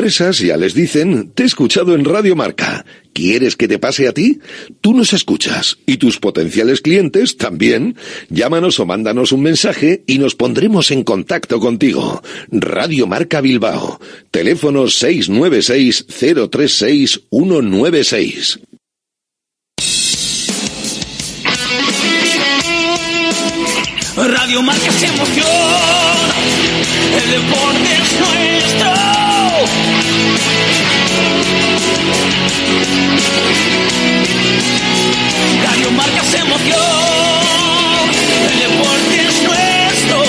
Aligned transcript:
empresas 0.00 0.38
ya 0.38 0.56
les 0.56 0.72
dicen, 0.72 1.30
te 1.34 1.42
he 1.42 1.46
escuchado 1.46 1.94
en 1.94 2.06
Radio 2.06 2.34
Marca. 2.34 2.86
¿Quieres 3.12 3.54
que 3.54 3.68
te 3.68 3.78
pase 3.78 4.08
a 4.08 4.14
ti? 4.14 4.40
Tú 4.80 4.94
nos 4.94 5.12
escuchas 5.12 5.76
y 5.84 5.98
tus 5.98 6.18
potenciales 6.18 6.80
clientes 6.80 7.36
también. 7.36 7.96
Llámanos 8.30 8.80
o 8.80 8.86
mándanos 8.86 9.32
un 9.32 9.42
mensaje 9.42 10.02
y 10.06 10.16
nos 10.16 10.36
pondremos 10.36 10.90
en 10.90 11.04
contacto 11.04 11.60
contigo. 11.60 12.22
Radio 12.50 13.06
Marca 13.06 13.42
Bilbao. 13.42 14.00
Teléfono 14.30 14.88
696 14.88 16.06
036 16.50 17.20
196. 17.30 18.60
Radio 24.16 24.62
Marca 24.62 24.88
es 24.88 25.02
emoción, 25.02 25.46
el 27.22 27.30
deporte 27.30 27.92
es 28.00 28.20
nuestro. 28.20 29.09
Radio 35.62 35.90
Marca 35.92 36.22
es 36.22 36.34
emoción, 36.34 36.80
el 38.50 38.58
deporte 38.58 39.14
es 39.28 39.42
nuestro. 39.42 40.22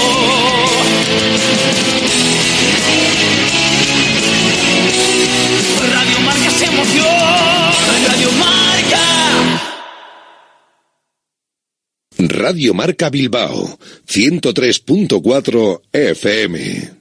Radio 5.93 6.19
Marca 6.21 6.47
es 6.47 6.61
emoción, 6.61 7.05
Radio 8.07 8.31
Marca. 8.33 9.05
Radio 12.17 12.73
Marca 12.73 13.09
Bilbao. 13.09 13.77
103.4 14.07 15.81
FM. 15.91 17.00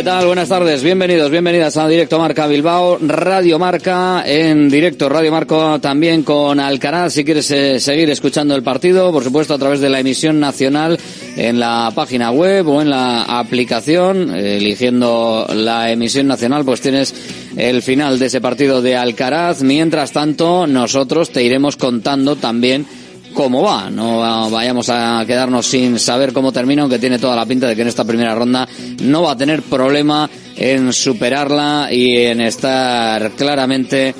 ¿Qué 0.00 0.04
tal? 0.04 0.24
Buenas 0.24 0.48
tardes. 0.48 0.82
Bienvenidos, 0.82 1.30
bienvenidas 1.30 1.76
a 1.76 1.86
Directo 1.86 2.18
Marca 2.18 2.46
Bilbao, 2.46 2.96
Radio 3.02 3.58
Marca, 3.58 4.24
en 4.24 4.70
directo 4.70 5.10
Radio 5.10 5.30
Marco 5.30 5.78
también 5.78 6.22
con 6.22 6.58
Alcaraz, 6.58 7.12
si 7.12 7.22
quieres 7.22 7.50
eh, 7.50 7.78
seguir 7.78 8.08
escuchando 8.08 8.54
el 8.54 8.62
partido, 8.62 9.12
por 9.12 9.22
supuesto 9.22 9.52
a 9.52 9.58
través 9.58 9.80
de 9.80 9.90
la 9.90 10.00
emisión 10.00 10.40
nacional 10.40 10.98
en 11.36 11.60
la 11.60 11.92
página 11.94 12.30
web 12.30 12.66
o 12.66 12.80
en 12.80 12.88
la 12.88 13.24
aplicación, 13.24 14.34
eligiendo 14.34 15.46
la 15.52 15.90
emisión 15.90 16.28
nacional, 16.28 16.64
pues 16.64 16.80
tienes 16.80 17.14
el 17.58 17.82
final 17.82 18.18
de 18.18 18.26
ese 18.26 18.40
partido 18.40 18.80
de 18.80 18.96
Alcaraz. 18.96 19.62
Mientras 19.62 20.12
tanto, 20.12 20.66
nosotros 20.66 21.28
te 21.28 21.42
iremos 21.42 21.76
contando 21.76 22.36
también 22.36 22.86
cómo 23.34 23.62
va. 23.62 23.90
No 23.90 24.20
vayamos 24.50 24.88
a 24.90 25.24
quedarnos 25.26 25.66
sin 25.66 25.98
saber 25.98 26.32
cómo 26.32 26.52
termina, 26.52 26.82
aunque 26.82 26.98
tiene 26.98 27.18
toda 27.18 27.36
la 27.36 27.46
pinta 27.46 27.66
de 27.66 27.76
que 27.76 27.82
en 27.82 27.88
esta 27.88 28.04
primera 28.04 28.34
ronda 28.34 28.68
no 29.02 29.22
va 29.22 29.32
a 29.32 29.36
tener 29.36 29.62
problema 29.62 30.28
en 30.56 30.92
superarla 30.92 31.88
y 31.90 32.16
en 32.16 32.40
estar 32.40 33.30
claramente 33.32 34.14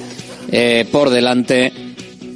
eh, 0.50 0.86
por 0.90 1.10
delante 1.10 1.72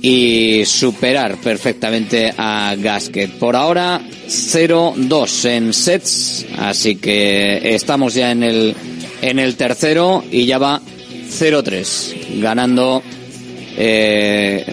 y 0.02 0.64
superar 0.66 1.36
perfectamente 1.38 2.32
a 2.36 2.74
Gasket. 2.76 3.38
Por 3.38 3.56
ahora 3.56 4.00
0-2 4.28 5.44
en 5.46 5.72
sets, 5.72 6.46
así 6.58 6.96
que 6.96 7.74
estamos 7.74 8.14
ya 8.14 8.30
en 8.30 8.42
el 8.42 8.76
en 9.22 9.38
el 9.38 9.56
tercero 9.56 10.22
y 10.30 10.44
ya 10.44 10.58
va 10.58 10.80
0-3, 10.80 12.40
ganando 12.40 13.02
eh, 13.76 14.64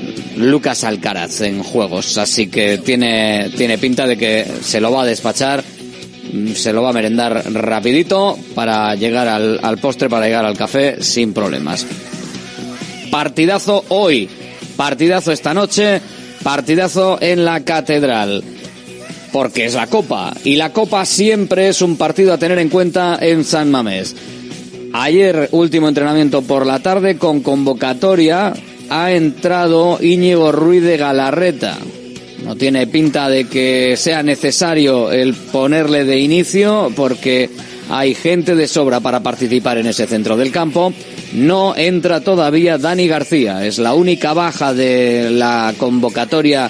Lucas 0.41 0.83
Alcaraz 0.83 1.41
en 1.41 1.63
juegos. 1.63 2.17
Así 2.17 2.47
que 2.47 2.77
tiene, 2.77 3.49
tiene 3.55 3.77
pinta 3.77 4.07
de 4.07 4.17
que 4.17 4.45
se 4.61 4.81
lo 4.81 4.91
va 4.91 5.03
a 5.03 5.05
despachar, 5.05 5.63
mm, 6.33 6.53
se 6.53 6.73
lo 6.73 6.81
va 6.83 6.89
a 6.89 6.93
merendar 6.93 7.51
rapidito 7.53 8.37
para 8.55 8.95
llegar 8.95 9.27
al, 9.27 9.59
al 9.61 9.77
postre, 9.77 10.09
para 10.09 10.25
llegar 10.25 10.45
al 10.45 10.57
café 10.57 11.01
sin 11.01 11.33
problemas. 11.33 11.85
Partidazo 13.09 13.83
hoy, 13.89 14.29
partidazo 14.77 15.31
esta 15.31 15.53
noche, 15.53 16.01
partidazo 16.43 17.17
en 17.21 17.45
la 17.45 17.61
catedral. 17.63 18.43
Porque 19.31 19.65
es 19.65 19.75
la 19.75 19.87
Copa. 19.87 20.33
Y 20.43 20.55
la 20.55 20.73
Copa 20.73 21.05
siempre 21.05 21.69
es 21.69 21.81
un 21.81 21.95
partido 21.95 22.33
a 22.33 22.37
tener 22.37 22.59
en 22.59 22.69
cuenta 22.69 23.17
en 23.21 23.45
San 23.45 23.71
Mamés. 23.71 24.15
Ayer 24.93 25.47
último 25.51 25.87
entrenamiento 25.87 26.41
por 26.41 26.65
la 26.65 26.79
tarde 26.79 27.17
con 27.17 27.39
convocatoria 27.39 28.53
ha 28.91 29.13
entrado 29.13 29.99
Íñigo 30.01 30.51
Ruiz 30.51 30.83
de 30.83 30.97
Galarreta. 30.97 31.77
No 32.43 32.57
tiene 32.57 32.87
pinta 32.87 33.29
de 33.29 33.45
que 33.45 33.95
sea 33.95 34.21
necesario 34.21 35.13
el 35.13 35.33
ponerle 35.33 36.03
de 36.03 36.19
inicio 36.19 36.91
porque 36.93 37.49
hay 37.89 38.13
gente 38.13 38.53
de 38.53 38.67
sobra 38.67 38.99
para 38.99 39.21
participar 39.21 39.77
en 39.77 39.87
ese 39.87 40.07
centro 40.07 40.35
del 40.35 40.51
campo. 40.51 40.93
No 41.31 41.73
entra 41.73 42.19
todavía 42.19 42.77
Dani 42.77 43.07
García. 43.07 43.65
Es 43.65 43.79
la 43.79 43.93
única 43.93 44.33
baja 44.33 44.73
de 44.73 45.29
la 45.29 45.73
convocatoria 45.77 46.69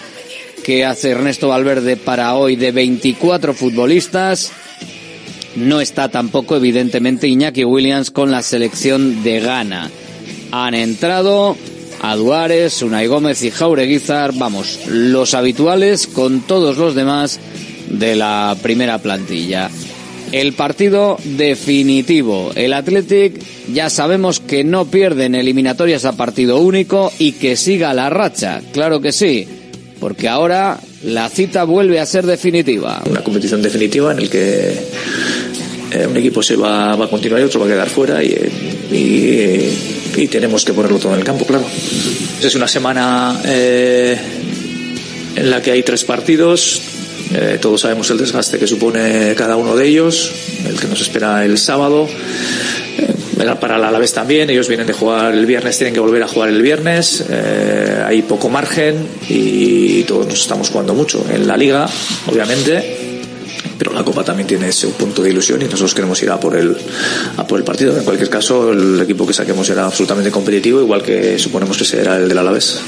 que 0.64 0.86
hace 0.86 1.10
Ernesto 1.10 1.48
Valverde 1.48 1.98
para 1.98 2.36
hoy 2.36 2.56
de 2.56 2.72
24 2.72 3.56
futbolistas. 3.56 4.52
No 5.56 5.82
está 5.82 6.10
tampoco, 6.10 6.56
evidentemente, 6.56 7.28
Iñaki 7.28 7.64
Williams 7.64 8.12
con 8.12 8.30
la 8.30 8.44
selección 8.44 9.24
de 9.24 9.40
Ghana. 9.40 9.90
Han 10.52 10.76
entrado 10.76 11.58
a 12.02 12.16
Duares, 12.16 12.82
Unai 12.82 13.08
Gómez 13.08 13.44
y 13.44 13.52
Jaureguizar, 13.52 14.34
vamos, 14.34 14.80
los 14.88 15.34
habituales 15.34 16.08
con 16.08 16.42
todos 16.42 16.78
los 16.78 16.96
demás 16.96 17.40
de 17.90 18.16
la 18.16 18.58
primera 18.62 18.98
plantilla. 18.98 19.70
el 20.32 20.54
partido 20.54 21.18
definitivo. 21.24 22.52
El 22.56 22.74
Athletic 22.74 23.34
ya 23.74 23.90
sabemos 23.90 24.40
que 24.40 24.64
no 24.64 24.86
pierde 24.86 25.26
en 25.26 25.36
eliminatorias 25.36 26.06
a 26.06 26.14
partido 26.14 26.58
único 26.60 27.12
y 27.20 27.34
que 27.34 27.58
siga 27.58 27.94
la 27.94 28.10
racha. 28.10 28.62
Claro 28.72 29.02
que 29.02 29.12
sí, 29.12 29.46
porque 30.00 30.30
ahora 30.30 30.80
la 31.04 31.30
cita 31.30 31.64
vuelve 31.66 32.00
a 32.00 32.06
ser 32.06 32.26
definitiva. 32.26 33.02
Una 33.10 33.24
competición 33.24 33.62
definitiva 33.62 34.14
en 34.14 34.20
el 34.20 34.30
que 34.30 34.72
eh, 35.92 36.08
un 36.08 36.16
equipo 36.16 36.42
se 36.42 36.56
va, 36.56 36.94
a 36.94 37.08
continuar 37.10 37.42
y 37.42 37.46
otro 37.46 37.60
va 37.60 37.66
a 37.66 37.70
quedar 37.70 37.90
fuera 37.90 38.24
y, 38.24 38.34
y, 40.16 40.28
tenemos 40.28 40.66
que 40.66 40.74
ponerlo 40.74 41.00
todo 41.00 41.14
en 41.14 41.20
el 41.20 41.26
campo, 41.26 41.46
claro. 41.46 41.66
Es 42.42 42.56
una 42.56 42.68
semana 42.68 43.40
eh, 43.46 44.18
en 45.36 45.50
la 45.50 45.62
que 45.62 45.72
hay 45.72 45.84
tres 45.84 46.04
partidos, 46.04 46.82
eh, 47.34 47.58
todos 47.62 47.82
sabemos 47.82 48.10
el 48.10 48.18
desgaste 48.18 48.60
que 48.60 48.68
supone 48.68 49.34
cada 49.36 49.56
uno 49.56 49.76
de 49.76 49.88
ellos, 49.88 50.32
el 50.68 50.80
que 50.80 50.88
nos 50.88 51.02
espera 51.02 51.46
el 51.46 51.58
sábado. 51.58 52.08
Eh, 52.98 53.56
para 53.60 53.78
la 53.80 53.88
Alavés 53.88 54.14
también, 54.14 54.50
ellos 54.50 54.68
vienen 54.68 54.86
de 54.86 54.94
jugar 54.94 55.34
el 55.34 55.46
viernes, 55.46 55.78
tienen 55.78 55.94
que 55.94 56.00
volver 56.00 56.22
a 56.22 56.28
jugar 56.28 56.50
el 56.50 56.62
viernes. 56.62 57.26
Hay 58.06 58.22
poco 58.22 58.50
margen 58.50 59.08
y 59.28 60.04
todos 60.04 60.28
nos 60.28 60.42
estamos 60.42 60.70
jugando 60.70 60.94
mucho 60.94 61.26
en 61.34 61.48
la 61.48 61.58
liga, 61.58 61.90
obviamente. 62.28 63.11
Pero 63.82 63.94
la 63.94 64.04
Copa 64.04 64.24
también 64.24 64.46
tiene 64.46 64.68
ese 64.68 64.90
punto 64.90 65.24
de 65.24 65.32
ilusión 65.32 65.60
y 65.60 65.66
nosotros 65.66 65.96
queremos 65.96 66.22
ir 66.22 66.30
a 66.30 66.40
por 66.40 66.56
el, 66.56 66.78
a 67.36 67.48
por 67.48 67.58
el 67.58 67.66
partido. 67.66 67.98
En 67.98 68.04
cualquier 68.04 68.30
caso, 68.30 68.72
el 68.72 69.02
equipo 69.02 69.26
que 69.26 69.34
saquemos 69.34 69.66
será 69.66 69.88
absolutamente 69.88 70.30
competitivo, 70.30 70.82
igual 70.82 71.02
que 71.02 71.40
suponemos 71.40 71.80
que 71.80 71.86
será 71.86 72.18
el 72.18 72.30
del 72.30 72.38
Alavés 72.38 72.80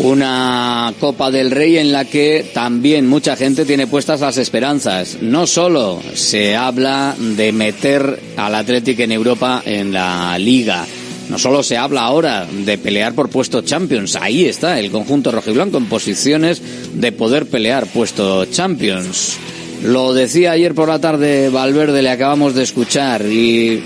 una 0.00 0.92
Copa 1.00 1.30
del 1.30 1.50
Rey 1.50 1.78
en 1.78 1.90
la 1.90 2.04
que 2.04 2.50
también 2.52 3.08
mucha 3.08 3.34
gente 3.34 3.64
tiene 3.64 3.86
puestas 3.86 4.20
las 4.20 4.36
esperanzas. 4.36 5.16
No 5.22 5.46
solo 5.46 6.02
se 6.12 6.54
habla 6.54 7.16
de 7.18 7.50
meter 7.52 8.20
al 8.36 8.56
Athletic 8.56 9.00
en 9.00 9.12
Europa 9.12 9.62
en 9.64 9.94
la 9.94 10.38
Liga. 10.38 10.84
No 11.30 11.38
solo 11.38 11.62
se 11.62 11.78
habla 11.78 12.02
ahora 12.02 12.46
de 12.46 12.76
pelear 12.76 13.14
por 13.14 13.30
puesto 13.30 13.62
Champions, 13.62 14.16
ahí 14.16 14.44
está 14.44 14.78
el 14.78 14.90
conjunto 14.90 15.32
rojiblanco 15.32 15.78
en 15.78 15.86
posiciones 15.86 16.60
de 16.92 17.10
poder 17.12 17.46
pelear 17.46 17.86
puesto 17.86 18.44
Champions. 18.44 19.38
Lo 19.82 20.14
decía 20.14 20.52
ayer 20.52 20.74
por 20.74 20.88
la 20.88 20.98
tarde 20.98 21.50
Valverde, 21.50 22.02
le 22.02 22.10
acabamos 22.10 22.54
de 22.54 22.62
escuchar 22.62 23.26
y 23.26 23.82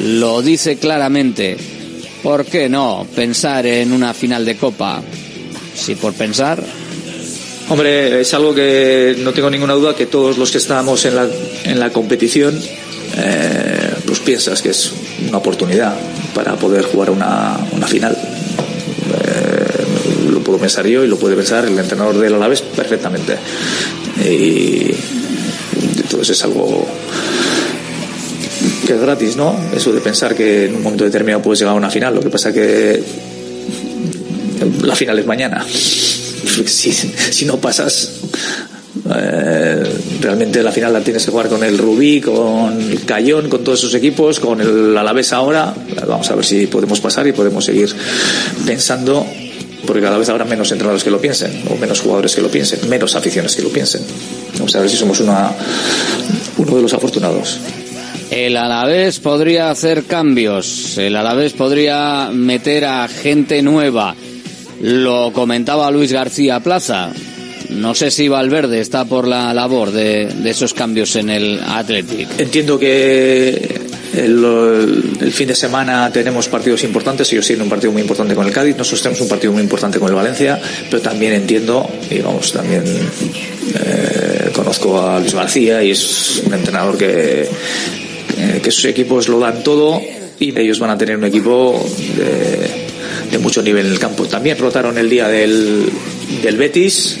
lo 0.00 0.42
dice 0.42 0.76
claramente. 0.76 1.56
¿Por 2.22 2.46
qué 2.46 2.68
no 2.68 3.06
pensar 3.14 3.66
en 3.66 3.92
una 3.92 4.14
final 4.14 4.44
de 4.44 4.56
Copa? 4.56 5.02
si 5.74 5.94
por 5.94 6.14
pensar. 6.14 6.62
Hombre, 7.68 8.20
es 8.20 8.34
algo 8.34 8.54
que 8.54 9.16
no 9.18 9.32
tengo 9.32 9.50
ninguna 9.50 9.74
duda 9.74 9.94
que 9.94 10.06
todos 10.06 10.38
los 10.38 10.50
que 10.50 10.58
estamos 10.58 11.04
en 11.06 11.16
la, 11.16 11.26
en 11.64 11.80
la 11.80 11.90
competición, 11.90 12.58
eh, 13.16 13.94
pues 14.06 14.20
piensas 14.20 14.60
que 14.60 14.70
es 14.70 14.92
una 15.26 15.38
oportunidad 15.38 15.96
para 16.34 16.56
poder 16.56 16.84
jugar 16.84 17.10
una, 17.10 17.56
una 17.72 17.86
final. 17.86 18.16
Eh, 18.16 20.30
lo 20.30 20.40
puedo 20.40 20.58
pensar 20.58 20.86
yo 20.86 21.04
y 21.04 21.08
lo 21.08 21.16
puede 21.16 21.36
pensar 21.36 21.64
el 21.64 21.78
entrenador 21.78 22.18
del 22.18 22.34
Alavés 22.34 22.60
perfectamente. 22.60 23.36
Entonces 26.24 26.38
es 26.38 26.44
algo 26.44 26.86
que 28.86 28.94
es 28.94 29.00
gratis, 29.00 29.36
¿no? 29.36 29.54
Eso 29.74 29.92
de 29.92 30.00
pensar 30.00 30.34
que 30.34 30.66
en 30.66 30.76
un 30.76 30.82
momento 30.82 31.04
determinado 31.04 31.42
puedes 31.42 31.58
llegar 31.58 31.74
a 31.74 31.76
una 31.76 31.90
final. 31.90 32.14
Lo 32.14 32.22
que 32.22 32.30
pasa 32.30 32.50
que 32.50 33.02
la 34.82 34.96
final 34.96 35.18
es 35.18 35.26
mañana. 35.26 35.64
Si, 36.66 36.92
si 36.92 37.46
no 37.46 37.56
pasas, 37.56 38.10
eh, 39.12 39.82
realmente 40.20 40.62
la 40.62 40.70
final 40.70 40.92
la 40.92 41.00
tienes 41.00 41.24
que 41.24 41.32
jugar 41.32 41.48
con 41.48 41.64
el 41.64 41.76
Rubí, 41.76 42.20
con 42.20 42.80
el 42.80 43.04
Cayón, 43.04 43.48
con 43.48 43.64
todos 43.64 43.80
esos 43.80 43.94
equipos, 43.94 44.38
con 44.38 44.60
el 44.60 44.96
Alavés 44.96 45.32
ahora. 45.32 45.74
Vamos 46.06 46.30
a 46.30 46.36
ver 46.36 46.44
si 46.44 46.68
podemos 46.68 47.00
pasar 47.00 47.26
y 47.26 47.32
podemos 47.32 47.64
seguir 47.64 47.92
pensando, 48.64 49.26
porque 49.84 50.00
cada 50.00 50.16
vez 50.16 50.28
habrá 50.28 50.44
menos 50.44 50.70
entrenadores 50.70 51.02
que 51.02 51.10
lo 51.10 51.20
piensen, 51.20 51.64
o 51.70 51.76
menos 51.76 52.00
jugadores 52.02 52.36
que 52.36 52.42
lo 52.42 52.48
piensen, 52.48 52.88
menos 52.88 53.16
aficiones 53.16 53.56
que 53.56 53.62
lo 53.62 53.70
piensen. 53.70 54.02
Vamos 54.64 54.76
a 54.76 54.80
ver 54.80 54.88
si 54.88 54.96
somos 54.96 55.20
una, 55.20 55.52
uno 56.56 56.76
de 56.76 56.80
los 56.80 56.94
afortunados. 56.94 57.60
El 58.30 58.56
Alavés 58.56 59.20
podría 59.20 59.68
hacer 59.68 60.04
cambios, 60.04 60.96
el 60.96 61.16
Alavés 61.16 61.52
podría 61.52 62.30
meter 62.32 62.86
a 62.86 63.06
gente 63.06 63.60
nueva. 63.60 64.14
Lo 64.80 65.34
comentaba 65.34 65.90
Luis 65.90 66.12
García 66.12 66.60
Plaza. 66.60 67.12
No 67.68 67.94
sé 67.94 68.10
si 68.10 68.28
Valverde 68.28 68.80
está 68.80 69.04
por 69.04 69.28
la 69.28 69.52
labor 69.52 69.90
de, 69.90 70.28
de 70.28 70.50
esos 70.50 70.72
cambios 70.72 71.14
en 71.16 71.28
el 71.28 71.60
Athletic. 71.62 72.40
Entiendo 72.40 72.78
que 72.78 73.82
el, 74.16 75.12
el, 75.20 75.32
fin 75.32 75.48
de 75.48 75.54
semana 75.54 76.10
tenemos 76.12 76.48
partidos 76.48 76.84
importantes. 76.84 77.32
Ellos 77.32 77.46
tienen 77.46 77.64
un 77.64 77.68
partido 77.68 77.92
muy 77.92 78.02
importante 78.02 78.34
con 78.34 78.46
el 78.46 78.52
Cádiz. 78.52 78.76
Nosotros 78.76 79.02
tenemos 79.02 79.20
un 79.20 79.28
partido 79.28 79.52
muy 79.52 79.62
importante 79.62 79.98
con 79.98 80.08
el 80.08 80.14
Valencia. 80.14 80.60
Pero 80.90 81.02
también 81.02 81.34
entiendo, 81.34 81.88
y 82.10 82.20
vamos, 82.20 82.52
también 82.52 82.84
eh, 82.86 84.43
conozco 84.78 85.00
a 85.00 85.20
Luis 85.20 85.34
García 85.34 85.82
y 85.82 85.90
es 85.90 86.42
un 86.46 86.54
entrenador 86.54 86.96
que, 86.96 87.42
eh, 87.42 88.60
que 88.62 88.70
sus 88.70 88.86
equipos 88.86 89.28
lo 89.28 89.38
dan 89.38 89.62
todo 89.62 90.00
y 90.40 90.58
ellos 90.58 90.78
van 90.78 90.90
a 90.90 90.98
tener 90.98 91.16
un 91.16 91.24
equipo 91.24 91.84
de 93.30 93.38
mucho 93.38 93.62
nivel 93.62 93.86
en 93.86 93.92
el 93.92 93.98
campo. 93.98 94.24
También 94.24 94.58
rotaron 94.58 94.98
el 94.98 95.08
día 95.08 95.28
del, 95.28 95.84
del 96.42 96.56
Betis 96.56 97.18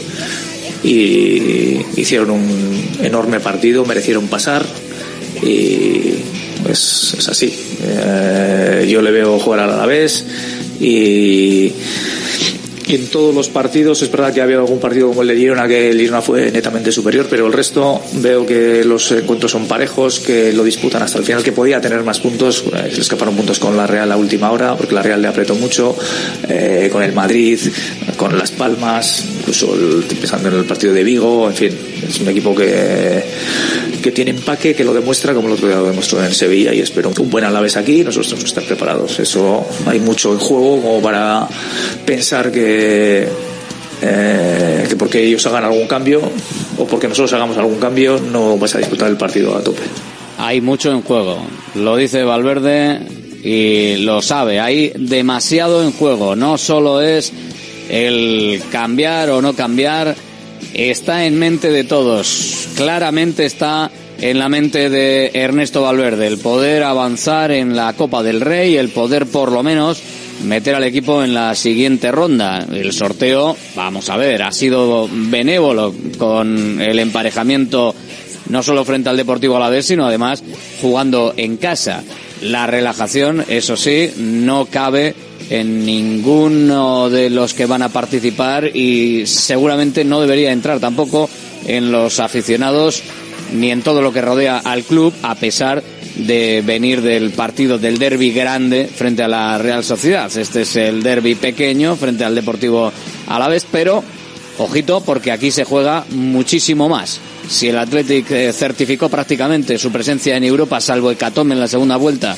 y 0.82 1.80
hicieron 1.96 2.30
un 2.30 2.88
enorme 3.02 3.40
partido, 3.40 3.84
merecieron 3.84 4.26
pasar 4.26 4.64
y 5.42 6.14
pues 6.62 7.14
es 7.18 7.28
así. 7.28 7.52
Eh, 7.82 8.86
yo 8.88 9.00
le 9.00 9.10
veo 9.10 9.38
jugar 9.38 9.60
a 9.60 9.66
la 9.66 9.86
vez 9.86 10.24
y 10.80 11.72
en 12.86 13.06
todos 13.08 13.34
los 13.34 13.48
partidos. 13.48 14.02
Es 14.02 14.10
verdad 14.10 14.32
que 14.32 14.40
había 14.40 14.56
algún 14.56 14.80
partido 14.80 15.08
como 15.08 15.22
el 15.22 15.28
de 15.28 15.36
Girona 15.36 15.66
que 15.68 15.90
el 15.90 15.98
Girona 15.98 16.22
fue 16.22 16.50
netamente 16.50 16.92
superior, 16.92 17.26
pero 17.28 17.46
el 17.46 17.52
resto 17.52 18.02
veo 18.14 18.46
que 18.46 18.84
los 18.84 19.10
encuentros 19.12 19.52
son 19.52 19.66
parejos, 19.66 20.20
que 20.20 20.52
lo 20.52 20.64
disputan 20.64 21.02
hasta 21.02 21.18
el 21.18 21.24
final, 21.24 21.42
que 21.42 21.52
podía 21.52 21.80
tener 21.80 22.02
más 22.02 22.20
puntos. 22.20 22.64
Eh, 22.74 22.90
se 22.92 23.00
escaparon 23.00 23.36
puntos 23.36 23.58
con 23.58 23.76
la 23.76 23.86
Real 23.86 24.10
a 24.12 24.16
última 24.16 24.50
hora, 24.50 24.76
porque 24.76 24.94
la 24.94 25.02
Real 25.02 25.20
le 25.20 25.28
apretó 25.28 25.54
mucho, 25.54 25.96
eh, 26.48 26.88
con 26.92 27.02
el 27.02 27.12
Madrid, 27.12 27.58
con 28.16 28.36
Las 28.36 28.50
Palmas, 28.50 29.24
incluso 29.40 29.74
el, 29.74 30.04
pensando 30.04 30.48
en 30.48 30.54
el 30.54 30.64
partido 30.64 30.92
de 30.92 31.04
Vigo, 31.04 31.48
en 31.48 31.54
fin, 31.54 31.78
es 32.08 32.20
un 32.20 32.28
equipo 32.28 32.54
que, 32.54 33.22
que 34.04 34.12
tiene 34.12 34.32
empaque, 34.32 34.74
que 34.74 34.84
lo 34.84 34.92
demuestra 34.92 35.32
como 35.32 35.48
el 35.48 35.54
otro 35.54 35.66
día 35.66 35.78
lo 35.78 35.86
demostró 35.86 36.22
en 36.22 36.34
Sevilla 36.34 36.74
y 36.74 36.80
espero 36.80 37.10
un 37.18 37.30
buen 37.30 37.42
Alavés 37.42 37.78
aquí, 37.78 38.04
nosotros 38.04 38.26
tenemos 38.26 38.44
que 38.44 38.48
estar 38.60 38.64
preparados. 38.64 39.18
Eso 39.18 39.66
hay 39.86 39.98
mucho 39.98 40.30
en 40.34 40.38
juego 40.40 40.82
como 40.82 41.00
para 41.00 41.48
pensar 42.04 42.52
que, 42.52 43.26
eh, 44.02 44.86
que 44.86 44.96
porque 44.96 45.24
ellos 45.24 45.46
hagan 45.46 45.64
algún 45.64 45.86
cambio 45.86 46.20
o 46.76 46.86
porque 46.86 47.08
nosotros 47.08 47.32
hagamos 47.32 47.56
algún 47.56 47.78
cambio 47.78 48.20
no 48.20 48.58
vas 48.58 48.74
a 48.74 48.78
disputar 48.78 49.08
el 49.08 49.16
partido 49.16 49.56
a 49.56 49.62
tope. 49.62 49.80
Hay 50.36 50.60
mucho 50.60 50.92
en 50.92 51.00
juego, 51.00 51.38
lo 51.74 51.96
dice 51.96 52.24
Valverde 52.24 53.00
y 53.42 53.96
lo 54.04 54.20
sabe, 54.20 54.60
hay 54.60 54.92
demasiado 54.96 55.82
en 55.82 55.92
juego, 55.92 56.36
no 56.36 56.58
solo 56.58 57.00
es 57.00 57.32
el 57.88 58.60
cambiar 58.70 59.30
o 59.30 59.40
no 59.40 59.54
cambiar, 59.54 60.14
está 60.74 61.24
en 61.26 61.38
mente 61.38 61.70
de 61.70 61.84
todos, 61.84 62.68
claramente 62.76 63.44
está 63.44 63.90
en 64.20 64.38
la 64.38 64.48
mente 64.48 64.90
de 64.90 65.30
Ernesto 65.34 65.82
Valverde, 65.82 66.26
el 66.26 66.38
poder 66.38 66.82
avanzar 66.82 67.50
en 67.50 67.76
la 67.76 67.92
Copa 67.92 68.22
del 68.22 68.40
Rey, 68.40 68.76
el 68.76 68.88
poder 68.88 69.26
por 69.26 69.52
lo 69.52 69.62
menos 69.62 70.02
meter 70.44 70.74
al 70.74 70.84
equipo 70.84 71.22
en 71.22 71.34
la 71.34 71.54
siguiente 71.54 72.10
ronda. 72.10 72.66
El 72.70 72.92
sorteo, 72.92 73.56
vamos 73.74 74.08
a 74.08 74.16
ver, 74.16 74.42
ha 74.42 74.52
sido 74.52 75.08
benévolo 75.10 75.94
con 76.18 76.80
el 76.80 76.98
emparejamiento 76.98 77.94
no 78.48 78.62
solo 78.62 78.84
frente 78.84 79.08
al 79.08 79.16
Deportivo 79.16 79.56
Alavés, 79.56 79.86
sino 79.86 80.06
además 80.06 80.42
jugando 80.80 81.34
en 81.36 81.56
casa. 81.56 82.02
La 82.42 82.66
relajación, 82.66 83.44
eso 83.48 83.76
sí, 83.76 84.10
no 84.18 84.66
cabe 84.66 85.14
en 85.50 85.84
ninguno 85.84 87.10
de 87.10 87.30
los 87.30 87.54
que 87.54 87.66
van 87.66 87.82
a 87.82 87.88
participar 87.90 88.76
y 88.76 89.26
seguramente 89.26 90.04
no 90.04 90.20
debería 90.20 90.52
entrar 90.52 90.80
tampoco 90.80 91.28
en 91.66 91.92
los 91.92 92.20
aficionados 92.20 93.02
ni 93.52 93.70
en 93.70 93.82
todo 93.82 94.02
lo 94.02 94.12
que 94.12 94.22
rodea 94.22 94.58
al 94.58 94.84
club, 94.84 95.12
a 95.22 95.34
pesar 95.34 95.82
de 96.16 96.62
venir 96.64 97.02
del 97.02 97.30
partido 97.30 97.78
del 97.78 97.98
derby 97.98 98.32
grande 98.32 98.86
frente 98.86 99.22
a 99.22 99.28
la 99.28 99.58
Real 99.58 99.84
Sociedad. 99.84 100.34
Este 100.36 100.62
es 100.62 100.76
el 100.76 101.02
derby 101.02 101.34
pequeño 101.34 101.96
frente 101.96 102.24
al 102.24 102.34
Deportivo 102.34 102.92
Alavés, 103.26 103.66
pero 103.70 104.02
ojito 104.58 105.00
porque 105.00 105.32
aquí 105.32 105.50
se 105.50 105.64
juega 105.64 106.04
muchísimo 106.10 106.88
más. 106.88 107.20
Si 107.48 107.68
el 107.68 107.78
Athletic 107.78 108.30
eh, 108.30 108.52
certificó 108.52 109.08
prácticamente 109.08 109.78
su 109.78 109.90
presencia 109.90 110.36
en 110.36 110.44
Europa, 110.44 110.80
salvo 110.80 111.10
Hecatombe 111.10 111.54
en 111.54 111.60
la 111.60 111.68
segunda 111.68 111.96
vuelta, 111.96 112.36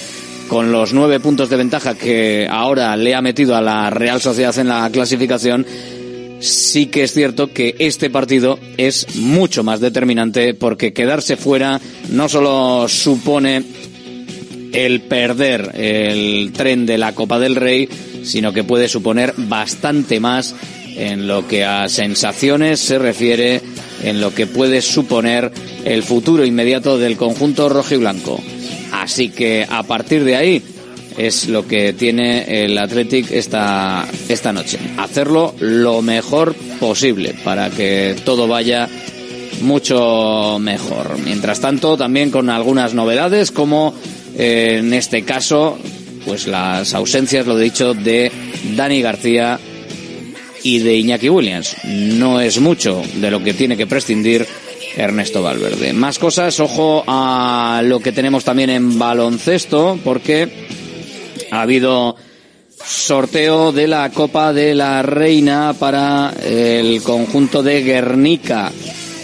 con 0.49 0.73
los 0.73 0.93
nueve 0.93 1.21
puntos 1.21 1.51
de 1.51 1.57
ventaja 1.57 1.95
que 1.95 2.47
ahora 2.51 2.97
le 2.97 3.15
ha 3.15 3.23
metido 3.23 3.57
a 3.57 3.61
la 3.61 3.91
Real 3.91 4.21
Sociedad 4.21 4.57
en 4.59 4.69
la 4.69 4.89
clasificación, 4.91 5.67
sí 6.41 6.87
que 6.87 7.05
es 7.05 7.13
cierto 7.13 7.53
que 7.53 7.75
este 7.79 8.11
partido 8.11 8.59
es 8.77 9.17
mucho 9.17 9.65
más 9.65 9.81
determinante 9.81 10.55
porque 10.55 10.93
quedarse 10.93 11.37
fuera 11.37 11.81
no 12.11 12.29
solo 12.29 12.89
supone 12.89 13.65
el 14.73 15.01
perder 15.03 15.73
el 15.75 16.53
tren 16.53 16.87
de 16.87 16.99
la 16.99 17.15
Copa 17.15 17.39
del 17.39 17.57
Rey, 17.57 17.89
sino 18.25 18.53
que 18.53 18.65
puede 18.65 18.89
suponer 18.89 19.35
bastante 19.37 20.21
más 20.21 20.55
en 20.97 21.27
lo 21.27 21.47
que 21.47 21.65
a 21.65 21.89
sensaciones 21.89 22.81
se 22.81 22.99
refiere, 22.99 23.61
en 24.03 24.21
lo 24.21 24.35
que 24.35 24.47
puede 24.47 24.83
suponer 24.83 25.53
el 25.85 26.03
futuro 26.03 26.45
inmediato 26.45 26.99
del 26.99 27.17
conjunto 27.17 27.69
rojo 27.69 27.95
y 27.95 27.99
blanco. 27.99 28.41
Así 28.93 29.31
que 29.31 29.67
a 29.69 29.83
partir 29.83 30.25
de 30.25 30.37
ahí 30.37 30.63
es 31.17 31.49
lo 31.49 31.67
que 31.67 31.93
tiene 31.93 32.65
el 32.65 32.77
Athletic 32.77 33.31
esta, 33.31 34.07
esta 34.29 34.53
noche. 34.53 34.79
Hacerlo 34.99 35.55
lo 35.61 36.03
mejor 36.03 36.55
posible 36.79 37.35
para 37.45 37.71
que 37.71 38.17
todo 38.25 38.47
vaya 38.47 38.89
mucho 39.63 40.59
mejor. 40.61 41.19
Mientras 41.25 41.61
tanto, 41.61 41.97
también 41.97 42.31
con 42.31 42.51
algunas 42.51 42.95
novedades, 42.95 43.51
como 43.51 43.95
eh, 44.37 44.79
en 44.81 44.93
este 44.93 45.23
caso, 45.23 45.79
pues 46.25 46.47
las 46.47 46.93
ausencias, 46.95 47.47
lo 47.47 47.57
dicho, 47.57 47.95
de 47.95 48.31
Dani 48.77 49.01
García 49.01 49.59
y 50.63 50.81
de 50.81 50.97
Iñaki 50.97 51.29
Williams. 51.29 51.77
No 51.85 52.41
es 52.41 52.61
mucho 52.61 53.03
de 53.15 53.31
lo 53.31 53.43
que 53.43 53.55
tiene 53.55 53.77
que 53.77 53.87
prescindir 53.87 54.47
Ernesto 54.97 55.43
Valverde. 55.43 55.93
Más 55.93 56.19
cosas, 56.19 56.59
ojo 56.61 57.05
a 57.07 57.83
lo 57.85 58.01
que 58.01 58.13
tenemos 58.13 58.45
también 58.45 58.71
en 58.71 58.99
baloncesto, 58.99 59.99
porque 60.03 60.49
ha 61.51 61.63
habido 61.63 62.17
sorteo 62.85 63.73
de 63.73 63.89
la 63.89 64.11
Copa 64.11 64.53
de 64.53 64.75
la 64.75 65.03
Reina 65.03 65.75
para 65.79 66.33
el 66.45 67.03
conjunto 67.03 67.63
de 67.63 67.83
Guernica. 67.83 68.73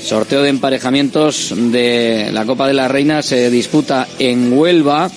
Sorteo 0.02 0.42
de 0.42 0.48
emparejamientos 0.48 1.54
de 1.56 2.30
la 2.32 2.44
Copa 2.44 2.66
de 2.66 2.74
la 2.74 2.88
Reina 2.88 3.22
se 3.22 3.50
disputa 3.50 4.08
en 4.18 4.52
Huelva 4.52 5.10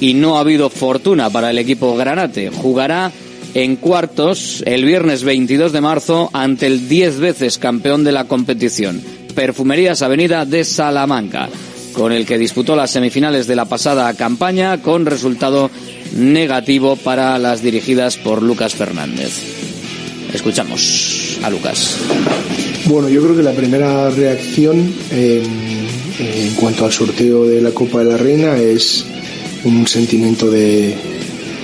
y 0.00 0.14
no 0.14 0.36
ha 0.36 0.40
habido 0.40 0.70
fortuna 0.70 1.30
para 1.30 1.50
el 1.50 1.58
equipo 1.58 1.94
Granate. 1.96 2.50
Jugará 2.50 3.12
en 3.54 3.76
cuartos 3.76 4.62
el 4.66 4.84
viernes 4.84 5.24
22 5.24 5.72
de 5.72 5.80
marzo 5.80 6.30
ante 6.32 6.66
el 6.66 6.88
10 6.88 7.20
veces 7.20 7.58
campeón 7.58 8.02
de 8.04 8.12
la 8.12 8.24
competición, 8.24 9.02
Perfumerías 9.34 10.02
Avenida 10.02 10.44
de 10.44 10.64
Salamanca, 10.64 11.48
con 11.92 12.12
el 12.12 12.26
que 12.26 12.38
disputó 12.38 12.76
las 12.76 12.90
semifinales 12.90 13.46
de 13.46 13.56
la 13.56 13.64
pasada 13.64 14.12
campaña 14.14 14.80
con 14.82 15.06
resultado 15.06 15.70
negativo 16.16 16.96
para 16.96 17.38
las 17.38 17.62
dirigidas 17.62 18.16
por 18.16 18.42
Lucas 18.42 18.74
Fernández. 18.74 19.32
Escuchamos 20.32 21.38
a 21.42 21.50
Lucas. 21.50 21.96
Bueno, 22.86 23.08
yo 23.08 23.22
creo 23.22 23.36
que 23.36 23.42
la 23.42 23.52
primera 23.52 24.10
reacción 24.10 24.92
en 25.10 26.54
cuanto 26.56 26.84
al 26.84 26.92
sorteo 26.92 27.46
de 27.46 27.60
la 27.60 27.70
Copa 27.70 28.00
de 28.00 28.04
la 28.04 28.16
Reina 28.16 28.56
es 28.56 29.04
un 29.64 29.86
sentimiento 29.86 30.50
de, 30.50 30.94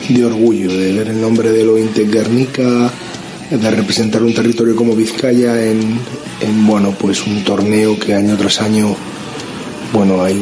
de 0.09 0.25
orgullo, 0.25 0.73
de 0.73 0.93
ver 0.93 1.09
el 1.09 1.21
nombre 1.21 1.51
de 1.51 1.65
Lointe 1.65 2.05
Guernica, 2.05 2.91
de 3.51 3.71
representar 3.71 4.23
un 4.23 4.35
territorio 4.35 4.77
como 4.77 4.95
Vizcaya 4.95 5.65
en, 5.65 5.81
en, 6.41 6.67
bueno, 6.67 6.95
pues 6.99 7.27
un 7.27 7.43
torneo 7.45 7.99
que 7.99 8.15
año 8.15 8.37
tras 8.37 8.61
año, 8.61 8.95
bueno, 9.93 10.23
hay 10.23 10.37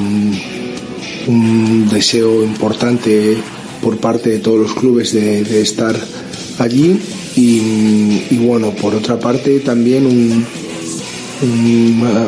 un, 1.26 1.88
deseo 1.90 2.42
importante 2.42 3.36
por 3.80 3.98
parte 3.98 4.30
de 4.30 4.38
todos 4.40 4.58
los 4.58 4.75
clubes 4.75 5.12
de, 5.12 5.60
estar 5.60 5.96
allí 6.58 6.98
y, 7.36 8.36
bueno, 8.38 8.70
por 8.70 8.94
otra 8.94 9.18
parte 9.18 9.60
también 9.60 10.06
un, 10.06 10.44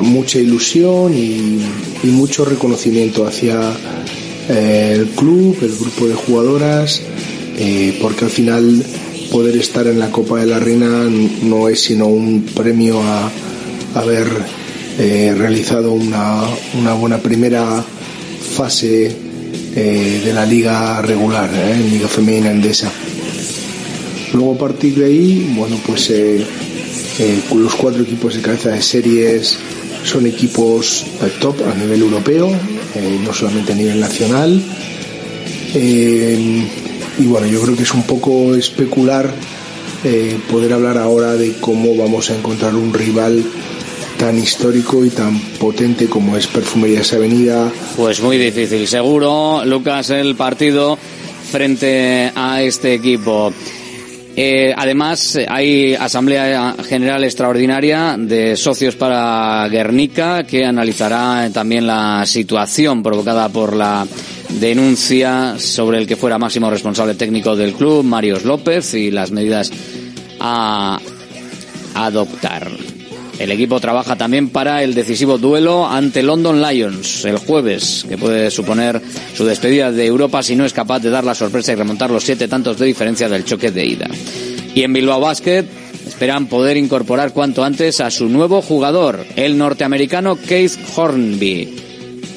mucha 0.02 0.38
ilusión 0.38 1.14
y, 1.14 1.60
y, 2.04 2.06
mucho 2.08 2.44
reconocimiento 2.44 3.26
hacia 3.26 3.72
eh, 4.48 4.92
el 4.96 5.08
club, 5.08 5.56
el 5.60 5.74
grupo 5.76 6.06
de 6.06 6.14
jugadoras, 6.14 7.02
eh, 7.56 7.98
porque 8.00 8.24
al 8.24 8.30
final 8.30 8.84
poder 9.30 9.56
estar 9.56 9.86
en 9.86 9.98
la 9.98 10.10
Copa 10.10 10.38
de 10.40 10.46
la 10.46 10.58
Reina 10.58 11.06
no 11.42 11.68
es 11.68 11.80
sino 11.80 12.06
un 12.06 12.42
premio 12.54 13.02
a, 13.02 13.30
haber 13.94 14.26
eh, 14.98 15.34
realizado 15.36 15.92
una, 15.92 16.42
una, 16.78 16.94
buena 16.94 17.18
primera 17.18 17.82
fase 18.56 19.10
eh, 19.74 20.22
de 20.24 20.32
la 20.32 20.44
liga 20.44 21.00
regular, 21.02 21.50
eh, 21.54 21.88
liga 21.90 22.08
femenina 22.08 22.50
endesa. 22.50 22.90
Luego 24.34 24.54
a 24.54 24.58
partir 24.58 24.94
de 24.96 25.06
ahí, 25.06 25.54
bueno, 25.56 25.80
pues 25.86 26.12
los 27.54 27.74
cuatro 27.74 28.02
equipos 28.02 28.34
de 28.34 28.42
cabeza 28.42 28.70
de 28.70 28.82
series 28.82 29.56
son 30.04 30.26
equipos 30.26 31.06
top 31.40 31.56
a 31.66 31.74
nivel 31.74 32.02
europeo, 32.02 32.50
no 33.24 33.32
solamente 33.32 33.72
a 33.72 33.76
nivel 33.76 33.98
nacional 33.98 34.62
y 37.18 37.26
bueno, 37.26 37.46
yo 37.46 37.60
creo 37.60 37.76
que 37.76 37.82
es 37.82 37.92
un 37.92 38.04
poco 38.04 38.54
especular 38.54 39.30
eh, 40.04 40.38
poder 40.50 40.72
hablar 40.72 40.96
ahora 40.96 41.32
de 41.34 41.54
cómo 41.60 41.96
vamos 41.96 42.30
a 42.30 42.36
encontrar 42.36 42.74
un 42.74 42.94
rival 42.94 43.42
tan 44.16 44.38
histórico 44.38 45.04
y 45.04 45.10
tan 45.10 45.38
potente 45.58 46.06
como 46.06 46.36
es 46.36 46.46
Perfumerías 46.46 47.12
Avenida. 47.12 47.70
Pues 47.96 48.20
muy 48.20 48.38
difícil, 48.38 48.86
seguro, 48.86 49.64
Lucas, 49.64 50.10
el 50.10 50.36
partido 50.36 50.98
frente 51.50 52.30
a 52.34 52.62
este 52.62 52.94
equipo. 52.94 53.52
Eh, 54.36 54.72
además, 54.76 55.36
hay 55.48 55.94
Asamblea 55.94 56.76
General 56.88 57.24
Extraordinaria 57.24 58.14
de 58.16 58.56
Socios 58.56 58.94
para 58.94 59.66
Guernica 59.68 60.44
que 60.44 60.64
analizará 60.64 61.50
también 61.52 61.88
la 61.88 62.24
situación 62.24 63.02
provocada 63.02 63.48
por 63.48 63.74
la 63.74 64.06
denuncia 64.48 65.58
sobre 65.58 65.98
el 65.98 66.06
que 66.06 66.16
fuera 66.16 66.38
máximo 66.38 66.70
responsable 66.70 67.14
técnico 67.14 67.56
del 67.56 67.74
club, 67.74 68.04
Marios 68.04 68.44
López, 68.44 68.94
y 68.94 69.10
las 69.10 69.30
medidas 69.30 69.70
a 70.40 70.98
adoptar. 71.94 72.70
El 73.38 73.52
equipo 73.52 73.78
trabaja 73.78 74.16
también 74.16 74.48
para 74.48 74.82
el 74.82 74.94
decisivo 74.94 75.38
duelo 75.38 75.86
ante 75.86 76.24
London 76.24 76.60
Lions 76.60 77.24
el 77.24 77.38
jueves, 77.38 78.04
que 78.08 78.18
puede 78.18 78.50
suponer 78.50 79.00
su 79.34 79.44
despedida 79.44 79.92
de 79.92 80.06
Europa 80.06 80.42
si 80.42 80.56
no 80.56 80.64
es 80.64 80.72
capaz 80.72 81.00
de 81.00 81.10
dar 81.10 81.22
la 81.22 81.36
sorpresa 81.36 81.72
y 81.72 81.76
remontar 81.76 82.10
los 82.10 82.24
siete 82.24 82.48
tantos 82.48 82.78
de 82.78 82.86
diferencia 82.86 83.28
del 83.28 83.44
choque 83.44 83.70
de 83.70 83.86
ida. 83.86 84.08
Y 84.74 84.82
en 84.82 84.92
Bilbao 84.92 85.20
Basket 85.20 85.64
esperan 86.04 86.46
poder 86.46 86.76
incorporar 86.76 87.32
cuanto 87.32 87.62
antes 87.62 88.00
a 88.00 88.10
su 88.10 88.28
nuevo 88.28 88.60
jugador, 88.60 89.24
el 89.36 89.56
norteamericano 89.56 90.36
Keith 90.36 90.76
Hornby 90.96 91.87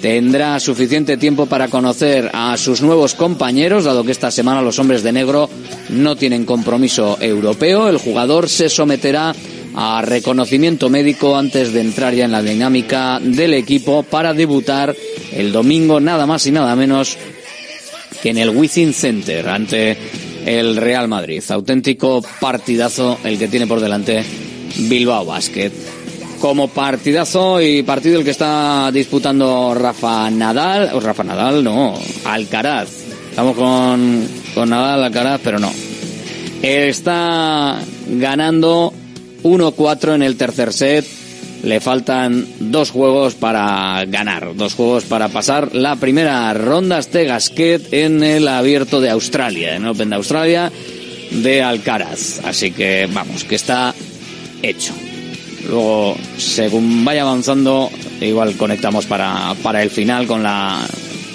tendrá 0.01 0.59
suficiente 0.59 1.17
tiempo 1.17 1.45
para 1.45 1.67
conocer 1.67 2.29
a 2.33 2.57
sus 2.57 2.81
nuevos 2.81 3.13
compañeros, 3.13 3.85
dado 3.85 4.03
que 4.03 4.11
esta 4.11 4.31
semana 4.31 4.61
los 4.61 4.79
hombres 4.79 5.03
de 5.03 5.11
negro 5.11 5.49
no 5.89 6.15
tienen 6.15 6.45
compromiso 6.45 7.17
europeo. 7.21 7.87
El 7.87 7.97
jugador 7.97 8.49
se 8.49 8.69
someterá 8.69 9.33
a 9.75 10.01
reconocimiento 10.01 10.89
médico 10.89 11.37
antes 11.37 11.71
de 11.71 11.81
entrar 11.81 12.13
ya 12.13 12.25
en 12.25 12.31
la 12.31 12.41
dinámica 12.41 13.19
del 13.21 13.53
equipo 13.53 14.03
para 14.03 14.33
debutar 14.33 14.95
el 15.31 15.51
domingo 15.51 15.99
nada 15.99 16.25
más 16.25 16.45
y 16.47 16.51
nada 16.51 16.75
menos 16.75 17.17
que 18.21 18.29
en 18.31 18.37
el 18.37 18.49
Within 18.49 18.93
Center 18.93 19.47
ante 19.47 19.97
el 20.45 20.75
Real 20.75 21.07
Madrid. 21.07 21.43
Auténtico 21.49 22.21
partidazo 22.39 23.19
el 23.23 23.37
que 23.37 23.47
tiene 23.47 23.67
por 23.67 23.79
delante 23.79 24.23
Bilbao 24.89 25.25
Basket 25.25 25.71
como 26.41 26.67
partidazo 26.69 27.61
y 27.61 27.83
partido 27.83 28.17
el 28.17 28.25
que 28.25 28.31
está 28.31 28.91
disputando 28.91 29.75
Rafa 29.75 30.29
Nadal, 30.31 30.89
o 30.91 30.99
Rafa 30.99 31.23
Nadal 31.23 31.63
no, 31.63 31.97
Alcaraz. 32.25 32.89
Estamos 33.29 33.55
con, 33.55 34.27
con 34.55 34.71
Nadal, 34.71 35.03
Alcaraz, 35.03 35.39
pero 35.43 35.59
no. 35.59 35.71
Está 36.63 37.79
ganando 38.07 38.91
1-4 39.43 40.15
en 40.15 40.23
el 40.23 40.35
tercer 40.35 40.73
set. 40.73 41.05
Le 41.63 41.79
faltan 41.79 42.47
dos 42.59 42.89
juegos 42.89 43.35
para 43.35 44.03
ganar, 44.05 44.55
dos 44.55 44.73
juegos 44.73 45.03
para 45.03 45.29
pasar 45.29 45.75
la 45.75 45.95
primera 45.95 46.51
ronda 46.55 46.97
este 46.97 47.25
Gasquet 47.25 47.93
en 47.93 48.23
el 48.23 48.47
abierto 48.47 48.99
de 48.99 49.11
Australia, 49.11 49.75
en 49.75 49.83
el 49.83 49.89
Open 49.89 50.09
de 50.09 50.15
Australia 50.15 50.71
de 51.29 51.61
Alcaraz. 51.61 52.41
Así 52.43 52.71
que 52.71 53.07
vamos, 53.13 53.43
que 53.43 53.55
está 53.55 53.93
hecho. 54.63 54.93
Luego, 55.71 56.15
según 56.37 57.03
vaya 57.05 57.21
avanzando, 57.21 57.89
igual 58.19 58.57
conectamos 58.57 59.05
para, 59.05 59.55
para 59.63 59.81
el 59.81 59.89
final 59.89 60.27
con 60.27 60.43
la 60.43 60.85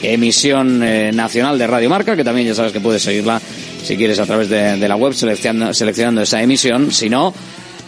emisión 0.02 0.82
eh, 0.82 1.10
nacional 1.10 1.58
de 1.58 1.66
Radio 1.66 1.88
Marca, 1.88 2.14
que 2.14 2.22
también 2.22 2.48
ya 2.48 2.54
sabes 2.54 2.72
que 2.72 2.80
puedes 2.80 3.02
seguirla 3.02 3.40
si 3.82 3.96
quieres 3.96 4.18
a 4.18 4.26
través 4.26 4.50
de, 4.50 4.76
la 4.86 4.96
web 4.96 5.14
seleccionando, 5.14 5.72
seleccionando 5.72 6.20
esa 6.20 6.42
emisión. 6.42 6.92
Si 6.92 7.08
no, 7.08 7.32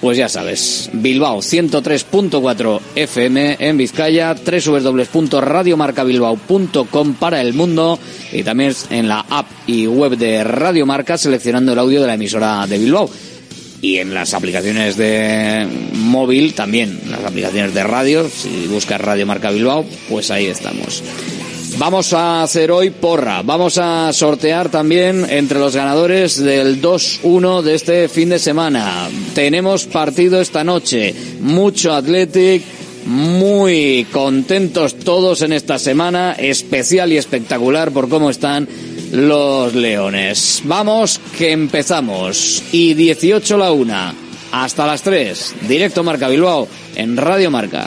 pues 0.00 0.16
ya 0.16 0.30
sabes, 0.30 0.88
Bilbao 0.94 1.40
103.4 1.40 2.80
FM 2.94 3.56
en 3.58 3.76
Vizcaya, 3.76 4.34
www.radiomarcabilbao.com 4.34 7.14
para 7.14 7.42
el 7.42 7.52
mundo 7.52 7.98
y 8.32 8.42
también 8.42 8.72
en 8.88 9.06
la 9.06 9.26
app 9.28 9.48
y 9.66 9.86
web 9.86 10.16
de 10.16 10.44
Radio 10.44 10.86
Marca 10.86 11.18
seleccionando 11.18 11.74
el 11.74 11.78
audio 11.78 12.00
de 12.00 12.06
la 12.06 12.14
emisora 12.14 12.66
de 12.66 12.78
Bilbao. 12.78 13.10
Y 13.80 13.98
en 13.98 14.14
las 14.14 14.34
aplicaciones 14.34 14.96
de 14.96 15.66
móvil 15.94 16.54
también, 16.54 17.00
las 17.08 17.24
aplicaciones 17.24 17.74
de 17.74 17.84
radio, 17.84 18.28
si 18.28 18.66
buscas 18.66 19.00
Radio 19.00 19.26
Marca 19.26 19.50
Bilbao, 19.50 19.84
pues 20.08 20.30
ahí 20.30 20.46
estamos. 20.46 21.02
Vamos 21.76 22.12
a 22.12 22.42
hacer 22.42 22.72
hoy 22.72 22.90
porra. 22.90 23.42
Vamos 23.42 23.78
a 23.78 24.12
sortear 24.12 24.68
también 24.68 25.24
entre 25.30 25.60
los 25.60 25.76
ganadores 25.76 26.36
del 26.42 26.82
2-1 26.82 27.62
de 27.62 27.74
este 27.76 28.08
fin 28.08 28.30
de 28.30 28.40
semana. 28.40 29.08
Tenemos 29.32 29.84
partido 29.84 30.40
esta 30.40 30.64
noche. 30.64 31.14
Mucho 31.40 31.92
Athletic. 31.92 32.64
Muy 33.06 34.06
contentos 34.10 34.98
todos 34.98 35.42
en 35.42 35.52
esta 35.52 35.78
semana. 35.78 36.32
Especial 36.32 37.12
y 37.12 37.16
espectacular 37.16 37.92
por 37.92 38.08
cómo 38.08 38.28
están 38.28 38.66
los 39.12 39.74
Leones. 39.74 40.62
Vamos, 40.64 41.20
que 41.36 41.52
empezamos. 41.52 42.62
Y 42.72 42.94
18 42.94 43.56
la 43.56 43.72
1. 43.72 44.14
Hasta 44.52 44.86
las 44.86 45.02
3. 45.02 45.54
Directo 45.68 46.02
Marca 46.02 46.28
Bilbao 46.28 46.68
en 46.94 47.16
Radio 47.16 47.50
Marca. 47.50 47.86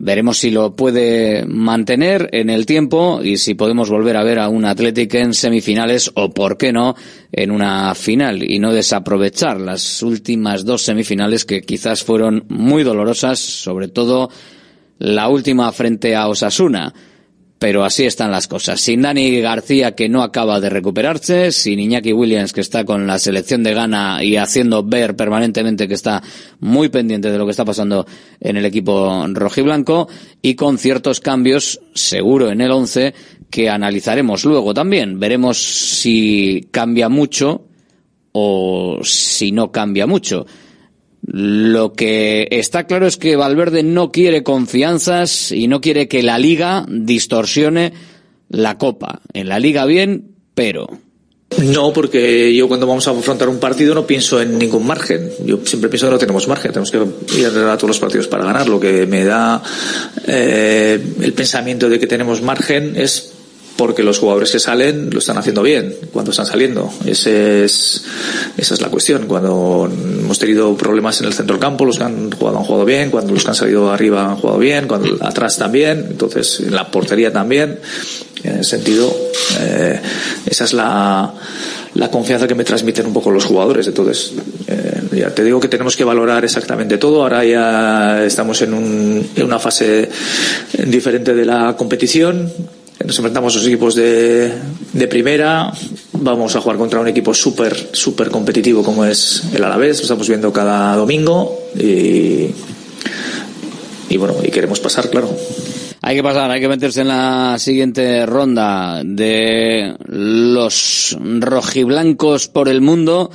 Veremos 0.00 0.38
si 0.38 0.52
lo 0.52 0.76
puede 0.76 1.44
mantener 1.44 2.28
en 2.32 2.50
el 2.50 2.66
tiempo 2.66 3.20
y 3.20 3.36
si 3.36 3.54
podemos 3.54 3.90
volver 3.90 4.16
a 4.16 4.22
ver 4.22 4.38
a 4.38 4.48
un 4.48 4.64
Athletic 4.64 5.12
en 5.14 5.34
semifinales 5.34 6.12
o, 6.14 6.30
por 6.30 6.56
qué 6.56 6.72
no, 6.72 6.94
en 7.32 7.50
una 7.50 7.96
final 7.96 8.48
y 8.48 8.60
no 8.60 8.72
desaprovechar 8.72 9.60
las 9.60 10.00
últimas 10.04 10.64
dos 10.64 10.82
semifinales 10.82 11.44
que 11.44 11.62
quizás 11.62 12.04
fueron 12.04 12.44
muy 12.48 12.84
dolorosas, 12.84 13.40
sobre 13.40 13.88
todo 13.88 14.30
la 14.98 15.28
última 15.28 15.70
frente 15.72 16.14
a 16.14 16.28
Osasuna 16.28 16.92
pero 17.58 17.84
así 17.84 18.04
están 18.04 18.30
las 18.30 18.46
cosas. 18.46 18.80
Sin 18.80 19.02
Dani 19.02 19.40
García, 19.40 19.94
que 19.94 20.08
no 20.08 20.22
acaba 20.22 20.60
de 20.60 20.70
recuperarse, 20.70 21.50
sin 21.50 21.80
Iñaki 21.80 22.12
Williams, 22.12 22.52
que 22.52 22.60
está 22.60 22.84
con 22.84 23.06
la 23.06 23.18
selección 23.18 23.64
de 23.64 23.74
Ghana 23.74 24.22
y 24.22 24.36
haciendo 24.36 24.84
ver 24.84 25.16
permanentemente 25.16 25.88
que 25.88 25.94
está 25.94 26.22
muy 26.60 26.88
pendiente 26.88 27.30
de 27.30 27.38
lo 27.38 27.44
que 27.44 27.50
está 27.50 27.64
pasando 27.64 28.06
en 28.40 28.56
el 28.56 28.64
equipo 28.64 29.26
rojiblanco, 29.28 30.08
y 30.40 30.54
con 30.54 30.78
ciertos 30.78 31.20
cambios, 31.20 31.80
seguro, 31.94 32.50
en 32.50 32.60
el 32.60 32.70
once, 32.70 33.12
que 33.50 33.68
analizaremos 33.68 34.44
luego 34.44 34.72
también. 34.72 35.18
Veremos 35.18 35.58
si 35.58 36.68
cambia 36.70 37.08
mucho 37.08 37.64
o 38.30 39.00
si 39.02 39.50
no 39.50 39.72
cambia 39.72 40.06
mucho. 40.06 40.46
Lo 41.30 41.92
que 41.92 42.48
está 42.50 42.86
claro 42.86 43.06
es 43.06 43.18
que 43.18 43.36
Valverde 43.36 43.82
no 43.82 44.10
quiere 44.10 44.42
confianzas 44.42 45.52
y 45.52 45.68
no 45.68 45.82
quiere 45.82 46.08
que 46.08 46.22
la 46.22 46.38
liga 46.38 46.86
distorsione 46.88 47.92
la 48.48 48.78
copa. 48.78 49.20
En 49.34 49.50
la 49.50 49.58
liga 49.58 49.84
bien, 49.84 50.36
pero. 50.54 50.88
No, 51.62 51.92
porque 51.92 52.54
yo 52.54 52.66
cuando 52.66 52.86
vamos 52.86 53.06
a 53.08 53.10
afrontar 53.10 53.50
un 53.50 53.58
partido 53.58 53.94
no 53.94 54.06
pienso 54.06 54.40
en 54.40 54.58
ningún 54.58 54.86
margen. 54.86 55.30
Yo 55.44 55.58
siempre 55.66 55.90
pienso 55.90 56.06
que 56.06 56.12
no 56.12 56.18
tenemos 56.18 56.48
margen. 56.48 56.72
Tenemos 56.72 56.90
que 56.90 57.38
ir 57.38 57.46
a 57.46 57.76
todos 57.76 57.88
los 57.88 57.98
partidos 57.98 58.26
para 58.26 58.46
ganar. 58.46 58.66
Lo 58.66 58.80
que 58.80 59.04
me 59.04 59.22
da 59.22 59.62
eh, 60.26 60.98
el 61.20 61.32
pensamiento 61.34 61.90
de 61.90 61.98
que 61.98 62.06
tenemos 62.06 62.40
margen 62.40 62.94
es 62.96 63.34
porque 63.78 64.02
los 64.02 64.18
jugadores 64.18 64.50
que 64.50 64.58
salen 64.58 65.08
lo 65.12 65.20
están 65.20 65.38
haciendo 65.38 65.62
bien 65.62 65.94
cuando 66.12 66.32
están 66.32 66.46
saliendo. 66.46 66.92
Ese 67.06 67.64
es, 67.64 68.02
esa 68.56 68.74
es 68.74 68.80
la 68.80 68.88
cuestión. 68.88 69.28
Cuando 69.28 69.88
hemos 69.88 70.36
tenido 70.36 70.76
problemas 70.76 71.20
en 71.20 71.28
el 71.28 71.32
centro 71.32 71.54
del 71.54 71.60
campo, 71.62 71.84
los 71.84 71.96
que 71.96 72.02
han 72.02 72.32
jugado 72.32 72.58
han 72.58 72.64
jugado 72.64 72.84
bien, 72.84 73.08
cuando 73.08 73.32
los 73.32 73.44
que 73.44 73.50
han 73.50 73.54
salido 73.54 73.92
arriba 73.92 74.30
han 74.30 74.36
jugado 74.36 74.58
bien, 74.58 74.88
cuando 74.88 75.24
atrás 75.24 75.56
también, 75.58 76.08
entonces 76.10 76.58
en 76.58 76.74
la 76.74 76.90
portería 76.90 77.32
también. 77.32 77.78
En 78.42 78.58
ese 78.58 78.70
sentido, 78.70 79.16
eh, 79.60 80.00
esa 80.46 80.64
es 80.64 80.72
la, 80.72 81.32
la 81.94 82.10
confianza 82.10 82.48
que 82.48 82.56
me 82.56 82.64
transmiten 82.64 83.06
un 83.06 83.12
poco 83.12 83.30
los 83.30 83.44
jugadores. 83.44 83.86
Entonces, 83.86 84.32
eh, 84.66 85.02
ya 85.12 85.32
te 85.32 85.44
digo 85.44 85.60
que 85.60 85.68
tenemos 85.68 85.96
que 85.96 86.02
valorar 86.02 86.44
exactamente 86.44 86.98
todo. 86.98 87.22
Ahora 87.22 87.44
ya 87.44 88.24
estamos 88.24 88.60
en, 88.62 88.74
un, 88.74 89.30
en 89.36 89.44
una 89.44 89.60
fase 89.60 90.08
diferente 90.84 91.32
de 91.32 91.44
la 91.44 91.76
competición 91.76 92.52
nos 93.04 93.16
enfrentamos 93.18 93.54
a 93.54 93.58
los 93.58 93.66
equipos 93.66 93.94
de, 93.94 94.52
de 94.92 95.08
primera, 95.08 95.72
vamos 96.12 96.56
a 96.56 96.60
jugar 96.60 96.76
contra 96.78 97.00
un 97.00 97.08
equipo 97.08 97.32
súper, 97.32 97.90
súper 97.92 98.30
competitivo 98.30 98.82
como 98.82 99.04
es 99.04 99.44
el 99.54 99.62
Alavés, 99.62 99.98
lo 99.98 100.02
estamos 100.02 100.28
viendo 100.28 100.52
cada 100.52 100.96
domingo 100.96 101.58
y, 101.76 102.50
y 104.08 104.16
bueno, 104.16 104.34
y 104.42 104.50
queremos 104.50 104.80
pasar, 104.80 105.10
claro. 105.10 105.30
Hay 106.00 106.16
que 106.16 106.22
pasar, 106.22 106.50
hay 106.50 106.60
que 106.60 106.68
meterse 106.68 107.02
en 107.02 107.08
la 107.08 107.56
siguiente 107.58 108.24
ronda 108.24 109.02
de 109.04 109.96
los 110.06 111.16
rojiblancos 111.20 112.48
por 112.48 112.68
el 112.68 112.80
mundo. 112.80 113.30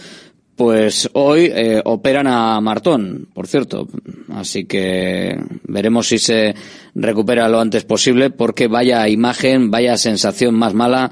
Pues 0.55 1.09
hoy 1.13 1.51
eh, 1.53 1.81
operan 1.83 2.27
a 2.27 2.61
Martón, 2.61 3.27
por 3.33 3.47
cierto. 3.47 3.87
Así 4.33 4.65
que 4.65 5.35
veremos 5.63 6.07
si 6.07 6.19
se 6.19 6.53
recupera 6.93 7.49
lo 7.49 7.59
antes 7.59 7.85
posible, 7.85 8.29
porque 8.29 8.67
vaya 8.67 9.07
imagen, 9.07 9.71
vaya 9.71 9.97
sensación 9.97 10.53
más 10.53 10.75
mala, 10.75 11.11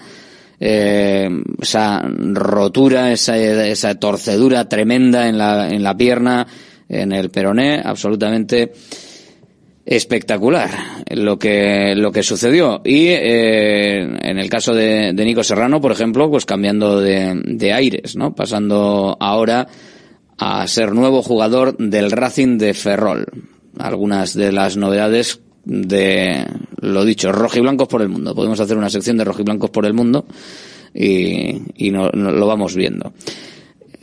eh, 0.60 1.28
esa 1.60 2.04
rotura, 2.04 3.12
esa, 3.12 3.36
esa 3.38 3.96
torcedura 3.96 4.70
tremenda 4.70 5.28
en 5.28 5.40
la, 5.40 5.70
en 5.70 5.82
la 5.82 5.98
pierna, 5.98 6.46
en 6.88 7.12
el 7.12 7.32
peroné, 7.32 7.82
absolutamente 7.84 8.72
espectacular 9.86 10.70
lo 11.10 11.40
que 11.40 11.96
lo 11.96 12.12
que 12.12 12.24
sucedió 12.24 12.82
y 12.84 13.08
eh, 13.08 14.02
en 14.02 14.38
el 14.38 14.50
caso 14.50 14.74
de, 14.74 15.14
de, 15.14 15.26
Nico 15.26 15.44
Serrano 15.44 15.82
por 15.82 15.92
ejemplo 15.92 16.30
pues 16.30 16.46
cambiando 16.46 17.00
de, 17.00 17.42
de, 17.46 17.74
aires 17.74 18.16
no 18.16 18.36
pasando 18.36 19.18
ahora 19.20 19.68
a 20.38 20.68
ser 20.68 20.94
nuevo 20.94 21.24
jugador 21.24 21.76
del 21.78 22.12
Racing 22.12 22.60
de 22.60 22.76
Ferrol 22.76 23.26
algunas 23.80 24.36
de 24.36 24.52
las 24.52 24.78
novedades 24.78 25.42
de 25.66 26.46
lo 26.80 27.04
dicho 27.04 27.32
rojiblancos 27.32 27.88
por 27.88 28.04
el 28.04 28.10
mundo 28.10 28.36
podemos 28.36 28.60
hacer 28.60 28.78
una 28.78 28.90
sección 28.90 29.18
de 29.18 29.26
rojiblancos 29.26 29.72
por 29.72 29.88
el 29.88 29.94
mundo 29.94 30.26
y, 30.94 31.58
y 31.76 31.90
lo 31.90 32.48
vamos 32.48 32.76
viendo 32.76 33.14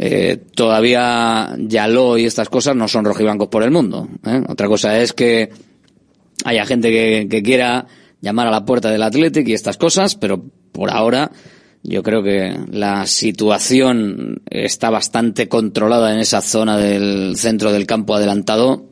eh, 0.00 0.38
todavía 0.54 1.56
Yaló 1.58 2.16
y 2.18 2.24
estas 2.24 2.48
cosas 2.48 2.76
no 2.76 2.86
son 2.86 3.04
rojiblancos 3.04 3.48
por 3.48 3.64
el 3.64 3.72
mundo. 3.72 4.08
¿eh? 4.24 4.42
Otra 4.48 4.68
cosa 4.68 5.00
es 5.00 5.12
que 5.12 5.50
haya 6.48 6.66
gente 6.66 6.90
que, 6.90 7.26
que 7.30 7.42
quiera 7.42 7.86
llamar 8.20 8.46
a 8.48 8.50
la 8.50 8.64
puerta 8.64 8.90
del 8.90 9.02
Athletic 9.02 9.46
y 9.48 9.54
estas 9.54 9.76
cosas, 9.76 10.14
pero 10.14 10.44
por 10.72 10.90
ahora 10.90 11.30
yo 11.82 12.02
creo 12.02 12.22
que 12.22 12.54
la 12.70 13.06
situación 13.06 14.42
está 14.46 14.90
bastante 14.90 15.48
controlada 15.48 16.12
en 16.12 16.20
esa 16.20 16.40
zona 16.40 16.76
del 16.76 17.36
centro 17.36 17.72
del 17.72 17.86
campo 17.86 18.14
adelantado 18.14 18.90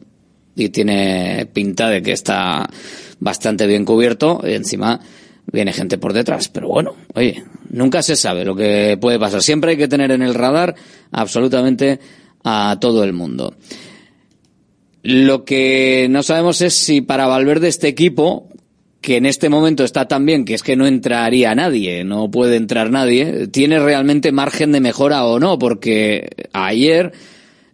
y 0.54 0.70
tiene 0.70 1.48
pinta 1.52 1.90
de 1.90 2.02
que 2.02 2.12
está 2.12 2.68
bastante 3.20 3.66
bien 3.66 3.84
cubierto. 3.84 4.40
Y 4.44 4.52
encima 4.52 5.00
viene 5.52 5.72
gente 5.72 5.98
por 5.98 6.12
detrás. 6.12 6.48
Pero 6.48 6.68
bueno, 6.68 6.94
oye, 7.14 7.44
nunca 7.70 8.02
se 8.02 8.16
sabe 8.16 8.44
lo 8.44 8.56
que 8.56 8.96
puede 9.00 9.18
pasar. 9.18 9.42
Siempre 9.42 9.72
hay 9.72 9.76
que 9.76 9.88
tener 9.88 10.10
en 10.10 10.22
el 10.22 10.34
radar 10.34 10.74
absolutamente 11.10 12.00
a 12.44 12.78
todo 12.80 13.04
el 13.04 13.12
mundo. 13.12 13.54
Lo 15.06 15.44
que 15.44 16.08
no 16.10 16.24
sabemos 16.24 16.60
es 16.62 16.74
si 16.74 17.00
para 17.00 17.28
Valverde 17.28 17.68
este 17.68 17.86
equipo, 17.86 18.48
que 19.00 19.18
en 19.18 19.24
este 19.24 19.48
momento 19.48 19.84
está 19.84 20.08
tan 20.08 20.26
bien 20.26 20.44
que 20.44 20.54
es 20.54 20.64
que 20.64 20.74
no 20.74 20.84
entraría 20.84 21.54
nadie, 21.54 22.02
no 22.02 22.28
puede 22.28 22.56
entrar 22.56 22.90
nadie, 22.90 23.46
tiene 23.46 23.78
realmente 23.78 24.32
margen 24.32 24.72
de 24.72 24.80
mejora 24.80 25.24
o 25.24 25.38
no, 25.38 25.60
porque 25.60 26.48
ayer 26.52 27.12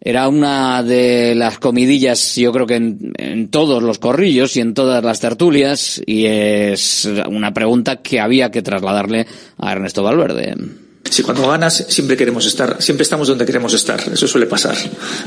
era 0.03 0.29
una 0.29 0.83
de 0.83 1.35
las 1.35 1.59
comidillas, 1.59 2.37
yo 2.37 2.53
creo 2.53 2.67
que 2.67 2.75
en, 2.75 3.15
en, 3.17 3.49
todos 3.49 3.83
los 3.83 3.99
corrillos 3.99 4.55
y 4.59 4.61
en 4.61 4.75
todas 4.75 5.03
las 5.03 5.21
tertulias, 5.21 6.03
y 6.05 6.27
es 6.27 7.09
una 7.31 7.55
pregunta 7.55 8.03
que 8.03 8.21
había 8.21 8.51
que 8.51 8.61
trasladarle 8.61 9.27
a 9.57 9.73
Ernesto 9.73 10.03
Valverde. 10.03 10.55
Si 11.13 11.23
cuando 11.23 11.47
ganas 11.47 11.85
siempre 11.89 12.17
queremos 12.17 12.47
estar, 12.47 12.81
siempre 12.81 13.03
estamos 13.03 13.29
donde 13.29 13.45
queremos 13.45 13.75
estar, 13.75 14.01
eso 14.11 14.27
suele 14.27 14.47
pasar. 14.47 14.75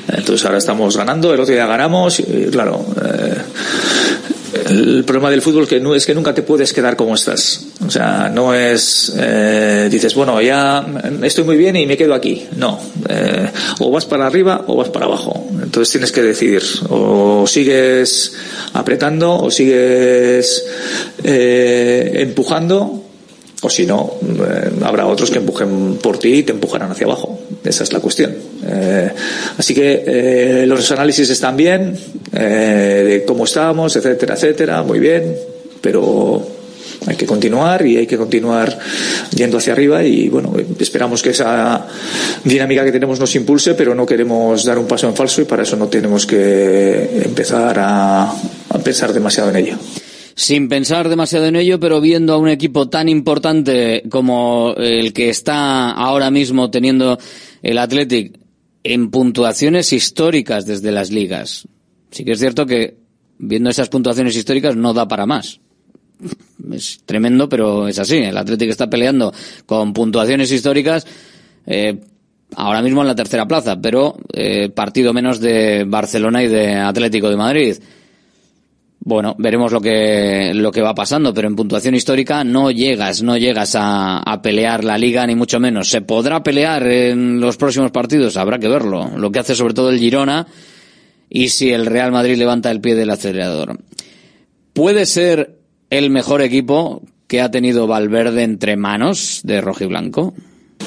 Entonces 0.07 0.43
ahora 0.43 0.57
estamos 0.57 0.97
ganando, 0.97 1.31
el 1.31 1.39
otro 1.39 1.53
día 1.53 1.67
ganamos, 1.67 2.19
y 2.21 2.23
claro, 2.49 2.83
eh, 3.05 3.35
el 4.67 5.03
problema 5.05 5.29
del 5.29 5.43
fútbol 5.43 5.67
que 5.67 5.79
no, 5.79 5.93
es 5.93 6.07
que 6.07 6.15
nunca 6.15 6.33
te 6.33 6.41
puedes 6.41 6.73
quedar 6.73 6.95
como 6.95 7.13
estás. 7.13 7.67
O 7.85 7.91
sea, 7.91 8.31
no 8.33 8.55
es, 8.55 9.13
eh, 9.15 9.87
dices, 9.91 10.15
bueno, 10.15 10.41
ya 10.41 10.83
estoy 11.21 11.43
muy 11.43 11.55
bien 11.55 11.75
y 11.75 11.85
me 11.85 11.95
quedo 11.95 12.15
aquí. 12.15 12.47
No, 12.57 12.79
eh, 13.07 13.51
o 13.77 13.91
vas 13.91 14.05
para 14.05 14.25
arriba 14.25 14.65
o 14.65 14.77
vas 14.77 14.89
para 14.89 15.05
abajo. 15.05 15.49
Entonces 15.61 15.91
tienes 15.91 16.11
que 16.11 16.23
decidir, 16.23 16.63
o 16.89 17.45
sigues 17.45 18.33
apretando 18.73 19.35
o 19.35 19.51
sigues 19.51 20.65
empujando 21.23 23.04
o 23.65 23.69
si 23.69 23.87
no, 23.87 24.13
eh, 24.21 24.69
habrá 24.83 25.07
otros 25.07 25.31
que 25.31 25.39
empujen 25.39 25.97
por 25.99 26.19
ti 26.19 26.33
y 26.35 26.43
te 26.43 26.51
empujarán 26.51 26.91
hacia 26.91 27.07
abajo. 27.07 27.39
Esa 27.63 27.83
es 27.83 27.91
la 27.91 27.99
cuestión. 27.99 28.35
Eh, 28.63 29.11
así 29.57 29.73
que 29.73 30.03
eh, 30.05 30.65
los 30.67 30.91
análisis 30.91 31.31
están 31.31 31.57
bien, 31.57 31.97
de 32.31 33.23
cómo 33.25 33.45
estábamos, 33.45 33.95
etcétera, 33.95 34.35
etcétera, 34.35 34.83
muy 34.83 34.99
bien, 34.99 35.35
pero 35.81 36.45
hay 37.07 37.15
que 37.15 37.25
continuar 37.25 37.83
y 37.87 37.97
hay 37.97 38.05
que 38.05 38.17
continuar 38.17 38.77
yendo 39.35 39.57
hacia 39.57 39.73
arriba 39.73 40.03
y 40.03 40.29
bueno, 40.29 40.53
esperamos 40.79 41.23
que 41.23 41.31
esa 41.31 41.87
dinámica 42.43 42.85
que 42.85 42.91
tenemos 42.91 43.19
nos 43.19 43.35
impulse, 43.35 43.73
pero 43.73 43.95
no 43.95 44.05
queremos 44.05 44.63
dar 44.63 44.77
un 44.77 44.85
paso 44.85 45.07
en 45.07 45.15
falso 45.15 45.41
y 45.41 45.45
para 45.45 45.63
eso 45.63 45.75
no 45.75 45.87
tenemos 45.87 46.27
que 46.27 47.23
empezar 47.25 47.79
a, 47.79 48.29
a 48.29 48.77
pensar 48.83 49.11
demasiado 49.11 49.49
en 49.49 49.55
ello 49.55 49.77
sin 50.35 50.67
pensar 50.67 51.07
demasiado 51.07 51.45
en 51.45 51.55
ello, 51.55 51.79
pero 51.79 52.01
viendo 52.01 52.33
a 52.33 52.37
un 52.37 52.49
equipo 52.49 52.89
tan 52.89 53.07
importante 53.07 54.03
como 54.09 54.75
el 54.77 55.13
que 55.13 55.29
está 55.29 55.91
ahora 55.91 56.29
mismo 56.29 56.69
teniendo 56.69 57.17
el 57.63 57.77
Athletic 57.77 58.37
en 58.83 59.09
puntuaciones 59.09 59.93
históricas 59.93 60.65
desde 60.65 60.91
las 60.91 61.09
ligas. 61.09 61.67
Sí 62.11 62.25
que 62.25 62.33
es 62.33 62.39
cierto 62.39 62.65
que 62.65 62.97
viendo 63.37 63.69
esas 63.69 63.89
puntuaciones 63.89 64.35
históricas 64.35 64.75
no 64.75 64.93
da 64.93 65.07
para 65.07 65.25
más. 65.25 65.61
Es 66.71 67.01
tremendo, 67.05 67.47
pero 67.47 67.87
es 67.87 67.97
así. 67.97 68.17
El 68.17 68.37
Athletic 68.37 68.69
está 68.69 68.89
peleando 68.89 69.33
con 69.65 69.93
puntuaciones 69.93 70.51
históricas 70.51 71.07
eh, 71.65 71.99
ahora 72.55 72.81
mismo 72.81 73.01
en 73.01 73.07
la 73.07 73.15
tercera 73.15 73.47
plaza, 73.47 73.79
pero 73.81 74.17
eh, 74.33 74.69
partido 74.69 75.13
menos 75.13 75.39
de 75.39 75.85
Barcelona 75.85 76.43
y 76.43 76.47
de 76.49 76.75
Atlético 76.75 77.29
de 77.29 77.37
Madrid 77.37 77.75
bueno, 79.05 79.35
veremos 79.37 79.71
lo 79.71 79.79
que, 79.79 80.51
lo 80.53 80.71
que 80.71 80.81
va 80.81 80.93
pasando, 80.93 81.33
pero 81.33 81.47
en 81.47 81.55
puntuación 81.55 81.93
histórica 81.95 82.43
no 82.43 82.71
llegas, 82.71 83.21
no 83.21 83.37
llegas 83.37 83.75
a, 83.75 84.17
a, 84.17 84.41
pelear 84.41 84.83
la 84.83 84.97
liga, 84.97 85.25
ni 85.27 85.35
mucho 85.35 85.59
menos. 85.59 85.89
¿Se 85.89 86.01
podrá 86.01 86.41
pelear 86.41 86.85
en 86.87 87.39
los 87.39 87.55
próximos 87.55 87.91
partidos? 87.91 88.35
Habrá 88.35 88.57
que 88.57 88.67
verlo. 88.67 89.11
Lo 89.15 89.31
que 89.31 89.39
hace 89.39 89.55
sobre 89.55 89.75
todo 89.75 89.91
el 89.91 89.99
Girona 89.99 90.47
y 91.29 91.49
si 91.49 91.71
el 91.71 91.85
Real 91.85 92.11
Madrid 92.11 92.35
levanta 92.35 92.71
el 92.71 92.81
pie 92.81 92.95
del 92.95 93.11
acelerador. 93.11 93.79
¿Puede 94.73 95.05
ser 95.05 95.59
el 95.89 96.09
mejor 96.09 96.41
equipo 96.41 97.03
que 97.27 97.41
ha 97.41 97.51
tenido 97.51 97.87
Valverde 97.87 98.43
entre 98.43 98.75
manos 98.75 99.41
de 99.43 99.61
rojo 99.61 99.83
y 99.83 99.87
blanco? 99.87 100.33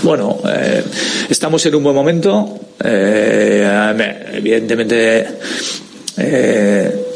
Bueno, 0.02 0.38
eh, 0.48 0.84
estamos 1.30 1.64
en 1.66 1.74
un 1.76 1.84
buen 1.84 1.94
momento. 1.94 2.58
Eh, 2.84 3.94
evidentemente, 4.32 5.26
eh, 6.16 7.07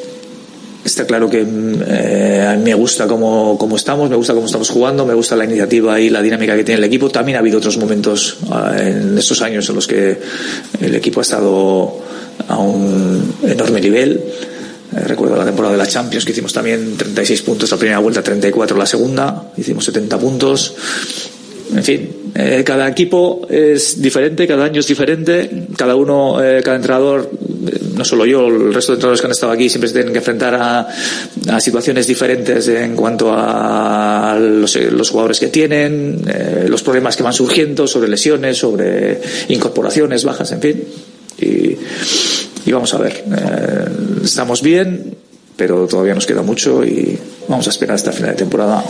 Está 0.85 1.07
claro 1.07 1.31
que 1.31 1.47
eh, 1.47 2.59
me 2.63 2.75
gusta 2.75 3.07
cómo, 3.07 3.57
cómo, 3.57 3.77
estamos, 3.77 4.11
me 4.11 4.17
gusta 4.17 4.35
cómo 4.35 4.47
estamos 4.47 4.69
jugando, 4.69 5.07
me 5.07 5.15
gusta 5.15 5.37
la 5.37 5.45
iniciativa 5.45 6.01
y 6.01 6.11
la 6.11 6.21
dinámica 6.21 6.57
que 6.57 6.65
tiene 6.65 6.79
el 6.79 6.85
equipo. 6.85 7.09
También 7.09 7.37
ha 7.37 7.39
habido 7.39 7.59
otros 7.59 7.79
momentos 7.79 8.39
eh, 8.77 8.99
en 9.01 9.17
estos 9.17 9.43
años 9.43 9.69
en 9.69 9.77
los 9.77 9.87
que 9.87 10.19
el 10.81 10.95
equipo 10.95 11.21
ha 11.21 11.23
estado 11.23 12.01
a 12.49 12.59
un 12.59 13.35
enorme 13.45 13.81
nivel. 13.81 14.21
Eh, 14.95 15.01
recuerdo 15.07 15.37
la 15.37 15.45
temporada 15.45 15.73
de 15.73 15.79
la 15.79 15.87
Champions 15.87 16.25
que 16.25 16.33
hicimos 16.33 16.53
también 16.53 16.97
36 16.97 17.43
puntos 17.43 17.71
la 17.71 17.77
primera 17.77 18.01
vuelta, 18.01 18.21
34 18.21 18.77
la 18.77 18.87
segunda, 18.87 19.53
hicimos 19.57 19.85
70 19.85 20.19
puntos. 20.19 20.75
En 21.75 21.83
fin, 21.83 22.23
eh, 22.35 22.63
cada 22.65 22.89
equipo 22.89 23.47
es 23.49 24.01
diferente, 24.01 24.47
cada 24.47 24.65
año 24.65 24.81
es 24.81 24.87
diferente, 24.87 25.67
cada 25.77 25.97
uno, 25.97 26.43
eh, 26.43 26.63
cada 26.63 26.77
entrenador, 26.77 27.31
eh, 27.67 27.79
no 27.95 28.05
solo 28.05 28.27
yo, 28.27 28.47
el 28.47 28.75
resto 28.75 28.93
de 28.93 28.97
entrenadores 28.97 29.21
que 29.21 29.27
han 29.27 29.33
estado 29.33 29.53
aquí 29.53 29.69
siempre 29.69 29.89
se 29.89 29.95
tienen 29.95 30.13
que 30.13 30.19
enfrentar 30.19 30.55
a, 30.55 31.61
situaciones 31.61 32.07
diferentes 32.07 32.69
en 32.69 32.97
cuanto 32.97 33.33
a 33.33 34.37
los, 34.39 34.75
los 34.77 35.11
jugadores 35.11 35.39
que 35.39 35.49
tienen, 35.49 36.23
eh, 36.27 36.67
los 36.69 36.83
problemas 36.83 37.17
que 37.17 37.23
van 37.23 37.33
surgiendo 37.33 37.87
sobre 37.87 38.09
lesiones, 38.09 38.59
sobre 38.59 39.21
incorporaciones, 39.49 40.25
bajas, 40.25 40.53
en 40.53 40.61
fin. 40.61 40.85
Y, 41.39 41.77
y 42.65 42.73
vamos 42.73 42.95
a 42.95 42.99
ver, 42.99 43.25
estamos 44.25 44.63
bien, 44.63 45.17
pero 45.57 45.87
todavía 45.87 46.15
nos 46.15 46.27
queda 46.27 46.43
mucho 46.43 46.85
y 46.85 47.19
vamos 47.49 47.67
a 47.67 47.71
esperar 47.71 47.97
hasta 47.97 48.11
el 48.11 48.17
final 48.17 48.31
de 48.31 48.37
temporada 48.37 48.85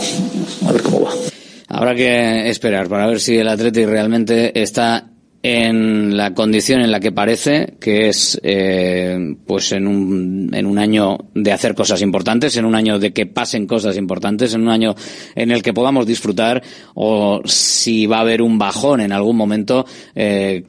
a 0.65 0.71
ver 0.71 0.81
cómo 0.81 1.01
va. 1.01 1.32
Habrá 1.75 1.95
que 1.95 2.49
esperar 2.49 2.87
para 2.87 3.07
ver 3.07 3.19
si 3.19 3.35
el 3.35 3.47
Athletic 3.47 3.87
realmente 3.87 4.61
está 4.61 5.09
en 5.41 6.15
la 6.15 6.35
condición 6.35 6.81
en 6.81 6.91
la 6.91 6.99
que 6.99 7.11
parece, 7.11 7.73
que 7.79 8.09
es 8.09 8.39
eh, 8.43 9.35
pues 9.47 9.71
en 9.71 9.87
un, 9.87 10.51
en 10.53 10.67
un 10.67 10.77
año 10.77 11.17
de 11.33 11.51
hacer 11.51 11.73
cosas 11.73 12.03
importantes, 12.03 12.55
en 12.57 12.65
un 12.65 12.75
año 12.75 12.99
de 12.99 13.11
que 13.11 13.25
pasen 13.25 13.65
cosas 13.65 13.97
importantes, 13.97 14.53
en 14.53 14.61
un 14.61 14.69
año 14.69 14.93
en 15.33 15.49
el 15.49 15.63
que 15.63 15.73
podamos 15.73 16.05
disfrutar, 16.05 16.61
o 16.93 17.41
si 17.43 18.05
va 18.05 18.17
a 18.17 18.21
haber 18.21 18.43
un 18.43 18.59
bajón 18.59 19.01
en 19.01 19.11
algún 19.11 19.35
momento. 19.35 19.85
Eh, 20.13 20.63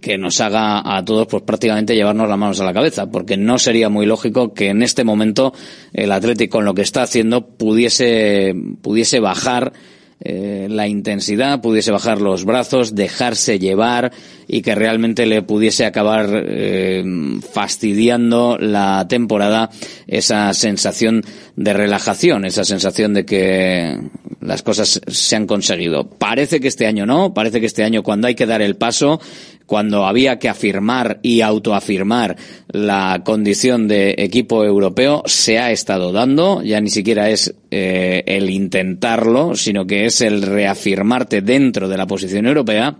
que 0.00 0.16
nos 0.16 0.40
haga 0.40 0.96
a 0.96 1.04
todos 1.04 1.26
pues 1.26 1.42
prácticamente 1.42 1.94
llevarnos 1.94 2.26
las 2.26 2.38
manos 2.38 2.58
a 2.58 2.64
la 2.64 2.72
cabeza, 2.72 3.10
porque 3.10 3.36
no 3.36 3.58
sería 3.58 3.90
muy 3.90 4.06
lógico 4.06 4.54
que 4.54 4.68
en 4.68 4.82
este 4.82 5.04
momento 5.04 5.52
el 5.92 6.10
Atlético 6.10 6.56
con 6.56 6.64
lo 6.64 6.72
que 6.72 6.80
está 6.80 7.02
haciendo 7.02 7.46
pudiese 7.46 8.54
pudiese 8.80 9.20
bajar 9.20 9.74
eh, 10.20 10.66
la 10.68 10.88
intensidad, 10.88 11.60
pudiese 11.60 11.92
bajar 11.92 12.20
los 12.20 12.44
brazos, 12.44 12.94
dejarse 12.94 13.58
llevar 13.58 14.12
y 14.48 14.62
que 14.62 14.74
realmente 14.74 15.26
le 15.26 15.42
pudiese 15.42 15.86
acabar 15.86 16.28
eh, 16.32 17.04
fastidiando 17.52 18.58
la 18.58 19.06
temporada 19.08 19.70
esa 20.08 20.52
sensación 20.54 21.24
de 21.58 21.72
relajación, 21.72 22.44
esa 22.44 22.64
sensación 22.64 23.14
de 23.14 23.26
que 23.26 23.98
las 24.40 24.62
cosas 24.62 25.00
se 25.08 25.36
han 25.36 25.48
conseguido. 25.48 26.08
Parece 26.08 26.60
que 26.60 26.68
este 26.68 26.86
año 26.86 27.04
no, 27.04 27.34
parece 27.34 27.58
que 27.58 27.66
este 27.66 27.82
año 27.82 28.04
cuando 28.04 28.28
hay 28.28 28.36
que 28.36 28.46
dar 28.46 28.62
el 28.62 28.76
paso, 28.76 29.20
cuando 29.66 30.06
había 30.06 30.38
que 30.38 30.48
afirmar 30.48 31.18
y 31.20 31.40
autoafirmar 31.40 32.36
la 32.68 33.22
condición 33.24 33.88
de 33.88 34.14
equipo 34.18 34.64
europeo, 34.64 35.24
se 35.26 35.58
ha 35.58 35.72
estado 35.72 36.12
dando, 36.12 36.62
ya 36.62 36.80
ni 36.80 36.90
siquiera 36.90 37.28
es 37.28 37.52
eh, 37.72 38.22
el 38.26 38.50
intentarlo, 38.50 39.56
sino 39.56 39.84
que 39.84 40.06
es 40.06 40.20
el 40.20 40.42
reafirmarte 40.42 41.42
dentro 41.42 41.88
de 41.88 41.96
la 41.96 42.06
posición 42.06 42.46
europea 42.46 42.96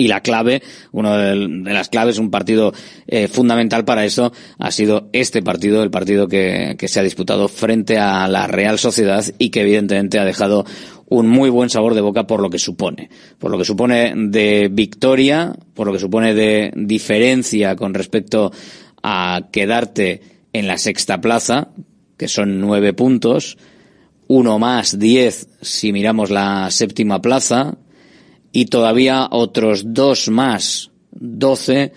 y 0.00 0.08
la 0.08 0.22
clave, 0.22 0.62
una 0.92 1.16
de 1.16 1.72
las 1.72 1.88
claves, 1.88 2.18
un 2.18 2.30
partido 2.30 2.72
eh, 3.06 3.28
fundamental 3.28 3.84
para 3.84 4.04
eso, 4.04 4.32
ha 4.58 4.70
sido 4.70 5.10
este 5.12 5.42
partido, 5.42 5.82
el 5.82 5.90
partido 5.90 6.26
que, 6.26 6.76
que, 6.78 6.88
se 6.88 7.00
ha 7.00 7.02
disputado 7.02 7.48
frente 7.48 7.98
a 7.98 8.26
la 8.28 8.46
Real 8.46 8.78
Sociedad 8.78 9.24
y 9.38 9.50
que 9.50 9.60
evidentemente 9.60 10.18
ha 10.18 10.24
dejado 10.24 10.64
un 11.10 11.28
muy 11.28 11.50
buen 11.50 11.68
sabor 11.68 11.94
de 11.94 12.00
boca 12.00 12.26
por 12.26 12.40
lo 12.40 12.48
que 12.48 12.58
supone. 12.58 13.10
Por 13.38 13.50
lo 13.50 13.58
que 13.58 13.64
supone 13.64 14.14
de 14.16 14.68
victoria, 14.72 15.54
por 15.74 15.86
lo 15.86 15.92
que 15.92 15.98
supone 15.98 16.34
de 16.34 16.72
diferencia 16.74 17.76
con 17.76 17.92
respecto 17.92 18.52
a 19.02 19.48
quedarte 19.52 20.22
en 20.52 20.66
la 20.66 20.78
sexta 20.78 21.20
plaza, 21.20 21.68
que 22.16 22.28
son 22.28 22.60
nueve 22.60 22.94
puntos, 22.94 23.58
uno 24.28 24.58
más 24.58 24.98
diez 24.98 25.48
si 25.60 25.92
miramos 25.92 26.30
la 26.30 26.70
séptima 26.70 27.20
plaza, 27.20 27.76
y 28.52 28.66
todavía 28.66 29.28
otros 29.30 29.82
dos 29.86 30.28
más, 30.28 30.90
doce, 31.12 31.92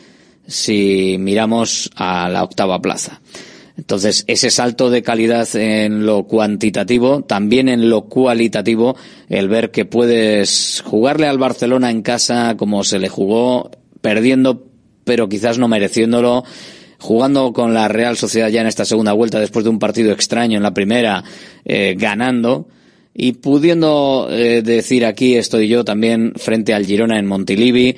si 0.47 1.17
miramos 1.19 1.89
a 1.95 2.29
la 2.29 2.43
octava 2.43 2.81
plaza. 2.81 3.21
Entonces, 3.75 4.23
ese 4.27 4.51
salto 4.51 4.91
de 4.91 5.01
calidad 5.01 5.47
en 5.55 6.05
lo 6.05 6.25
cuantitativo, 6.25 7.23
también 7.23 7.69
en 7.69 7.89
lo 7.89 8.03
cualitativo, 8.03 8.95
el 9.29 9.49
ver 9.49 9.71
que 9.71 9.85
puedes 9.85 10.83
jugarle 10.85 11.27
al 11.27 11.39
Barcelona 11.39 11.89
en 11.89 12.03
casa 12.03 12.55
como 12.55 12.83
se 12.83 12.99
le 12.99 13.09
jugó, 13.09 13.71
perdiendo, 14.01 14.67
pero 15.05 15.27
quizás 15.27 15.57
no 15.57 15.67
mereciéndolo, 15.67 16.43
jugando 16.99 17.51
con 17.51 17.73
la 17.73 17.87
Real 17.87 18.15
Sociedad 18.15 18.49
ya 18.49 18.61
en 18.61 18.67
esta 18.67 18.85
segunda 18.85 19.13
vuelta 19.13 19.39
después 19.39 19.63
de 19.63 19.71
un 19.71 19.79
partido 19.79 20.11
extraño 20.11 20.57
en 20.57 20.63
la 20.63 20.73
primera, 20.73 21.23
eh, 21.65 21.95
ganando, 21.97 22.67
y 23.13 23.33
pudiendo 23.33 24.27
eh, 24.29 24.61
decir 24.61 25.05
aquí 25.05 25.35
estoy 25.35 25.67
yo 25.67 25.85
también 25.85 26.33
frente 26.35 26.73
al 26.73 26.85
Girona 26.85 27.19
en 27.19 27.27
Montilivi. 27.27 27.95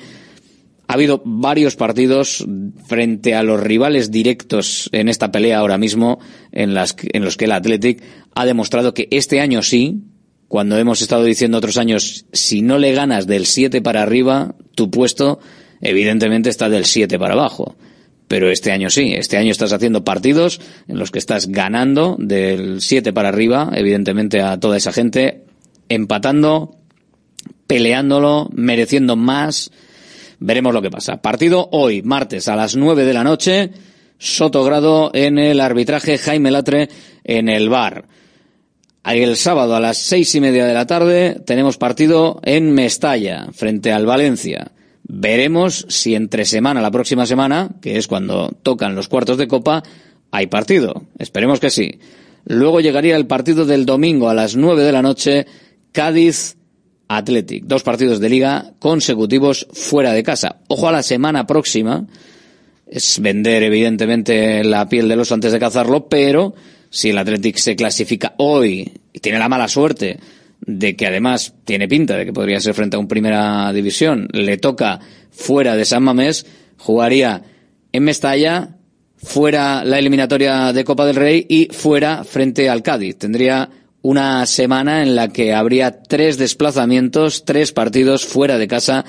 Ha 0.88 0.92
habido 0.92 1.20
varios 1.24 1.74
partidos 1.74 2.46
frente 2.86 3.34
a 3.34 3.42
los 3.42 3.60
rivales 3.60 4.10
directos 4.10 4.88
en 4.92 5.08
esta 5.08 5.32
pelea 5.32 5.58
ahora 5.58 5.78
mismo 5.78 6.20
en, 6.52 6.76
en 6.76 7.24
los 7.24 7.36
que 7.36 7.44
el 7.46 7.52
Athletic 7.52 8.02
ha 8.34 8.44
demostrado 8.44 8.94
que 8.94 9.08
este 9.10 9.40
año 9.40 9.62
sí, 9.62 10.02
cuando 10.46 10.78
hemos 10.78 11.02
estado 11.02 11.24
diciendo 11.24 11.58
otros 11.58 11.76
años, 11.76 12.26
si 12.32 12.62
no 12.62 12.78
le 12.78 12.92
ganas 12.92 13.26
del 13.26 13.46
7 13.46 13.82
para 13.82 14.02
arriba, 14.02 14.54
tu 14.76 14.90
puesto 14.90 15.40
evidentemente 15.80 16.50
está 16.50 16.68
del 16.68 16.84
7 16.84 17.18
para 17.18 17.34
abajo. 17.34 17.76
Pero 18.28 18.50
este 18.50 18.72
año 18.72 18.90
sí, 18.90 19.14
este 19.14 19.36
año 19.36 19.52
estás 19.52 19.72
haciendo 19.72 20.04
partidos 20.04 20.60
en 20.88 20.98
los 20.98 21.10
que 21.10 21.18
estás 21.18 21.48
ganando 21.48 22.16
del 22.18 22.80
7 22.80 23.12
para 23.12 23.28
arriba, 23.28 23.70
evidentemente 23.74 24.40
a 24.40 24.58
toda 24.58 24.76
esa 24.76 24.92
gente, 24.92 25.44
empatando, 25.88 26.76
peleándolo, 27.66 28.48
mereciendo 28.52 29.14
más. 29.14 29.70
Veremos 30.38 30.74
lo 30.74 30.82
que 30.82 30.90
pasa. 30.90 31.22
Partido 31.22 31.68
hoy, 31.70 32.02
martes, 32.02 32.48
a 32.48 32.56
las 32.56 32.76
9 32.76 33.04
de 33.04 33.14
la 33.14 33.24
noche. 33.24 33.70
Sotogrado 34.18 35.10
en 35.12 35.38
el 35.38 35.60
arbitraje, 35.60 36.18
Jaime 36.18 36.50
Latre 36.50 36.88
en 37.22 37.48
el 37.48 37.68
bar. 37.68 38.06
El 39.04 39.36
sábado 39.36 39.76
a 39.76 39.80
las 39.80 39.98
seis 39.98 40.34
y 40.34 40.40
media 40.40 40.66
de 40.66 40.74
la 40.74 40.86
tarde 40.86 41.40
tenemos 41.46 41.76
partido 41.76 42.40
en 42.42 42.72
Mestalla, 42.72 43.46
frente 43.52 43.92
al 43.92 44.04
Valencia. 44.04 44.72
Veremos 45.08 45.86
si 45.88 46.14
entre 46.14 46.44
semana, 46.44 46.80
la 46.80 46.90
próxima 46.90 47.26
semana, 47.26 47.70
que 47.80 47.96
es 47.96 48.08
cuando 48.08 48.50
tocan 48.62 48.96
los 48.96 49.08
cuartos 49.08 49.38
de 49.38 49.46
copa, 49.46 49.84
hay 50.32 50.48
partido. 50.48 51.04
Esperemos 51.18 51.60
que 51.60 51.70
sí. 51.70 52.00
Luego 52.44 52.80
llegaría 52.80 53.16
el 53.16 53.26
partido 53.26 53.64
del 53.64 53.86
domingo 53.86 54.28
a 54.28 54.34
las 54.34 54.56
nueve 54.56 54.82
de 54.82 54.92
la 54.92 55.02
noche, 55.02 55.46
Cádiz 55.92 56.56
Athletic. 57.06 57.64
Dos 57.64 57.84
partidos 57.84 58.18
de 58.18 58.28
liga 58.28 58.72
consecutivos 58.80 59.68
fuera 59.72 60.12
de 60.12 60.24
casa. 60.24 60.56
Ojo 60.68 60.88
a 60.88 60.92
la 60.92 61.04
semana 61.04 61.46
próxima. 61.46 62.06
Es 62.86 63.20
vender, 63.20 63.62
evidentemente, 63.62 64.64
la 64.64 64.88
piel 64.88 65.08
del 65.08 65.20
oso 65.20 65.34
antes 65.34 65.52
de 65.52 65.58
cazarlo, 65.58 66.08
pero 66.08 66.54
si 66.90 67.10
el 67.10 67.18
Athletic 67.18 67.58
se 67.58 67.76
clasifica 67.76 68.34
hoy 68.38 68.92
y 69.12 69.20
tiene 69.20 69.38
la 69.38 69.48
mala 69.48 69.68
suerte 69.68 70.18
de 70.66 70.96
que 70.96 71.06
además 71.06 71.54
tiene 71.64 71.88
pinta 71.88 72.16
de 72.16 72.26
que 72.26 72.32
podría 72.32 72.60
ser 72.60 72.74
frente 72.74 72.96
a 72.96 72.98
un 72.98 73.08
primera 73.08 73.72
división, 73.72 74.28
le 74.32 74.58
toca 74.58 75.00
fuera 75.30 75.76
de 75.76 75.84
San 75.84 76.02
Mamés, 76.02 76.46
jugaría 76.76 77.42
en 77.92 78.04
Mestalla, 78.04 78.76
fuera 79.16 79.84
la 79.84 79.98
eliminatoria 79.98 80.72
de 80.72 80.84
Copa 80.84 81.06
del 81.06 81.16
Rey 81.16 81.46
y 81.48 81.68
fuera 81.72 82.24
frente 82.24 82.68
al 82.68 82.82
Cádiz. 82.82 83.16
Tendría 83.16 83.70
una 84.02 84.46
semana 84.46 85.02
en 85.02 85.16
la 85.16 85.28
que 85.28 85.54
habría 85.54 86.02
tres 86.02 86.36
desplazamientos, 86.38 87.44
tres 87.44 87.72
partidos 87.72 88.24
fuera 88.24 88.58
de 88.58 88.68
casa 88.68 89.04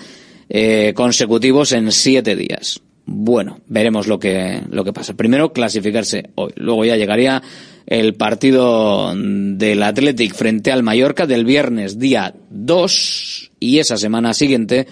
eh, 0.50 0.94
consecutivos 0.96 1.72
en 1.72 1.92
siete 1.92 2.36
días. 2.36 2.82
Bueno, 3.10 3.62
veremos 3.68 4.08
lo 4.08 4.20
que, 4.20 4.62
lo 4.70 4.84
que 4.84 4.92
pasa. 4.92 5.14
Primero, 5.14 5.54
clasificarse 5.54 6.30
hoy. 6.36 6.52
Luego 6.58 6.84
ya 6.84 6.98
llegaría 6.98 7.42
el 7.86 8.16
partido 8.16 9.14
del 9.16 9.82
Athletic 9.82 10.36
frente 10.36 10.74
al 10.74 10.84
Mallorca 10.84 11.26
del 11.26 11.46
viernes 11.46 12.00
día 12.00 12.36
2 12.50 13.52
y 13.62 13.80
esa 13.80 13.96
semana 13.96 14.34
siguiente, 14.34 14.88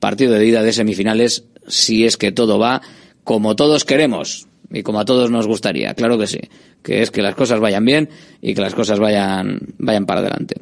partido 0.00 0.34
de 0.34 0.44
ida 0.44 0.64
de 0.64 0.72
semifinales, 0.72 1.44
si 1.68 2.04
es 2.04 2.16
que 2.16 2.32
todo 2.32 2.58
va 2.58 2.82
como 3.22 3.54
todos 3.54 3.84
queremos 3.84 4.48
y 4.72 4.82
como 4.82 4.98
a 4.98 5.04
todos 5.04 5.30
nos 5.30 5.46
gustaría. 5.46 5.94
Claro 5.94 6.18
que 6.18 6.26
sí. 6.26 6.40
Que 6.82 7.02
es 7.02 7.12
que 7.12 7.22
las 7.22 7.36
cosas 7.36 7.60
vayan 7.60 7.84
bien 7.84 8.08
y 8.42 8.54
que 8.54 8.60
las 8.60 8.74
cosas 8.74 8.98
vayan, 8.98 9.60
vayan 9.78 10.04
para 10.04 10.18
adelante. 10.18 10.56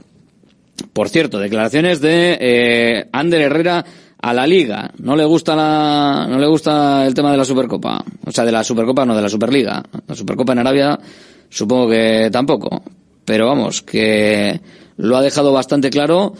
Por 0.93 1.09
cierto, 1.09 1.39
declaraciones 1.39 2.03
de 2.03 2.37
eh, 2.39 3.09
Ander 3.11 3.41
Herrera 3.41 3.87
a 4.25 4.33
la 4.33 4.47
liga. 4.47 4.91
No 5.01 5.17
le 5.17 5.25
gusta 5.27 5.55
la, 5.55 6.27
no 6.31 6.39
le 6.39 6.47
gusta 6.47 7.07
el 7.07 7.13
tema 7.13 7.31
de 7.31 7.37
la 7.37 7.45
Supercopa. 7.45 8.03
O 8.25 8.33
sea, 8.33 8.47
de 8.47 8.53
la 8.53 8.65
Supercopa, 8.65 9.05
no 9.05 9.15
de 9.15 9.21
la 9.21 9.29
Superliga. 9.29 9.83
La 10.07 10.15
Supercopa 10.15 10.55
en 10.55 10.61
Arabia, 10.61 10.99
supongo 11.51 11.91
que 11.91 12.31
tampoco. 12.33 12.83
Pero 13.27 13.49
vamos, 13.49 13.83
que 13.83 14.59
lo 14.97 15.19
ha 15.19 15.23
dejado 15.23 15.53
bastante 15.53 15.91
claro. 15.91 16.33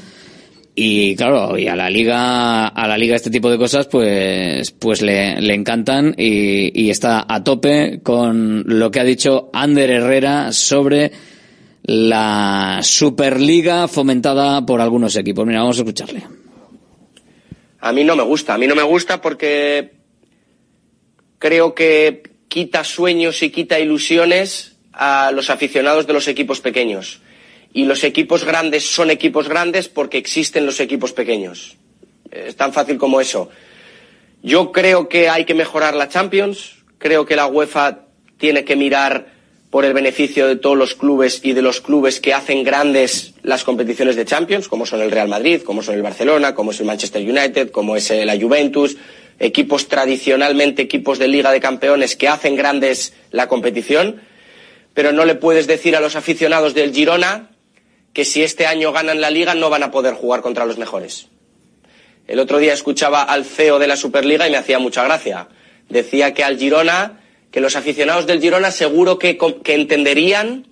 Y 0.75 1.15
claro, 1.15 1.59
y 1.59 1.69
a 1.69 1.77
la 1.77 1.91
liga, 1.91 2.69
a 2.69 2.89
la 2.89 2.97
liga 2.97 3.17
este 3.17 3.31
tipo 3.31 3.51
de 3.51 3.59
cosas, 3.59 3.87
pues, 3.87 4.71
pues 4.71 5.03
le, 5.03 5.39
le 5.43 5.53
encantan 5.53 6.15
y, 6.17 6.87
y 6.87 6.89
está 6.89 7.27
a 7.29 7.45
tope 7.45 8.01
con 8.03 8.65
lo 8.67 8.91
que 8.91 9.01
ha 9.01 9.05
dicho 9.05 9.51
Ander 9.53 9.91
Herrera 9.91 10.53
sobre 10.53 11.13
la 11.83 12.79
Superliga 12.81 13.89
fomentada 13.89 14.65
por 14.65 14.81
algunos 14.81 15.15
equipos. 15.17 15.47
Mira, 15.47 15.61
vamos 15.61 15.77
a 15.77 15.83
escucharle 15.83 16.44
a 17.85 17.93
mí 17.93 18.03
no 18.03 18.17
me 18.17 18.23
gusta. 18.23 18.55
A 18.55 18.59
mí 18.59 18.67
no 18.67 18.75
me 18.75 18.83
gusta 18.83 19.21
porque 19.21 19.93
creo 21.39 21.75
que 21.75 22.23
quita 22.49 22.83
sueños 22.83 23.43
y 23.43 23.51
quita 23.51 23.79
ilusiones 23.79 24.77
a 24.95 25.31
los 25.33 25.51
aficionados 25.51 26.07
de 26.07 26.15
los 26.15 26.27
equipos 26.27 26.63
pequeños. 26.63 27.21
Y 27.75 27.85
los 27.85 28.03
equipos 28.03 28.47
grandes 28.47 28.87
son 28.87 29.11
equipos 29.11 29.51
grandes 29.51 29.91
porque 29.91 30.17
existen 30.17 30.65
los 30.65 30.81
equipos 30.81 31.13
pequeños. 31.13 31.77
Es 32.31 32.57
tan 32.57 32.73
fácil 32.73 32.97
como 32.97 33.21
eso. 33.21 33.51
Yo 34.43 34.73
creo 34.73 35.11
que 35.11 35.29
hay 35.29 35.45
que 35.45 35.53
mejorar 35.53 35.95
la 35.95 36.09
Champions. 36.09 36.77
Creo 36.97 37.27
que 37.27 37.37
la 37.37 37.49
UEFA 37.49 38.07
tiene 38.39 38.65
que 38.65 38.77
mirar 38.77 39.34
por 39.75 39.85
el 39.85 39.93
beneficio 39.93 40.47
de 40.47 40.55
todos 40.55 40.79
los 40.79 40.95
clubes 40.95 41.41
y 41.43 41.53
de 41.53 41.61
los 41.61 41.81
clubes 41.81 42.21
que 42.21 42.33
hacen 42.33 42.63
grandes 42.63 43.35
las 43.43 43.65
competiciones 43.65 44.15
de 44.15 44.25
Champions, 44.25 44.69
como 44.69 44.87
son 44.87 45.03
el 45.03 45.11
Real 45.11 45.27
Madrid, 45.27 45.63
como 45.63 45.83
son 45.83 45.97
el 45.97 46.03
Barcelona, 46.03 46.55
como 46.55 46.71
es 46.71 46.79
el 46.79 46.87
Manchester 46.87 47.29
United, 47.29 47.73
como 47.73 47.97
es 47.97 48.09
la 48.09 48.39
Juventus, 48.39 48.97
equipos 49.41 49.89
tradicionalmente 49.89 50.83
equipos 50.83 51.19
de 51.19 51.27
Liga 51.27 51.51
de 51.51 51.59
Campeones 51.59 52.15
que 52.15 52.29
hacen 52.29 52.55
grandes 52.55 53.15
la 53.33 53.49
competición, 53.49 54.23
pero 54.95 55.11
no 55.11 55.25
le 55.25 55.35
puedes 55.35 55.67
decir 55.67 55.97
a 55.97 56.01
los 56.01 56.15
aficionados 56.15 56.73
del 56.75 56.95
Girona 56.95 57.51
que 58.13 58.25
si 58.25 58.45
este 58.45 58.67
año 58.67 58.93
ganan 58.93 59.21
la 59.21 59.31
Liga 59.31 59.57
no 59.57 59.71
van 59.71 59.83
a 59.83 59.91
poder 59.91 60.15
jugar 60.15 60.41
contra 60.41 60.67
los 60.67 60.79
mejores. 60.79 61.27
El 62.29 62.39
otro 62.39 62.59
día 62.59 62.75
escuchaba 62.75 63.25
al 63.25 63.45
CEO 63.45 63.81
de 63.81 63.89
la 63.89 63.97
Superliga 63.97 64.47
y 64.47 64.53
me 64.53 64.57
hacía 64.57 64.79
mucha 64.79 65.03
gracia. 65.03 65.49
Decía 65.89 66.33
que 66.33 66.45
al 66.45 66.59
Girona 66.59 67.24
que 67.55 67.61
los 67.61 67.77
aficionados 67.77 68.27
del 68.27 68.41
Girona 68.41 68.73
seguro 68.73 69.17
que, 69.17 69.39
entenderían 69.67 70.67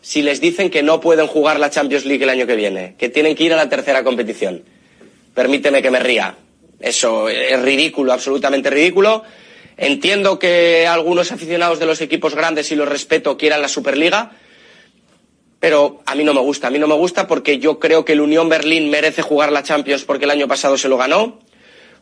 si 0.00 0.20
les 0.20 0.40
dicen 0.40 0.68
que 0.68 0.82
no 0.82 1.00
pueden 1.00 1.28
jugar 1.28 1.60
la 1.60 1.70
Champions 1.70 2.06
League 2.06 2.24
el 2.24 2.28
año 2.28 2.44
que 2.44 2.56
viene, 2.56 2.96
que 2.98 3.08
tienen 3.08 3.36
que 3.36 3.44
ir 3.44 3.52
a 3.52 3.56
la 3.56 3.68
tercera 3.68 4.02
competición. 4.02 4.64
Permíteme 5.32 5.80
que 5.80 5.92
me 5.92 6.00
ría. 6.00 6.34
Eso 6.80 7.28
es 7.28 7.62
ridículo, 7.62 8.12
absolutamente 8.12 8.68
ridículo. 8.68 9.22
Entiendo 9.76 10.40
que 10.40 10.88
algunos 10.88 11.30
aficionados 11.30 11.78
de 11.78 11.86
los 11.86 12.00
equipos 12.00 12.34
grandes, 12.34 12.72
y 12.72 12.74
los 12.74 12.88
respeto, 12.88 13.36
quieran 13.36 13.62
la 13.62 13.68
Superliga, 13.68 14.32
pero 15.60 16.02
a 16.04 16.16
mí 16.16 16.24
no 16.24 16.34
me 16.34 16.40
gusta. 16.40 16.66
A 16.66 16.70
mí 16.70 16.80
no 16.80 16.88
me 16.88 16.96
gusta 16.96 17.28
porque 17.28 17.60
yo 17.60 17.78
creo 17.78 18.04
que 18.04 18.14
el 18.14 18.22
Unión 18.22 18.48
Berlín 18.48 18.90
merece 18.90 19.22
jugar 19.22 19.52
la 19.52 19.62
Champions 19.62 20.02
porque 20.02 20.24
el 20.24 20.32
año 20.32 20.48
pasado 20.48 20.76
se 20.78 20.88
lo 20.88 20.96
ganó, 20.96 21.38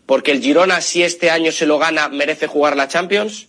porque 0.06 0.30
el 0.30 0.40
Girona, 0.40 0.80
si 0.80 1.02
este 1.02 1.28
año 1.28 1.52
se 1.52 1.66
lo 1.66 1.78
gana, 1.78 2.08
merece 2.08 2.46
jugar 2.46 2.78
la 2.78 2.88
Champions, 2.88 3.48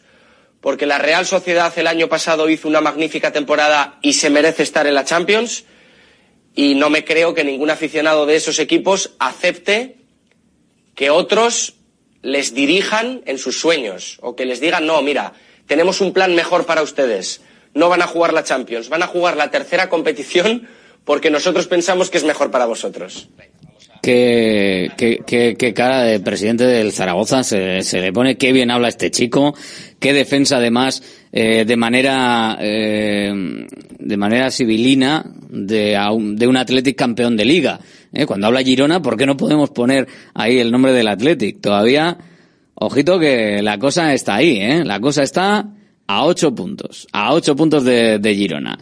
porque 0.62 0.86
la 0.86 0.98
Real 0.98 1.26
Sociedad 1.26 1.72
el 1.78 1.88
año 1.88 2.10
pasado 2.10 2.50
hizo 2.50 2.68
una 2.68 2.82
magnífica 2.82 3.32
temporada 3.32 4.00
y 4.02 4.14
se 4.14 4.30
merece 4.30 4.64
estar 4.64 4.88
en 4.88 4.96
la 4.96 5.06
Champions. 5.06 5.66
Y 6.56 6.76
no 6.76 6.90
me 6.90 7.06
creo 7.06 7.34
que 7.34 7.44
ningún 7.44 7.70
aficionado 7.70 8.26
de 8.26 8.36
esos 8.36 8.60
equipos 8.60 9.12
acepte 9.20 9.98
que 10.96 11.12
otros 11.12 11.76
les 12.24 12.54
dirijan 12.56 13.22
en 13.26 13.38
sus 13.38 13.60
sueños 13.60 14.18
o 14.22 14.36
que 14.36 14.46
les 14.46 14.60
digan, 14.60 14.88
no, 14.88 15.02
mira, 15.02 15.34
tenemos 15.68 16.02
un 16.02 16.14
plan 16.14 16.34
mejor 16.34 16.66
para 16.66 16.82
ustedes. 16.82 17.42
No 17.74 17.90
van 17.90 18.02
a 18.02 18.08
jugar 18.08 18.34
la 18.34 18.44
Champions, 18.44 18.90
van 18.90 19.04
a 19.04 19.08
jugar 19.08 19.38
la 19.38 19.52
tercera 19.52 19.90
competición 19.90 20.68
porque 21.06 21.30
nosotros 21.30 21.68
pensamos 21.68 22.10
que 22.10 22.18
es 22.18 22.24
mejor 22.24 22.50
para 22.50 22.66
vosotros. 22.66 23.30
Qué, 24.02 24.92
qué, 24.96 25.74
cara 25.74 26.04
de 26.04 26.20
presidente 26.20 26.66
del 26.66 26.92
Zaragoza 26.92 27.44
se, 27.44 27.82
se, 27.82 28.00
le 28.00 28.14
pone, 28.14 28.38
qué 28.38 28.52
bien 28.52 28.72
habla 28.72 28.88
este 28.88 29.12
chico, 29.12 29.56
qué 30.00 30.14
defensa 30.14 30.58
además 30.58 31.04
eh, 31.32 31.66
de 31.66 31.78
manera 31.78 32.58
eh, 32.62 33.68
de 34.00 34.18
manera 34.18 34.50
civilina 34.52 35.26
de, 35.50 35.98
de 36.36 36.48
un 36.48 36.58
Athletic 36.58 36.96
campeón 36.96 37.36
de 37.36 37.46
liga. 37.46 37.80
Eh, 38.14 38.26
cuando 38.26 38.48
habla 38.48 38.64
Girona, 38.64 39.02
¿por 39.02 39.18
qué 39.18 39.26
no 39.26 39.36
podemos 39.36 39.70
poner 39.72 40.08
ahí 40.34 40.60
el 40.60 40.72
nombre 40.72 40.94
del 40.94 41.08
Athletic? 41.08 41.60
Todavía, 41.62 42.18
ojito 42.76 43.20
que 43.20 43.62
la 43.62 43.78
cosa 43.78 44.14
está 44.14 44.36
ahí, 44.36 44.58
¿eh? 44.58 44.84
la 44.86 45.00
cosa 45.00 45.24
está 45.24 45.70
a 46.08 46.24
ocho 46.26 46.56
puntos, 46.56 47.08
a 47.12 47.34
ocho 47.34 47.56
puntos 47.56 47.84
de, 47.84 48.20
de 48.20 48.36
Girona. 48.36 48.78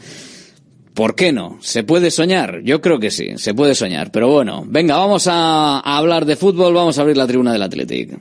¿Por 0.95 1.13
qué 1.13 1.33
no? 1.33 1.57
¿Se 1.61 1.83
puede 1.83 2.09
soñar? 2.09 2.61
Yo 2.63 2.79
creo 2.79 2.99
que 2.99 3.11
sí, 3.11 3.31
se 3.35 3.53
puede 3.53 3.75
soñar. 3.75 4.11
Pero 4.11 4.29
bueno, 4.29 4.63
venga, 4.65 4.95
vamos 4.95 5.27
a, 5.29 5.79
hablar 5.79 6.25
de 6.25 6.37
fútbol, 6.37 6.73
vamos 6.73 6.97
a 6.97 7.01
abrir 7.01 7.17
la 7.17 7.27
tribuna 7.27 7.51
del 7.51 7.63
Athletic. 7.63 8.17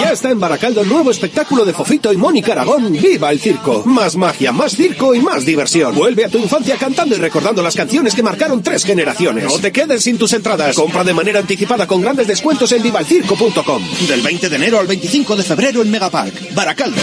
Ya 0.00 0.12
está 0.12 0.30
en 0.30 0.38
Baracaldo 0.38 0.82
el 0.82 0.88
nuevo 0.88 1.10
espectáculo 1.10 1.64
de 1.64 1.72
Fofito 1.72 2.12
y 2.12 2.16
Mónica 2.16 2.52
Aragón, 2.52 2.92
¡Viva 2.92 3.32
el 3.32 3.40
Circo! 3.40 3.82
Más 3.84 4.14
magia, 4.14 4.52
más 4.52 4.76
circo 4.76 5.12
y 5.12 5.18
más 5.18 5.44
diversión. 5.44 5.92
Vuelve 5.92 6.24
a 6.24 6.28
tu 6.28 6.38
infancia 6.38 6.76
cantando 6.76 7.16
y 7.16 7.18
recordando 7.18 7.62
las 7.62 7.74
canciones 7.74 8.14
que 8.14 8.22
marcaron 8.22 8.62
tres 8.62 8.84
generaciones. 8.84 9.44
No 9.44 9.58
te 9.58 9.72
quedes 9.72 10.04
sin 10.04 10.18
tus 10.18 10.32
entradas. 10.32 10.76
Compra 10.76 11.02
de 11.02 11.14
manera 11.14 11.40
anticipada 11.40 11.88
con 11.88 12.00
grandes 12.00 12.28
descuentos 12.28 12.70
en 12.70 12.82
vivalcirco.com. 12.84 13.82
Del 14.06 14.20
20 14.20 14.48
de 14.48 14.56
enero 14.56 14.78
al 14.78 14.86
25 14.86 15.34
de 15.34 15.42
febrero 15.42 15.82
en 15.82 15.90
Megapark, 15.90 16.54
Baracaldo. 16.54 17.02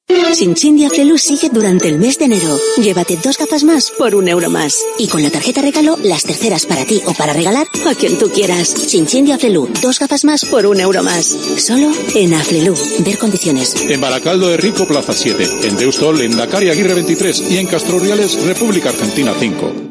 Sinchindia 0.33 0.89
Flelu 0.89 1.17
sigue 1.17 1.49
durante 1.49 1.87
el 1.87 1.99
mes 1.99 2.17
de 2.17 2.25
enero. 2.25 2.57
Llévate 2.77 3.17
dos 3.23 3.37
gafas 3.37 3.63
más 3.63 3.91
por 3.91 4.15
un 4.15 4.27
euro 4.27 4.49
más. 4.49 4.75
Y 4.97 5.07
con 5.07 5.21
la 5.21 5.29
tarjeta 5.29 5.61
regalo, 5.61 5.97
las 6.03 6.23
terceras 6.23 6.65
para 6.65 6.85
ti 6.85 7.01
o 7.05 7.13
para 7.13 7.33
regalar 7.33 7.67
a 7.85 7.95
quien 7.95 8.17
tú 8.17 8.29
quieras. 8.29 8.69
Sinchindia 8.69 9.37
Flelu, 9.37 9.67
dos 9.81 9.99
gafas 9.99 10.23
más 10.23 10.45
por 10.45 10.65
un 10.65 10.79
euro 10.79 11.03
más. 11.03 11.25
Solo 11.25 11.91
en 12.15 12.33
Aflelu. 12.33 12.75
Ver 12.99 13.17
condiciones. 13.17 13.75
En 13.87 14.01
Baracaldo 14.01 14.47
de 14.47 14.57
Rico, 14.57 14.87
Plaza 14.87 15.13
7. 15.13 15.67
En 15.67 15.77
Deustol, 15.77 16.21
en 16.21 16.35
Dakar 16.35 16.63
Aguirre 16.63 16.95
23. 16.95 17.43
Y 17.51 17.57
en 17.57 17.67
Castro 17.67 17.99
República 17.99 18.89
Argentina 18.89 19.33
5. 19.37 19.90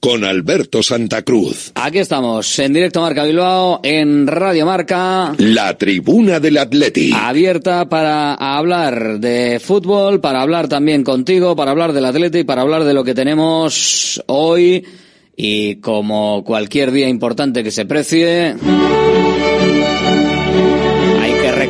con 0.00 0.24
Alberto 0.24 0.82
Santa 0.82 1.22
Cruz. 1.22 1.72
Aquí 1.74 1.98
estamos, 1.98 2.58
en 2.58 2.72
directo 2.72 3.00
Marca 3.00 3.24
Bilbao, 3.24 3.80
en 3.82 4.26
Radio 4.26 4.66
Marca. 4.66 5.34
La 5.38 5.76
tribuna 5.76 6.40
del 6.40 6.58
Atleti. 6.58 7.12
Abierta 7.14 7.88
para 7.88 8.34
hablar 8.34 9.18
de 9.20 9.60
fútbol, 9.60 10.20
para 10.20 10.42
hablar 10.42 10.68
también 10.68 11.04
contigo, 11.04 11.56
para 11.56 11.70
hablar 11.70 11.92
del 11.92 12.04
Atleti, 12.04 12.44
para 12.44 12.62
hablar 12.62 12.84
de 12.84 12.94
lo 12.94 13.04
que 13.04 13.14
tenemos 13.14 14.22
hoy. 14.26 14.84
Y 15.36 15.76
como 15.76 16.44
cualquier 16.44 16.92
día 16.92 17.08
importante 17.08 17.62
que 17.62 17.70
se 17.70 17.84
precie 17.84 18.56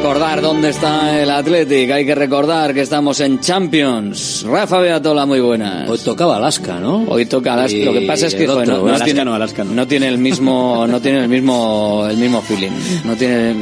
recordar 0.06 0.40
dónde 0.40 0.68
está 0.68 1.20
el 1.20 1.28
Athletic, 1.28 1.90
hay 1.90 2.06
que 2.06 2.14
recordar 2.14 2.72
que 2.72 2.82
estamos 2.82 3.18
en 3.18 3.40
Champions. 3.40 4.46
Rafa 4.48 4.78
Beatola, 4.78 5.26
muy 5.26 5.40
buenas. 5.40 5.90
Hoy 5.90 5.98
tocaba 5.98 6.36
Alaska, 6.36 6.78
¿no? 6.78 7.06
Hoy 7.08 7.26
toca 7.26 7.54
Alaska. 7.54 7.76
Lo 7.84 7.92
que 7.92 8.02
pasa 8.02 8.28
es 8.28 8.36
que 8.36 8.48
otro, 8.48 8.64
no, 8.64 8.86
Alaska 8.86 9.04
tiene, 9.04 9.24
no, 9.24 9.34
Alaska 9.34 9.64
no. 9.64 9.72
no 9.72 9.88
tiene 9.88 10.06
el 10.06 10.18
mismo, 10.18 10.86
no 10.86 11.00
tiene 11.00 11.24
el 11.24 11.28
mismo, 11.28 12.06
el 12.08 12.16
mismo 12.18 12.40
feeling. 12.40 12.70
No 13.04 13.16
tiene. 13.16 13.52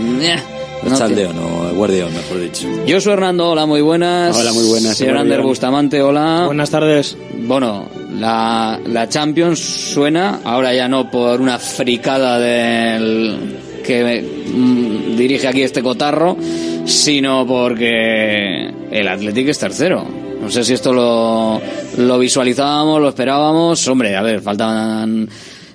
No 0.82 0.98
Chaldeo, 0.98 1.32
no, 1.32 1.72
guardián, 1.72 2.12
mejor 2.12 2.42
dicho. 2.42 2.68
Yo 2.86 3.00
soy 3.00 3.14
Hernando, 3.14 3.48
hola, 3.48 3.64
muy 3.64 3.80
buenas. 3.80 4.36
Hola, 4.36 4.52
muy 4.52 4.68
buenas. 4.68 4.98
Señor 4.98 5.16
Ander 5.16 5.40
Bustamante, 5.40 6.02
hola. 6.02 6.42
Buenas 6.44 6.68
tardes. 6.68 7.16
Bueno, 7.38 7.88
la, 8.12 8.78
la 8.84 9.08
Champions 9.08 9.60
suena, 9.60 10.40
ahora 10.44 10.74
ya 10.74 10.88
no 10.88 11.10
por 11.10 11.40
una 11.40 11.58
fricada 11.58 12.38
del 12.38 13.63
que 13.84 14.22
mm, 14.22 15.16
dirige 15.16 15.46
aquí 15.46 15.62
este 15.62 15.82
cotarro, 15.82 16.36
sino 16.84 17.46
porque 17.46 18.68
el 18.90 19.08
Athletic 19.08 19.48
es 19.48 19.58
tercero. 19.58 20.04
No 20.40 20.50
sé 20.50 20.64
si 20.64 20.74
esto 20.74 20.92
lo, 20.92 21.60
lo 21.98 22.18
visualizábamos, 22.18 23.00
lo 23.00 23.08
esperábamos. 23.08 23.86
Hombre, 23.88 24.16
a 24.16 24.22
ver, 24.22 24.40
faltan, 24.42 25.28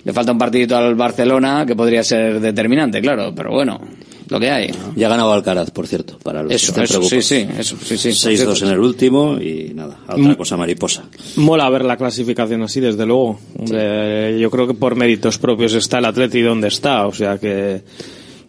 le 0.04 0.14
falta 0.14 0.32
un 0.32 0.38
partidito 0.38 0.76
al 0.78 0.96
Barcelona 0.96 1.66
que 1.66 1.76
podría 1.76 2.04
ser 2.04 2.40
determinante, 2.40 3.02
claro, 3.02 3.34
pero 3.34 3.52
bueno, 3.52 3.80
lo 4.30 4.40
que 4.40 4.50
hay. 4.50 4.72
Ya 4.96 5.08
ha 5.08 5.10
ganado 5.10 5.34
Alcaraz, 5.34 5.72
por 5.72 5.88
cierto, 5.88 6.18
para 6.20 6.44
los 6.44 6.52
eso, 6.52 6.74
que 6.74 6.84
eso, 6.84 7.02
sí, 7.02 7.22
sí, 7.22 7.48
eso, 7.58 7.76
sí, 7.84 7.98
sí. 7.98 8.10
6-2 8.10 8.64
en 8.64 8.70
el 8.70 8.80
último 8.80 9.38
y 9.40 9.72
nada, 9.74 10.00
a 10.08 10.16
otra 10.16 10.36
cosa 10.36 10.56
mariposa. 10.56 11.04
Mola 11.38 11.70
ver 11.70 11.86
la 11.86 11.98
clasificación 11.98 12.62
así, 12.64 12.80
desde 12.80 13.06
luego. 13.06 13.40
Hombre, 13.58 14.40
yo 14.40 14.50
creo 14.52 14.68
que 14.68 14.74
por 14.74 14.96
méritos 14.96 15.38
propios 15.38 15.74
está 15.74 16.00
el 16.00 16.06
Atleti 16.06 16.42
donde 16.42 16.68
está, 16.68 17.08
o 17.08 17.14
sea 17.14 17.38
que 17.38 17.82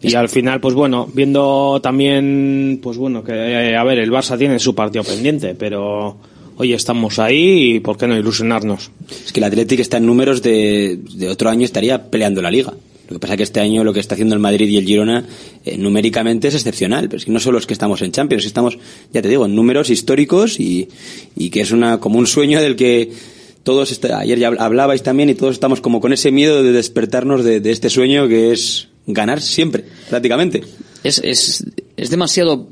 y 0.03 0.15
al 0.15 0.29
final, 0.29 0.59
pues 0.59 0.73
bueno, 0.73 1.07
viendo 1.13 1.79
también, 1.81 2.79
pues 2.81 2.97
bueno, 2.97 3.23
que 3.23 3.33
eh, 3.33 3.75
a 3.75 3.83
ver, 3.83 3.99
el 3.99 4.11
Barça 4.11 4.37
tiene 4.37 4.57
su 4.57 4.73
partido 4.73 5.03
pendiente, 5.03 5.53
pero 5.53 6.17
hoy 6.57 6.73
estamos 6.73 7.19
ahí 7.19 7.75
y 7.75 7.79
¿por 7.81 7.97
qué 7.97 8.07
no 8.07 8.17
ilusionarnos? 8.17 8.89
Es 9.25 9.31
que 9.31 9.39
el 9.39 9.43
Atlético 9.43 9.81
está 9.81 9.97
en 9.97 10.07
números 10.07 10.41
de, 10.41 10.99
de 11.13 11.29
otro 11.29 11.49
año 11.49 11.65
estaría 11.65 12.09
peleando 12.09 12.41
la 12.41 12.49
liga. 12.49 12.73
Lo 13.11 13.19
que 13.19 13.19
pasa 13.19 13.33
es 13.33 13.37
que 13.37 13.43
este 13.43 13.59
año 13.59 13.83
lo 13.83 13.93
que 13.93 13.99
está 13.99 14.15
haciendo 14.15 14.35
el 14.35 14.41
Madrid 14.41 14.69
y 14.69 14.77
el 14.77 14.85
Girona 14.85 15.25
eh, 15.65 15.77
numéricamente 15.77 16.47
es 16.47 16.55
excepcional, 16.55 17.09
pero 17.09 17.17
es 17.17 17.25
que 17.25 17.31
no 17.31 17.41
solo 17.41 17.57
es 17.57 17.65
que 17.65 17.73
estamos 17.73 18.01
en 18.01 18.13
Champions, 18.13 18.45
estamos, 18.45 18.77
ya 19.11 19.21
te 19.21 19.27
digo, 19.27 19.45
en 19.45 19.53
números 19.53 19.89
históricos 19.89 20.59
y, 20.59 20.87
que 21.51 21.59
es 21.59 21.71
una 21.71 21.99
como 21.99 22.19
un 22.19 22.27
sueño 22.27 22.61
del 22.61 22.77
que 22.77 23.11
todos, 23.63 23.91
está, 23.91 24.19
ayer 24.19 24.39
ya 24.39 24.47
hablabais 24.47 25.03
también 25.03 25.29
y 25.29 25.35
todos 25.35 25.53
estamos 25.53 25.81
como 25.81 25.99
con 25.99 26.13
ese 26.13 26.31
miedo 26.31 26.63
de 26.63 26.71
despertarnos 26.71 27.43
de, 27.43 27.61
este 27.69 27.89
sueño 27.89 28.29
que 28.29 28.53
es 28.53 28.87
ganar 29.05 29.41
siempre, 29.41 29.83
prácticamente. 30.09 30.63
Es, 31.03 31.19
es, 31.23 31.65
es 31.97 32.09
demasiado 32.09 32.69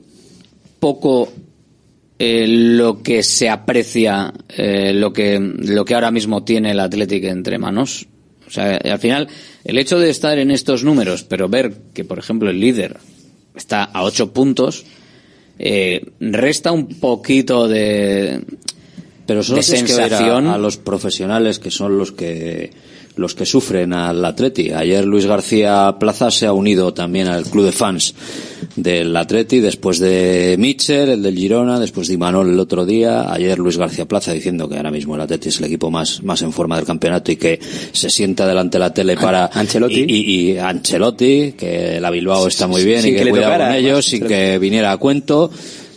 poco 0.79 1.33
eh, 2.17 2.45
lo 2.47 3.01
que 3.01 3.23
se 3.23 3.49
aprecia, 3.49 4.33
eh, 4.49 4.93
lo, 4.93 5.11
que, 5.11 5.37
lo 5.39 5.83
que 5.83 5.95
ahora 5.95 6.11
mismo 6.11 6.43
tiene 6.43 6.71
el 6.71 6.79
Atlético 6.79 7.27
entre 7.27 7.57
manos. 7.57 8.07
O 8.49 8.51
sea, 8.51 8.77
al 8.77 8.99
final, 8.99 9.27
el 9.63 9.77
hecho 9.77 9.99
de 9.99 10.09
estar 10.09 10.39
en 10.39 10.49
estos 10.49 10.83
números, 10.83 11.23
pero 11.23 11.47
ver 11.47 11.71
que, 11.93 12.03
por 12.03 12.17
ejemplo, 12.17 12.49
el 12.49 12.59
líder 12.59 12.97
está 13.55 13.83
a 13.83 14.03
ocho 14.03 14.33
puntos, 14.33 14.85
eh, 15.59 16.01
resta 16.19 16.71
un 16.71 16.87
poquito 16.99 17.67
de, 17.67 18.41
pero 19.27 19.43
solo 19.43 19.57
de 19.57 19.63
sensación 19.63 20.47
a, 20.47 20.55
a 20.55 20.57
los 20.57 20.77
profesionales 20.77 21.59
que 21.59 21.69
son 21.69 21.99
los 21.99 22.11
que 22.11 22.71
los 23.19 23.35
que 23.35 23.45
sufren 23.45 23.93
al 23.93 24.23
Atleti. 24.23 24.71
Ayer 24.71 25.05
Luis 25.05 25.25
García 25.25 25.95
Plaza 25.99 26.31
se 26.31 26.45
ha 26.45 26.53
unido 26.53 26.93
también 26.93 27.27
al 27.27 27.43
club 27.43 27.65
de 27.65 27.71
fans 27.71 28.15
del 28.75 29.15
Atleti 29.15 29.59
después 29.59 29.99
de 29.99 30.55
Mitchell, 30.57 31.09
el 31.09 31.21
del 31.21 31.35
Girona, 31.35 31.79
después 31.79 32.07
de 32.07 32.13
Imanol 32.13 32.49
el 32.49 32.59
otro 32.59 32.85
día. 32.85 33.31
Ayer 33.31 33.59
Luis 33.59 33.77
García 33.77 34.05
Plaza 34.05 34.31
diciendo 34.33 34.69
que 34.69 34.77
ahora 34.77 34.91
mismo 34.91 35.15
el 35.15 35.21
Atleti 35.21 35.49
es 35.49 35.59
el 35.59 35.65
equipo 35.65 35.91
más, 35.91 36.23
más 36.23 36.41
en 36.41 36.53
forma 36.53 36.77
del 36.77 36.85
campeonato 36.85 37.31
y 37.31 37.35
que 37.35 37.59
se 37.91 38.09
sienta 38.09 38.47
delante 38.47 38.77
de 38.77 38.79
la 38.79 38.93
tele 38.93 39.15
para 39.17 39.47
Ancelotti 39.47 40.05
y, 40.07 40.15
y, 40.15 40.51
y 40.51 40.57
Ancelotti, 40.57 41.53
que 41.57 41.99
la 41.99 42.09
Bilbao 42.09 42.47
está 42.47 42.67
muy 42.67 42.83
bien 42.85 43.01
Sin 43.01 43.13
y 43.13 43.17
que, 43.17 43.25
que 43.25 43.31
tocara, 43.31 43.67
con 43.67 43.75
ellos 43.75 44.13
y 44.13 44.21
que 44.21 44.57
viniera 44.59 44.91
a 44.91 44.97
cuento. 44.97 45.51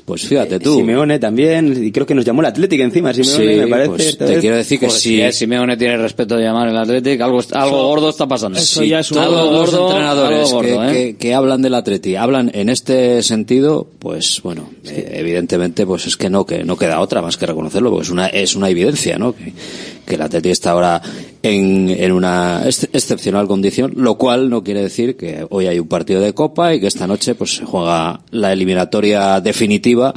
Pues 0.04 0.22
fíjate 0.26 0.58
tú. 0.58 0.74
Simeone 0.76 1.18
también, 1.20 1.84
y 1.84 1.92
creo 1.92 2.04
que 2.04 2.14
nos 2.14 2.24
llamó 2.24 2.40
el 2.42 2.46
Atlético 2.46 2.82
encima, 2.82 3.14
Simeone 3.14 3.54
Sí, 3.54 3.60
me 3.60 3.66
parece. 3.68 3.88
pues 3.90 4.06
esta 4.08 4.26
te 4.26 4.32
vez. 4.32 4.40
quiero 4.40 4.56
decir 4.56 4.80
que 4.80 4.86
Pues 4.86 4.98
si 5.00 5.20
si 5.22 5.32
Simeone 5.32 5.76
tiene 5.76 5.96
respeto 5.96 6.36
de 6.36 6.42
llamar 6.42 6.68
el 6.68 6.76
Atlético, 6.76 7.22
algo, 7.24 7.38
algo 7.52 7.76
Eso- 7.76 7.86
gordo 7.86 8.08
está 8.10 8.26
pasando. 8.26 8.58
eso 8.58 8.80
si 8.82 8.88
ya 8.88 8.98
es 9.00 9.12
algo 9.12 9.36
los 9.52 9.70
gordo, 9.70 9.86
entrenadores 9.90 10.38
algo 10.40 10.50
gordo, 10.50 10.80
que, 10.80 10.86
¿eh? 10.86 10.92
que- 11.12 11.16
que 11.18 11.34
hablan 11.34 11.62
del 11.62 11.74
Atleti 11.74 12.16
hablan 12.16 12.50
en 12.52 12.68
este 12.68 13.22
sentido, 13.22 13.86
pues 14.00 14.40
bueno, 14.42 14.70
eh, 14.86 15.12
evidentemente 15.18 15.86
pues 15.86 16.06
es 16.06 16.16
que 16.16 16.28
no 16.28 16.44
que 16.44 16.64
no 16.64 16.76
queda 16.76 17.00
otra 17.00 17.22
más 17.22 17.36
que 17.36 17.46
reconocerlo, 17.46 17.90
porque 17.90 18.02
es 18.04 18.10
una 18.10 18.26
es 18.26 18.56
una 18.56 18.68
evidencia, 18.70 19.18
¿no? 19.18 19.34
Que, 19.36 19.52
que 20.04 20.14
el 20.16 20.22
Atleti 20.22 20.50
está 20.50 20.72
ahora 20.72 21.00
en, 21.42 21.90
en 21.90 22.12
una 22.12 22.62
ex- 22.64 22.88
excepcional 22.92 23.46
condición, 23.48 23.92
lo 23.96 24.16
cual 24.16 24.48
no 24.50 24.62
quiere 24.62 24.82
decir 24.82 25.16
que 25.16 25.46
hoy 25.50 25.66
hay 25.66 25.78
un 25.78 25.88
partido 25.88 26.20
de 26.20 26.34
Copa 26.34 26.74
y 26.74 26.80
que 26.80 26.86
esta 26.86 27.06
noche 27.06 27.34
pues 27.34 27.56
se 27.56 27.64
juega 27.64 28.20
la 28.30 28.52
eliminatoria 28.52 29.40
definitiva 29.40 30.14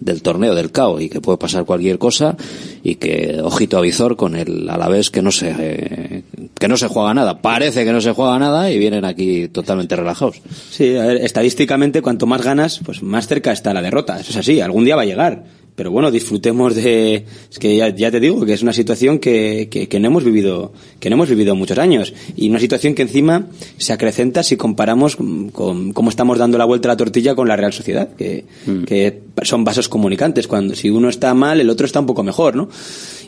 del 0.00 0.22
torneo 0.22 0.54
del 0.54 0.70
CAO 0.70 1.00
y 1.00 1.08
que 1.08 1.20
puede 1.20 1.38
pasar 1.38 1.64
cualquier 1.64 1.98
cosa 1.98 2.36
y 2.84 2.94
que 2.94 3.40
ojito 3.42 3.78
a 3.78 3.80
visor 3.80 4.14
con 4.16 4.36
el 4.36 4.68
Alavés 4.70 5.10
que 5.10 5.22
no 5.22 5.32
se 5.32 5.52
eh, 5.58 6.22
que 6.56 6.68
no 6.68 6.76
se 6.76 6.86
juega 6.86 7.12
nada 7.14 7.42
parece 7.42 7.84
que 7.84 7.90
no 7.92 8.00
se 8.00 8.12
juega 8.12 8.38
nada 8.38 8.70
y 8.70 8.78
vienen 8.78 9.04
aquí 9.04 9.48
totalmente 9.48 9.96
relajados 9.96 10.40
Sí, 10.70 10.94
a 10.94 11.04
ver, 11.04 11.16
estadísticamente 11.16 12.00
cuanto 12.00 12.26
más 12.26 12.42
ganas, 12.44 12.78
pues 12.84 13.02
más 13.02 13.26
cerca 13.26 13.50
está 13.50 13.74
la 13.74 13.82
derrota. 13.82 14.20
Eso 14.20 14.30
es 14.30 14.36
así, 14.36 14.60
algún 14.60 14.84
día 14.84 14.94
va 14.94 15.02
a 15.02 15.06
llegar. 15.06 15.44
Pero 15.78 15.92
bueno, 15.92 16.10
disfrutemos 16.10 16.74
de... 16.74 17.24
Es 17.48 17.58
que 17.60 17.76
ya, 17.76 17.94
ya 17.94 18.10
te 18.10 18.18
digo 18.18 18.44
que 18.44 18.52
es 18.52 18.62
una 18.62 18.72
situación 18.72 19.20
que, 19.20 19.68
que, 19.70 19.88
que 19.88 20.00
no 20.00 20.08
hemos 20.08 20.24
vivido 20.24 20.72
que 20.98 21.08
no 21.08 21.14
hemos 21.14 21.28
vivido 21.28 21.54
muchos 21.54 21.78
años. 21.78 22.12
Y 22.34 22.50
una 22.50 22.58
situación 22.58 22.96
que 22.96 23.02
encima 23.02 23.46
se 23.76 23.92
acrecenta 23.92 24.42
si 24.42 24.56
comparamos 24.56 25.14
con, 25.14 25.50
con 25.50 25.92
cómo 25.92 26.10
estamos 26.10 26.36
dando 26.36 26.58
la 26.58 26.64
vuelta 26.64 26.88
a 26.88 26.94
la 26.94 26.96
tortilla 26.96 27.36
con 27.36 27.46
la 27.46 27.54
Real 27.54 27.72
Sociedad, 27.72 28.08
que, 28.16 28.44
que 28.86 29.20
son 29.42 29.62
vasos 29.62 29.88
comunicantes. 29.88 30.48
Cuando 30.48 30.74
si 30.74 30.90
uno 30.90 31.08
está 31.08 31.32
mal, 31.32 31.60
el 31.60 31.70
otro 31.70 31.86
está 31.86 32.00
un 32.00 32.06
poco 32.06 32.24
mejor, 32.24 32.56
¿no? 32.56 32.68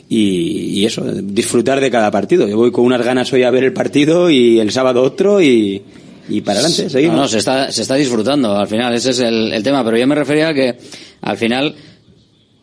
Y, 0.09 0.81
y 0.81 0.85
eso, 0.85 1.05
disfrutar 1.23 1.79
de 1.79 1.89
cada 1.89 2.11
partido. 2.11 2.49
Yo 2.49 2.57
voy 2.57 2.73
con 2.73 2.83
unas 2.83 3.01
ganas 3.01 3.31
hoy 3.31 3.43
a 3.43 3.49
ver 3.51 3.63
el 3.63 3.71
partido 3.71 4.29
y 4.29 4.59
el 4.59 4.71
sábado 4.71 5.03
otro 5.03 5.41
y, 5.41 5.81
y 6.27 6.41
para 6.41 6.59
adelante, 6.59 6.89
seguimos. 6.89 7.15
No, 7.15 7.21
no, 7.21 7.27
se 7.29 7.37
está, 7.37 7.71
se 7.71 7.83
está 7.83 7.95
disfrutando 7.95 8.57
al 8.57 8.67
final, 8.67 8.93
ese 8.93 9.11
es 9.11 9.19
el, 9.19 9.53
el 9.53 9.63
tema, 9.63 9.85
pero 9.85 9.95
yo 9.97 10.05
me 10.05 10.15
refería 10.15 10.49
a 10.49 10.53
que 10.53 10.75
al 11.21 11.37
final, 11.37 11.75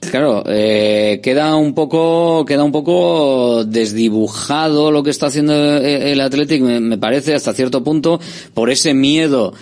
claro, 0.01 0.45
eh, 0.47 1.21
queda 1.23 1.57
un 1.57 1.75
poco, 1.75 2.45
queda 2.45 2.65
un 2.65 2.73
poco 2.73 3.65
desdibujado 3.65 4.91
lo 4.91 5.03
que 5.03 5.11
está 5.11 5.27
haciendo 5.27 5.55
el, 5.55 5.85
el 5.85 6.21
Athletic, 6.21 6.63
me, 6.63 6.81
me 6.81 6.99
parece, 6.99 7.35
hasta 7.35 7.53
cierto 7.53 7.83
punto, 7.83 8.21
por 8.55 8.71
ese 8.71 8.95
miedo 8.95 9.53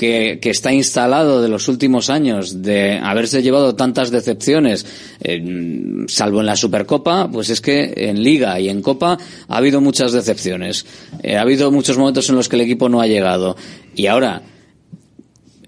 que, 0.00 0.38
que, 0.40 0.48
está 0.48 0.72
instalado 0.72 1.42
de 1.42 1.48
los 1.50 1.68
últimos 1.68 2.08
años, 2.08 2.62
de 2.62 2.98
haberse 3.02 3.42
llevado 3.42 3.74
tantas 3.74 4.10
decepciones, 4.10 4.86
eh, 5.20 6.06
salvo 6.08 6.40
en 6.40 6.46
la 6.46 6.56
Supercopa, 6.56 7.28
pues 7.30 7.50
es 7.50 7.60
que 7.60 7.92
en 7.94 8.22
Liga 8.22 8.58
y 8.58 8.70
en 8.70 8.80
Copa 8.80 9.18
ha 9.46 9.56
habido 9.58 9.82
muchas 9.82 10.12
decepciones. 10.12 10.86
Eh, 11.22 11.36
ha 11.36 11.42
habido 11.42 11.70
muchos 11.70 11.98
momentos 11.98 12.30
en 12.30 12.36
los 12.36 12.48
que 12.48 12.56
el 12.56 12.62
equipo 12.62 12.88
no 12.88 13.02
ha 13.02 13.06
llegado. 13.06 13.58
Y 13.94 14.06
ahora, 14.06 14.40
eh, 14.40 14.49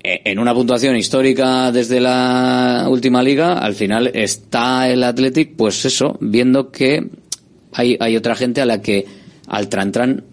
en 0.02 0.38
una 0.38 0.54
puntuación 0.54 0.96
histórica 0.96 1.70
desde 1.70 2.00
la 2.00 2.86
última 2.88 3.22
liga, 3.22 3.58
al 3.58 3.74
final 3.74 4.10
está 4.14 4.88
el 4.88 5.04
Athletic, 5.04 5.54
pues 5.56 5.84
eso, 5.84 6.16
viendo 6.20 6.70
que 6.70 7.08
hay, 7.72 7.96
hay 8.00 8.16
otra 8.16 8.34
gente 8.34 8.60
a 8.60 8.66
la 8.66 8.82
que 8.82 9.06
al 9.46 9.68
Trantran, 9.68 10.24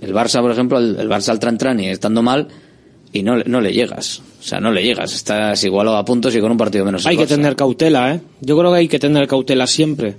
el 0.00 0.14
Barça, 0.14 0.40
por 0.40 0.50
ejemplo, 0.50 0.78
el, 0.78 0.96
el 0.98 1.08
Barça 1.08 1.30
al 1.30 1.38
Trantran 1.38 1.80
y 1.80 1.88
estando 1.88 2.22
mal, 2.22 2.48
y 3.14 3.22
no, 3.22 3.36
no 3.46 3.60
le 3.60 3.72
llegas. 3.72 4.20
O 4.40 4.42
sea, 4.42 4.58
no 4.58 4.72
le 4.72 4.82
llegas. 4.82 5.14
Estás 5.14 5.62
igualado 5.64 5.96
a 5.96 6.04
puntos 6.04 6.34
y 6.34 6.40
con 6.40 6.50
un 6.50 6.58
partido 6.58 6.84
menos. 6.84 7.06
Hay 7.06 7.16
que 7.16 7.26
tener 7.26 7.54
cautela, 7.54 8.12
¿eh? 8.12 8.20
Yo 8.40 8.58
creo 8.58 8.72
que 8.72 8.78
hay 8.78 8.88
que 8.88 8.98
tener 8.98 9.28
cautela 9.28 9.68
siempre. 9.68 10.16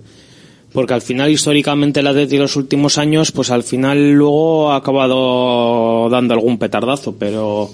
Porque 0.71 0.93
al 0.93 1.01
final, 1.01 1.29
históricamente, 1.29 1.99
el 1.99 2.07
Atleti 2.07 2.37
de 2.37 2.43
los 2.43 2.55
últimos 2.55 2.97
años, 2.97 3.33
pues 3.33 3.51
al 3.51 3.63
final 3.63 4.13
luego 4.13 4.71
ha 4.71 4.77
acabado 4.77 6.09
dando 6.09 6.33
algún 6.33 6.57
petardazo. 6.57 7.17
Pero 7.19 7.69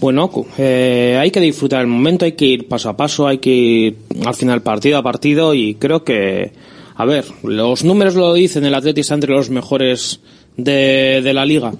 bueno, 0.00 0.30
eh, 0.58 1.18
hay 1.20 1.30
que 1.30 1.40
disfrutar 1.40 1.80
el 1.80 1.86
momento, 1.86 2.24
hay 2.24 2.32
que 2.32 2.46
ir 2.46 2.68
paso 2.68 2.88
a 2.88 2.96
paso, 2.96 3.26
hay 3.26 3.38
que 3.38 3.50
ir 3.50 3.96
al 4.24 4.34
final 4.34 4.62
partido 4.62 4.98
a 4.98 5.02
partido 5.02 5.54
y 5.54 5.74
creo 5.74 6.04
que, 6.04 6.52
a 6.94 7.04
ver, 7.04 7.24
los 7.42 7.84
números 7.84 8.14
lo 8.14 8.32
dicen, 8.34 8.64
el 8.64 8.74
Atleti 8.74 9.00
está 9.00 9.14
entre 9.14 9.32
los 9.32 9.50
mejores 9.50 10.20
de, 10.56 11.20
de 11.22 11.32
la 11.32 11.44
liga 11.44 11.72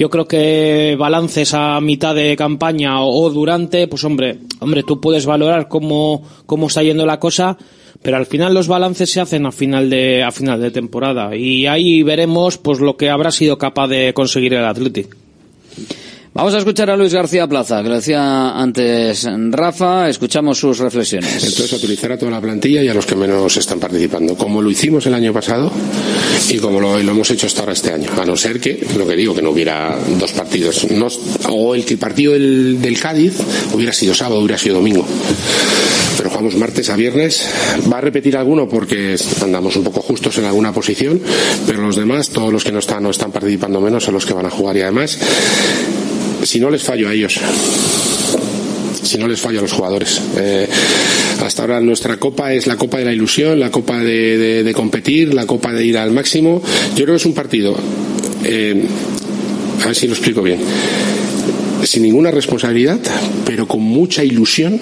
yo 0.00 0.08
creo 0.08 0.26
que 0.26 0.96
balances 0.98 1.52
a 1.52 1.78
mitad 1.82 2.14
de 2.14 2.34
campaña 2.34 3.02
o, 3.02 3.28
durante, 3.28 3.86
pues 3.86 4.02
hombre, 4.02 4.38
hombre, 4.60 4.82
tú 4.82 4.98
puedes 4.98 5.26
valorar 5.26 5.68
cómo, 5.68 6.26
cómo 6.46 6.68
está 6.68 6.82
yendo 6.82 7.04
la 7.04 7.20
cosa, 7.20 7.58
pero 8.00 8.16
al 8.16 8.24
final 8.24 8.54
los 8.54 8.66
balances 8.66 9.10
se 9.10 9.20
hacen 9.20 9.44
a 9.44 9.52
final 9.52 9.90
de, 9.90 10.22
a 10.22 10.30
final 10.30 10.58
de 10.58 10.70
temporada 10.70 11.36
y 11.36 11.66
ahí 11.66 12.02
veremos 12.02 12.56
pues 12.56 12.80
lo 12.80 12.96
que 12.96 13.10
habrá 13.10 13.30
sido 13.30 13.58
capaz 13.58 13.88
de 13.88 14.14
conseguir 14.14 14.54
el 14.54 14.64
Athletic. 14.64 15.14
Vamos 16.32 16.54
a 16.54 16.58
escuchar 16.58 16.88
a 16.88 16.96
Luis 16.96 17.12
García 17.12 17.48
Plaza, 17.48 17.82
que 17.82 17.88
lo 17.88 17.96
decía 17.96 18.52
antes 18.52 19.26
Rafa, 19.50 20.08
escuchamos 20.08 20.58
sus 20.58 20.78
reflexiones. 20.78 21.42
Entonces, 21.42 21.72
utilizar 21.72 22.12
a 22.12 22.18
toda 22.18 22.30
la 22.30 22.40
plantilla 22.40 22.84
y 22.84 22.88
a 22.88 22.94
los 22.94 23.04
que 23.04 23.16
menos 23.16 23.56
están 23.56 23.80
participando, 23.80 24.36
como 24.36 24.62
lo 24.62 24.70
hicimos 24.70 25.04
el 25.06 25.14
año 25.14 25.32
pasado 25.32 25.72
y 26.48 26.58
como 26.58 26.80
lo, 26.80 26.96
hemos 26.96 27.28
hecho 27.32 27.48
hasta 27.48 27.62
ahora 27.62 27.72
este 27.72 27.92
año, 27.92 28.10
a 28.16 28.24
no 28.24 28.36
ser 28.36 28.60
que, 28.60 28.86
lo 28.96 29.08
que 29.08 29.16
digo, 29.16 29.34
que 29.34 29.42
no 29.42 29.50
hubiera 29.50 29.98
dos 30.20 30.30
partidos, 30.30 30.88
no, 30.92 31.08
o 31.48 31.74
el 31.74 31.82
partido 31.98 32.34
del, 32.34 32.96
Cádiz 33.00 33.34
hubiera 33.74 33.92
sido 33.92 34.14
sábado, 34.14 34.40
hubiera 34.40 34.58
sido 34.58 34.76
domingo 34.76 35.04
pero 36.16 36.28
jugamos 36.28 36.54
martes 36.54 36.90
a 36.90 36.96
viernes. 36.96 37.48
Va 37.90 37.96
a 37.96 38.00
repetir 38.02 38.36
alguno 38.36 38.68
porque 38.68 39.16
andamos 39.42 39.74
un 39.76 39.84
poco 39.84 40.02
justos 40.02 40.36
en 40.36 40.44
alguna 40.44 40.70
posición, 40.70 41.18
pero 41.66 41.80
los 41.80 41.96
demás, 41.96 42.28
todos 42.28 42.52
los 42.52 42.62
que 42.62 42.72
no 42.72 42.78
están 42.78 43.06
o 43.06 43.10
están 43.10 43.32
participando 43.32 43.80
menos, 43.80 44.04
son 44.04 44.12
los 44.12 44.26
que 44.26 44.34
van 44.34 44.44
a 44.44 44.50
jugar 44.50 44.76
y 44.76 44.82
además 44.82 45.18
si 46.42 46.60
no 46.60 46.70
les 46.70 46.82
fallo 46.82 47.08
a 47.08 47.12
ellos 47.12 47.40
si 49.02 49.18
no 49.18 49.26
les 49.26 49.40
fallo 49.40 49.58
a 49.58 49.62
los 49.62 49.72
jugadores. 49.72 50.20
Eh, 50.36 50.68
hasta 51.44 51.62
ahora 51.62 51.80
nuestra 51.80 52.16
copa 52.18 52.52
es 52.52 52.66
la 52.66 52.76
copa 52.76 52.98
de 52.98 53.06
la 53.06 53.12
ilusión, 53.12 53.58
la 53.58 53.70
copa 53.70 53.98
de, 53.98 54.72
competir, 54.74 55.34
la 55.34 55.46
copa 55.46 55.72
de 55.72 55.84
ir 55.84 55.98
al 55.98 56.12
máximo. 56.12 56.62
Yo 56.94 57.04
creo 57.04 57.14
que 57.14 57.20
es 57.20 57.26
un 57.26 57.34
partido, 57.34 57.74
eh, 58.44 58.84
a 59.82 59.86
ver 59.86 59.96
si 59.96 60.06
lo 60.06 60.12
explico 60.12 60.42
bien, 60.42 60.60
sin 61.84 62.02
ninguna 62.02 62.30
responsabilidad, 62.30 62.98
pero 63.44 63.66
con 63.66 63.82
mucha 63.82 64.22
ilusión 64.22 64.78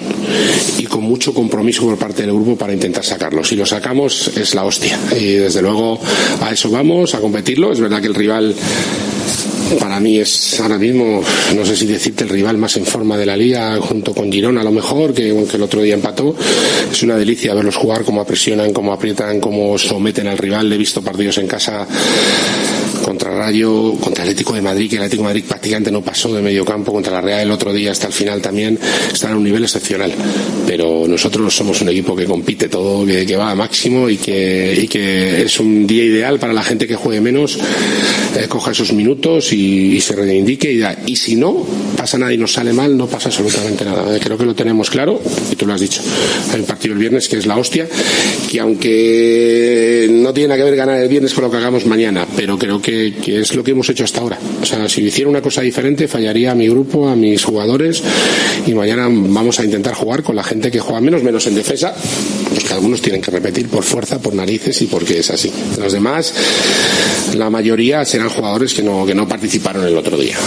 y 0.77 0.83
con 0.83 1.03
mucho 1.03 1.33
compromiso 1.33 1.83
por 1.83 1.97
parte 1.97 2.23
del 2.23 2.33
grupo 2.33 2.55
para 2.55 2.73
intentar 2.73 3.03
sacarlo. 3.03 3.43
Si 3.43 3.55
lo 3.55 3.65
sacamos 3.65 4.31
es 4.35 4.53
la 4.53 4.65
hostia. 4.65 4.99
Y 5.19 5.33
desde 5.33 5.61
luego 5.61 5.99
a 6.41 6.51
eso 6.51 6.69
vamos, 6.69 7.15
a 7.15 7.19
competirlo. 7.19 7.71
Es 7.71 7.79
verdad 7.79 8.01
que 8.01 8.07
el 8.07 8.15
rival 8.15 8.53
para 9.77 9.99
mí 9.99 10.19
es 10.19 10.59
ahora 10.59 10.77
mismo, 10.77 11.21
no 11.55 11.65
sé 11.65 11.75
si 11.75 11.85
decirte, 11.85 12.23
el 12.23 12.29
rival 12.29 12.57
más 12.57 12.77
en 12.77 12.85
forma 12.85 13.17
de 13.17 13.25
la 13.25 13.37
liga, 13.37 13.77
junto 13.79 14.13
con 14.13 14.31
Girona 14.31 14.61
a 14.61 14.63
lo 14.63 14.71
mejor, 14.71 15.13
que 15.13 15.29
aunque 15.29 15.57
el 15.57 15.63
otro 15.63 15.81
día 15.81 15.93
empató. 15.93 16.35
Es 16.91 17.03
una 17.03 17.15
delicia 17.15 17.53
verlos 17.53 17.75
jugar, 17.75 18.03
cómo 18.03 18.25
presionan, 18.25 18.73
cómo 18.73 18.93
aprietan, 18.93 19.39
cómo 19.39 19.77
someten 19.77 20.27
al 20.27 20.37
rival. 20.37 20.71
He 20.71 20.77
visto 20.77 21.01
partidos 21.01 21.37
en 21.37 21.47
casa 21.47 21.87
contra 23.09 23.31
Rayo, 23.31 23.95
contra 23.99 24.23
Atlético 24.23 24.53
de 24.53 24.61
Madrid, 24.61 24.87
que 24.87 24.97
el 24.97 25.01
Atlético 25.01 25.23
de 25.23 25.29
Madrid 25.29 25.43
prácticamente 25.47 25.89
no 25.89 26.03
pasó 26.03 26.31
de 26.31 26.43
medio 26.43 26.63
campo, 26.63 26.93
contra 26.93 27.11
la 27.11 27.21
Real 27.21 27.39
el 27.39 27.49
otro 27.49 27.73
día 27.73 27.91
hasta 27.91 28.05
el 28.05 28.13
final 28.13 28.39
también, 28.39 28.77
están 29.11 29.31
a 29.31 29.35
un 29.35 29.43
nivel 29.43 29.63
excepcional. 29.63 30.13
Pero 30.67 31.07
nosotros 31.07 31.55
somos 31.55 31.81
un 31.81 31.89
equipo 31.89 32.15
que 32.15 32.25
compite 32.25 32.69
todo, 32.69 33.07
que, 33.07 33.25
que 33.25 33.35
va 33.35 33.49
a 33.49 33.55
máximo 33.55 34.07
y 34.11 34.17
que, 34.17 34.79
y 34.83 34.87
que, 34.87 35.41
es 35.41 35.59
un 35.59 35.87
día 35.87 36.03
ideal 36.03 36.37
para 36.37 36.53
la 36.53 36.61
gente 36.61 36.85
que 36.85 36.95
juegue 36.95 37.19
menos, 37.19 37.57
eh, 38.37 38.45
coja 38.47 38.71
esos 38.71 38.93
minutos 38.93 39.53
y, 39.53 39.95
y 39.95 40.01
se 40.01 40.15
reivindique. 40.15 40.71
Y, 40.71 40.83
y, 41.11 41.15
si 41.15 41.35
no 41.35 41.65
pasa 41.97 42.19
nada 42.19 42.31
y 42.31 42.37
nos 42.37 42.53
sale 42.53 42.73
mal, 42.73 42.95
no 42.95 43.07
pasa 43.07 43.29
absolutamente 43.29 43.85
nada. 43.85 44.15
Eh, 44.15 44.19
creo 44.23 44.37
que 44.37 44.45
lo 44.45 44.53
tenemos 44.53 44.91
claro 44.91 45.19
y 45.51 45.55
tú 45.55 45.65
lo 45.65 45.73
has 45.73 45.81
dicho. 45.81 46.03
Hay 46.53 46.59
un 46.59 46.67
partido 46.67 46.93
el 46.93 46.99
viernes 46.99 47.27
que 47.27 47.37
es 47.37 47.47
la 47.47 47.57
hostia, 47.57 47.87
que 48.51 48.59
aunque 48.59 50.07
no 50.11 50.31
tiene 50.31 50.49
nada 50.49 50.59
que 50.59 50.65
ver 50.65 50.75
ganar 50.75 51.01
el 51.01 51.09
viernes 51.09 51.33
con 51.33 51.45
lo 51.45 51.49
que 51.49 51.57
hagamos 51.57 51.87
mañana, 51.87 52.27
pero 52.35 52.59
creo 52.59 52.79
que 52.79 52.98
que, 53.23 53.41
es 53.41 53.55
lo 53.55 53.63
que 53.63 53.71
hemos 53.71 53.89
hecho 53.89 54.03
hasta 54.03 54.21
ahora. 54.21 54.39
O 54.61 54.65
sea, 54.65 54.87
si 54.89 55.03
hiciera 55.03 55.29
una 55.29 55.41
cosa 55.41 55.61
diferente, 55.61 56.07
fallaría 56.07 56.51
a 56.51 56.55
mi 56.55 56.67
grupo, 56.67 57.07
a 57.07 57.15
mis 57.15 57.43
jugadores, 57.43 58.03
y 58.65 58.73
mañana 58.73 59.07
vamos 59.09 59.59
a 59.59 59.65
intentar 59.65 59.93
jugar 59.93 60.23
con 60.23 60.35
la 60.35 60.43
gente 60.43 60.71
que 60.71 60.79
juega 60.79 61.01
menos, 61.01 61.23
menos 61.23 61.45
en 61.47 61.55
defensa, 61.55 61.93
pues 62.49 62.63
que 62.63 62.73
algunos 62.73 63.01
tienen 63.01 63.21
que 63.21 63.31
repetir 63.31 63.67
por 63.67 63.83
fuerza, 63.83 64.19
por 64.19 64.33
narices 64.33 64.81
y 64.81 64.85
porque 64.85 65.19
es 65.19 65.29
así. 65.29 65.51
Los 65.79 65.93
demás, 65.93 66.33
la 67.35 67.49
mayoría 67.49 68.05
serán 68.05 68.29
jugadores 68.29 68.73
que 68.73 68.83
no, 68.83 69.05
que 69.05 69.15
no 69.15 69.27
participaron 69.27 69.85
el 69.85 69.97
otro 69.97 70.17
día. 70.17 70.37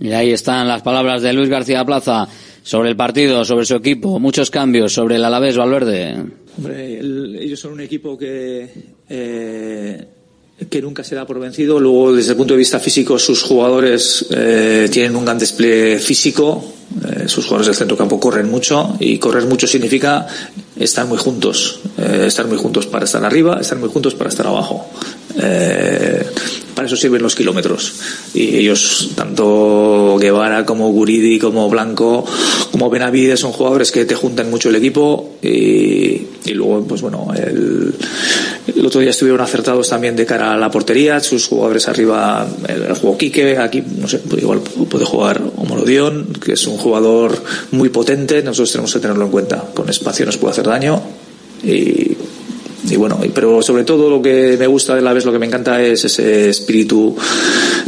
Y 0.00 0.12
ahí 0.12 0.30
están 0.30 0.68
las 0.68 0.82
palabras 0.82 1.22
de 1.22 1.32
Luis 1.32 1.48
García 1.48 1.84
Plaza 1.84 2.28
sobre 2.62 2.90
el 2.90 2.96
partido, 2.96 3.44
sobre 3.44 3.64
su 3.64 3.74
equipo, 3.74 4.20
muchos 4.20 4.50
cambios, 4.50 4.92
sobre 4.92 5.16
el 5.16 5.24
Alavés 5.24 5.56
Valverde. 5.56 6.16
Hombre, 6.56 6.98
el, 6.98 7.36
ellos 7.40 7.58
son 7.58 7.72
un 7.72 7.80
equipo 7.80 8.16
que 8.16 8.68
eh, 9.08 10.06
que 10.66 10.82
nunca 10.82 11.04
se 11.04 11.14
da 11.14 11.26
por 11.26 11.38
vencido. 11.38 11.78
Luego, 11.78 12.12
desde 12.12 12.32
el 12.32 12.36
punto 12.36 12.54
de 12.54 12.58
vista 12.58 12.80
físico, 12.80 13.18
sus 13.18 13.42
jugadores 13.42 14.26
eh, 14.30 14.88
tienen 14.90 15.14
un 15.14 15.24
gran 15.24 15.38
despliegue 15.38 15.98
físico. 15.98 16.64
Eh, 17.06 17.28
sus 17.28 17.44
jugadores 17.44 17.66
del 17.66 17.76
centro 17.76 17.96
campo 17.96 18.18
corren 18.18 18.50
mucho 18.50 18.96
y 18.98 19.18
correr 19.18 19.44
mucho 19.44 19.66
significa 19.66 20.26
estar 20.76 21.06
muy 21.06 21.18
juntos. 21.18 21.80
Eh, 21.98 22.24
estar 22.26 22.46
muy 22.46 22.58
juntos 22.58 22.86
para 22.86 23.04
estar 23.04 23.24
arriba, 23.24 23.58
estar 23.60 23.78
muy 23.78 23.88
juntos 23.88 24.14
para 24.14 24.30
estar 24.30 24.46
abajo. 24.46 24.86
para 26.74 26.86
eso 26.86 26.96
sirven 26.96 27.22
los 27.22 27.36
kilómetros. 27.36 27.92
Y 28.34 28.56
ellos, 28.56 29.10
tanto 29.14 30.16
Guevara 30.18 30.64
como 30.64 30.90
Guridi, 30.90 31.38
como 31.38 31.68
Blanco, 31.68 32.24
como 32.72 32.90
Benavides, 32.90 33.40
son 33.40 33.52
jugadores 33.52 33.92
que 33.92 34.04
te 34.04 34.16
juntan 34.16 34.50
mucho 34.50 34.70
el 34.70 34.76
equipo 34.76 35.36
y, 35.40 36.26
y 36.46 36.54
luego, 36.54 36.84
pues 36.84 37.02
bueno, 37.02 37.28
el, 37.36 37.94
el 38.78 38.86
otro 38.86 39.00
día 39.00 39.10
estuvieron 39.10 39.40
acertados 39.40 39.88
también 39.88 40.16
de 40.16 40.24
cara 40.24 40.54
a 40.54 40.56
la 40.56 40.70
portería, 40.70 41.20
sus 41.20 41.46
jugadores 41.46 41.88
arriba, 41.88 42.46
el, 42.68 42.94
juego 42.94 43.18
Quique, 43.18 43.58
aquí, 43.58 43.82
no 43.82 44.08
sé, 44.08 44.20
igual 44.36 44.60
puede 44.60 45.04
jugar 45.04 45.42
Homolodión, 45.56 46.28
que 46.44 46.52
es 46.52 46.66
un 46.66 46.78
jugador 46.78 47.36
muy 47.72 47.88
potente, 47.88 48.42
nosotros 48.42 48.72
tenemos 48.72 48.92
que 48.92 49.00
tenerlo 49.00 49.24
en 49.24 49.30
cuenta. 49.30 49.64
Con 49.74 49.88
espacio 49.88 50.26
nos 50.26 50.36
puede 50.36 50.52
hacer 50.52 50.66
daño 50.66 51.02
y 51.64 52.16
y 52.90 52.96
bueno, 52.96 53.18
pero 53.34 53.60
sobre 53.62 53.84
todo 53.84 54.08
lo 54.08 54.22
que 54.22 54.56
me 54.58 54.66
gusta 54.66 54.94
de 54.94 55.02
la 55.02 55.12
vez, 55.12 55.24
lo 55.24 55.32
que 55.32 55.38
me 55.38 55.46
encanta 55.46 55.82
es 55.82 56.04
ese 56.04 56.48
espíritu 56.48 57.16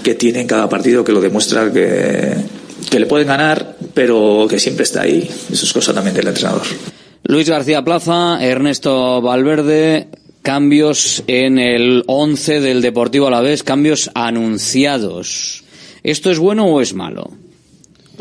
que 0.02 0.14
tiene 0.14 0.40
en 0.40 0.46
cada 0.46 0.68
partido, 0.68 1.04
que 1.04 1.12
lo 1.12 1.20
demuestra 1.20 1.72
que, 1.72 2.34
que 2.90 3.00
le 3.00 3.06
pueden 3.06 3.28
ganar, 3.28 3.76
pero 3.94 4.46
que 4.48 4.58
siempre 4.58 4.84
está 4.84 5.02
ahí. 5.02 5.30
Eso 5.50 5.64
es 5.64 5.72
cosa 5.72 5.94
también 5.94 6.14
del 6.14 6.28
entrenador. 6.28 6.62
Luis 7.24 7.48
García 7.48 7.84
Plaza, 7.84 8.44
Ernesto 8.44 9.22
Valverde, 9.22 10.08
cambios 10.42 11.22
en 11.26 11.58
el 11.58 12.04
11 12.06 12.60
del 12.60 12.82
Deportivo 12.82 13.26
Alavés, 13.26 13.62
cambios 13.62 14.10
anunciados. 14.14 15.64
¿Esto 16.02 16.30
es 16.30 16.38
bueno 16.38 16.66
o 16.66 16.80
es 16.80 16.94
malo? 16.94 17.30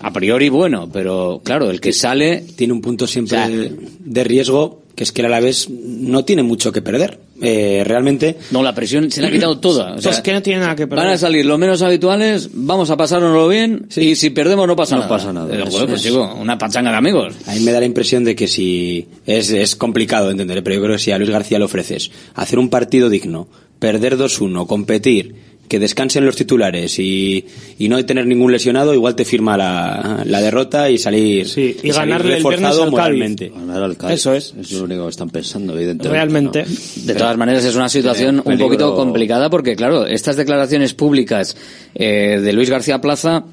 A 0.02 0.12
priori 0.14 0.50
bueno, 0.50 0.90
pero 0.92 1.42
claro, 1.44 1.70
el 1.70 1.82
que 1.82 1.94
sale 1.94 2.44
tiene 2.56 2.74
un 2.74 2.82
punto 2.82 3.08
siempre 3.08 3.38
o 3.38 3.42
sea, 3.42 3.50
de, 3.50 3.76
de 4.00 4.24
riesgo 4.24 4.84
que 5.00 5.04
es 5.04 5.14
que 5.14 5.22
el 5.22 5.28
Alavés 5.28 5.70
no 5.70 6.26
tiene 6.26 6.44
mucho 6.44 6.74
que 6.74 6.82
perder. 6.82 7.20
Eh, 7.42 7.84
realmente. 7.86 8.36
No, 8.52 8.62
la 8.62 8.76
presión 8.76 9.10
se 9.10 9.22
le 9.22 9.28
ha 9.28 9.32
quitado 9.32 9.58
toda. 9.58 9.94
O 9.94 10.02
sea, 10.02 10.12
es 10.12 10.20
que 10.20 10.34
no 10.34 10.42
tiene 10.42 10.60
nada 10.60 10.76
que 10.76 10.88
perder. 10.88 11.06
Van 11.06 11.14
a 11.14 11.18
salir 11.18 11.46
los 11.46 11.58
menos 11.58 11.82
habituales, 11.82 12.50
vamos 12.52 12.90
a 12.90 12.98
pasárnoslo 12.98 13.48
bien, 13.48 13.86
sí. 13.88 14.02
y 14.02 14.16
si 14.18 14.32
perdemos 14.32 14.68
no 14.68 14.76
pasa 14.76 14.96
no 14.96 15.04
nada. 15.04 15.16
Pasa 15.16 15.32
nada. 15.32 15.48
Pero, 15.50 15.68
bueno, 15.68 15.88
pues 15.88 16.04
chico, 16.04 16.36
una 16.38 16.58
pachanga 16.58 16.92
de 16.92 16.98
amigos. 16.98 17.34
A 17.48 17.54
mí 17.54 17.62
me 17.62 17.72
da 17.72 17.80
la 17.80 17.86
impresión 17.86 18.26
de 18.26 18.36
que 18.36 18.50
si. 18.50 19.08
Es, 19.26 19.52
es 19.52 19.78
complicado 19.78 20.32
entender, 20.32 20.62
pero 20.66 20.76
yo 20.76 20.82
creo 20.82 20.96
que 20.98 21.02
si 21.02 21.12
a 21.12 21.18
Luis 21.18 21.30
García 21.30 21.60
le 21.60 21.64
ofreces 21.64 22.12
hacer 22.34 22.60
un 22.60 22.68
partido 22.68 23.10
digno, 23.10 23.48
perder 23.80 24.18
2-1, 24.18 24.68
competir 24.68 25.34
que 25.70 25.80
descansen 25.80 26.26
los 26.26 26.36
titulares 26.36 27.00
y, 27.00 27.46
y 27.78 27.88
no 27.88 28.04
tener 28.04 28.26
ningún 28.26 28.52
lesionado, 28.52 28.94
igual 28.94 29.16
te 29.16 29.24
firma 29.24 29.56
la, 29.56 30.24
la 30.26 30.42
derrota 30.42 30.90
y 30.90 30.98
salir, 30.98 31.48
Sí, 31.48 31.78
y 31.82 31.90
el 31.92 31.96
viernes 32.06 32.22
reforzado 32.24 32.80
Cádiz. 32.80 32.92
moralmente. 32.92 33.50
Ganar 33.56 33.84
al 33.84 33.96
Cádiz. 33.96 34.16
Eso 34.16 34.34
es. 34.34 34.54
Es 34.60 34.72
lo 34.74 34.84
único 34.84 35.04
que 35.06 35.10
están 35.12 35.30
pensando, 35.30 35.74
evidentemente. 35.76 36.10
Realmente. 36.10 36.66
De 37.06 37.16
todas 37.16 37.38
maneras 37.38 37.64
es 37.64 37.76
una 37.76 37.88
situación 37.88 38.42
un 38.44 38.58
poquito 38.58 38.96
complicada 38.96 39.50
porque, 39.50 39.76
claro, 39.76 40.06
estas 40.06 40.36
declaraciones 40.36 40.94
públicas 40.94 41.56
eh, 41.96 42.40
de 42.42 42.52
Luis 42.54 42.70
García 42.70 43.00
Plaza, 43.00 43.46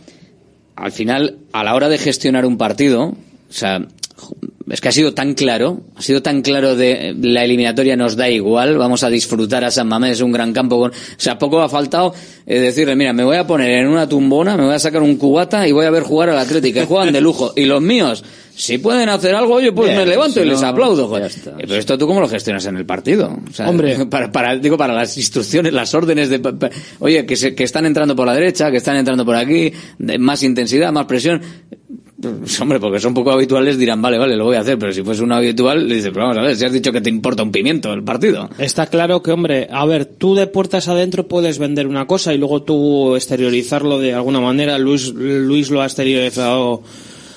al 0.75 0.93
final, 0.93 1.37
a 1.53 1.63
la 1.65 1.75
hora 1.75 1.89
de 1.89 1.99
gestionar 1.99 2.47
un 2.47 2.57
partido, 2.57 3.03
o 3.05 3.17
sea, 3.53 3.87
es 4.69 4.81
que 4.81 4.89
ha 4.89 4.93
sido 4.93 5.15
tan 5.15 5.35
claro, 5.35 5.81
ha 5.95 6.03
sido 6.03 6.23
tan 6.23 6.43
claro 6.43 6.75
de 6.75 7.15
la 7.21 7.45
eliminatoria 7.45 7.97
nos 7.97 8.17
da 8.17 8.29
igual, 8.29 8.77
vamos 8.79 9.03
a 9.05 9.09
disfrutar 9.09 9.65
a 9.65 9.71
San 9.71 9.87
Mamés, 9.89 10.21
un 10.21 10.33
gran 10.33 10.53
campo 10.53 10.79
con, 10.79 10.91
o 10.91 10.95
sea, 11.17 11.39
poco 11.39 11.61
ha 11.63 11.69
faltado 11.69 12.13
eh, 12.47 12.59
decirle, 12.61 12.97
mira, 12.97 13.13
me 13.13 13.23
voy 13.25 13.37
a 13.37 13.47
poner 13.47 13.71
en 13.71 13.87
una 13.89 14.09
tumbona, 14.09 14.57
me 14.57 14.65
voy 14.65 14.75
a 14.75 14.79
sacar 14.79 15.03
un 15.03 15.17
cubata 15.17 15.67
y 15.69 15.73
voy 15.73 15.87
a 15.87 15.91
ver 15.91 16.03
jugar 16.03 16.31
al 16.31 16.39
Atlético, 16.39 16.81
que 16.81 16.87
juegan 16.87 17.13
de 17.13 17.21
lujo, 17.21 17.53
y 17.55 17.65
los 17.67 17.81
míos, 17.81 18.25
si 18.57 18.79
pueden 18.79 19.09
hacer 19.11 19.35
algo, 19.35 19.55
oye, 19.55 19.71
pues 19.71 19.89
Bien, 19.91 20.01
me 20.01 20.07
levanto 20.07 20.41
si 20.41 20.47
y 20.47 20.49
les 20.49 20.63
aplaudo. 20.63 21.07
joder. 21.09 21.27
está. 21.27 21.51
Eh, 21.51 21.55
Pero 21.61 21.75
esto 21.77 21.99
tú 21.99 22.07
cómo 22.07 22.21
lo 22.21 22.29
gestionas 22.29 22.65
en 22.67 22.77
el 22.79 22.87
partido? 22.87 23.39
O 23.49 23.53
sea, 23.53 23.69
Hombre. 23.69 24.07
para, 24.11 24.33
para, 24.33 24.57
digo, 24.57 24.79
para 24.79 24.95
las 24.95 25.15
instrucciones, 25.19 25.73
las 25.75 25.93
órdenes 25.95 26.31
de, 26.31 26.39
pa- 26.39 26.59
pa- 26.59 26.71
oye, 27.01 27.27
que, 27.27 27.37
se- 27.37 27.55
que 27.55 27.65
están 27.65 27.85
entrando 27.85 28.17
por 28.17 28.27
la 28.27 28.33
derecha, 28.35 28.71
que 28.71 28.79
están 28.79 28.97
entrando 28.97 29.25
por 29.27 29.37
aquí, 29.37 29.73
de 29.99 30.19
más 30.19 30.43
intensidad, 30.43 30.91
más 30.91 31.05
presión. 31.05 31.43
Pues, 32.21 32.61
hombre, 32.61 32.81
porque 32.81 32.99
son 32.99 33.13
poco 33.13 33.31
habituales, 33.31 33.77
dirán, 33.79 34.01
vale, 34.01 34.17
vale, 34.17 34.37
lo 34.37 34.45
voy 34.45 34.57
a 34.57 34.61
hacer, 34.61 34.79
pero 34.79 34.93
si 34.93 35.03
fuese 35.03 35.23
un 35.23 35.33
habitual, 35.33 35.87
le 35.87 35.97
dices, 35.97 36.11
pero 36.13 36.27
vamos 36.27 36.39
a 36.39 36.43
ver, 36.43 36.57
si 36.57 36.65
has 36.65 36.73
dicho 36.73 36.91
que 36.91 37.03
te 37.03 37.11
importa 37.11 37.43
un 37.43 37.53
pimiento 37.53 37.93
el 37.93 38.03
partido. 38.03 38.49
Está 38.59 38.87
claro 38.87 39.23
que, 39.23 39.33
hombre, 39.33 39.69
a 39.71 39.85
ver, 39.85 40.07
tú 40.07 40.35
de 40.35 40.47
puertas 40.47 40.89
adentro 40.89 41.29
puedes 41.29 41.59
vender 41.59 41.87
una 41.87 42.07
cosa 42.07 42.33
y 42.33 42.39
luego 42.39 42.63
tú 42.63 43.17
exteriorizarlo 43.17 43.99
de 43.99 44.15
alguna 44.15 44.41
manera. 44.41 44.79
Luis, 44.79 45.13
Luis 45.13 45.71
lo 45.71 45.83
ha 45.83 45.85
exteriorizado 45.85 46.83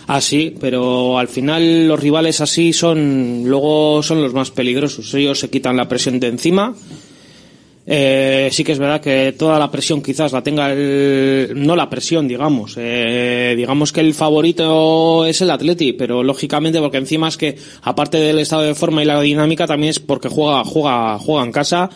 así, 0.07 0.55
pero 0.59 1.19
al 1.19 1.27
final 1.27 1.87
los 1.87 1.99
rivales 1.99 2.39
así 2.39 2.71
son, 2.71 3.43
luego 3.45 4.01
son 4.01 4.21
los 4.21 4.33
más 4.33 4.49
peligrosos. 4.49 5.13
Ellos 5.13 5.39
se 5.39 5.49
quitan 5.49 5.75
la 5.75 5.89
presión 5.89 6.19
de 6.21 6.27
encima. 6.27 6.73
Eh, 7.91 8.49
sí 8.51 8.63
que 8.63 8.73
es 8.73 8.77
verdad 8.77 9.01
que 9.01 9.33
toda 9.35 9.57
la 9.57 9.71
presión 9.71 10.03
quizás 10.03 10.31
la 10.31 10.43
tenga 10.43 10.71
el, 10.71 11.53
no 11.55 11.75
la 11.75 11.89
presión, 11.89 12.27
digamos, 12.27 12.75
eh, 12.77 13.55
digamos 13.57 13.91
que 13.91 14.01
el 14.01 14.13
favorito 14.13 15.25
es 15.25 15.41
el 15.41 15.49
Atleti, 15.49 15.93
pero 15.93 16.21
lógicamente 16.21 16.79
porque 16.79 16.97
encima 16.97 17.29
es 17.29 17.37
que 17.37 17.57
aparte 17.81 18.19
del 18.19 18.37
estado 18.37 18.61
de 18.61 18.75
forma 18.75 19.01
y 19.01 19.05
la 19.05 19.19
dinámica 19.19 19.65
también 19.65 19.89
es 19.89 19.99
porque 19.99 20.29
juega, 20.29 20.63
juega, 20.65 21.17
juega 21.17 21.43
en 21.43 21.51
casa 21.51 21.89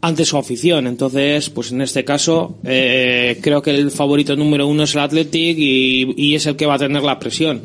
ante 0.00 0.24
su 0.24 0.36
afición. 0.36 0.86
Entonces, 0.86 1.50
pues 1.50 1.72
en 1.72 1.82
este 1.82 2.04
caso, 2.04 2.58
eh, 2.64 3.38
creo 3.42 3.62
que 3.62 3.70
el 3.70 3.90
favorito 3.90 4.36
número 4.36 4.66
uno 4.66 4.84
es 4.84 4.94
el 4.94 5.00
Athletic 5.00 5.56
y, 5.58 6.34
es 6.34 6.46
el 6.46 6.56
que 6.56 6.66
va 6.66 6.74
a 6.74 6.78
tener 6.78 7.02
la 7.02 7.18
presión. 7.18 7.62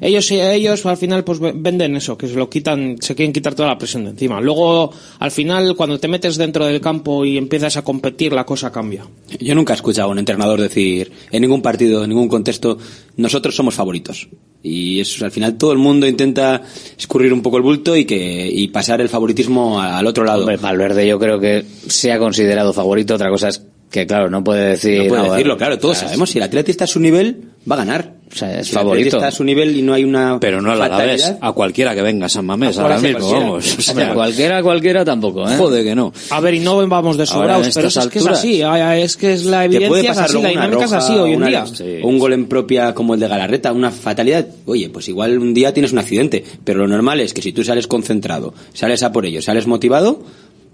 Ellos, 0.00 0.30
ellos 0.30 0.84
al 0.86 0.96
final 0.96 1.24
pues 1.24 1.40
venden 1.40 1.96
eso, 1.96 2.16
que 2.16 2.28
se 2.28 2.34
lo 2.34 2.48
quitan, 2.48 2.96
se 3.00 3.14
quieren 3.14 3.32
quitar 3.32 3.54
toda 3.54 3.68
la 3.68 3.78
presión 3.78 4.04
de 4.04 4.10
encima. 4.10 4.40
Luego, 4.40 4.92
al 5.18 5.30
final, 5.30 5.74
cuando 5.74 5.98
te 5.98 6.08
metes 6.08 6.36
dentro 6.36 6.66
del 6.66 6.80
campo 6.80 7.24
y 7.24 7.36
empiezas 7.36 7.76
a 7.76 7.82
competir, 7.82 8.32
la 8.32 8.44
cosa 8.44 8.70
cambia. 8.70 9.06
Yo 9.40 9.54
nunca 9.54 9.72
he 9.72 9.76
escuchado 9.76 10.08
a 10.08 10.12
un 10.12 10.18
entrenador 10.18 10.60
decir, 10.60 11.10
en 11.30 11.42
ningún 11.42 11.62
partido, 11.62 12.04
en 12.04 12.10
ningún 12.10 12.28
contexto, 12.28 12.78
nosotros 13.16 13.56
somos 13.56 13.74
favoritos. 13.74 14.28
Y 14.62 15.00
eso, 15.00 15.24
al 15.24 15.32
final 15.32 15.58
todo 15.58 15.72
el 15.72 15.78
mundo 15.78 16.06
intenta 16.06 16.62
escurrir 16.96 17.32
un 17.32 17.42
poco 17.42 17.56
el 17.56 17.62
bulto 17.62 17.96
y 17.96 18.04
que 18.04 18.48
y 18.48 18.68
pasar 18.68 19.00
el 19.00 19.08
favoritismo 19.08 19.80
al 19.80 20.06
otro 20.06 20.24
lado. 20.24 20.40
Hombre, 20.40 20.56
Valverde 20.56 21.06
yo 21.06 21.18
creo 21.18 21.40
que 21.40 21.64
se 21.88 22.12
ha 22.12 22.18
considerado 22.18 22.72
favorito, 22.72 23.14
otra 23.14 23.30
cosa 23.30 23.48
es 23.48 23.62
que, 23.92 24.06
claro, 24.06 24.28
no 24.30 24.42
puede 24.42 24.70
decir... 24.70 25.02
no 25.04 25.08
puede 25.08 25.22
no, 25.28 25.32
decirlo, 25.34 25.56
claro, 25.56 25.78
todos 25.78 25.98
sabemos, 25.98 26.30
si 26.30 26.38
el 26.38 26.44
Atleti 26.44 26.70
está 26.72 26.84
a 26.84 26.88
su 26.88 26.98
nivel, 26.98 27.42
va 27.70 27.74
a 27.76 27.78
ganar. 27.78 28.14
O 28.32 28.34
sea, 28.34 28.60
es 28.60 28.66
Si 28.68 28.72
el 28.72 28.78
favorito. 28.78 29.16
está 29.18 29.28
a 29.28 29.30
su 29.30 29.44
nivel 29.44 29.76
y 29.76 29.82
no 29.82 29.92
hay 29.92 30.04
una 30.04 30.38
Pero 30.40 30.62
no 30.62 30.72
a 30.72 30.74
la 30.76 30.88
vez, 30.96 31.34
a 31.38 31.52
cualquiera 31.52 31.94
que 31.94 32.00
venga 32.00 32.24
a 32.24 32.28
San 32.30 32.46
Mamés 32.46 32.78
A 32.78 32.82
ahora 32.82 32.98
mismo, 32.98 33.18
cualquiera. 33.18 33.44
vamos. 33.44 33.76
O 33.78 33.82
sea, 33.82 33.92
Hombre, 33.92 34.14
cualquiera, 34.14 34.62
cualquiera 34.62 35.04
tampoco, 35.04 35.46
¿eh? 35.46 35.56
Joder 35.58 35.84
que 35.84 35.94
no. 35.94 36.12
A 36.30 36.40
ver, 36.40 36.54
y 36.54 36.60
no 36.60 36.88
vamos 36.88 37.18
de 37.18 37.26
sobrados, 37.26 37.68
pero 37.74 37.88
estas 37.88 38.06
es 38.06 38.10
que 38.10 38.18
es 38.20 38.24
alturas. 38.26 38.38
así, 38.38 39.02
es 39.02 39.16
que 39.18 39.32
es 39.34 39.44
la 39.44 39.66
evidencia 39.66 39.88
puede 39.90 40.02
es 40.02 40.08
pasar 40.08 40.24
así, 40.24 40.42
la 40.42 40.48
dinámica 40.48 40.84
es 40.86 40.92
así 40.92 41.12
hoy 41.12 41.32
en 41.32 41.36
una- 41.36 41.46
día. 41.48 41.64
o 42.02 42.08
un 42.08 42.18
gol 42.18 42.32
en 42.32 42.46
propia 42.46 42.94
como 42.94 43.12
el 43.12 43.20
de 43.20 43.28
Galarreta, 43.28 43.70
una 43.72 43.90
fatalidad. 43.90 44.46
Oye, 44.64 44.88
pues 44.88 45.08
igual 45.10 45.38
un 45.38 45.52
día 45.52 45.74
tienes 45.74 45.92
un 45.92 45.98
accidente, 45.98 46.42
pero 46.64 46.78
lo 46.80 46.88
normal 46.88 47.20
es 47.20 47.34
que 47.34 47.42
si 47.42 47.52
tú 47.52 47.62
sales 47.62 47.86
concentrado, 47.86 48.54
sales 48.72 49.02
a 49.02 49.12
por 49.12 49.26
ello, 49.26 49.42
sales 49.42 49.66
motivado, 49.66 50.22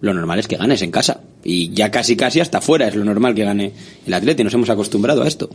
lo 0.00 0.14
normal 0.14 0.38
es 0.38 0.46
que 0.46 0.54
ganes 0.56 0.80
en 0.82 0.92
casa. 0.92 1.22
Y 1.44 1.70
ya 1.70 1.90
casi 1.90 2.16
casi 2.16 2.40
hasta 2.40 2.60
fuera 2.60 2.88
es 2.88 2.94
lo 2.94 3.04
normal 3.04 3.34
que 3.34 3.44
gane 3.44 3.72
el 4.06 4.14
Atleti. 4.14 4.44
Nos 4.44 4.54
hemos 4.54 4.70
acostumbrado 4.70 5.22
a 5.22 5.28
esto. 5.28 5.48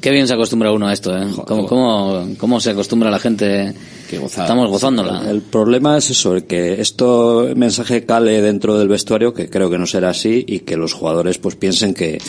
Qué 0.00 0.12
bien 0.12 0.28
se 0.28 0.34
acostumbra 0.34 0.70
uno 0.70 0.86
a 0.86 0.92
esto, 0.92 1.16
¿eh? 1.16 1.26
¿Cómo, 1.44 1.66
cómo, 1.66 2.28
cómo 2.38 2.60
se 2.60 2.70
acostumbra 2.70 3.10
la 3.10 3.18
gente? 3.18 3.74
Estamos 4.10 4.70
gozándola. 4.70 5.28
El 5.28 5.42
problema 5.42 5.98
es 5.98 6.10
eso, 6.10 6.36
el 6.36 6.44
que 6.44 6.80
esto 6.80 7.48
mensaje 7.56 8.06
cale 8.06 8.40
dentro 8.40 8.78
del 8.78 8.86
vestuario, 8.86 9.34
que 9.34 9.50
creo 9.50 9.68
que 9.68 9.76
no 9.76 9.86
será 9.86 10.10
así, 10.10 10.44
y 10.46 10.60
que 10.60 10.76
los 10.76 10.92
jugadores 10.92 11.38
pues 11.38 11.56
piensen 11.56 11.94
que, 11.94 12.22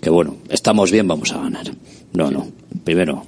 que 0.00 0.08
bueno, 0.08 0.36
estamos 0.48 0.92
bien, 0.92 1.08
vamos 1.08 1.32
a 1.32 1.38
ganar. 1.38 1.66
No, 2.12 2.30
no. 2.30 2.46
Primero, 2.84 3.26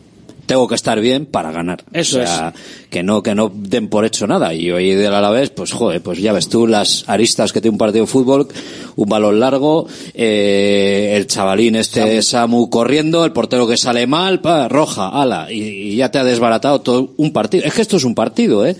tengo 0.49 0.67
que 0.67 0.75
estar 0.75 0.99
bien 1.01 1.27
para 1.27 1.53
ganar. 1.53 1.85
Eso 1.93 2.21
o 2.21 2.27
sea, 2.27 2.55
que 2.91 3.03
no, 3.03 3.23
que 3.23 3.35
no 3.35 3.53
den 3.55 3.89
por 3.89 4.05
hecho 4.07 4.27
nada. 4.27 4.55
Y 4.55 4.71
hoy 4.73 4.95
del 4.95 5.15
Alavés, 5.15 5.51
pues 5.51 5.73
joder, 5.73 6.01
pues 6.03 6.19
ya 6.19 6.33
ves 6.33 6.49
tú 6.49 6.67
las 6.67 7.05
aristas 7.07 7.53
que 7.53 7.61
tiene 7.61 7.75
un 7.75 7.79
partido 7.79 8.07
de 8.07 8.11
fútbol, 8.11 8.49
un 8.97 9.09
balón 9.09 9.39
largo, 9.39 9.87
eh, 10.15 11.15
el 11.17 11.27
chavalín 11.27 11.77
este 11.77 12.23
Samu. 12.23 12.71
corriendo, 12.71 13.25
el 13.27 13.33
portero 13.33 13.69
que 13.69 13.77
sale 13.77 14.07
mal, 14.07 14.41
pa, 14.41 14.69
roja, 14.69 15.09
ala, 15.11 15.53
y, 15.53 15.61
y 15.93 15.97
ya 15.97 16.11
te 16.11 16.19
ha 16.19 16.25
desbaratado 16.25 16.81
todo 16.81 17.13
un 17.19 17.33
partido. 17.33 17.65
Es 17.65 17.75
que 17.75 17.83
esto 17.83 17.99
es 17.99 18.05
un 18.05 18.15
partido, 18.15 18.67
¿eh? 18.67 18.75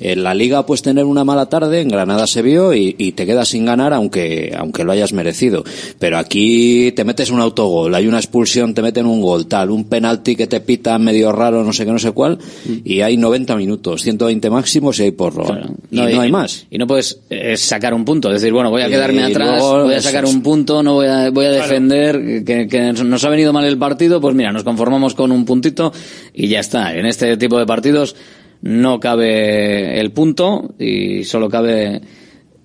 En 0.00 0.22
la 0.22 0.34
liga 0.34 0.64
puedes 0.64 0.82
tener 0.82 1.04
una 1.04 1.22
mala 1.22 1.46
tarde, 1.50 1.82
en 1.82 1.88
Granada 1.88 2.26
se 2.26 2.40
vio 2.40 2.72
y, 2.72 2.96
y 2.98 3.12
te 3.12 3.26
quedas 3.26 3.48
sin 3.48 3.66
ganar 3.66 3.92
aunque, 3.92 4.54
aunque 4.56 4.84
lo 4.84 4.92
hayas 4.92 5.12
merecido. 5.12 5.64
Pero 5.98 6.16
aquí 6.16 6.92
te 6.92 7.04
metes 7.04 7.30
un 7.30 7.40
autogol, 7.40 7.94
hay 7.94 8.06
una 8.06 8.18
expulsión, 8.18 8.72
te 8.72 8.80
meten 8.80 9.04
un 9.04 9.20
gol, 9.20 9.46
tal, 9.46 9.70
un 9.70 9.84
penalti 9.84 10.34
que 10.34 10.46
te 10.46 10.60
pita 10.60 10.93
medio 10.98 11.32
raro, 11.32 11.62
no 11.64 11.72
sé 11.72 11.84
qué, 11.84 11.92
no 11.92 11.98
sé 11.98 12.12
cuál, 12.12 12.38
y 12.84 13.00
hay 13.00 13.16
90 13.16 13.56
minutos, 13.56 14.02
120 14.02 14.50
máximos 14.50 14.98
y 14.98 15.04
hay 15.04 15.10
porro. 15.12 15.44
y 15.90 15.96
no, 15.96 16.20
hay 16.20 16.30
más. 16.32 16.66
Y 16.70 16.78
no 16.78 16.86
puedes 16.86 17.20
eh, 17.30 17.56
sacar 17.56 17.94
un 17.94 18.04
punto, 18.04 18.28
es 18.32 18.40
decir, 18.40 18.52
bueno, 18.52 18.70
voy 18.70 18.82
a 18.82 18.88
Y 18.88 18.90
quedarme 18.90 19.24
atrás, 19.24 19.58
luego, 19.60 19.84
voy 19.84 19.94
a 19.94 20.00
sacar 20.02 20.24
un 20.24 20.42
punto, 20.42 20.82
no 20.82 20.94
voy 20.94 21.06
a, 21.06 21.30
voy 21.30 21.46
a 21.46 21.50
defender, 21.50 22.44
que, 22.44 22.66
que 22.68 22.92
nos 22.92 23.24
ha 23.24 23.28
venido 23.28 23.52
mal 23.52 23.64
el 23.64 23.78
partido, 23.78 24.20
pues 24.20 24.34
mira, 24.34 24.52
nos 24.52 24.64
conformamos 24.64 25.14
con 25.14 25.32
un 25.32 25.44
puntito 25.44 25.92
y 26.32 26.48
ya 26.48 26.60
está. 26.60 26.94
En 26.94 27.06
este 27.06 27.36
tipo 27.36 27.58
de 27.58 27.66
partidos 27.66 28.16
no 28.62 28.98
cabe 29.00 30.00
el 30.00 30.10
punto 30.12 30.74
y 30.78 31.24
solo 31.24 31.48
cabe 31.50 32.00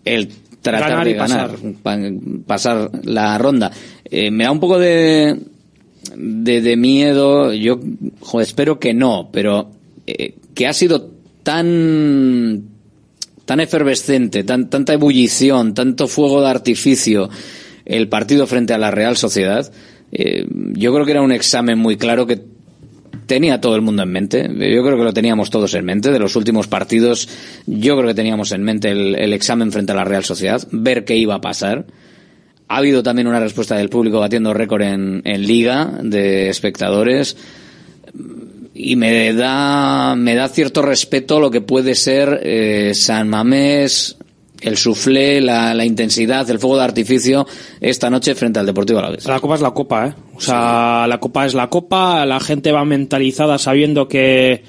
el 0.05 0.30
tratar 0.61 0.89
Ganar 0.89 1.05
de 1.07 1.13
ganar, 1.13 1.51
pasar. 1.51 1.73
pa- 1.82 1.99
pasar 2.45 2.91
la 3.03 3.38
ronda. 3.38 3.71
Eh, 4.05 4.30
me 4.32 4.43
da 4.43 4.51
un 4.51 4.59
poco 4.59 4.77
de, 4.80 5.38
de, 6.16 6.62
de 6.62 6.78
miedo, 6.78 7.54
yo 7.54 7.80
espero 8.41 8.80
que 8.80 8.93
no, 8.93 9.30
pero 9.32 9.72
eh, 10.08 10.36
que 10.54 10.68
ha 10.68 10.74
sido 10.74 11.12
tan 11.43 12.64
tan 13.45 13.60
efervescente, 13.60 14.43
tan, 14.43 14.70
tanta 14.70 14.93
ebullición, 14.93 15.74
tanto 15.74 16.08
fuego 16.08 16.41
de 16.41 16.50
artificio 16.50 17.30
el 17.86 18.08
partido 18.08 18.45
frente 18.45 18.76
a 18.76 18.78
la 18.78 18.91
Real 18.91 19.18
Sociedad, 19.18 19.72
eh, 20.12 20.45
yo 20.74 20.93
creo 20.93 21.04
que 21.04 21.12
era 21.12 21.24
un 21.24 21.32
examen 21.32 21.80
muy 21.80 21.97
claro 21.97 22.28
que 22.28 22.39
tenía 23.26 23.60
todo 23.60 23.76
el 23.76 23.82
mundo 23.82 24.04
en 24.04 24.12
mente. 24.12 24.43
Yo 24.43 24.84
creo 24.84 24.97
que 24.97 25.04
lo 25.04 25.14
teníamos 25.14 25.50
todos 25.50 25.74
en 25.74 25.86
mente. 25.86 26.12
De 26.12 26.20
los 26.20 26.36
últimos 26.36 26.68
partidos, 26.68 27.28
yo 27.66 27.95
creo 27.95 28.10
que 28.10 28.14
teníamos 28.14 28.52
en 28.52 28.62
mente 28.64 28.91
el 28.91 29.34
examen 29.34 29.72
frente 29.72 29.93
a 29.93 29.95
la 29.95 30.04
Real 30.04 30.24
Sociedad, 30.24 30.62
ver 30.72 31.04
qué 31.04 31.16
iba 31.16 31.34
a 31.34 31.41
pasar. 31.41 31.86
Ha 32.70 32.78
habido 32.78 33.03
también 33.03 33.28
una 33.28 33.39
respuesta 33.39 33.76
del 33.76 33.89
público 33.89 34.20
batiendo 34.20 34.53
récord 34.53 34.84
en, 34.84 35.22
en 35.26 35.45
liga 35.45 35.91
de 36.01 36.49
espectadores 36.49 37.36
y 38.82 38.95
me 38.95 39.34
da 39.34 40.15
me 40.15 40.36
da 40.36 40.47
cierto 40.47 40.82
respeto 40.82 41.41
lo 41.41 41.51
que 41.51 41.59
puede 41.59 41.95
ser 41.95 42.39
eh, 42.43 42.93
San 42.93 43.28
Mamés, 43.28 44.15
el 44.61 44.78
suflé, 44.78 45.41
la, 45.41 45.84
intensidad, 45.84 46.49
el 46.49 46.59
fuego 46.59 46.78
de 46.78 46.84
artificio 46.84 47.45
esta 47.82 48.09
noche 48.09 48.36
frente 48.36 48.59
al 48.59 48.65
Deportivo 48.65 48.99
Alavés. 48.99 49.26
La 49.26 49.41
copa 49.41 49.55
es 49.55 49.61
la 49.61 49.72
copa, 49.72 50.07
¿eh? 50.07 50.13
O 50.34 50.39
sea, 50.39 51.05
la 51.07 51.20
copa 51.20 51.45
es 51.45 51.53
la 51.53 51.70
copa, 51.70 52.26
la 52.26 52.39
gente 52.39 52.72
va 52.72 52.86
mentalizada 52.86 53.57
sabiendo 53.57 54.07
que 54.07 54.63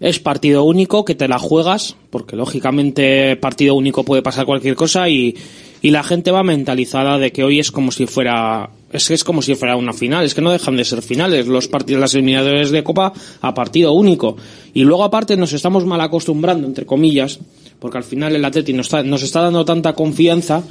es 0.00 0.18
partido 0.18 0.64
único, 0.64 1.06
que 1.06 1.14
te 1.14 1.26
la 1.26 1.38
juegas, 1.38 1.96
porque 2.10 2.36
lógicamente 2.36 3.36
partido 3.36 3.74
único 3.74 4.04
puede 4.04 4.22
pasar 4.22 4.44
cualquier 4.44 4.74
cosa 4.74 5.08
y, 5.08 5.34
y 5.82 5.90
la 5.90 6.02
gente 6.02 6.30
va 6.30 6.42
mentalizada 6.42 7.18
de 7.18 7.32
que 7.32 7.44
hoy 7.44 7.58
es 7.60 7.70
como 7.70 7.92
si 7.92 8.06
fuera 8.06 8.70
es 8.92 9.06
que 9.06 9.14
es 9.14 9.22
como 9.22 9.42
si 9.42 9.54
fuera 9.54 9.76
una 9.76 9.92
final, 9.92 10.24
es 10.24 10.34
que 10.34 10.40
no 10.40 10.50
dejan 10.50 10.76
de 10.76 10.84
ser 10.84 11.02
finales 11.02 11.46
los 11.46 11.68
partidos 11.68 12.00
las 12.00 12.14
eliminatorias 12.14 12.70
de 12.70 12.82
copa 12.82 13.12
a 13.40 13.54
partido 13.54 13.92
único. 13.92 14.36
Y 14.72 14.82
luego 14.82 15.04
aparte 15.04 15.36
nos 15.36 15.52
estamos 15.52 15.84
mal 15.84 16.00
acostumbrando 16.00 16.66
entre 16.66 16.86
comillas, 16.86 17.38
porque 17.80 17.98
al 17.98 18.04
final 18.04 18.34
el 18.34 18.44
Atleti 18.44 18.72
nos 18.72 18.86
está, 18.86 19.02
nos 19.02 19.22
está 19.22 19.42
dando 19.42 19.64
tanta 19.64 19.92
confianza 19.92 20.62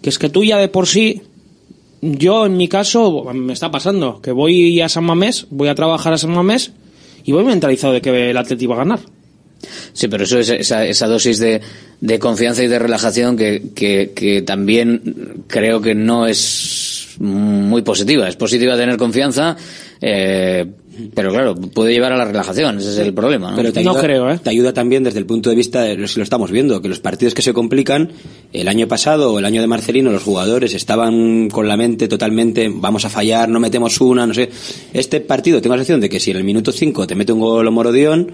que 0.00 0.08
es 0.08 0.18
que 0.18 0.30
tú 0.30 0.42
ya 0.42 0.56
de 0.56 0.68
por 0.68 0.86
sí 0.86 1.22
yo 2.00 2.46
en 2.46 2.56
mi 2.56 2.66
caso 2.68 3.24
me 3.34 3.52
está 3.52 3.70
pasando 3.70 4.22
que 4.22 4.32
voy 4.32 4.80
a 4.80 4.88
San 4.88 5.04
Mamés, 5.04 5.46
voy 5.50 5.68
a 5.68 5.74
trabajar 5.74 6.14
a 6.14 6.18
San 6.18 6.32
Mamés 6.32 6.72
y 7.24 7.32
voy 7.32 7.44
mentalizado 7.44 7.92
de 7.92 8.00
que 8.00 8.30
el 8.30 8.36
Atleti 8.36 8.66
va 8.66 8.76
a 8.76 8.78
ganar. 8.78 9.00
Sí, 9.92 10.08
pero 10.08 10.24
eso 10.24 10.38
es 10.38 10.48
esa, 10.50 10.86
esa 10.86 11.06
dosis 11.06 11.38
de, 11.38 11.60
de, 12.00 12.18
confianza 12.18 12.62
y 12.62 12.68
de 12.68 12.78
relajación 12.78 13.36
que, 13.36 13.70
que, 13.74 14.12
que, 14.14 14.42
también 14.42 15.44
creo 15.46 15.80
que 15.80 15.94
no 15.94 16.26
es 16.26 17.08
muy 17.18 17.82
positiva. 17.82 18.28
Es 18.28 18.36
positiva 18.36 18.76
tener 18.76 18.96
confianza, 18.96 19.56
eh, 20.00 20.66
pero 21.14 21.30
claro, 21.30 21.54
puede 21.54 21.92
llevar 21.92 22.12
a 22.12 22.16
la 22.16 22.24
relajación, 22.24 22.78
ese 22.78 22.90
es 22.90 22.98
el 22.98 23.14
problema. 23.14 23.50
¿no? 23.50 23.56
Pero 23.56 23.72
te 23.72 23.82
no 23.82 23.90
ayuda, 23.90 24.02
creo, 24.02 24.30
¿eh? 24.30 24.40
Te 24.42 24.50
ayuda 24.50 24.72
también 24.72 25.04
desde 25.04 25.18
el 25.18 25.26
punto 25.26 25.50
de 25.50 25.56
vista 25.56 25.82
de 25.82 26.08
si 26.08 26.18
lo 26.18 26.24
estamos 26.24 26.50
viendo, 26.50 26.80
que 26.82 26.88
los 26.88 27.00
partidos 27.00 27.34
que 27.34 27.42
se 27.42 27.52
complican, 27.52 28.12
el 28.52 28.68
año 28.68 28.88
pasado 28.88 29.32
o 29.32 29.38
el 29.38 29.44
año 29.44 29.60
de 29.60 29.66
Marcelino, 29.66 30.10
los 30.10 30.22
jugadores 30.22 30.74
estaban 30.74 31.48
con 31.50 31.68
la 31.68 31.76
mente 31.76 32.08
totalmente, 32.08 32.70
vamos 32.72 33.04
a 33.04 33.10
fallar, 33.10 33.48
no 33.48 33.60
metemos 33.60 34.00
una, 34.00 34.26
no 34.26 34.34
sé. 34.34 34.50
Este 34.92 35.20
partido 35.20 35.60
tengo 35.60 35.76
la 35.76 35.80
sensación 35.80 36.00
de 36.00 36.08
que 36.08 36.20
si 36.20 36.30
en 36.30 36.38
el 36.38 36.44
minuto 36.44 36.72
5 36.72 37.06
te 37.06 37.14
mete 37.14 37.32
un 37.32 37.40
gol 37.40 37.66
o 37.66 37.72
Morodión, 37.72 38.32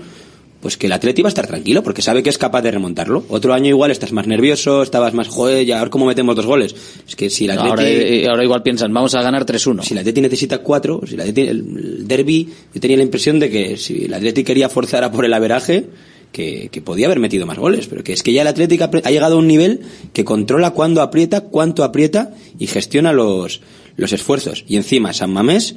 pues 0.67 0.77
que 0.77 0.89
el 0.89 0.93
Atleti 0.95 1.23
va 1.23 1.29
a 1.29 1.31
estar 1.31 1.47
tranquilo 1.47 1.81
porque 1.85 2.03
sabe 2.03 2.25
que 2.25 2.29
es 2.29 2.39
capaz 2.39 2.61
de 2.61 2.73
remontarlo. 2.73 3.25
Otro 3.29 3.55
año 3.55 3.69
igual 3.69 3.93
estás 3.93 4.11
más 4.11 4.27
nervioso, 4.27 4.83
estabas 4.83 5.15
más, 5.15 5.29
joder, 5.29 5.65
ya 5.65 5.79
a 5.79 5.83
ver 5.83 5.91
cómo 5.91 6.07
metemos 6.07 6.35
dos 6.35 6.45
goles. 6.45 6.75
Es 7.07 7.15
que 7.15 7.31
si 7.31 7.45
el 7.45 7.53
Atleti... 7.53 7.71
Ahora, 7.71 7.89
eh, 7.89 8.27
ahora 8.29 8.43
igual 8.43 8.65
piensan, 8.65 8.93
vamos 8.93 9.15
a 9.15 9.23
ganar 9.23 9.47
3-1. 9.47 9.85
Si 9.85 9.95
el 9.95 9.99
Atleti 9.99 10.21
necesita 10.21 10.59
cuatro, 10.59 11.03
si 11.07 11.15
el 11.15 11.21
Atleti, 11.21 11.43
el 11.43 12.09
derby, 12.09 12.49
yo 12.75 12.81
tenía 12.81 12.97
la 12.97 13.05
impresión 13.05 13.39
de 13.39 13.49
que 13.49 13.77
si 13.77 14.07
el 14.07 14.15
Atleti 14.15 14.43
quería 14.43 14.69
forzar 14.69 15.05
a 15.05 15.13
por 15.13 15.25
el 15.25 15.35
averaje, 15.35 15.89
que, 16.33 16.69
que, 16.73 16.81
podía 16.81 17.07
haber 17.07 17.21
metido 17.21 17.47
más 17.47 17.59
goles, 17.59 17.87
pero 17.87 18.03
que 18.03 18.13
es 18.13 18.25
que 18.25 18.33
ya 18.33 18.43
el 18.43 18.49
Atlético 18.49 18.91
ha 19.05 19.11
llegado 19.13 19.37
a 19.37 19.39
un 19.39 19.47
nivel 19.47 19.83
que 20.13 20.25
controla 20.25 20.73
cuándo 20.73 21.01
aprieta, 21.01 21.43
cuánto 21.43 21.85
aprieta 21.85 22.35
y 22.59 22.67
gestiona 22.67 23.13
los, 23.13 23.61
los 23.95 24.13
esfuerzos. 24.13 24.65
Y 24.67 24.75
encima 24.75 25.13
San 25.13 25.33
Mamés 25.33 25.77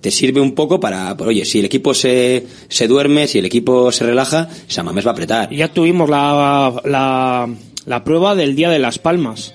te 0.00 0.10
sirve 0.10 0.40
un 0.40 0.54
poco 0.54 0.80
para, 0.80 1.16
pues, 1.16 1.28
oye, 1.28 1.44
si 1.44 1.58
el 1.58 1.66
equipo 1.66 1.94
se, 1.94 2.46
se 2.68 2.88
duerme, 2.88 3.26
si 3.26 3.38
el 3.38 3.44
equipo 3.44 3.92
se 3.92 4.04
relaja, 4.04 4.48
San 4.66 4.84
Mamés 4.86 5.06
va 5.06 5.10
a 5.10 5.12
apretar. 5.12 5.50
Ya 5.52 5.68
tuvimos 5.68 6.08
la, 6.08 6.80
la, 6.84 7.48
la 7.86 8.04
prueba 8.04 8.34
del 8.34 8.56
Día 8.56 8.70
de 8.70 8.78
las 8.78 8.98
Palmas. 8.98 9.54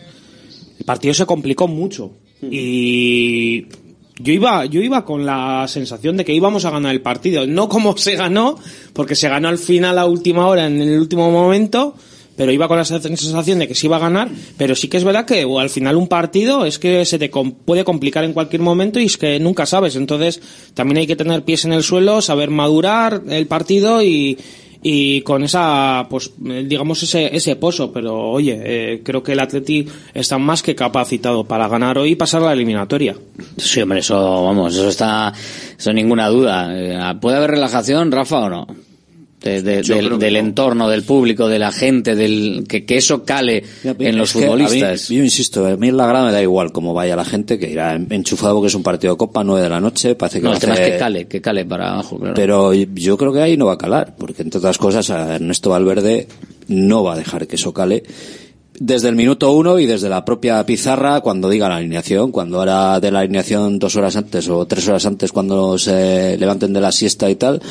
El 0.77 0.85
partido 0.85 1.13
se 1.13 1.25
complicó 1.25 1.67
mucho. 1.67 2.11
Y 2.41 3.65
yo 4.19 4.33
iba, 4.33 4.65
yo 4.65 4.81
iba 4.81 5.03
con 5.03 5.25
la 5.25 5.65
sensación 5.67 6.17
de 6.17 6.25
que 6.25 6.33
íbamos 6.33 6.65
a 6.65 6.71
ganar 6.71 6.93
el 6.93 7.01
partido. 7.01 7.45
No 7.47 7.67
como 7.67 7.97
se 7.97 8.15
ganó, 8.15 8.57
porque 8.93 9.15
se 9.15 9.29
ganó 9.29 9.49
al 9.49 9.57
final 9.57 9.97
a 9.97 10.05
última 10.05 10.47
hora, 10.47 10.67
en 10.67 10.79
el 10.79 10.99
último 10.99 11.31
momento, 11.31 11.95
pero 12.35 12.51
iba 12.51 12.67
con 12.67 12.77
la 12.77 12.85
sensación 12.85 13.59
de 13.59 13.67
que 13.67 13.75
se 13.75 13.87
iba 13.87 13.97
a 13.97 13.99
ganar, 13.99 14.29
pero 14.57 14.75
sí 14.75 14.87
que 14.87 14.97
es 14.97 15.03
verdad 15.03 15.25
que 15.25 15.45
al 15.59 15.69
final 15.69 15.95
un 15.95 16.07
partido 16.07 16.65
es 16.65 16.79
que 16.79 17.05
se 17.05 17.19
te 17.19 17.29
puede 17.29 17.83
complicar 17.83 18.23
en 18.23 18.33
cualquier 18.33 18.61
momento 18.61 18.99
y 18.99 19.05
es 19.05 19.17
que 19.17 19.39
nunca 19.39 19.65
sabes, 19.65 19.95
entonces 19.95 20.41
también 20.73 20.97
hay 20.97 21.07
que 21.07 21.15
tener 21.15 21.43
pies 21.43 21.65
en 21.65 21.73
el 21.73 21.83
suelo, 21.83 22.21
saber 22.21 22.49
madurar 22.49 23.23
el 23.27 23.47
partido 23.47 24.03
y, 24.03 24.37
y 24.87 25.21
con 25.21 25.43
esa, 25.43 26.05
pues, 26.11 26.31
digamos, 26.37 27.01
ese, 27.01 27.35
ese 27.35 27.55
pozo. 27.55 27.91
Pero 27.91 28.19
oye, 28.19 28.61
eh, 28.63 29.01
creo 29.03 29.23
que 29.23 29.31
el 29.31 29.39
Atleti 29.39 29.87
está 30.13 30.37
más 30.37 30.61
que 30.61 30.75
capacitado 30.75 31.43
para 31.43 31.67
ganar 31.67 31.97
hoy 31.97 32.11
y 32.11 32.15
pasar 32.15 32.43
la 32.43 32.53
eliminatoria. 32.53 33.15
Sí, 33.57 33.81
hombre, 33.81 34.01
eso, 34.01 34.43
vamos, 34.43 34.75
eso 34.75 34.87
está, 34.87 35.33
eso 35.75 35.91
ninguna 35.91 36.29
duda. 36.29 36.69
Eh, 36.71 37.15
¿Puede 37.19 37.37
haber 37.37 37.49
relajación, 37.49 38.11
Rafa, 38.11 38.41
o 38.41 38.49
no? 38.49 38.67
De, 39.45 39.61
de, 39.61 39.83
del, 39.83 40.17
del 40.17 40.33
no. 40.33 40.39
entorno, 40.39 40.89
del 40.89 41.03
público, 41.03 41.47
de 41.47 41.59
la 41.59 41.71
gente, 41.71 42.15
del 42.15 42.65
que, 42.67 42.83
que 42.83 42.97
eso 42.97 43.23
cale 43.23 43.63
en 43.83 44.17
los 44.17 44.31
futbolistas. 44.31 45.07
Mí, 45.11 45.17
yo 45.17 45.23
insisto, 45.23 45.67
a 45.67 45.77
mí 45.77 45.89
en 45.89 45.97
la 45.97 46.07
grada 46.07 46.25
me 46.25 46.31
da 46.31 46.41
igual 46.41 46.71
cómo 46.71 46.95
vaya 46.95 47.15
la 47.15 47.25
gente, 47.25 47.59
que 47.59 47.69
irá 47.69 47.93
enchufado 47.93 48.55
porque 48.55 48.69
es 48.69 48.73
un 48.73 48.81
partido 48.81 49.13
de 49.13 49.17
copa, 49.19 49.43
nueve 49.43 49.61
de 49.61 49.69
la 49.69 49.79
noche, 49.79 50.15
parece 50.15 50.39
que 50.39 50.45
no, 50.45 50.49
va 50.49 50.55
el 50.55 50.61
tema 50.61 50.73
hacer... 50.73 50.87
es 50.87 50.91
que 50.93 50.97
cale, 50.97 51.27
que 51.27 51.41
cale 51.41 51.63
para 51.63 51.93
abajo, 51.93 52.17
claro. 52.17 52.33
Pero 52.33 52.73
yo 52.73 53.17
creo 53.17 53.31
que 53.31 53.41
ahí 53.41 53.55
no 53.55 53.67
va 53.67 53.73
a 53.73 53.77
calar, 53.77 54.15
porque 54.17 54.41
entre 54.41 54.57
otras 54.57 54.79
cosas 54.79 55.11
a 55.11 55.35
Ernesto 55.35 55.69
Valverde 55.69 56.27
no 56.67 57.03
va 57.03 57.13
a 57.13 57.17
dejar 57.17 57.45
que 57.45 57.57
eso 57.57 57.71
cale 57.71 58.01
desde 58.79 59.09
el 59.09 59.15
minuto 59.15 59.51
uno 59.51 59.77
y 59.79 59.85
desde 59.85 60.09
la 60.09 60.25
propia 60.25 60.65
pizarra 60.65 61.21
cuando 61.21 61.49
diga 61.49 61.69
la 61.69 61.77
alineación, 61.77 62.31
cuando 62.31 62.61
hará 62.61 62.99
de 62.99 63.11
la 63.11 63.19
alineación 63.19 63.77
dos 63.77 63.95
horas 63.95 64.15
antes 64.15 64.49
o 64.49 64.65
tres 64.65 64.87
horas 64.87 65.05
antes 65.05 65.31
cuando 65.31 65.77
se 65.77 66.35
levanten 66.37 66.73
de 66.73 66.81
la 66.81 66.91
siesta 66.91 67.29
y 67.29 67.35
tal, 67.35 67.61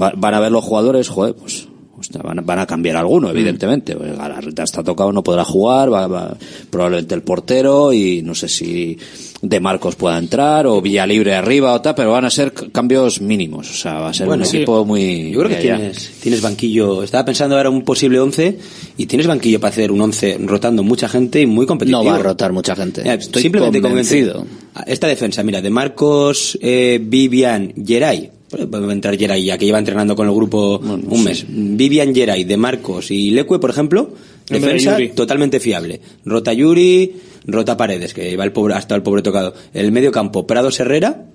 va, 0.00 0.12
van 0.16 0.34
a 0.34 0.40
ver 0.40 0.52
los 0.52 0.64
jugadores, 0.64 1.08
joder, 1.08 1.34
pues 1.34 1.68
hostia, 1.98 2.20
van, 2.22 2.44
van, 2.44 2.58
a 2.58 2.66
cambiar 2.66 2.96
alguno, 2.96 3.30
evidentemente. 3.30 3.94
Mm. 3.94 4.16
Galarreta 4.16 4.62
está 4.62 4.82
tocado, 4.82 5.12
no 5.12 5.22
podrá 5.22 5.44
jugar, 5.44 5.92
va, 5.92 6.06
va, 6.06 6.36
probablemente 6.70 7.14
el 7.14 7.22
portero 7.22 7.92
y 7.92 8.22
no 8.22 8.34
sé 8.34 8.48
si 8.48 8.96
De 9.42 9.60
Marcos 9.60 9.96
pueda 9.96 10.18
entrar 10.18 10.66
o 10.66 10.80
Villalibre 10.80 11.34
arriba 11.34 11.72
o 11.72 11.80
tal, 11.80 11.94
pero 11.94 12.12
van 12.12 12.24
a 12.24 12.30
ser 12.30 12.52
cambios 12.52 13.20
mínimos. 13.20 13.70
O 13.70 13.74
sea, 13.74 13.94
va 13.94 14.08
a 14.10 14.14
ser 14.14 14.26
bueno, 14.26 14.44
un 14.44 14.48
sí. 14.48 14.58
equipo 14.58 14.84
muy. 14.84 15.30
Yo 15.30 15.40
creo 15.40 15.50
que 15.50 15.62
tienes, 15.62 16.10
tienes, 16.20 16.42
banquillo. 16.42 17.02
Estaba 17.02 17.24
pensando 17.24 17.56
ahora 17.56 17.70
un 17.70 17.82
posible 17.82 18.20
11 18.20 18.58
y 18.96 19.06
tienes 19.06 19.26
banquillo 19.26 19.60
para 19.60 19.70
hacer 19.70 19.92
un 19.92 20.00
11 20.00 20.38
rotando 20.44 20.82
mucha 20.82 21.08
gente 21.08 21.40
y 21.40 21.46
muy 21.46 21.66
competitivo. 21.66 22.02
No 22.02 22.10
va 22.10 22.16
a 22.16 22.22
rotar 22.22 22.52
mucha 22.52 22.76
gente. 22.76 23.02
Estoy 23.12 23.42
Simplemente 23.42 23.80
convencido. 23.80 24.46
Esta 24.86 25.08
defensa, 25.08 25.42
mira, 25.42 25.60
de 25.60 25.70
Marcos, 25.70 26.56
eh, 26.62 27.00
Vivian, 27.02 27.74
Geray. 27.84 28.37
Puede 28.48 28.92
entrar 28.92 29.16
Geray 29.16 29.44
ya 29.44 29.58
que 29.58 29.66
lleva 29.66 29.78
entrenando 29.78 30.16
con 30.16 30.26
el 30.26 30.34
grupo 30.34 30.78
bueno, 30.78 31.04
un 31.08 31.24
mes. 31.24 31.40
Sí. 31.40 31.46
Vivian 31.48 32.14
Geray, 32.14 32.44
de 32.44 32.56
Marcos 32.56 33.10
y 33.10 33.30
Leque, 33.30 33.58
por 33.58 33.70
ejemplo, 33.70 34.10
defensa 34.48 34.96
totalmente 35.14 35.60
fiable. 35.60 36.00
Rota 36.24 36.52
Yuri, 36.52 37.12
Rota 37.46 37.76
Paredes, 37.76 38.14
que 38.14 38.36
va 38.36 38.44
el 38.44 38.52
pobre, 38.52 38.74
hasta 38.74 38.94
el 38.94 39.02
pobre 39.02 39.22
tocado. 39.22 39.54
El 39.74 39.92
medio 39.92 40.10
campo, 40.10 40.46
Prados 40.46 40.80
Herrera, 40.80 41.26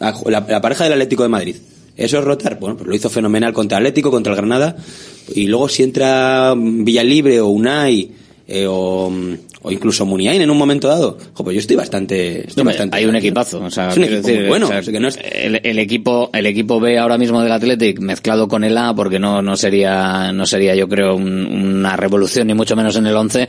la, 0.00 0.46
la 0.48 0.60
pareja 0.60 0.84
del 0.84 0.94
Atlético 0.94 1.24
de 1.24 1.28
Madrid. 1.28 1.56
Eso 1.96 2.18
es 2.18 2.24
rotar. 2.24 2.58
Bueno, 2.58 2.76
pues 2.76 2.88
lo 2.88 2.94
hizo 2.94 3.10
fenomenal 3.10 3.52
contra 3.52 3.78
Atlético, 3.78 4.10
contra 4.10 4.32
el 4.32 4.36
Granada. 4.36 4.76
Y 5.34 5.46
luego 5.46 5.68
si 5.68 5.82
entra 5.82 6.54
Villalibre 6.56 7.40
o 7.40 7.48
Unai 7.48 8.10
eh, 8.48 8.66
o, 8.68 9.10
o, 9.66 9.72
incluso 9.72 10.06
Muniain 10.06 10.40
en 10.40 10.50
un 10.50 10.58
momento 10.58 10.88
dado, 10.88 11.18
jo, 11.34 11.44
pues 11.44 11.54
yo 11.54 11.60
estoy 11.60 11.76
bastante, 11.76 12.48
estoy 12.48 12.64
no, 12.64 12.70
bastante 12.70 12.96
hay 12.96 13.06
un 13.06 13.16
equipazo, 13.16 13.60
o 13.62 13.70
sea, 13.70 13.88
es 13.88 13.96
un 13.96 14.04
equipo 14.04 14.22
decir, 14.22 14.40
muy 14.40 14.48
bueno, 14.48 14.66
o 14.66 14.68
sea, 14.68 14.78
o 14.78 14.82
sea, 14.82 14.92
que 14.92 15.00
no 15.00 15.08
es... 15.08 15.18
el, 15.22 15.60
el, 15.62 15.78
equipo 15.78 16.30
el 16.32 16.46
equipo 16.46 16.80
B 16.80 16.98
ahora 16.98 17.18
mismo 17.18 17.42
del 17.42 17.52
Athletic 17.52 18.00
mezclado 18.00 18.48
con 18.48 18.64
el 18.64 18.76
A 18.78 18.94
porque 18.94 19.18
no 19.18 19.42
no 19.42 19.56
sería 19.56 20.32
no 20.32 20.46
sería 20.46 20.74
yo 20.74 20.88
creo 20.88 21.16
un, 21.16 21.46
una 21.46 21.96
revolución 21.96 22.46
ni 22.46 22.54
mucho 22.54 22.76
menos 22.76 22.96
en 22.96 23.06
el 23.06 23.16
11 23.16 23.48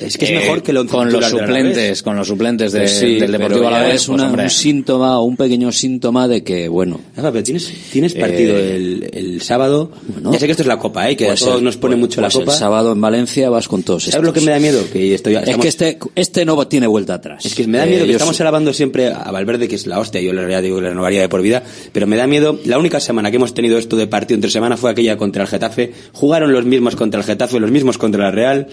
es 0.00 0.18
que 0.18 0.24
es 0.24 0.30
eh, 0.30 0.34
mejor 0.34 0.62
que 0.62 0.70
el 0.70 0.78
11 0.78 0.92
con 0.92 1.12
los 1.12 1.24
suplentes 1.26 2.02
con 2.02 2.16
los 2.16 2.28
suplentes 2.28 2.72
de, 2.72 2.80
pues 2.80 2.98
sí, 2.98 3.18
del 3.18 3.32
Deportivo 3.32 3.68
Alavés 3.68 3.94
es 3.94 4.08
una, 4.08 4.30
pues, 4.30 4.44
un 4.44 4.50
síntoma 4.50 5.20
un 5.20 5.36
pequeño 5.36 5.72
síntoma 5.72 6.28
de 6.28 6.42
que 6.42 6.68
bueno. 6.68 7.00
Ah, 7.16 7.30
pero 7.32 7.42
tienes 7.42 7.72
tienes 7.92 8.14
partido 8.14 8.56
eh, 8.56 8.76
el, 8.76 9.10
el, 9.12 9.42
sábado. 9.42 9.90
bueno, 10.08 10.32
ya 10.32 10.38
sé 10.38 10.46
que 10.46 10.52
esto 10.52 10.62
es 10.62 10.66
la 10.66 10.78
copa 10.78 11.10
eh 11.10 11.16
que 11.16 11.26
pues 11.26 11.42
a 11.42 11.44
todos 11.44 11.58
el, 11.58 11.64
nos 11.64 11.76
pone 11.76 11.96
mucho 11.96 12.20
pues 12.20 12.34
la 12.34 12.40
copa. 12.40 12.52
el 12.52 12.58
sábado 12.58 12.92
en 12.92 13.00
Valencia 13.00 13.50
vas 13.50 13.68
con 13.68 13.82
todos 13.82 14.04
¿sabes 14.04 14.14
estos? 14.14 14.24
lo 14.24 14.32
que 14.32 14.40
me 14.40 14.52
da 14.52 14.58
miedo? 14.58 14.80
que 14.92 15.14
estoy, 15.14 15.36
estamos... 15.54 15.66
es 15.66 15.76
que 15.76 15.88
este 15.88 15.98
este 16.14 16.44
no 16.44 16.66
tiene 16.66 16.86
vuelta 16.86 17.14
atrás 17.14 17.44
es 17.44 17.54
que 17.54 17.66
me 17.66 17.78
da 17.78 17.86
miedo 17.86 18.04
eh, 18.04 18.06
que 18.06 18.12
estamos 18.12 18.36
soy... 18.36 18.44
alabando 18.44 18.72
siempre 18.72 19.08
a 19.08 19.30
Valverde 19.30 19.68
que 19.68 19.74
es 19.74 19.86
la 19.86 19.98
hostia 19.98 20.20
yo 20.20 20.32
le 20.32 20.62
digo 20.62 20.80
le 20.80 20.90
renovaría 20.90 21.20
de 21.20 21.28
por 21.28 21.42
vida 21.42 21.62
pero 21.92 22.06
me 22.06 22.16
da 22.16 22.26
miedo 22.26 22.58
la 22.64 22.78
única 22.78 23.00
semana 23.00 23.30
que 23.30 23.36
hemos 23.36 23.54
tenido 23.54 23.78
esto 23.78 23.96
de 23.96 24.06
partido 24.06 24.36
entre 24.36 24.50
semana 24.50 24.76
fue 24.76 24.90
aquella 24.90 25.16
contra 25.16 25.42
el 25.42 25.48
Getafe 25.48 25.92
jugaron 26.12 26.52
los 26.52 26.64
mismos 26.64 26.96
contra 26.96 27.20
el 27.20 27.26
Getafe 27.26 27.60
los 27.60 27.70
mismos 27.70 27.98
contra 27.98 28.24
la 28.24 28.30
Real 28.30 28.68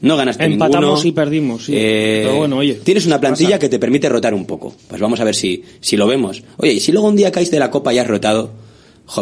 no 0.00 0.16
ganaste 0.16 0.44
Empatamos 0.44 0.80
ninguno. 0.84 1.08
y 1.08 1.12
perdimos, 1.12 1.64
sí. 1.64 1.72
Eh, 1.74 2.20
Pero 2.24 2.36
bueno, 2.36 2.58
oye. 2.58 2.74
Tienes 2.74 3.06
una 3.06 3.20
plantilla 3.20 3.50
pasa. 3.50 3.58
que 3.58 3.68
te 3.68 3.78
permite 3.78 4.08
rotar 4.08 4.32
un 4.32 4.44
poco. 4.44 4.72
Pues 4.86 5.00
vamos 5.00 5.18
a 5.20 5.24
ver 5.24 5.34
si, 5.34 5.64
si 5.80 5.96
lo 5.96 6.06
vemos. 6.06 6.42
Oye, 6.58 6.74
y 6.74 6.80
si 6.80 6.92
luego 6.92 7.08
un 7.08 7.16
día 7.16 7.32
caes 7.32 7.50
de 7.50 7.58
la 7.58 7.70
copa 7.70 7.92
y 7.92 7.98
has 7.98 8.06
rotado, 8.06 8.52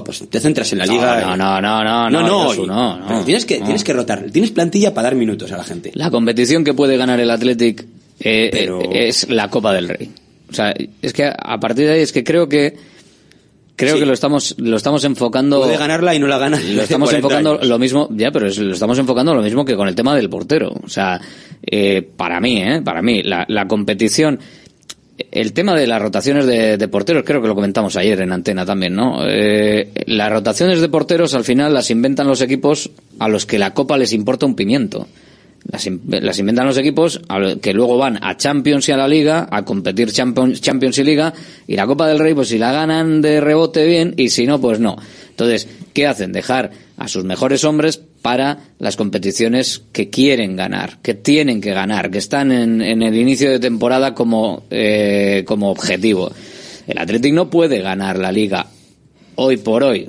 pues 0.05 0.29
te 0.29 0.41
centras 0.41 0.73
en 0.73 0.79
la 0.79 0.87
liga. 0.87 1.21
No, 1.21 1.37
no, 1.37 1.61
no, 1.61 1.85
no, 1.85 2.11
no, 2.11 2.23
no, 2.23 2.45
Josu, 2.45 2.67
no, 2.67 2.99
no, 2.99 3.25
tienes 3.25 3.47
que, 3.47 3.61
no. 3.61 3.67
tienes 3.67 3.85
que 3.85 3.93
rotar, 3.93 4.25
tienes 4.33 4.51
plantilla 4.51 4.93
para 4.93 5.09
dar 5.09 5.15
minutos 5.15 5.51
a 5.53 5.57
la 5.57 5.65
gente. 5.65 5.93
La 5.95 6.11
competición 6.11 6.65
que 6.65 6.75
puede 6.75 6.97
ganar 6.97 7.21
el 7.21 7.31
Athletic 7.31 7.83
eh, 7.83 7.87
eh 8.21 8.51
Pero... 8.53 8.83
eh, 8.83 9.09
es 9.09 9.29
la 9.29 9.49
Copa 9.49 9.73
del 9.73 9.89
Rey. 9.89 10.11
O 10.51 10.53
sea, 10.53 10.75
es 11.03 11.13
que 11.13 11.25
a 11.25 11.61
partir 11.61 11.87
de 11.87 11.93
ahí 11.93 12.01
es 12.01 12.13
que 12.13 12.25
creo 12.25 12.49
que 12.49 12.77
Creo 13.77 13.95
sí. 13.95 14.01
que 14.01 14.07
lo 14.07 14.15
estamos, 14.15 14.55
lo 14.59 14.77
estamos 14.79 15.05
enfocando. 15.05 15.61
Puede 15.61 15.77
ganarla 15.77 16.15
y 16.15 16.19
no 16.19 16.27
la 16.27 16.39
gana. 16.39 16.59
Lo 16.59 16.83
estamos 16.83 17.13
enfocando 17.13 17.53
años. 17.53 17.67
lo 17.67 17.79
mismo, 17.79 18.09
ya, 18.11 18.31
pero 18.33 18.47
es, 18.47 18.57
lo 18.59 18.73
estamos 18.73 18.99
enfocando 18.99 19.35
lo 19.35 19.43
mismo 19.43 19.67
que 19.67 19.77
con 19.77 19.87
el 19.87 19.95
tema 19.95 20.17
del 20.17 20.31
portero. 20.31 20.73
O 20.83 20.89
sea, 20.89 21.21
eh, 21.63 22.01
para 22.17 22.41
mí, 22.41 22.63
eh, 22.63 22.81
para 22.83 23.03
mí, 23.03 23.23
la, 23.23 23.45
la 23.49 23.69
competición 23.69 24.41
el 25.31 25.53
tema 25.53 25.75
de 25.75 25.87
las 25.87 26.01
rotaciones 26.01 26.47
de, 26.47 26.89
porteros, 26.89 27.25
creo 27.25 27.41
que 27.41 27.49
lo 27.49 27.55
comentamos 27.55 27.97
ayer 27.97 28.21
en 28.21 28.33
antena 28.33 28.67
también, 28.67 28.95
¿no? 28.95 29.27
Eh, 29.27 29.91
las 30.07 30.31
rotaciones 30.31 30.81
de 30.81 30.89
porteros 30.89 31.35
al 31.35 31.45
final 31.45 31.73
las 31.73 31.91
inventan 31.91 32.27
los 32.27 32.41
equipos 32.41 32.91
a 33.19 33.29
los 33.29 33.47
que 33.47 33.59
la 33.59 33.73
copa 33.73 33.97
les 33.97 34.13
importa 34.13 34.47
un 34.47 34.55
pimiento. 34.55 35.07
Las, 35.71 35.89
las 36.07 36.39
inventan 36.39 36.67
los 36.67 36.79
equipos 36.79 37.21
que 37.61 37.73
luego 37.73 37.99
van 37.99 38.23
a 38.23 38.37
Champions 38.37 38.89
y 38.89 38.93
a 38.93 38.97
la 38.97 39.09
Liga 39.09 39.49
a 39.51 39.65
competir 39.65 40.13
Champions, 40.13 40.61
Champions 40.61 40.99
y 40.99 41.05
Liga 41.05 41.33
y 41.67 41.75
la 41.75 41.87
Copa 41.87 42.07
del 42.07 42.21
Rey 42.21 42.35
pues 42.35 42.49
si 42.49 42.59
la 42.59 42.71
ganan 42.71 43.21
de 43.21 43.41
rebote 43.41 43.85
bien 43.85 44.15
y 44.17 44.29
si 44.29 44.47
no 44.47 44.61
pues 44.61 44.79
no. 44.79 44.97
Entonces, 45.31 45.69
¿qué 45.93 46.07
hacen? 46.07 46.33
Dejar 46.33 46.71
a 46.97 47.09
sus 47.09 47.25
mejores 47.25 47.65
hombres 47.65 48.01
para 48.27 48.59
las 48.81 48.97
competiciones 48.97 49.83
que 49.93 50.11
quieren 50.11 50.57
ganar, 50.57 50.99
que 51.01 51.15
tienen 51.15 51.61
que 51.61 51.73
ganar, 51.73 52.11
que 52.11 52.19
están 52.19 52.51
en, 52.51 52.83
en 52.83 53.05
el 53.05 53.15
inicio 53.15 53.49
de 53.49 53.61
temporada 53.61 54.15
como, 54.15 54.65
eh, 54.69 55.45
como 55.47 55.71
objetivo. 55.71 56.33
El 56.89 56.99
Athletic 56.99 57.33
no 57.33 57.49
puede 57.51 57.81
ganar 57.83 58.19
la 58.19 58.33
liga 58.33 58.67
hoy 59.37 59.59
por 59.59 59.85
hoy. 59.85 60.09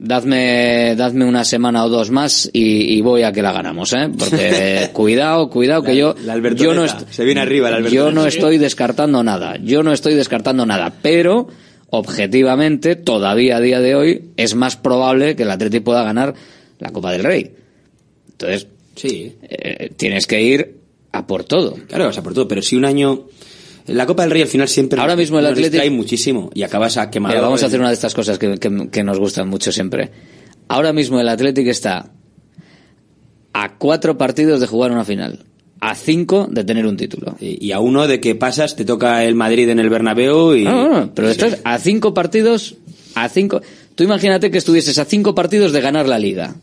Dadme, 0.00 0.96
dadme 0.96 1.24
una 1.24 1.44
semana 1.44 1.84
o 1.84 1.88
dos 1.88 2.10
más 2.10 2.50
y, 2.52 2.96
y 2.96 3.00
voy 3.00 3.22
a 3.22 3.30
que 3.30 3.42
la 3.42 3.52
ganamos, 3.52 3.92
¿eh? 3.92 4.10
Porque 4.18 4.90
cuidado, 4.92 5.50
cuidado 5.50 5.84
que 5.84 5.94
yo, 5.94 6.16
La 6.24 6.36
yo 6.36 6.74
no 6.74 6.86
Se 6.88 7.24
viene 7.24 7.42
arriba 7.42 7.70
la 7.70 7.88
yo 7.88 8.10
no 8.10 8.26
estoy 8.26 8.58
descartando 8.58 9.22
nada, 9.22 9.56
yo 9.62 9.84
no 9.84 9.92
estoy 9.92 10.14
descartando 10.14 10.66
nada, 10.66 10.94
pero 11.00 11.46
objetivamente 11.90 12.96
todavía 12.96 13.58
a 13.58 13.60
día 13.60 13.78
de 13.78 13.94
hoy 13.94 14.30
es 14.36 14.56
más 14.56 14.76
probable 14.76 15.36
que 15.36 15.44
el 15.44 15.50
Athletic 15.52 15.84
pueda 15.84 16.02
ganar 16.02 16.34
la 16.80 16.90
Copa 16.90 17.12
del 17.12 17.22
Rey. 17.24 17.50
Entonces, 18.32 18.66
sí. 18.96 19.36
tienes 19.96 20.26
que 20.26 20.42
ir 20.42 20.76
a 21.12 21.26
por 21.26 21.44
todo. 21.44 21.76
Claro, 21.88 22.08
o 22.08 22.12
sea, 22.12 22.22
por 22.22 22.34
todo, 22.34 22.48
pero 22.48 22.62
si 22.62 22.76
un 22.76 22.84
año... 22.84 23.26
La 23.86 24.06
Copa 24.06 24.22
del 24.22 24.30
Rey 24.30 24.42
al 24.42 24.48
final 24.48 24.68
siempre 24.68 25.00
Ahora 25.00 25.16
mismo 25.16 25.38
el 25.38 25.46
Athletic- 25.46 25.70
distrae 25.70 25.90
muchísimo 25.90 26.50
y 26.54 26.62
acabas 26.62 26.96
a 26.96 27.10
quemar. 27.10 27.40
Vamos 27.40 27.62
a 27.62 27.66
hacer 27.66 27.80
una 27.80 27.88
de 27.88 27.94
estas 27.94 28.14
cosas 28.14 28.38
que, 28.38 28.56
que- 28.58 28.88
que 28.90 29.02
nos 29.02 29.18
gustan 29.18 29.48
mucho 29.48 29.72
siempre. 29.72 30.10
Ahora 30.68 30.92
mismo 30.92 31.18
el 31.18 31.28
Athletic 31.28 31.66
está 31.66 32.10
a 33.52 33.76
cuatro 33.78 34.16
partidos 34.16 34.60
de 34.60 34.66
jugar 34.68 34.92
una 34.92 35.04
final, 35.04 35.44
a 35.80 35.94
cinco 35.96 36.46
de 36.50 36.62
tener 36.62 36.86
un 36.86 36.96
título. 36.96 37.36
Y 37.40 37.72
a 37.72 37.80
uno 37.80 38.06
de 38.06 38.20
que 38.20 38.34
pasas, 38.36 38.76
te 38.76 38.84
toca 38.84 39.24
el 39.24 39.34
Madrid 39.34 39.68
en 39.70 39.80
el 39.80 39.90
Bernabéu 39.90 40.54
y... 40.54 40.64
No, 40.64 40.88
no, 40.88 41.00
no, 41.00 41.14
pero 41.14 41.28
estás 41.28 41.58
a 41.64 41.78
cinco 41.78 42.14
partidos, 42.14 42.76
a 43.16 43.28
cinco. 43.28 43.60
Tú 43.96 44.04
imagínate 44.04 44.50
que 44.52 44.58
estuvieses 44.58 44.98
a 44.98 45.04
cinco 45.04 45.34
partidos 45.34 45.72
de 45.72 45.80
ganar 45.80 46.06
la 46.08 46.18
liga. 46.18 46.54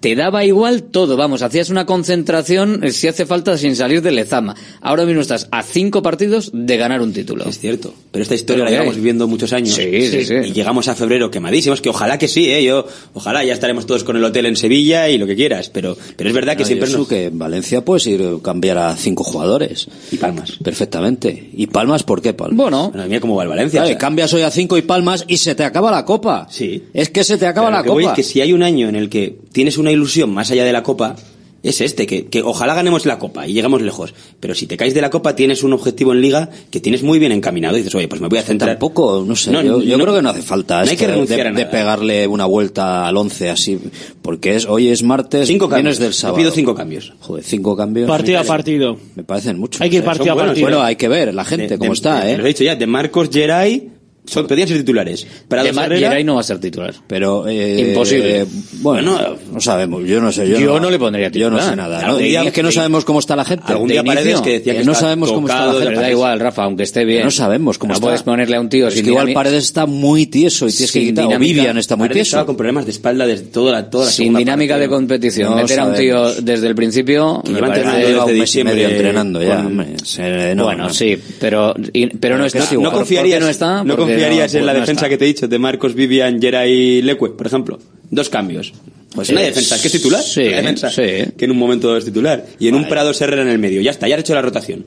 Te 0.00 0.14
daba 0.14 0.44
igual 0.44 0.84
todo, 0.84 1.16
vamos, 1.16 1.42
hacías 1.42 1.70
una 1.70 1.84
concentración 1.84 2.84
eh, 2.84 2.92
si 2.92 3.08
hace 3.08 3.26
falta 3.26 3.58
sin 3.58 3.74
salir 3.74 4.00
de 4.00 4.12
Lezama. 4.12 4.54
Ahora 4.80 5.04
mismo 5.04 5.20
estás 5.22 5.48
a 5.50 5.64
cinco 5.64 6.02
partidos 6.02 6.50
de 6.54 6.76
ganar 6.76 7.02
un 7.02 7.12
título. 7.12 7.44
Es 7.48 7.58
cierto. 7.58 7.92
Pero 8.12 8.22
esta 8.22 8.36
historia 8.36 8.64
Pero 8.64 8.64
la 8.64 8.70
¿qué 8.70 8.74
llevamos 8.76 8.96
viviendo 8.96 9.26
muchos 9.26 9.52
años. 9.52 9.74
Sí, 9.74 10.08
sí, 10.08 10.24
sí. 10.24 10.34
Y 10.34 10.52
llegamos 10.52 10.86
a 10.86 10.94
febrero 10.94 11.30
quemadísimos, 11.32 11.80
que 11.80 11.88
ojalá 11.88 12.16
que 12.16 12.28
sí, 12.28 12.48
¿eh? 12.48 12.62
Yo, 12.62 12.86
ojalá 13.14 13.42
ya 13.44 13.52
estaremos 13.52 13.86
todos 13.86 14.04
con 14.04 14.16
el 14.16 14.22
hotel 14.24 14.46
en 14.46 14.54
Sevilla 14.56 15.08
y 15.08 15.18
lo 15.18 15.26
que 15.26 15.34
quieras. 15.34 15.68
Pero, 15.68 15.96
pero 16.16 16.30
es 16.30 16.34
verdad 16.34 16.52
que 16.56 16.62
No, 16.62 16.66
siempre 16.68 16.88
eso 16.88 16.98
nos... 16.98 17.08
que 17.08 17.24
en 17.24 17.38
Valencia 17.38 17.84
puedes 17.84 18.06
ir 18.06 18.22
a 18.22 18.40
cambiar 18.42 18.78
a 18.78 18.96
cinco 18.96 19.24
jugadores. 19.24 19.88
Y 20.12 20.16
Palmas. 20.16 20.52
Perfectamente. 20.62 21.50
¿Y 21.54 21.66
Palmas 21.66 22.04
por 22.04 22.22
qué 22.22 22.34
Palmas? 22.34 22.56
Bueno. 22.56 22.90
Bueno, 22.90 23.08
mira 23.08 23.20
cómo 23.20 23.34
va 23.34 23.42
el 23.42 23.48
Valencia. 23.48 23.80
Vale, 23.80 23.92
o 23.92 23.94
sea. 23.94 23.98
cambias 23.98 24.32
hoy 24.32 24.42
a 24.42 24.50
cinco 24.52 24.78
y 24.78 24.82
Palmas 24.82 25.24
y 25.26 25.38
se 25.38 25.56
te 25.56 25.64
acaba 25.64 25.90
la 25.90 26.04
copa. 26.04 26.46
Sí. 26.50 26.84
Es 26.94 27.08
que 27.10 27.24
se 27.24 27.36
te 27.36 27.46
acaba 27.46 27.66
Pero 27.66 27.76
la 27.76 27.78
lo 27.78 27.84
que 27.84 27.90
voy 27.90 28.02
copa. 28.04 28.12
es 28.12 28.16
que 28.16 28.22
si 28.22 28.40
hay 28.40 28.52
un 28.52 28.62
año 28.62 28.88
en 28.88 28.94
el 28.94 29.08
que 29.10 29.36
tienes 29.52 29.76
una 29.76 29.87
ilusión 29.92 30.30
más 30.32 30.50
allá 30.50 30.64
de 30.64 30.72
la 30.72 30.82
copa, 30.82 31.16
es 31.60 31.80
este, 31.80 32.06
que, 32.06 32.26
que 32.26 32.40
ojalá 32.40 32.72
ganemos 32.72 33.04
la 33.04 33.18
copa 33.18 33.48
y 33.48 33.52
llegamos 33.52 33.82
lejos. 33.82 34.14
Pero 34.38 34.54
si 34.54 34.68
te 34.68 34.76
caes 34.76 34.94
de 34.94 35.00
la 35.00 35.10
copa, 35.10 35.34
tienes 35.34 35.64
un 35.64 35.72
objetivo 35.72 36.12
en 36.12 36.20
liga 36.22 36.50
que 36.70 36.78
tienes 36.78 37.02
muy 37.02 37.18
bien 37.18 37.32
encaminado. 37.32 37.74
Y 37.76 37.80
dices, 37.80 37.96
oye, 37.96 38.06
pues 38.06 38.20
me 38.20 38.28
voy 38.28 38.38
a 38.38 38.42
centrar. 38.42 38.70
Tampoco, 38.70 39.24
no 39.26 39.34
sé, 39.34 39.50
No, 39.50 39.60
yo, 39.60 39.82
yo 39.82 39.98
no- 39.98 40.04
creo 40.04 40.14
que 40.16 40.22
no 40.22 40.28
hace 40.30 40.42
falta 40.42 40.76
no 40.76 40.80
hay 40.82 40.86
esto 40.90 40.98
que 41.00 41.06
de- 41.08 41.12
renunciar 41.14 41.40
de, 41.42 41.48
a 41.48 41.52
de 41.52 41.66
pegarle 41.66 42.26
una 42.28 42.44
vuelta 42.46 43.08
al 43.08 43.16
once 43.16 43.50
así, 43.50 43.76
porque 44.22 44.54
es 44.54 44.66
hoy 44.66 44.86
es 44.88 45.02
martes, 45.02 45.48
Cinco 45.48 45.66
vienes 45.66 45.96
cambios. 45.96 45.98
del 45.98 46.10
Te 46.10 46.14
sábado. 46.16 46.36
pido 46.38 46.50
cinco 46.52 46.74
cambios. 46.76 47.12
Joder, 47.18 47.42
cinco 47.42 47.76
cambios. 47.76 48.06
Partido 48.08 48.38
a 48.38 48.44
partido. 48.44 48.96
Me 49.16 49.24
parecen 49.24 49.58
muchos. 49.58 49.80
Hay 49.80 49.90
que 49.90 49.96
ir 49.96 50.02
¿eh? 50.02 50.06
partido 50.06 50.32
a 50.34 50.36
partido. 50.36 50.64
Bueno, 50.64 50.82
hay 50.82 50.94
que 50.94 51.08
ver 51.08 51.34
la 51.34 51.44
gente 51.44 51.66
De- 51.70 51.78
cómo 51.78 51.90
de- 51.90 51.94
está, 51.94 52.24
de- 52.24 52.34
¿eh? 52.34 52.38
Lo 52.38 52.44
he 52.44 52.48
dicho 52.48 52.62
ya, 52.62 52.76
de 52.76 52.86
Marcos 52.86 53.30
Geray, 53.32 53.88
son, 54.28 54.46
podrían 54.46 54.68
ser 54.68 54.78
titulares. 54.78 55.26
Para 55.48 55.62
De 55.64 55.72
Geray 55.72 56.24
no 56.24 56.34
va 56.34 56.40
a 56.40 56.44
ser 56.44 56.58
titular. 56.60 56.94
Pero 57.06 57.46
eh, 57.48 57.88
Imposible. 57.88 58.40
eh, 58.42 58.46
bueno, 58.80 59.18
no 59.52 59.60
sabemos. 59.60 60.04
Yo 60.06 60.20
no 60.20 60.30
sé. 60.32 60.48
Yo, 60.48 60.58
Yo 60.58 60.80
no 60.80 60.90
le 60.90 60.98
pondría 60.98 61.28
Yo 61.30 61.50
no 61.50 61.56
titular. 61.56 61.70
sé 61.70 61.76
nada. 61.76 62.06
¿no? 62.06 62.16
Día- 62.18 62.42
es 62.44 62.52
que 62.52 62.62
no 62.62 62.70
sabemos 62.72 63.04
cómo 63.04 63.18
está 63.18 63.36
la 63.36 63.44
gente. 63.44 63.64
Algún 63.72 63.88
De 63.88 63.94
día 63.94 64.04
Paredes 64.04 64.26
inicio, 64.26 64.42
que 64.44 64.52
decía 64.58 64.72
que 64.76 64.84
no 64.84 64.92
está 64.92 65.04
sabemos 65.04 65.32
cómo 65.32 65.46
está 65.48 65.60
la 65.66 65.72
de 65.72 65.78
gente. 65.78 65.88
Pero 65.88 66.00
da 66.00 66.10
igual, 66.10 66.40
Rafa, 66.40 66.64
aunque 66.64 66.82
esté 66.82 67.04
bien. 67.04 67.24
No 67.24 67.30
sabemos 67.30 67.78
cómo 67.78 67.90
no 67.90 67.94
está. 67.94 68.06
puedes 68.06 68.22
ponerle 68.22 68.56
a 68.56 68.60
un 68.60 68.68
tío 68.68 68.88
Es 68.88 68.94
sin 68.94 69.04
que 69.04 69.10
igual 69.10 69.32
Paredes 69.32 69.64
está 69.64 69.86
muy 69.86 70.26
tieso 70.26 70.66
y 70.68 70.72
tienes 70.72 70.92
que 70.92 71.00
quitar. 71.00 71.24
O 71.24 71.28
dinámica. 71.28 71.52
Vivian 71.54 71.78
está 71.78 71.96
muy 71.96 72.08
Paredes 72.08 72.30
tieso. 72.30 72.46
con 72.46 72.56
problemas 72.56 72.84
de 72.84 72.90
espalda 72.92 73.26
desde 73.26 73.46
toda 73.46 73.72
la, 73.72 73.90
toda 73.90 74.06
la 74.06 74.10
sin 74.10 74.34
dinámica 74.34 74.74
parte. 74.74 74.82
de 74.82 74.88
competición. 74.88 75.50
No 75.50 75.56
Meter 75.56 75.80
a 75.80 75.84
un 75.86 75.94
tío 75.94 76.34
desde 76.34 76.66
el 76.66 76.74
principio. 76.74 77.42
Lleva 77.44 78.24
un 78.24 78.38
mes 78.38 78.56
y 78.56 78.64
medio 78.64 78.88
entrenando 78.88 79.42
ya. 79.42 79.62
no, 79.62 80.64
bueno, 80.64 80.84
no. 80.84 80.90
sí, 80.94 81.18
pero, 81.40 81.74
no 81.74 82.44
está. 82.46 82.58
No 82.72 82.82
¿Por- 82.82 82.92
confiarías, 82.92 83.38
por 83.38 83.40
qué 83.40 83.44
no 83.44 83.48
está? 83.50 83.84
Confiarías 84.20 84.54
en 84.54 84.66
la 84.66 84.72
no 84.72 84.80
defensa 84.80 85.06
está. 85.06 85.08
que 85.08 85.18
te 85.18 85.24
he 85.24 85.28
dicho 85.28 85.48
de 85.48 85.58
Marcos, 85.58 85.94
Vivian, 85.94 86.40
Geray 86.40 86.72
y 86.72 87.02
Leque, 87.02 87.28
por 87.28 87.46
ejemplo. 87.46 87.78
Dos 88.10 88.28
cambios. 88.28 88.72
Pues 89.14 89.30
una 89.30 89.40
defensa 89.40 89.80
que 89.80 89.88
es 89.88 89.92
titular. 89.92 90.22
sí, 90.22 90.46
una 90.48 90.56
defensa 90.58 90.90
sí. 90.90 91.32
que 91.36 91.44
en 91.44 91.50
un 91.50 91.58
momento 91.58 91.96
es 91.96 92.04
titular. 92.04 92.44
Y 92.58 92.68
en 92.68 92.74
un 92.74 92.88
Prado 92.88 93.12
Herrera 93.18 93.42
en 93.42 93.48
el 93.48 93.58
medio. 93.58 93.80
Ya 93.80 93.90
está, 93.90 94.06
ya 94.06 94.16
has 94.16 94.20
hecho 94.20 94.34
la 94.34 94.42
rotación. 94.42 94.86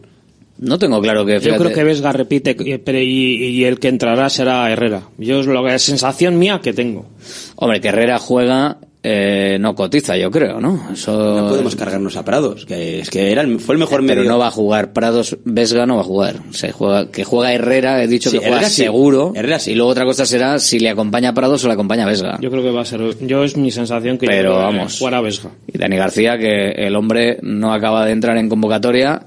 No 0.59 0.77
tengo 0.77 1.01
claro 1.01 1.25
que. 1.25 1.33
Yo 1.33 1.39
fíjate, 1.41 1.59
creo 1.63 1.73
que 1.73 1.83
Vesga 1.83 2.11
repite 2.11 2.55
y, 2.59 2.73
y, 3.01 3.45
y 3.47 3.63
el 3.63 3.79
que 3.79 3.87
entrará 3.87 4.29
será 4.29 4.71
Herrera. 4.71 5.09
Yo 5.17 5.39
es 5.39 5.47
lo 5.47 5.65
que 5.65 5.73
es 5.73 5.81
sensación 5.81 6.37
mía 6.37 6.61
que 6.61 6.71
tengo. 6.71 7.07
Hombre, 7.55 7.81
que 7.81 7.87
Herrera 7.87 8.19
juega, 8.19 8.77
eh, 9.03 9.57
no 9.59 9.73
cotiza, 9.73 10.15
yo 10.15 10.29
creo, 10.29 10.59
¿no? 10.61 10.89
Eso. 10.93 11.11
No 11.41 11.49
podemos 11.49 11.75
cargarnos 11.75 12.15
a 12.17 12.23
Prados, 12.23 12.65
que 12.65 12.99
es 12.99 13.09
que 13.09 13.31
era 13.31 13.41
el- 13.41 13.59
fue 13.59 13.73
el 13.73 13.79
mejor 13.79 14.05
Pero 14.05 14.19
medio. 14.21 14.31
no 14.31 14.37
va 14.37 14.47
a 14.47 14.51
jugar 14.51 14.93
Prados, 14.93 15.37
Vesga 15.43 15.85
no 15.87 15.95
va 15.95 16.01
a 16.01 16.05
jugar. 16.05 16.35
Se 16.51 16.71
juega, 16.71 17.09
que 17.09 17.23
juega 17.23 17.51
Herrera, 17.53 18.03
he 18.03 18.07
dicho 18.07 18.29
Sí, 18.29 18.37
que 18.37 18.43
juega 18.43 18.57
Herrera 18.57 18.69
sí. 18.69 18.83
seguro. 18.83 19.31
Herrera 19.35 19.57
sí. 19.59 19.71
Y 19.71 19.75
luego 19.75 19.91
otra 19.91 20.05
cosa 20.05 20.25
será 20.25 20.59
si 20.59 20.79
le 20.79 20.89
acompaña 20.89 21.33
Prados 21.33 21.63
o 21.63 21.67
le 21.67 21.73
acompaña 21.73 22.05
Vesga. 22.05 22.37
Yo 22.41 22.51
creo 22.51 22.61
que 22.61 22.71
va 22.71 22.81
a 22.81 22.85
ser. 22.85 23.01
Yo 23.25 23.43
es 23.43 23.57
mi 23.57 23.71
sensación 23.71 24.17
que 24.19 24.27
yo 24.27 24.31
Pero 24.31 24.51
creo 24.51 24.69
que 24.69 24.77
vamos. 24.77 25.23
Vesga. 25.23 25.49
Y 25.67 25.77
Dani 25.79 25.97
García, 25.97 26.37
que 26.37 26.69
el 26.71 26.95
hombre 26.95 27.39
no 27.41 27.73
acaba 27.73 28.05
de 28.05 28.11
entrar 28.11 28.37
en 28.37 28.49
convocatoria. 28.49 29.23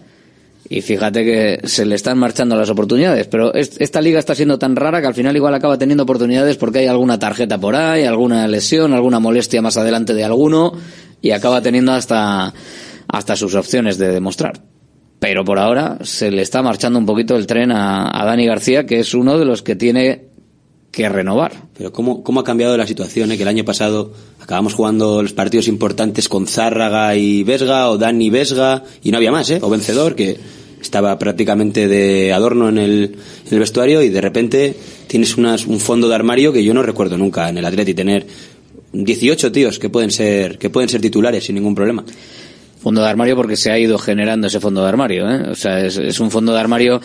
Y 0.68 0.80
fíjate 0.80 1.24
que 1.24 1.60
se 1.68 1.84
le 1.84 1.94
están 1.94 2.18
marchando 2.18 2.56
las 2.56 2.70
oportunidades. 2.70 3.26
Pero 3.26 3.52
es- 3.54 3.76
esta 3.80 4.00
liga 4.00 4.18
está 4.18 4.34
siendo 4.34 4.58
tan 4.58 4.76
rara 4.76 5.00
que 5.00 5.06
al 5.06 5.14
final 5.14 5.36
igual 5.36 5.54
acaba 5.54 5.76
teniendo 5.78 6.04
oportunidades 6.04 6.56
porque 6.56 6.78
hay 6.80 6.86
alguna 6.86 7.18
tarjeta 7.18 7.58
por 7.58 7.76
ahí, 7.76 8.04
alguna 8.04 8.48
lesión, 8.48 8.92
alguna 8.94 9.20
molestia 9.20 9.60
más 9.62 9.76
adelante 9.76 10.14
de 10.14 10.24
alguno. 10.24 10.72
Y 11.20 11.30
acaba 11.32 11.60
teniendo 11.62 11.92
hasta, 11.92 12.52
hasta 13.08 13.36
sus 13.36 13.54
opciones 13.54 13.98
de 13.98 14.08
demostrar. 14.08 14.62
Pero 15.18 15.44
por 15.44 15.58
ahora 15.58 15.98
se 16.02 16.30
le 16.30 16.42
está 16.42 16.62
marchando 16.62 16.98
un 16.98 17.06
poquito 17.06 17.36
el 17.36 17.46
tren 17.46 17.70
a, 17.72 18.10
a 18.20 18.24
Dani 18.26 18.46
García, 18.46 18.84
que 18.84 19.00
es 19.00 19.14
uno 19.14 19.38
de 19.38 19.44
los 19.44 19.62
que 19.62 19.74
tiene 19.76 20.28
que 20.94 21.08
renovar. 21.08 21.52
Pero 21.76 21.92
cómo, 21.92 22.22
cómo 22.22 22.40
ha 22.40 22.44
cambiado 22.44 22.76
la 22.76 22.86
situación, 22.86 23.32
eh? 23.32 23.36
que 23.36 23.42
el 23.42 23.48
año 23.48 23.64
pasado 23.64 24.12
acabamos 24.40 24.74
jugando 24.74 25.22
los 25.22 25.32
partidos 25.32 25.68
importantes 25.68 26.28
con 26.28 26.46
Zárraga 26.46 27.16
y 27.16 27.42
Vesga, 27.42 27.90
o 27.90 27.98
Dani 27.98 28.30
Vesga, 28.30 28.84
y 29.02 29.10
no 29.10 29.16
había 29.16 29.32
más, 29.32 29.50
¿eh? 29.50 29.58
O 29.60 29.68
vencedor, 29.68 30.14
que 30.14 30.38
estaba 30.80 31.18
prácticamente 31.18 31.88
de 31.88 32.32
adorno 32.32 32.68
en 32.68 32.78
el, 32.78 33.16
en 33.46 33.52
el 33.52 33.58
vestuario, 33.58 34.02
y 34.02 34.08
de 34.08 34.20
repente 34.20 34.76
tienes 35.06 35.36
unas, 35.36 35.66
un 35.66 35.80
fondo 35.80 36.08
de 36.08 36.14
armario 36.14 36.52
que 36.52 36.62
yo 36.62 36.72
no 36.74 36.82
recuerdo 36.82 37.18
nunca 37.18 37.48
en 37.48 37.58
el 37.58 37.64
Atleti 37.64 37.94
tener 37.94 38.26
18 38.92 39.50
tíos 39.50 39.78
que 39.78 39.90
pueden 39.90 40.10
ser, 40.10 40.58
que 40.58 40.70
pueden 40.70 40.88
ser 40.88 41.00
titulares 41.00 41.44
sin 41.44 41.56
ningún 41.56 41.74
problema. 41.74 42.04
Fondo 42.80 43.00
de 43.00 43.08
armario 43.08 43.34
porque 43.34 43.56
se 43.56 43.70
ha 43.70 43.78
ido 43.78 43.98
generando 43.98 44.46
ese 44.46 44.60
fondo 44.60 44.82
de 44.82 44.88
armario, 44.88 45.28
¿eh? 45.28 45.50
O 45.50 45.54
sea, 45.54 45.84
es, 45.84 45.96
es 45.96 46.20
un 46.20 46.30
fondo 46.30 46.52
de 46.52 46.60
armario 46.60 47.00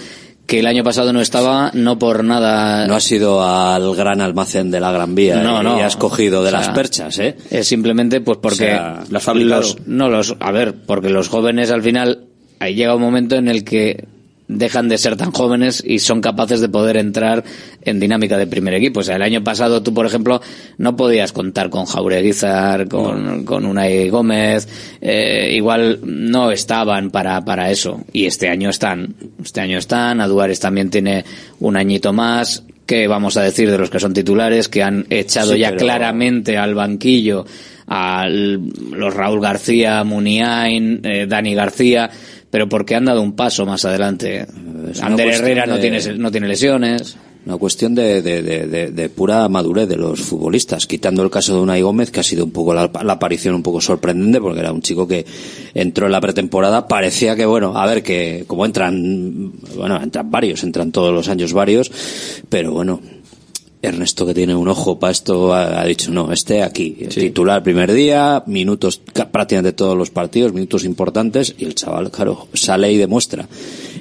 que 0.49 0.59
el 0.59 0.65
año 0.65 0.83
pasado 0.83 1.13
no 1.13 1.21
estaba, 1.21 1.69
no 1.75 1.99
por 1.99 2.23
nada. 2.23 2.87
No 2.87 2.95
has 2.95 3.11
ido 3.11 3.43
al 3.47 3.95
gran 3.95 4.19
almacén 4.19 4.71
de 4.71 4.79
la 4.79 4.91
Gran 4.91 5.13
Vía 5.13 5.43
No, 5.43 5.61
y 5.61 5.63
no. 5.63 5.77
has 5.83 5.95
cogido 5.95 6.41
de 6.41 6.47
O 6.47 6.51
sea, 6.51 6.59
las 6.61 6.69
perchas, 6.69 7.19
¿eh? 7.19 7.37
Es 7.51 7.67
simplemente 7.67 8.19
pues 8.19 8.39
porque 8.41 8.63
O 8.63 9.19
sea, 9.19 9.33
los, 9.35 9.77
no 9.85 10.09
los, 10.09 10.35
a 10.39 10.51
ver, 10.51 10.73
porque 10.73 11.11
los 11.11 11.29
jóvenes 11.29 11.69
al 11.69 11.83
final 11.83 12.25
ahí 12.59 12.73
llega 12.73 12.95
un 12.95 13.01
momento 13.01 13.35
en 13.35 13.47
el 13.47 13.63
que 13.63 14.07
dejan 14.49 14.89
de 14.89 14.97
ser 14.97 15.15
tan 15.15 15.31
jóvenes 15.31 15.81
y 15.85 15.99
son 15.99 16.19
capaces 16.21 16.59
de 16.59 16.67
poder 16.67 16.97
entrar 16.97 17.43
en 17.83 17.99
dinámica 17.99 18.35
de 18.37 18.47
primer 18.47 18.73
equipo. 18.73 18.99
O 18.99 19.03
sea, 19.03 19.15
el 19.15 19.21
año 19.21 19.43
pasado 19.43 19.81
tú, 19.83 19.93
por 19.93 20.05
ejemplo, 20.05 20.41
no 20.77 20.95
podías 20.97 21.31
contar 21.31 21.69
con 21.69 21.85
Jaureguizar, 21.85 22.87
con, 22.89 23.45
con 23.45 23.65
Unai 23.65 24.09
Gómez, 24.09 24.67
eh, 25.01 25.51
igual 25.53 25.99
no 26.03 26.51
estaban 26.51 27.11
para, 27.11 27.45
para 27.45 27.69
eso. 27.71 28.01
Y 28.11 28.25
este 28.25 28.49
año 28.49 28.69
están. 28.69 29.13
Este 29.41 29.61
año 29.61 29.77
están, 29.77 30.19
Aduares 30.19 30.59
también 30.59 30.89
tiene 30.89 31.23
un 31.59 31.77
añito 31.77 32.11
más. 32.11 32.63
¿Qué 32.85 33.07
vamos 33.07 33.37
a 33.37 33.43
decir 33.43 33.69
de 33.69 33.77
los 33.77 33.91
que 33.91 33.99
son 33.99 34.13
titulares, 34.15 34.67
que 34.67 34.81
han 34.81 35.05
echado 35.11 35.53
Sí, 35.53 35.59
ya 35.59 35.67
pero- 35.69 35.81
claramente 35.81 36.57
al 36.57 36.73
banquillo 36.73 37.45
a 37.91 38.27
los 38.27 39.13
Raúl 39.13 39.41
García, 39.41 40.03
Muniain, 40.03 41.01
eh, 41.03 41.25
Dani 41.27 41.53
García, 41.55 42.09
pero 42.51 42.67
porque 42.69 42.95
han 42.95 43.05
dado 43.05 43.21
un 43.21 43.33
paso 43.33 43.65
más 43.65 43.85
adelante. 43.85 44.45
una 44.53 45.05
Ander 45.07 45.27
Herrera 45.29 45.65
no 45.65 45.75
de- 45.75 45.81
tiene, 45.81 46.17
no 46.17 46.31
tiene 46.31 46.47
lesiones. 46.47 47.17
Una 47.45 47.57
cuestión 47.57 47.95
de, 47.95 48.21
de, 48.21 48.41
de, 48.43 48.67
de- 48.67 48.91
de 48.91 49.09
pura 49.09 49.47
madurez 49.47 49.87
de 49.87 49.95
los 49.95 50.19
futbolistas, 50.19 50.85
quitando 50.85 51.23
el 51.23 51.29
caso 51.29 51.55
de 51.55 51.61
Unai 51.61 51.81
Gómez, 51.81 52.11
que 52.11 52.19
ha 52.19 52.23
sido 52.23 52.43
un 52.43 52.51
poco 52.51 52.73
la, 52.73 52.91
la 53.03 53.13
aparición 53.13 53.55
un 53.55 53.63
poco 53.63 53.79
sorprendente, 53.79 54.41
porque 54.41 54.59
era 54.59 54.73
un 54.73 54.81
chico 54.81 55.07
que 55.07 55.25
entró 55.73 56.07
en 56.07 56.11
la 56.11 56.19
pretemporada, 56.21 56.87
parecía 56.87 57.35
que, 57.37 57.45
bueno, 57.45 57.77
a 57.77 57.85
ver, 57.87 58.03
que 58.03 58.43
como 58.45 58.65
entran, 58.65 59.53
bueno, 59.77 60.01
entran 60.03 60.29
varios, 60.29 60.63
entran 60.63 60.91
todos 60.91 61.13
los 61.13 61.29
años 61.29 61.53
varios, 61.53 61.89
pero 62.49 62.73
bueno, 62.73 62.99
Ernesto 63.82 64.25
que 64.25 64.34
tiene 64.34 64.55
un 64.55 64.67
ojo 64.67 64.99
para 64.99 65.11
esto 65.11 65.53
ha, 65.53 65.86
dicho 65.86 66.11
no, 66.11 66.34
este 66.34 66.63
aquí, 66.63 66.91
titular 67.09 67.63
primer 67.63 67.93
día, 67.93 68.43
minutos 68.45 68.99
prácticamente 69.32 69.71
todos 69.71 69.97
los 69.97 70.09
partidos, 70.09 70.51
minutos 70.51 70.84
importantes 70.84 71.55
y 71.57 71.63
el 71.63 71.75
chaval, 71.75 72.11
claro, 72.11 72.49
sale 72.53 72.91
y 72.91 72.97
demuestra 72.97 73.47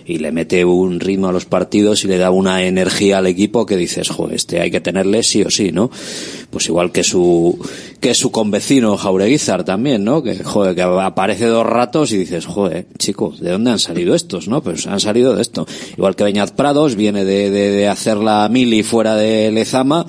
y 0.09 0.19
le 0.19 0.33
mete 0.33 0.65
un 0.65 1.01
ritmo 1.01 1.29
a 1.29 1.33
los 1.33 1.45
partidos 1.45 2.05
y 2.05 2.09
le 2.09 2.17
da 2.17 2.31
una 2.31 2.65
energía 2.65 3.19
al 3.19 3.27
equipo 3.27 3.67
que 3.67 3.77
dices, 3.77 4.09
joder, 4.09 4.37
este 4.37 4.61
hay 4.61 4.71
que 4.71 4.81
tenerle 4.81 5.23
sí 5.23 5.43
o 5.43 5.51
sí, 5.51 5.71
¿no? 5.71 5.91
Pues 6.51 6.67
igual 6.67 6.93
que 6.93 7.05
su 7.05 7.59
que 8.01 8.15
su 8.15 8.31
convecino 8.31 8.97
Jaureguizar 8.97 9.65
también, 9.65 10.05
¿no? 10.05 10.23
Que 10.23 10.43
joder, 10.43 10.75
que 10.75 10.83
aparece 10.83 11.47
dos 11.47 11.67
ratos 11.67 12.13
y 12.13 12.17
dices, 12.17 12.47
joder, 12.47 12.87
chicos, 12.97 13.41
¿de 13.41 13.51
dónde 13.51 13.71
han 13.71 13.79
salido 13.79 14.15
estos, 14.15 14.49
no? 14.49 14.63
Pues 14.63 14.87
han 14.87 15.01
salido 15.01 15.37
de 15.37 15.43
esto. 15.43 15.67
Igual 15.97 16.17
que 16.17 16.25
Beñat 16.25 16.53
Prados 16.53 16.97
viene 16.97 17.25
de, 17.27 17.51
de, 17.51 17.71
de 17.71 17.89
hacer 17.89 18.17
la 18.17 18.49
mili 18.49 18.83
fuera 18.83 19.15
de 19.15 19.51
Lezama 19.69 20.05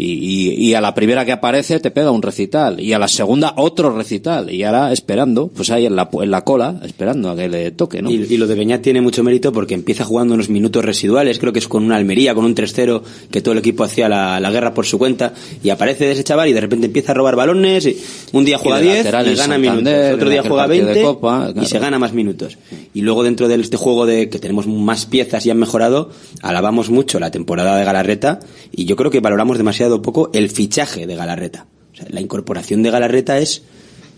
y, 0.00 0.68
y, 0.68 0.74
a 0.74 0.80
la 0.80 0.94
primera 0.94 1.24
que 1.24 1.32
aparece 1.32 1.80
te 1.80 1.90
pega 1.90 2.12
un 2.12 2.22
recital 2.22 2.80
y 2.80 2.92
a 2.92 3.00
la 3.00 3.08
segunda 3.08 3.54
otro 3.56 3.90
recital 3.90 4.48
y 4.48 4.62
ahora 4.62 4.92
esperando, 4.92 5.48
pues 5.48 5.70
ahí 5.70 5.86
en 5.86 5.96
la, 5.96 6.08
en 6.12 6.30
la 6.30 6.42
cola, 6.42 6.80
esperando 6.84 7.30
a 7.30 7.36
que 7.36 7.48
le 7.48 7.72
toque, 7.72 8.00
¿no? 8.00 8.08
Y, 8.08 8.36
lo 8.36 8.46
de 8.46 8.54
Beñat 8.54 8.80
tiene 8.80 9.00
mucho 9.00 9.24
mérito 9.24 9.52
porque 9.52 9.74
empieza 9.74 10.04
jugando 10.04 10.34
unos 10.34 10.50
minutos 10.50 10.84
residuales, 10.84 11.40
creo 11.40 11.52
que 11.52 11.58
es 11.58 11.66
con 11.66 11.82
una 11.82 11.96
Almería, 11.96 12.32
con 12.32 12.44
un 12.44 12.54
3-0, 12.54 13.02
que 13.32 13.40
todo 13.40 13.52
el 13.52 13.58
equipo 13.58 13.82
hacía 13.82 14.08
la, 14.08 14.38
la, 14.38 14.52
guerra 14.52 14.72
por 14.72 14.86
su 14.86 14.98
cuenta 14.98 15.34
y 15.64 15.70
aparece 15.70 16.12
ese 16.12 16.22
chaval 16.22 16.48
y 16.48 16.52
de 16.52 16.60
repente 16.60 16.86
empieza 16.86 17.10
a 17.10 17.16
robar 17.16 17.34
balones 17.34 17.84
y 17.86 17.96
un 18.32 18.44
día 18.44 18.58
juega 18.58 18.78
10 18.78 19.04
y, 19.04 19.34
gana 19.34 19.58
minutos, 19.58 19.92
otro 20.14 20.30
día 20.30 20.42
juega 20.44 20.68
20 20.68 21.06
y 21.60 21.66
se 21.66 21.78
gana 21.80 21.98
más 21.98 22.12
minutos. 22.12 22.56
Y 22.94 23.00
luego 23.00 23.24
dentro 23.24 23.48
de 23.48 23.56
este 23.56 23.76
juego 23.76 24.06
de 24.06 24.28
que 24.28 24.38
tenemos 24.38 24.68
más 24.68 25.06
piezas 25.06 25.44
y 25.44 25.50
han 25.50 25.58
mejorado, 25.58 26.10
alabamos 26.40 26.88
mucho 26.88 27.18
la 27.18 27.32
temporada 27.32 27.76
de 27.76 27.84
Galarreta 27.84 28.38
y 28.70 28.84
yo 28.84 28.94
creo 28.94 29.10
que 29.10 29.18
valoramos 29.18 29.58
demasiado 29.58 29.87
poco 30.02 30.30
el 30.32 30.50
fichaje 30.50 31.06
de 31.06 31.16
Galarreta. 31.16 31.66
la 32.10 32.20
incorporación 32.20 32.82
de 32.82 32.90
Galarreta 32.90 33.38
es 33.38 33.62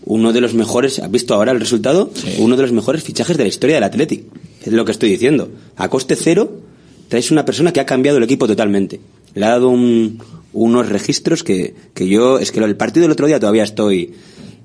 uno 0.03 0.33
de 0.33 0.41
los 0.41 0.53
mejores, 0.53 0.99
¿has 0.99 1.11
visto 1.11 1.33
ahora 1.33 1.51
el 1.51 1.59
resultado? 1.59 2.11
Uno 2.39 2.55
de 2.55 2.63
los 2.63 2.71
mejores 2.71 3.03
fichajes 3.03 3.37
de 3.37 3.43
la 3.43 3.49
historia 3.49 3.75
del 3.75 3.83
Athletic. 3.83 4.25
Es 4.63 4.73
lo 4.73 4.85
que 4.85 4.91
estoy 4.91 5.09
diciendo. 5.09 5.49
A 5.75 5.89
coste 5.89 6.15
cero, 6.15 6.61
traes 7.07 7.31
una 7.31 7.45
persona 7.45 7.71
que 7.71 7.79
ha 7.79 7.85
cambiado 7.85 8.17
el 8.17 8.23
equipo 8.23 8.47
totalmente. 8.47 8.99
Le 9.33 9.45
ha 9.45 9.49
dado 9.49 9.69
unos 9.69 10.89
registros 10.89 11.43
que, 11.43 11.75
que 11.93 12.07
yo, 12.07 12.39
es 12.39 12.51
que 12.51 12.59
el 12.59 12.75
partido 12.75 13.03
del 13.03 13.11
otro 13.11 13.27
día 13.27 13.39
todavía 13.39 13.63
estoy 13.63 14.13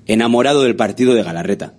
enamorado 0.07 0.63
del 0.63 0.75
partido 0.75 1.13
de 1.13 1.23
Galarreta. 1.23 1.75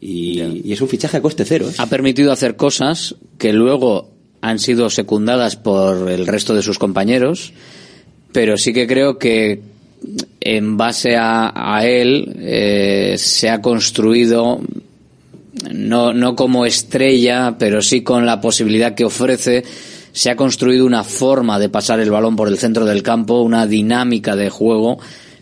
Y, 0.00 0.72
es 0.72 0.80
un 0.80 0.88
fichaje 0.88 1.16
a 1.16 1.22
coste 1.22 1.44
cero. 1.44 1.68
¿eh? 1.68 1.74
Ha 1.78 1.86
permitido 1.86 2.32
hacer 2.32 2.56
cosas 2.56 3.16
que 3.38 3.52
luego 3.52 4.10
han 4.40 4.58
sido 4.58 4.88
secundadas 4.88 5.56
por 5.56 6.10
el 6.10 6.26
resto 6.26 6.54
de 6.54 6.62
sus 6.62 6.78
compañeros 6.78 7.52
pero 8.32 8.56
sí 8.56 8.72
que 8.72 8.86
creo 8.86 9.18
que 9.18 9.60
en 10.40 10.76
base 10.76 11.16
a, 11.16 11.80
él 11.84 12.36
eh, 12.38 13.14
se 13.18 13.50
ha 13.50 13.60
construido 13.60 14.60
no, 15.72 16.12
no 16.12 16.34
como 16.34 16.64
estrella, 16.64 17.56
pero 17.58 17.82
sí 17.82 18.02
con 18.02 18.24
la 18.24 18.40
posibilidad 18.40 18.94
que 18.94 19.04
ofrece, 19.04 19.64
se 20.12 20.30
ha 20.30 20.36
construido 20.36 20.86
una 20.86 21.04
forma 21.04 21.58
de 21.58 21.68
pasar 21.68 22.00
el 22.00 22.10
balón 22.10 22.36
por 22.36 22.48
el 22.48 22.58
centro 22.58 22.84
del 22.84 23.02
campo, 23.02 23.42
una 23.42 23.66
dinámica 23.66 24.36
de 24.36 24.48
juego 24.48 24.98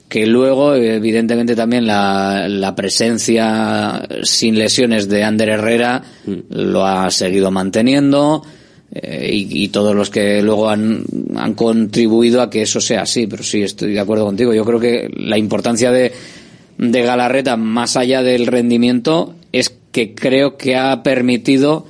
que 0.09 0.27
luego, 0.27 0.75
evidentemente, 0.75 1.55
también 1.55 1.87
la, 1.87 2.49
la 2.49 2.75
presencia 2.75 4.03
sin 4.23 4.59
lesiones 4.59 5.09
de 5.09 5.23
Ander 5.23 5.51
Herrera 5.51 6.03
mm. 6.25 6.33
lo 6.51 6.87
ha 6.87 7.11
seguido 7.11 7.51
manteniendo. 7.51 8.43
Eh, 8.91 9.31
y, 9.33 9.69
todos 9.69 9.95
los 9.95 10.09
que 10.09 10.41
luego 10.43 10.71
han, 10.71 11.05
han 11.37 11.53
contribuido 11.55 12.41
a 12.41 12.49
que 12.49 12.63
eso 12.63 12.81
sea 12.81 13.03
así. 13.03 13.27
Pero 13.27 13.43
sí, 13.43 13.63
estoy 13.63 13.93
de 13.93 14.01
acuerdo 14.01 14.25
contigo. 14.25 14.55
Yo 14.55 14.65
creo 14.65 14.81
que 14.81 15.11
la 15.15 15.37
importancia 15.37 15.91
de, 15.93 16.13
de 16.79 17.03
Galarreta, 17.03 17.57
más 17.57 17.97
allá 17.97 18.23
del 18.23 18.47
rendimiento, 18.47 19.35
es 19.53 19.75
que 19.93 20.15
creo 20.15 20.57
que 20.57 20.77
ha 20.77 21.03
permitido 21.03 21.87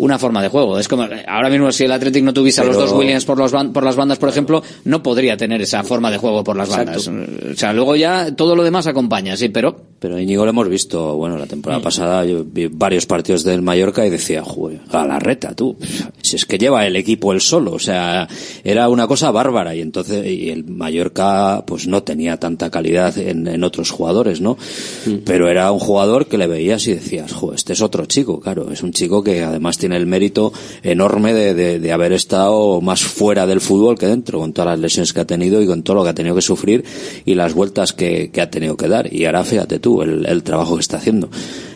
una 0.00 0.18
forma 0.18 0.40
de 0.40 0.48
juego. 0.48 0.78
Es 0.78 0.88
como 0.88 1.06
ahora 1.26 1.50
mismo 1.50 1.70
si 1.72 1.84
el 1.84 1.92
Athletic 1.92 2.24
no 2.24 2.32
tuviese 2.32 2.62
a 2.62 2.64
los 2.64 2.76
dos 2.76 2.92
Williams 2.92 3.26
por, 3.26 3.36
los 3.36 3.52
por 3.52 3.84
las 3.84 3.96
bandas, 3.96 4.18
por 4.18 4.30
ejemplo, 4.30 4.62
no 4.84 5.02
podría 5.02 5.36
tener 5.36 5.60
esa 5.60 5.82
forma 5.82 6.10
de 6.10 6.16
juego 6.16 6.42
por 6.42 6.56
las 6.56 6.70
bandas. 6.70 7.06
O 7.06 7.54
sea, 7.54 7.72
luego 7.74 7.96
ya 7.96 8.34
todo 8.34 8.56
lo 8.56 8.64
demás 8.64 8.86
acompaña, 8.86 9.36
sí, 9.36 9.50
pero 9.50 9.89
pero 10.00 10.18
Íñigo 10.18 10.44
lo 10.44 10.50
hemos 10.50 10.68
visto, 10.68 11.14
bueno, 11.16 11.36
la 11.36 11.46
temporada 11.46 11.80
mm. 11.80 11.84
pasada 11.84 12.24
yo 12.24 12.42
vi 12.42 12.68
varios 12.68 13.04
partidos 13.04 13.44
del 13.44 13.60
Mallorca 13.60 14.06
y 14.06 14.10
decía, 14.10 14.42
joder, 14.42 14.80
Galarreta, 14.90 15.54
tú, 15.54 15.76
si 16.22 16.36
es 16.36 16.46
que 16.46 16.56
lleva 16.56 16.86
el 16.86 16.96
equipo 16.96 17.34
él 17.34 17.42
solo, 17.42 17.72
o 17.72 17.78
sea, 17.78 18.26
era 18.64 18.88
una 18.88 19.06
cosa 19.06 19.30
bárbara 19.30 19.74
y 19.74 19.82
entonces 19.82 20.26
y 20.26 20.48
el 20.48 20.64
Mallorca 20.64 21.64
pues 21.66 21.86
no 21.86 22.02
tenía 22.02 22.38
tanta 22.38 22.70
calidad 22.70 23.18
en, 23.18 23.46
en 23.46 23.62
otros 23.62 23.90
jugadores, 23.90 24.40
¿no? 24.40 24.56
Mm. 25.04 25.16
Pero 25.26 25.50
era 25.50 25.70
un 25.70 25.78
jugador 25.78 26.26
que 26.26 26.38
le 26.38 26.46
veías 26.46 26.86
y 26.86 26.94
decías, 26.94 27.32
joder, 27.32 27.56
este 27.56 27.74
es 27.74 27.82
otro 27.82 28.06
chico, 28.06 28.40
claro, 28.40 28.72
es 28.72 28.82
un 28.82 28.92
chico 28.92 29.22
que 29.22 29.42
además 29.42 29.76
tiene 29.76 29.98
el 29.98 30.06
mérito 30.06 30.50
enorme 30.82 31.34
de, 31.34 31.78
de, 31.78 31.92
haber 31.92 32.12
estado 32.12 32.80
más 32.80 33.02
fuera 33.02 33.46
del 33.46 33.60
fútbol 33.60 33.98
que 33.98 34.06
dentro, 34.06 34.38
con 34.38 34.54
todas 34.54 34.70
las 34.70 34.78
lesiones 34.78 35.12
que 35.12 35.20
ha 35.20 35.26
tenido 35.26 35.60
y 35.60 35.66
con 35.66 35.82
todo 35.82 35.96
lo 35.96 36.04
que 36.04 36.10
ha 36.10 36.14
tenido 36.14 36.34
que 36.34 36.40
sufrir 36.40 36.84
y 37.26 37.34
las 37.34 37.52
vueltas 37.52 37.92
que, 37.92 38.30
que 38.30 38.40
ha 38.40 38.50
tenido 38.50 38.76
que 38.76 38.88
dar. 38.88 39.12
Y 39.12 39.26
ahora 39.26 39.44
fíjate 39.44 39.78
tú, 39.78 39.89
el, 40.02 40.26
el 40.26 40.42
trabajo 40.42 40.76
que 40.76 40.82
está 40.82 40.96
haciendo. 40.96 41.28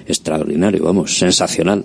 Extraordinario, 0.06 0.84
vamos, 0.84 1.16
sensacional. 1.16 1.84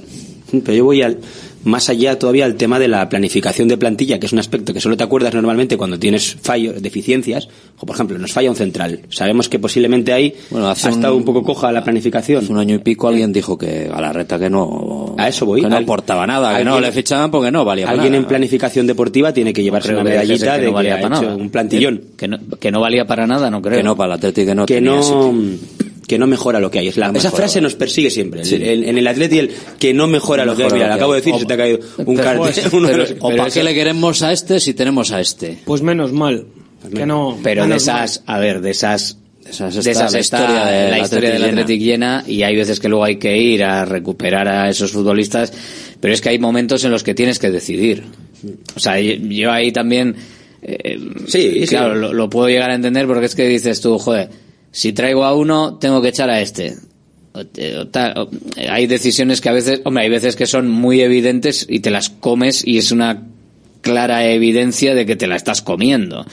Pero 0.52 0.74
yo 0.74 0.86
voy 0.86 1.02
al, 1.02 1.20
más 1.64 1.90
allá 1.90 2.18
todavía 2.18 2.46
el 2.46 2.56
tema 2.56 2.80
de 2.80 2.88
la 2.88 3.08
planificación 3.10 3.68
de 3.68 3.78
plantilla, 3.78 4.20
que 4.20 4.26
es 4.26 4.34
un 4.34 4.40
aspecto 4.40 4.74
que 4.74 4.80
solo 4.80 4.96
te 4.96 5.04
acuerdas 5.04 5.34
normalmente 5.34 5.78
cuando 5.78 6.00
tienes 6.00 6.36
fallos, 6.42 6.82
deficiencias, 6.82 7.50
o 7.78 7.86
por 7.86 7.96
ejemplo, 7.96 8.18
nos 8.18 8.32
falla 8.32 8.50
un 8.50 8.56
central. 8.56 9.02
Sabemos 9.10 9.50
que 9.50 9.60
posiblemente 9.60 10.14
ahí 10.14 10.34
ha 10.56 10.72
estado 10.72 11.16
un 11.16 11.24
poco 11.24 11.44
coja 11.44 11.72
la 11.72 11.84
planificación. 11.84 12.44
Hace 12.44 12.52
un 12.52 12.60
año 12.60 12.76
y 12.76 12.80
pico 12.80 13.08
alguien 13.08 13.34
dijo 13.34 13.58
que 13.58 13.90
a 13.94 14.02
la 14.02 14.14
reta 14.14 14.40
que 14.40 14.50
no, 14.50 15.16
a 15.18 15.28
eso 15.28 15.46
voy. 15.46 15.62
no 15.62 15.76
aportaba 15.76 16.26
nada, 16.26 16.58
que 16.58 16.64
no 16.64 16.80
le 16.80 16.92
fichaban 16.92 17.30
porque 17.30 17.52
no 17.52 17.66
valía 17.66 17.86
para 17.86 17.96
Alguien 17.96 18.16
en 18.16 18.26
planificación 18.26 18.88
deportiva 18.88 19.34
tiene 19.34 19.54
que 19.54 19.62
llevarse 19.62 19.94
una 19.94 20.04
medallita 20.04 20.58
de 20.58 20.66
que 20.66 20.72
valía 20.72 21.02
para 21.02 21.22
nada. 21.22 21.36
un 21.36 21.50
plantillón. 21.50 22.02
Que, 22.16 22.28
no, 22.28 22.40
que 22.60 22.72
no 22.72 22.82
valía 22.82 23.06
para 23.06 23.28
nada, 23.28 23.50
no 23.50 23.62
creo. 23.62 23.78
Que 23.78 23.84
no, 23.84 23.96
para 23.96 24.14
el 24.14 24.18
Atlético 24.18 24.56
no 24.56 24.66
que 24.66 24.82
no, 24.82 25.34
que 26.10 26.18
no 26.18 26.26
mejora 26.26 26.60
lo 26.60 26.72
que 26.72 26.80
hay. 26.80 26.88
Es 26.88 26.98
la, 26.98 27.12
esa 27.14 27.30
frase 27.30 27.62
nos 27.62 27.76
persigue 27.76 28.10
siempre. 28.10 28.42
En, 28.42 28.98
el 28.98 29.08
Atleti, 29.08 29.38
el 29.38 29.52
que 29.78 29.94
no 29.94 30.08
mejora 30.08 30.44
lo 30.44 30.56
que 30.56 30.64
hay. 30.64 30.72
Mira, 30.72 30.88
lo 30.88 30.96
acabo 30.96 31.14
de 31.14 31.20
decir 31.20 31.36
y 31.36 31.40
se 31.40 31.46
te 31.46 31.54
ha 31.54 31.58
caído 31.58 31.80
un 31.98 32.18
cartel. 32.18 33.18
o 33.20 33.30
para 33.36 33.52
qué 33.52 33.64
le 33.64 33.76
queremos 33.76 34.24
a 34.24 34.34
este 34.34 34.60
si 34.60 34.74
tenemos 34.74 35.12
a 35.12 35.22
este. 35.22 35.60
Pues 35.66 35.84
menos 35.84 36.12
mal. 36.12 36.48
Que 36.96 37.06
no, 37.06 37.38
pero 37.44 37.68
de 37.68 37.76
esas, 37.76 38.24
a 38.26 38.40
ver, 38.40 38.60
de 38.62 38.72
esas 38.72 39.20
de 39.44 39.92
esas 39.92 40.16
historia 40.16 40.66
de 40.66 40.90
la 40.90 41.00
historia 41.00 41.30
del 41.30 41.44
Athletic 41.44 41.80
llena 41.80 42.24
y 42.26 42.42
hay 42.42 42.56
veces 42.56 42.80
que 42.80 42.90
luego 42.90 43.04
hay 43.04 43.18
que 43.18 43.38
ir 43.38 43.64
a 43.64 43.86
recuperar 43.86 44.48
a 44.48 44.68
esos 44.68 44.92
futbolistas, 44.92 45.54
pero 46.00 46.12
es 46.12 46.22
que 46.22 46.30
hay 46.30 46.40
momentos 46.40 46.84
en 46.86 46.92
los 46.92 47.04
que 47.04 47.14
tienes 47.14 47.38
que 47.38 47.52
decidir. 47.52 48.04
O 48.76 48.80
sea, 48.80 49.00
yo 49.00 49.52
ahí 49.52 49.72
también, 49.72 50.16
eh, 50.64 51.00
sí, 51.28 51.66
claro, 51.68 51.94
Lo, 51.94 52.14
lo, 52.14 52.30
puedo 52.30 52.48
llegar 52.48 52.72
a 52.72 52.76
entender 52.76 53.06
porque 53.06 53.26
es 53.26 53.36
que 53.36 53.48
dices 53.48 53.82
tú, 53.82 54.00
joder, 54.00 54.30
si 54.72 54.94
traigo 54.94 55.24
a 55.24 55.34
uno, 55.34 55.78
tengo 55.78 56.02
que 56.02 56.10
echar 56.10 56.30
a 56.30 56.42
este. 56.42 56.76
Hay 58.70 58.88
decisiones 58.88 59.42
que 59.42 59.50
a 59.50 59.54
veces, 59.54 59.82
hombre, 59.84 60.04
hay 60.04 60.10
veces 60.10 60.36
que 60.36 60.46
son 60.46 60.70
muy 60.70 61.02
evidentes 61.02 61.66
y 61.70 61.80
te 61.80 61.92
las 61.92 62.10
comes 62.10 62.66
y 62.66 62.78
es 62.78 62.92
una 62.92 63.24
clara 63.82 64.26
evidencia 64.26 64.94
de 64.94 65.06
que 65.06 65.16
te 65.16 65.28
la 65.28 65.36
estás 65.36 65.62
comiendo. 65.62 66.26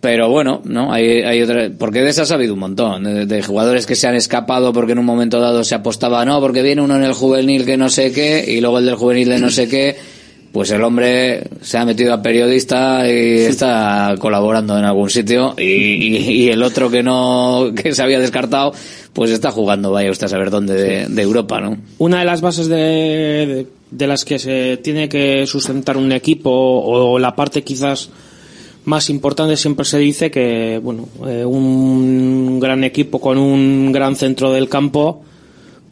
Pero 0.00 0.28
bueno, 0.28 0.60
¿no? 0.64 0.92
Hay, 0.92 1.22
hay 1.22 1.40
otra, 1.40 1.70
porque 1.78 2.02
de 2.02 2.10
esas 2.10 2.30
ha 2.30 2.34
habido 2.34 2.52
un 2.52 2.60
montón, 2.60 3.26
de, 3.26 3.42
jugadores 3.42 3.86
que 3.86 3.94
se 3.94 4.06
han 4.06 4.14
escapado 4.14 4.70
porque 4.74 4.92
en 4.92 4.98
un 4.98 5.06
momento 5.06 5.40
dado 5.40 5.64
se 5.64 5.74
apostaba, 5.74 6.26
no, 6.26 6.40
porque 6.40 6.60
viene 6.60 6.82
uno 6.82 6.96
en 6.96 7.04
el 7.04 7.14
juvenil 7.14 7.64
que 7.64 7.78
no 7.78 7.88
sé 7.88 8.12
qué, 8.12 8.44
y 8.46 8.60
luego 8.60 8.80
el 8.80 8.84
del 8.84 8.96
juvenil 8.96 9.30
de 9.30 9.38
no 9.38 9.50
sé 9.50 9.66
qué, 9.66 9.96
pues 10.54 10.70
el 10.70 10.84
hombre 10.84 11.50
se 11.62 11.78
ha 11.78 11.84
metido 11.84 12.14
a 12.14 12.22
periodista 12.22 13.10
y 13.10 13.40
está 13.40 14.14
colaborando 14.20 14.78
en 14.78 14.84
algún 14.84 15.10
sitio 15.10 15.52
y, 15.58 16.48
el 16.48 16.62
otro 16.62 16.88
que 16.90 17.02
no 17.02 17.72
que 17.74 17.92
se 17.92 18.00
había 18.00 18.20
descartado 18.20 18.72
pues 19.12 19.32
está 19.32 19.50
jugando 19.50 19.90
vaya 19.90 20.12
usted 20.12 20.26
a 20.26 20.28
saber 20.28 20.50
dónde 20.50 21.08
de, 21.08 21.22
Europa 21.22 21.60
no 21.60 21.76
una 21.98 22.20
de 22.20 22.24
las 22.24 22.40
bases 22.40 22.68
de, 22.68 23.66
de, 23.90 24.06
las 24.06 24.24
que 24.24 24.38
se 24.38 24.76
tiene 24.76 25.08
que 25.08 25.44
sustentar 25.48 25.96
un 25.96 26.12
equipo 26.12 26.52
o 26.52 27.18
la 27.18 27.34
parte 27.34 27.64
quizás 27.64 28.10
más 28.84 29.10
importante 29.10 29.56
siempre 29.56 29.84
se 29.84 29.98
dice 29.98 30.30
que 30.30 30.78
bueno 30.80 31.08
eh, 31.26 31.44
un 31.44 32.60
gran 32.60 32.84
equipo 32.84 33.20
con 33.20 33.38
un 33.38 33.90
gran 33.90 34.14
centro 34.14 34.52
del 34.52 34.68
campo 34.68 35.24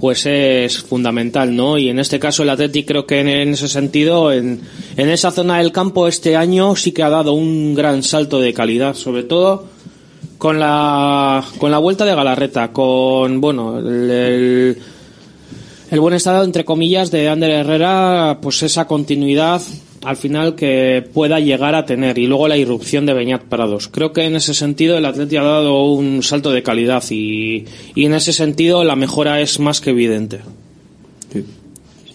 pues 0.02 0.26
es 0.26 0.78
fundamental, 0.78 1.54
¿no? 1.54 1.78
Y 1.78 1.88
en 1.88 2.00
este 2.00 2.18
caso 2.18 2.42
el 2.42 2.50
Athletic 2.50 2.88
creo 2.88 3.06
que 3.06 3.20
en, 3.20 3.28
ese 3.50 3.68
sentido, 3.68 4.32
en, 4.32 4.60
en, 4.96 5.08
esa 5.08 5.30
zona 5.30 5.58
del 5.58 5.70
campo 5.70 6.08
este 6.08 6.34
año 6.34 6.74
sí 6.74 6.90
que 6.90 7.04
ha 7.04 7.08
dado 7.08 7.34
un 7.34 7.72
gran 7.76 8.02
salto 8.02 8.40
de 8.40 8.52
calidad, 8.52 8.96
sobre 8.96 9.22
todo 9.22 9.66
con 10.38 10.58
la, 10.58 11.44
con 11.56 11.70
la 11.70 11.78
vuelta 11.78 12.04
de 12.04 12.16
Galarreta, 12.16 12.72
con, 12.72 13.40
bueno, 13.40 13.78
el, 13.78 14.76
el, 15.88 16.00
buen 16.00 16.14
estado, 16.14 16.42
entre 16.42 16.64
comillas, 16.64 17.12
de 17.12 17.28
Ander 17.28 17.52
Herrera, 17.52 18.40
pues 18.42 18.60
esa 18.64 18.88
continuidad 18.88 19.62
al 20.04 20.16
final 20.16 20.54
que 20.54 21.04
pueda 21.12 21.40
llegar 21.40 21.74
a 21.74 21.86
tener 21.86 22.18
y 22.18 22.26
luego 22.26 22.48
la 22.48 22.56
irrupción 22.56 23.06
de 23.06 23.14
Beñat 23.14 23.44
Prados. 23.44 23.88
Creo 23.88 24.12
que 24.12 24.24
en 24.24 24.36
ese 24.36 24.54
sentido 24.54 24.98
el 24.98 25.04
Atleti 25.04 25.36
ha 25.36 25.42
dado 25.42 25.84
un 25.92 26.22
salto 26.22 26.50
de 26.50 26.62
calidad 26.62 27.02
y, 27.10 27.64
en 27.94 28.14
ese 28.14 28.32
sentido 28.32 28.84
la 28.84 28.96
mejora 28.96 29.40
es 29.40 29.60
más 29.60 29.80
que 29.80 29.90
evidente. 29.90 30.40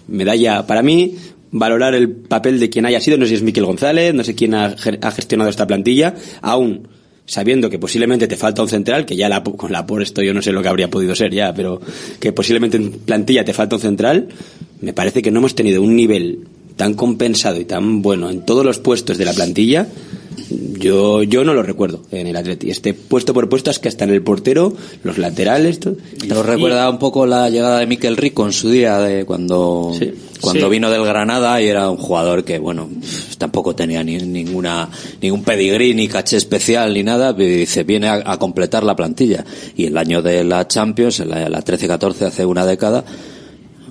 Medalla 0.08 0.68
para 0.68 0.84
mí 0.84 1.16
valorar 1.52 1.96
el 1.96 2.12
papel 2.12 2.60
de 2.60 2.70
quien 2.70 2.86
haya 2.86 3.00
sido, 3.00 3.18
no 3.18 3.26
sé 3.26 3.30
si 3.30 3.36
es 3.36 3.42
Miquel 3.42 3.66
González, 3.66 4.14
no 4.14 4.24
sé 4.24 4.36
quién 4.36 4.54
ha, 4.54 4.76
ha 5.02 5.12
gestionado 5.12 5.50
esta 5.50 5.66
plantilla, 5.66 6.14
aún 6.42 6.90
sabiendo 7.26 7.70
que 7.70 7.80
posiblemente 7.80 8.28
te 8.28 8.38
falta 8.38 8.62
un 8.62 8.70
central, 8.70 9.06
que 9.06 9.16
ya 9.16 9.30
la, 9.30 9.44
con 9.44 9.72
la 9.72 9.86
por 9.86 10.02
esto 10.02 10.22
yo 10.22 10.34
no 10.34 10.42
sé 10.42 10.52
lo 10.52 10.62
que 10.62 10.70
habría 10.70 10.90
podido 10.90 11.16
ser 11.16 11.34
ya, 11.34 11.54
pero 11.54 11.80
que 12.20 12.32
posiblemente 12.34 12.78
en 12.78 12.92
plantilla 12.92 13.46
te 13.46 13.54
falta 13.54 13.76
un 13.76 13.82
central, 13.82 14.28
me 14.82 14.94
parece 14.94 15.22
que 15.22 15.32
no 15.32 15.40
hemos 15.40 15.56
tenido 15.56 15.82
un 15.82 15.96
nivel 15.96 16.48
tan 16.78 16.94
compensado 16.94 17.60
y 17.60 17.66
tan 17.66 18.02
bueno 18.02 18.30
en 18.30 18.46
todos 18.46 18.64
los 18.64 18.80
puestos 18.80 19.18
de 19.18 19.26
la 19.26 19.34
plantilla 19.34 19.88
yo 20.80 21.24
yo 21.24 21.44
no 21.44 21.54
lo 21.54 21.64
recuerdo 21.64 22.04
en 22.12 22.28
el 22.28 22.36
Atleti. 22.36 22.70
Este 22.70 22.94
puesto 22.94 23.34
por 23.34 23.50
puesto 23.50 23.72
es 23.72 23.80
que 23.80 23.88
hasta 23.90 24.06
en 24.06 24.12
el 24.12 24.22
portero, 24.22 24.74
los 25.04 25.18
laterales. 25.18 25.80
Todo. 25.80 25.98
Nos 26.28 26.46
recuerda 26.46 26.90
un 26.90 27.00
poco 27.00 27.26
la 27.26 27.50
llegada 27.50 27.80
de 27.80 27.88
Miquel 27.88 28.16
Rico 28.16 28.46
en 28.46 28.54
su 28.54 28.70
día, 28.70 29.00
de 29.00 29.26
cuando, 29.26 29.94
cuando 30.40 30.66
Sí. 30.68 30.72
vino 30.72 30.90
del 30.92 31.04
Granada 31.04 31.60
y 31.62 31.68
era 31.68 31.90
un 31.90 31.98
jugador 31.98 32.44
que, 32.44 32.60
bueno, 32.60 32.88
tampoco 33.38 33.76
tenía 33.76 34.04
ni, 34.04 34.18
ninguna, 34.20 34.90
ningún 35.22 35.44
pedigrí, 35.44 35.94
ni 35.96 36.08
caché 36.08 36.38
especial, 36.38 36.94
ni 36.94 37.04
nada. 37.04 37.36
y 37.38 37.44
Dice, 37.44 37.84
viene 37.84 38.08
a, 38.08 38.22
a 38.26 38.38
completar 38.38 38.84
la 38.84 38.96
plantilla. 38.96 39.44
Y 39.76 39.86
el 39.86 39.98
año 39.98 40.22
de 40.22 40.44
la 40.44 40.68
Champions, 40.68 41.20
en 41.20 41.30
la, 41.30 41.50
la 41.50 41.64
13-14, 41.64 42.22
hace 42.28 42.46
una 42.46 42.66
década, 42.66 43.04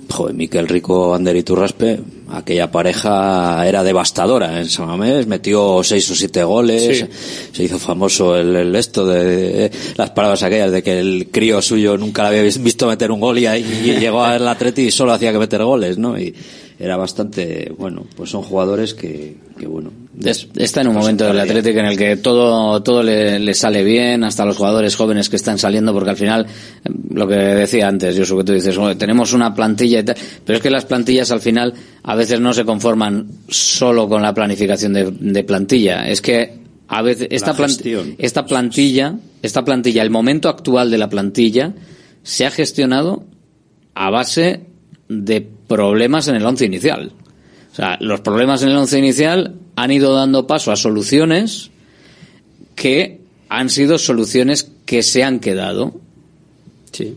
Joder, 0.09 0.33
Miquel 0.33 0.67
Rico, 0.69 1.13
Ander 1.13 1.35
y 1.35 1.43
Turraspe, 1.43 1.99
aquella 2.29 2.69
pareja 2.71 3.65
era 3.67 3.83
devastadora 3.83 4.59
en 4.59 4.67
San 4.69 4.87
Mamés, 4.87 5.27
metió 5.27 5.81
seis 5.83 6.09
o 6.11 6.15
siete 6.15 6.43
goles, 6.43 6.99
Sí. 6.99 7.05
se 7.53 7.63
hizo 7.63 7.79
famoso 7.79 8.35
el, 8.37 8.55
el 8.55 8.75
esto 8.75 9.05
de, 9.05 9.23
de- 9.23 9.71
las 9.95 10.09
palabras 10.11 10.43
aquellas 10.43 10.71
de 10.71 10.83
que 10.83 10.99
el 10.99 11.29
crío 11.31 11.61
suyo 11.61 11.97
nunca 11.97 12.23
le 12.23 12.27
había 12.29 12.43
vis- 12.43 12.61
visto 12.61 12.87
meter 12.87 13.11
un 13.11 13.19
gol 13.19 13.37
y, 13.39 13.45
ahí- 13.45 13.65
y 13.85 13.99
llegó 13.99 14.23
al 14.23 14.47
Atleti 14.47 14.83
y 14.83 14.91
solo 14.91 15.13
hacía 15.13 15.31
que 15.31 15.39
meter 15.39 15.63
goles, 15.63 15.97
¿no? 15.97 16.19
Y 16.19 16.33
era 16.79 16.95
bastante, 16.95 17.73
bueno, 17.77 18.05
pues 18.15 18.29
son 18.29 18.43
jugadores 18.43 18.93
que, 18.93 19.37
que 19.57 19.65
bueno. 19.67 19.91
Es- 20.23 20.47
está 20.57 20.81
en 20.81 20.87
un 20.89 20.93
pues 20.93 21.05
momento 21.05 21.25
del 21.25 21.39
Atlético 21.39 21.79
en 21.79 21.85
el 21.87 21.97
que 21.97 22.17
todo, 22.17 22.81
todo 22.83 23.01
le, 23.03 23.39
le 23.39 23.53
sale 23.55 23.83
bien, 23.83 24.23
hasta 24.23 24.45
los 24.45 24.57
jugadores 24.57 24.95
jóvenes 24.95 25.29
que 25.29 25.35
están 25.37 25.57
saliendo, 25.57 25.91
porque 25.93 26.11
al 26.11 26.17
final, 26.17 26.45
lo 27.09 27.27
que 27.27 27.35
decía 27.35 27.87
antes, 27.87 28.15
yo 28.15 28.37
que 28.37 28.43
tú 28.43 28.53
dices, 28.53 28.75
"Joder, 28.77 28.95
tenemos 28.97 29.33
una 29.33 29.53
plantilla 29.55 29.99
y 29.99 30.03
tal, 30.03 30.15
pero 30.45 30.57
es 30.57 30.61
que 30.63 30.69
las 30.69 30.85
plantillas 30.85 31.31
al 31.31 31.41
final 31.41 31.73
a 32.03 32.15
veces 32.15 32.39
no 32.39 32.53
se 32.53 32.63
conforman 32.65 33.27
solo 33.49 34.07
con 34.07 34.21
la 34.21 34.33
planificación 34.33 34.93
de, 34.93 35.11
de 35.11 35.43
plantilla, 35.43 36.07
es 36.07 36.21
que 36.21 36.59
a 36.87 37.01
veces 37.01 37.27
esta, 37.31 37.53
plan- 37.53 37.69
gestión. 37.69 38.15
esta 38.19 38.45
plantilla, 38.45 39.15
esta 39.41 39.63
plantilla, 39.65 40.03
el 40.03 40.09
momento 40.11 40.47
actual 40.47 40.89
de 40.91 40.97
la 40.99 41.09
plantilla 41.09 41.73
se 42.23 42.45
ha 42.45 42.51
gestionado 42.51 43.23
a 43.95 44.09
base 44.11 44.61
de 45.09 45.49
problemas 45.67 46.27
en 46.27 46.35
el 46.35 46.45
once 46.45 46.65
inicial. 46.65 47.11
O 47.71 47.75
sea, 47.75 47.97
los 48.01 48.21
problemas 48.21 48.63
en 48.63 48.69
el 48.69 48.77
once 48.77 48.97
inicial 48.97 49.55
han 49.75 49.91
ido 49.91 50.15
dando 50.15 50.47
paso 50.47 50.71
a 50.71 50.75
soluciones 50.75 51.69
que 52.75 53.21
han 53.49 53.69
sido 53.69 53.97
soluciones 53.97 54.71
que 54.85 55.03
se 55.03 55.23
han 55.23 55.39
quedado. 55.39 55.99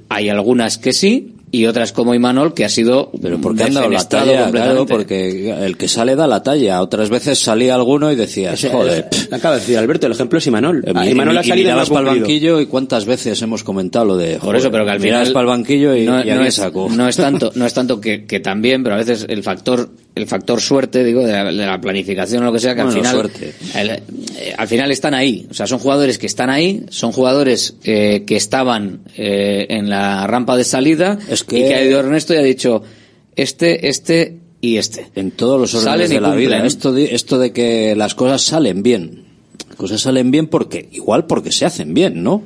Hay 0.09 0.29
algunas 0.29 0.77
que 0.77 0.93
sí 0.93 1.35
y 1.53 1.67
otras 1.67 1.93
como 1.93 2.15
Imanol 2.15 2.55
que 2.55 2.65
ha 2.65 2.69
sido 2.69 3.11
Pero 3.21 3.41
porque 3.41 3.65
han 3.65 3.75
dado 3.75 3.91
la 3.91 4.09
talla, 4.09 4.51
claro, 4.51 4.87
porque 4.87 5.51
el 5.51 5.77
que 5.77 5.89
sale 5.89 6.15
da 6.17 6.27
la 6.27 6.43
talla. 6.43 6.81
Otras 6.81 7.11
veces 7.11 7.39
salía 7.39 7.75
alguno 7.75 8.11
y 8.13 8.17
decías, 8.17 8.55
Ese- 8.55 8.71
joder, 8.71 9.09
acaba 9.33 9.55
de 9.57 9.61
decir 9.61 9.77
Alberto, 9.79 10.07
el 10.07 10.13
ejemplo 10.13 10.39
es 10.39 10.47
Imanol. 10.47 10.85
Eh, 10.87 10.93
Ah, 10.95 11.09
Imanol 11.09 11.39
ha 11.39 11.43
salido 11.43 11.57
y 11.57 11.63
mirabas 11.65 11.89
para 11.91 12.13
el 12.13 12.21
banquillo 12.21 12.61
y 12.61 12.67
cuántas 12.67 13.05
veces 13.05 13.41
hemos 13.43 13.65
comentado 13.65 14.05
lo 14.05 14.17
de 14.17 14.37
Por 14.39 14.55
eso, 14.57 14.71
pero 14.71 14.85
que 14.85 14.91
al 14.93 15.01
final 15.01 15.33
para 15.33 15.41
el 15.43 15.47
banquillo 15.49 15.97
y, 15.97 16.05
no, 16.07 16.23
y 16.23 16.27
no 16.31 16.45
es, 16.45 16.61
no 16.97 17.09
es 17.09 17.17
tanto, 17.17 17.51
no 17.57 17.67
es 17.67 17.75
tanto 17.75 18.01
que, 18.01 18.25
que 18.27 18.41
también, 18.41 18.83
pero 18.83 18.95
a 18.95 18.99
veces 18.99 19.27
el 19.29 19.43
factor, 19.43 19.91
el 20.15 20.27
factor 20.27 20.61
suerte, 20.61 21.05
digo, 21.05 21.23
de 21.25 21.33
la, 21.33 21.45
de 21.45 21.53
la 21.67 21.81
planificación 21.81 22.43
o 22.43 22.47
lo 22.47 22.53
que 22.53 22.59
sea, 22.59 22.75
que 22.75 22.83
Bueno, 22.83 22.97
al 22.99 23.31
final, 23.31 23.31
el- 23.77 23.91
eh, 24.37 24.55
al 24.57 24.69
final 24.69 24.91
están 24.91 25.15
ahí. 25.15 25.47
O 25.51 25.55
sea, 25.55 25.67
son 25.67 25.79
jugadores 25.79 26.19
que 26.19 26.27
están 26.27 26.51
ahí, 26.51 26.85
son 26.91 27.13
jugadores 27.13 27.77
eh, 27.85 28.25
que 28.27 28.37
estaban 28.37 29.01
eh, 29.17 29.67
en 29.71 29.89
la 29.89 30.27
rampa 30.27 30.57
de 30.57 30.65
salida 30.65 31.19
que- 31.45 31.61
y 31.61 31.63
que 31.63 31.75
ha 31.75 31.85
ido 31.85 32.01
Ernesto 32.01 32.35
y 32.35 32.39
ha 32.39 32.43
dicho 32.43 32.83
este, 33.37 33.89
este 33.89 34.39
y 34.61 34.77
este. 34.77 35.07
en 35.15 35.31
todos 35.31 35.59
los 35.61 35.75
órdenes 35.75 36.11
de 36.11 36.21
la 36.21 36.29
vida. 36.37 36.57
Esto 36.67 36.93
de, 36.93 37.15
esto 37.15 37.39
de 37.39 37.53
que 37.53 37.95
las 37.97 38.15
cosas 38.15 38.43
salen 38.43 38.83
bien. 38.83 39.25
Las 39.69 39.77
cosas 39.77 40.01
salen 40.03 40.31
bien 40.31 40.49
porque, 40.49 40.89
igual 40.93 41.27
porque 41.27 41.53
se 41.53 41.65
hacen 41.65 41.95
bien, 41.95 42.23
¿no? 42.23 42.43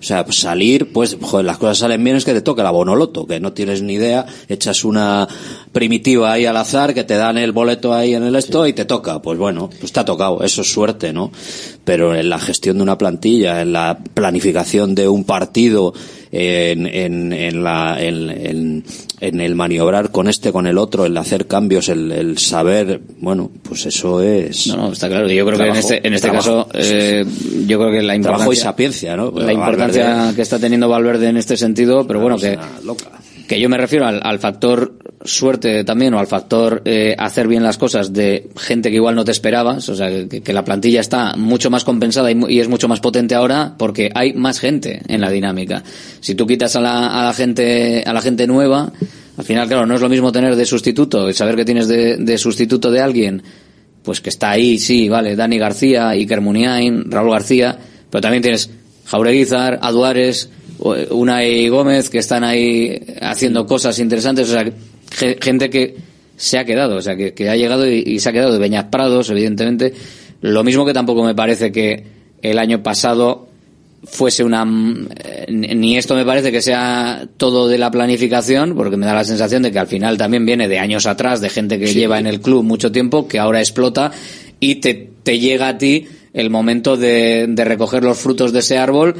O 0.00 0.02
sea, 0.02 0.24
pues 0.24 0.38
salir, 0.38 0.92
pues, 0.92 1.16
joder, 1.20 1.44
las 1.44 1.58
cosas 1.58 1.78
salen 1.78 2.04
bien 2.04 2.14
es 2.14 2.24
que 2.24 2.32
te 2.32 2.40
toque 2.40 2.62
la 2.62 2.70
bonoloto, 2.70 3.26
que 3.26 3.40
no 3.40 3.52
tienes 3.52 3.82
ni 3.82 3.94
idea, 3.94 4.26
echas 4.48 4.84
una 4.84 5.26
primitiva 5.72 6.32
ahí 6.32 6.46
al 6.46 6.56
azar, 6.56 6.94
que 6.94 7.02
te 7.02 7.14
dan 7.14 7.36
el 7.36 7.50
boleto 7.50 7.92
ahí 7.92 8.14
en 8.14 8.22
el 8.22 8.36
esto 8.36 8.66
y 8.68 8.72
te 8.72 8.84
toca. 8.84 9.20
Pues 9.20 9.38
bueno, 9.38 9.68
pues 9.80 9.92
te 9.92 9.98
ha 9.98 10.04
tocado, 10.04 10.42
eso 10.44 10.62
es 10.62 10.72
suerte, 10.72 11.12
¿no? 11.12 11.32
Pero 11.84 12.14
en 12.14 12.28
la 12.28 12.38
gestión 12.38 12.76
de 12.76 12.84
una 12.84 12.96
plantilla, 12.96 13.60
en 13.60 13.72
la 13.72 13.98
planificación 14.14 14.94
de 14.94 15.08
un 15.08 15.24
partido, 15.24 15.92
en, 16.32 16.86
en, 16.86 17.32
en 17.32 17.64
la, 17.64 17.96
en, 18.02 18.30
en- 18.30 18.84
en 19.20 19.40
el 19.40 19.56
maniobrar 19.56 20.12
con 20.12 20.28
este, 20.28 20.52
con 20.52 20.68
el 20.68 20.78
otro, 20.78 21.04
el 21.04 21.16
hacer 21.16 21.46
cambios, 21.48 21.88
el, 21.88 22.12
el 22.12 22.38
saber, 22.38 23.00
bueno, 23.18 23.50
pues 23.68 23.84
eso 23.86 24.22
es. 24.22 24.68
No, 24.68 24.76
no, 24.76 24.92
está 24.92 25.08
claro. 25.08 25.28
Yo 25.28 25.44
creo 25.44 25.58
que 25.58 25.66
en 25.66 25.74
este, 25.76 26.06
en 26.06 26.14
este 26.14 26.28
trabajo. 26.28 26.68
caso, 26.68 26.78
eh, 26.78 27.24
yo 27.66 27.78
creo 27.80 27.90
que 27.90 28.02
la 28.02 28.14
importancia, 28.14 28.22
Trabajo 28.22 28.52
y 28.52 28.56
sapiencia, 28.56 29.16
¿no? 29.16 29.32
la 29.32 29.52
importancia 29.52 30.04
Valverde- 30.08 30.36
que 30.36 30.42
está 30.42 30.58
teniendo 30.60 30.88
Valverde 30.88 31.28
en 31.28 31.36
este 31.36 31.56
sentido, 31.56 32.06
pero 32.06 32.20
bueno, 32.20 32.36
que, 32.38 32.56
que 33.48 33.58
yo 33.58 33.68
me 33.68 33.78
refiero 33.78 34.06
al, 34.06 34.38
factor 34.38 34.98
suerte 35.24 35.82
también 35.82 36.12
o 36.14 36.18
al 36.18 36.26
factor 36.26 36.82
eh, 36.84 37.16
hacer 37.18 37.48
bien 37.48 37.62
las 37.62 37.78
cosas 37.78 38.12
de 38.12 38.50
gente 38.56 38.90
que 38.90 38.96
igual 38.96 39.16
no 39.16 39.24
te 39.24 39.32
esperabas, 39.32 39.88
o 39.88 39.96
sea, 39.96 40.08
que, 40.28 40.52
la 40.52 40.64
plantilla 40.64 41.00
está 41.00 41.34
mucho 41.34 41.70
más 41.70 41.82
compensada 41.82 42.30
y, 42.30 42.60
es 42.60 42.68
mucho 42.68 42.88
más 42.88 43.00
potente 43.00 43.34
ahora 43.34 43.74
porque 43.78 44.10
hay 44.14 44.34
más 44.34 44.60
gente 44.60 45.00
en 45.08 45.22
la 45.22 45.30
dinámica. 45.30 45.82
Si 46.20 46.34
tú 46.34 46.46
quitas 46.46 46.76
a 46.76 46.80
la, 46.80 47.20
a 47.20 47.24
la 47.24 47.32
gente 47.32 48.04
a 48.06 48.12
la 48.12 48.20
gente 48.20 48.46
nueva, 48.46 48.92
al 49.36 49.44
final, 49.44 49.66
claro, 49.66 49.86
no 49.86 49.94
es 49.94 50.00
lo 50.02 50.10
mismo 50.10 50.30
tener 50.30 50.54
de 50.54 50.66
sustituto, 50.66 51.28
y 51.30 51.32
saber 51.32 51.56
que 51.56 51.64
tienes 51.64 51.88
de, 51.88 52.18
de 52.18 52.38
sustituto 52.38 52.90
de 52.90 53.00
alguien 53.00 53.42
pues 54.02 54.20
que 54.20 54.30
está 54.30 54.50
ahí, 54.50 54.78
sí, 54.78 55.08
vale, 55.08 55.36
Dani 55.36 55.58
García, 55.58 56.10
Iker 56.10 56.40
Muniain, 56.40 57.10
Raúl 57.10 57.30
García, 57.30 57.78
pero 58.10 58.20
también 58.20 58.42
tienes 58.42 58.70
Jaureguizar, 59.06 59.78
Aduares, 59.82 60.50
o- 60.78 60.94
Unai 61.14 61.68
Gómez, 61.68 62.10
que 62.10 62.18
están 62.18 62.44
ahí 62.44 63.00
haciendo 63.20 63.66
cosas 63.66 63.98
interesantes, 63.98 64.48
o 64.48 64.52
sea, 64.52 64.70
ge- 65.10 65.38
gente 65.40 65.70
que 65.70 65.96
se 66.36 66.58
ha 66.58 66.64
quedado, 66.64 66.96
o 66.96 67.02
sea, 67.02 67.16
que, 67.16 67.34
que 67.34 67.48
ha 67.50 67.56
llegado 67.56 67.86
y, 67.90 68.02
y 68.06 68.20
se 68.20 68.28
ha 68.28 68.32
quedado 68.32 68.52
de 68.52 68.58
Beñat 68.58 68.90
Prados, 68.90 69.28
evidentemente. 69.30 69.92
Lo 70.40 70.62
mismo 70.62 70.86
que 70.86 70.92
tampoco 70.92 71.24
me 71.24 71.34
parece 71.34 71.72
que 71.72 72.04
el 72.42 72.58
año 72.60 72.82
pasado 72.82 73.48
fuese 74.04 74.44
una 74.44 74.64
mm, 74.64 75.08
eh, 75.24 75.46
ni 75.74 75.96
esto 75.98 76.14
me 76.14 76.24
parece 76.24 76.52
que 76.52 76.62
sea 76.62 77.26
todo 77.36 77.66
de 77.66 77.78
la 77.78 77.90
planificación 77.90 78.76
porque 78.76 78.96
me 78.96 79.04
da 79.04 79.12
la 79.14 79.24
sensación 79.24 79.64
de 79.64 79.72
que 79.72 79.80
al 79.80 79.88
final 79.88 80.16
también 80.16 80.46
viene 80.46 80.68
de 80.68 80.78
años 80.78 81.06
atrás 81.06 81.40
de 81.40 81.48
gente 81.48 81.80
que 81.80 81.88
Sí. 81.88 81.94
lleva 81.98 82.20
en 82.20 82.28
el 82.28 82.40
club 82.40 82.62
mucho 82.62 82.92
tiempo 82.92 83.26
que 83.26 83.40
ahora 83.40 83.58
explota 83.58 84.12
y 84.60 84.76
te, 84.76 85.10
te 85.24 85.40
llega 85.40 85.66
a 85.66 85.78
ti 85.78 86.06
el 86.32 86.48
momento 86.48 86.96
de, 86.96 87.46
de 87.48 87.64
recoger 87.64 88.04
los 88.04 88.16
frutos 88.18 88.52
de 88.52 88.60
ese 88.60 88.78
árbol 88.78 89.16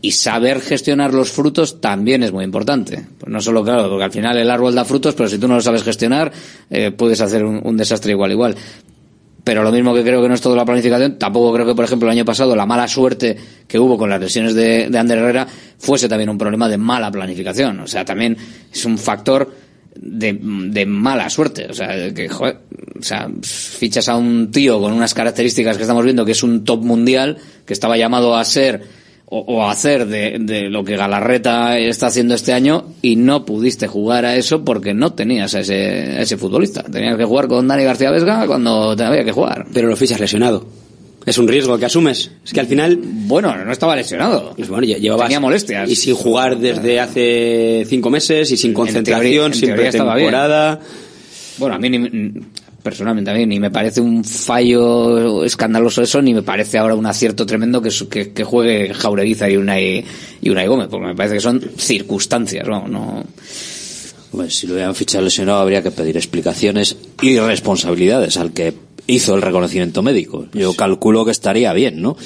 y 0.00 0.12
saber 0.12 0.60
gestionar 0.60 1.12
los 1.12 1.30
frutos 1.30 1.80
también 1.80 2.22
es 2.22 2.32
muy 2.32 2.44
importante. 2.44 3.04
Pues 3.18 3.32
no 3.32 3.40
solo, 3.40 3.64
claro, 3.64 3.88
porque 3.88 4.04
al 4.04 4.12
final 4.12 4.36
el 4.36 4.50
árbol 4.50 4.74
da 4.74 4.84
frutos, 4.84 5.14
pero 5.14 5.28
si 5.28 5.38
tú 5.38 5.48
no 5.48 5.56
lo 5.56 5.60
sabes 5.60 5.82
gestionar, 5.82 6.30
eh, 6.70 6.92
puedes 6.92 7.20
hacer 7.20 7.44
un, 7.44 7.76
desastre 7.76 8.12
igual, 8.12 8.30
igual. 8.30 8.56
Pero 9.42 9.62
lo 9.62 9.72
mismo 9.72 9.94
que 9.94 10.02
creo 10.02 10.22
que 10.22 10.28
no 10.28 10.34
es 10.34 10.40
todo 10.40 10.54
la 10.54 10.64
planificación, 10.64 11.18
tampoco 11.18 11.52
creo 11.52 11.66
que, 11.66 11.74
por 11.74 11.84
ejemplo, 11.84 12.08
el 12.08 12.12
año 12.12 12.24
pasado 12.24 12.54
la 12.54 12.66
mala 12.66 12.86
suerte 12.86 13.36
que 13.66 13.78
hubo 13.78 13.96
con 13.96 14.10
las 14.10 14.20
lesiones 14.20 14.54
de, 14.54 14.88
de 14.88 14.98
Ander 14.98 15.18
Herrera 15.18 15.46
fuese 15.78 16.08
también 16.08 16.28
un 16.28 16.38
problema 16.38 16.68
de 16.68 16.76
mala 16.76 17.10
planificación. 17.10 17.80
O 17.80 17.86
sea, 17.86 18.04
también 18.04 18.36
es 18.72 18.84
un 18.84 18.98
factor 18.98 19.50
de, 19.96 20.38
de 20.40 20.86
mala 20.86 21.28
suerte. 21.30 21.66
O 21.70 21.74
sea, 21.74 22.12
que, 22.12 22.28
o 22.30 23.02
sea, 23.02 23.28
fichas 23.42 24.08
a 24.08 24.16
un 24.16 24.50
tío 24.50 24.80
con 24.80 24.92
unas 24.92 25.14
características 25.14 25.76
que 25.76 25.82
estamos 25.82 26.04
viendo 26.04 26.24
que 26.24 26.32
es 26.32 26.42
un 26.42 26.64
top 26.64 26.84
mundial, 26.84 27.38
que 27.64 27.72
estaba 27.72 27.96
llamado 27.96 28.36
a 28.36 28.44
ser 28.44 28.82
o, 29.30 29.66
hacer 29.68 30.06
de, 30.06 30.38
de 30.40 30.70
lo 30.70 30.82
que 30.84 30.96
Galarreta 30.96 31.78
está 31.78 32.06
haciendo 32.06 32.34
este 32.34 32.52
año 32.54 32.84
y 33.02 33.16
no 33.16 33.44
pudiste 33.44 33.86
jugar 33.86 34.24
a 34.24 34.36
eso 34.36 34.64
porque 34.64 34.94
no 34.94 35.12
tenías 35.12 35.54
a 35.54 35.60
ese, 35.60 36.16
a 36.16 36.22
ese 36.22 36.36
futbolista. 36.38 36.82
Tenías 36.82 37.16
que 37.18 37.24
jugar 37.24 37.46
con 37.46 37.68
Dani 37.68 37.84
García 37.84 38.10
Vesga 38.10 38.46
cuando 38.46 38.96
te 38.96 39.02
había 39.04 39.24
que 39.24 39.32
jugar. 39.32 39.66
Pero 39.72 39.88
lo 39.88 39.96
fichas 39.96 40.18
lesionado. 40.18 40.66
Es 41.26 41.36
un 41.36 41.46
riesgo 41.46 41.76
que 41.78 41.84
asumes. 41.84 42.30
Es 42.42 42.54
que 42.54 42.60
al 42.60 42.66
final. 42.68 42.98
Bueno, 43.02 43.54
no 43.62 43.70
estaba 43.70 43.94
lesionado. 43.94 44.54
Pues 44.56 44.70
bueno, 44.70 44.86
llevabas. 44.86 45.26
Tenía 45.26 45.40
molestias. 45.40 45.90
Y 45.90 45.94
sin 45.96 46.14
jugar 46.14 46.56
desde 46.58 46.98
hace 46.98 47.84
cinco 47.86 48.08
meses 48.08 48.50
y 48.50 48.56
sin 48.56 48.72
concentración, 48.72 49.20
teoría- 49.22 49.46
en 49.46 49.52
sin 49.54 49.68
teoría 49.68 49.88
estaba 49.90 50.14
bien. 50.14 50.28
pretemporada. 50.30 50.80
Bueno, 51.58 51.74
a 51.74 51.78
mí 51.78 51.90
ni- 51.90 52.32
personalmente 52.82 53.30
a 53.30 53.34
mí 53.34 53.46
ni 53.46 53.58
me 53.58 53.70
parece 53.70 54.00
un 54.00 54.24
fallo 54.24 55.44
escandaloso 55.44 56.02
eso, 56.02 56.22
ni 56.22 56.34
me 56.34 56.42
parece 56.42 56.78
ahora 56.78 56.94
un 56.94 57.06
acierto 57.06 57.44
tremendo 57.44 57.82
que, 57.82 57.90
que, 58.10 58.32
que 58.32 58.44
juegue 58.44 58.94
Jaureguiza 58.94 59.50
y 59.50 59.56
Unai, 59.56 60.04
y 60.40 60.50
Unai 60.50 60.66
Gómez, 60.66 60.88
porque 60.90 61.06
me 61.06 61.14
parece 61.14 61.36
que 61.36 61.40
son 61.40 61.60
circunstancias, 61.76 62.66
vamos, 62.66 62.90
no... 62.90 63.24
Bueno, 64.30 64.50
si 64.50 64.66
lo 64.66 64.74
hubieran 64.74 64.94
fichado 64.94 65.24
lesionado 65.24 65.60
habría 65.60 65.82
que 65.82 65.90
pedir 65.90 66.16
explicaciones 66.16 66.96
y 67.22 67.38
responsabilidades 67.38 68.36
al 68.36 68.52
que 68.52 68.74
hizo 69.06 69.34
el 69.34 69.42
reconocimiento 69.42 70.02
médico. 70.02 70.46
Yo 70.52 70.74
calculo 70.74 71.24
que 71.24 71.30
estaría 71.30 71.72
bien, 71.72 72.02
¿no? 72.02 72.16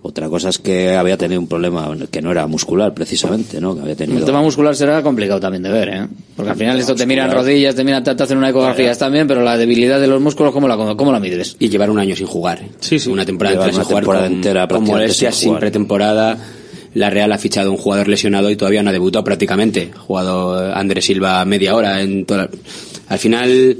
Otra 0.00 0.28
cosa 0.28 0.48
es 0.50 0.58
que 0.58 0.94
había 0.94 1.16
tenido 1.16 1.40
un 1.40 1.48
problema 1.48 1.94
que 2.10 2.22
no 2.22 2.30
era 2.30 2.46
muscular, 2.46 2.94
precisamente, 2.94 3.60
¿no? 3.60 3.74
Que 3.74 3.80
había 3.82 3.96
tenido... 3.96 4.18
El 4.20 4.24
tema 4.24 4.40
muscular 4.42 4.74
será 4.76 5.02
complicado 5.02 5.40
también 5.40 5.62
de 5.64 5.70
ver, 5.70 5.88
¿eh? 5.88 6.06
Porque 6.36 6.52
al 6.52 6.56
final 6.56 6.78
esto 6.78 6.94
te 6.94 7.04
miran 7.04 7.30
rodillas, 7.32 7.74
te 7.74 7.82
miran, 7.84 8.04
te 8.04 8.10
hacen 8.10 8.38
una 8.38 8.50
ecografía 8.50 8.94
también, 8.94 9.26
pero 9.26 9.42
la 9.42 9.56
debilidad 9.56 10.00
de 10.00 10.06
los 10.06 10.20
músculos, 10.20 10.52
¿cómo 10.52 10.68
la, 10.68 10.76
cómo 10.76 11.10
la 11.12 11.18
mides? 11.20 11.56
Y 11.58 11.68
llevar 11.68 11.90
un 11.90 11.98
año 11.98 12.14
sin 12.14 12.26
jugar. 12.28 12.60
Sí, 12.78 12.98
sí. 12.98 13.10
Una 13.10 13.26
temporada, 13.26 13.54
Llevar 13.56 13.68
entera 13.70 13.76
una 13.76 13.84
sin 13.84 13.88
jugar 13.88 14.02
temporada 14.02 14.26
con- 14.28 14.36
entera 14.36 14.68
con 14.68 14.84
molestias, 14.84 15.34
sin 15.34 15.40
sin 15.40 15.48
jugar. 15.48 15.60
pretemporada. 15.60 16.38
La 16.94 17.10
Real 17.10 17.30
ha 17.32 17.38
fichado 17.38 17.70
un 17.70 17.76
jugador 17.76 18.08
lesionado 18.08 18.50
y 18.50 18.56
todavía 18.56 18.82
no 18.82 18.90
ha 18.90 18.92
debutado 18.92 19.22
prácticamente. 19.24 19.90
Ha 19.94 19.98
jugado 19.98 20.72
Andrés 20.74 21.04
Silva 21.04 21.44
media 21.44 21.74
hora 21.74 22.00
en 22.00 22.24
toda 22.24 22.44
la- 22.44 22.50
Al 23.08 23.18
final 23.18 23.76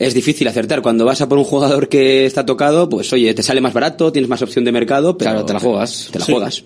es 0.00 0.14
difícil 0.14 0.48
acertar. 0.48 0.82
Cuando 0.82 1.04
vas 1.04 1.20
a 1.20 1.28
por 1.28 1.38
un 1.38 1.44
jugador 1.44 1.88
que 1.88 2.26
está 2.26 2.44
tocado, 2.44 2.88
pues 2.88 3.12
oye, 3.12 3.32
te 3.34 3.42
sale 3.44 3.60
más 3.60 3.72
barato, 3.72 4.10
tienes 4.10 4.28
más 4.28 4.42
opción 4.42 4.64
de 4.64 4.72
mercado, 4.72 5.16
pero 5.16 5.30
Claro, 5.30 5.46
te 5.46 5.52
la 5.52 5.60
juegas. 5.60 6.08
Te 6.10 6.18
la 6.18 6.24
Sí. 6.24 6.32
juegas. 6.32 6.64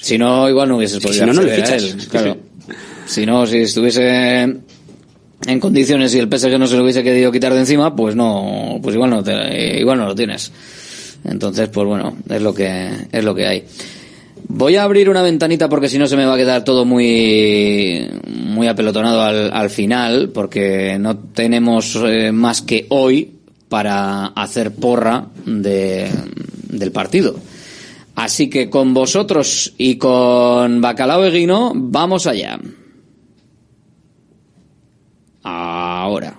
Si 0.00 0.16
no, 0.18 0.48
igual 0.48 0.68
no 0.68 0.76
hubieses 0.76 1.00
podido 1.02 1.24
si 1.24 1.26
no, 1.26 1.32
no 1.34 1.42
le 1.42 1.56
fichas. 1.56 1.82
él, 1.82 1.96
claro. 2.08 2.36
Si 3.06 3.26
no, 3.26 3.46
si 3.46 3.58
estuviese 3.58 4.42
en 5.46 5.60
condiciones 5.60 6.14
y 6.14 6.18
el 6.18 6.28
PSG 6.28 6.58
no 6.58 6.66
se 6.66 6.76
lo 6.76 6.82
hubiese 6.84 7.02
querido 7.02 7.30
quitar 7.32 7.52
de 7.52 7.60
encima, 7.60 7.94
pues 7.94 8.14
no, 8.16 8.78
pues 8.82 8.94
igual 8.94 9.10
no 9.10 9.22
te- 9.22 9.78
igual 9.80 9.98
no 9.98 10.06
lo 10.06 10.14
tienes. 10.14 10.50
Entonces, 11.24 11.68
pues 11.68 11.86
bueno, 11.86 12.16
es 12.28 12.40
lo 12.42 12.54
que, 12.54 12.88
es 13.12 13.24
lo 13.24 13.34
que 13.34 13.46
hay. 13.46 13.64
Voy 14.56 14.76
a 14.76 14.84
abrir 14.84 15.10
una 15.10 15.22
ventanita 15.22 15.68
porque 15.68 15.88
si 15.88 15.98
no 15.98 16.06
se 16.06 16.16
me 16.16 16.24
va 16.24 16.34
a 16.34 16.36
quedar 16.36 16.62
todo 16.62 16.84
muy, 16.84 18.08
muy 18.28 18.68
apelotonado 18.68 19.20
al, 19.20 19.52
al 19.52 19.68
final, 19.68 20.30
porque 20.32 20.96
no 20.96 21.18
tenemos 21.18 21.96
eh, 22.06 22.30
más 22.30 22.62
que 22.62 22.86
hoy 22.90 23.34
para 23.68 24.26
hacer 24.26 24.72
porra 24.72 25.26
de, 25.44 26.08
del 26.68 26.92
partido. 26.92 27.34
Así 28.14 28.48
que 28.48 28.70
con 28.70 28.94
vosotros 28.94 29.74
y 29.76 29.96
con 29.96 30.80
Bacalao 30.80 31.24
Eguino, 31.24 31.72
vamos 31.74 32.28
allá. 32.28 32.56
Ahora. 35.42 36.38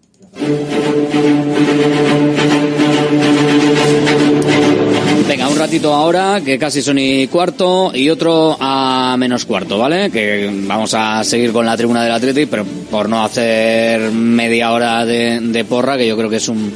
Venga, 5.27 5.47
un 5.47 5.57
ratito 5.57 5.93
ahora, 5.93 6.41
que 6.43 6.57
casi 6.57 6.81
son 6.81 6.97
y 6.97 7.27
cuarto, 7.27 7.91
y 7.93 8.09
otro 8.09 8.57
a 8.59 9.15
menos 9.17 9.45
cuarto, 9.45 9.77
¿vale? 9.77 10.09
Que 10.09 10.49
vamos 10.67 10.93
a 10.93 11.23
seguir 11.23 11.51
con 11.51 11.65
la 11.65 11.77
tribuna 11.77 12.03
del 12.03 12.11
Athletic, 12.13 12.49
pero 12.49 12.65
por 12.89 13.07
no 13.07 13.23
hacer 13.23 14.11
media 14.11 14.71
hora 14.71 15.05
de, 15.05 15.65
porra, 15.69 15.97
que 15.97 16.07
yo 16.07 16.17
creo 16.17 16.29
que 16.29 16.37
es 16.37 16.49
un, 16.49 16.73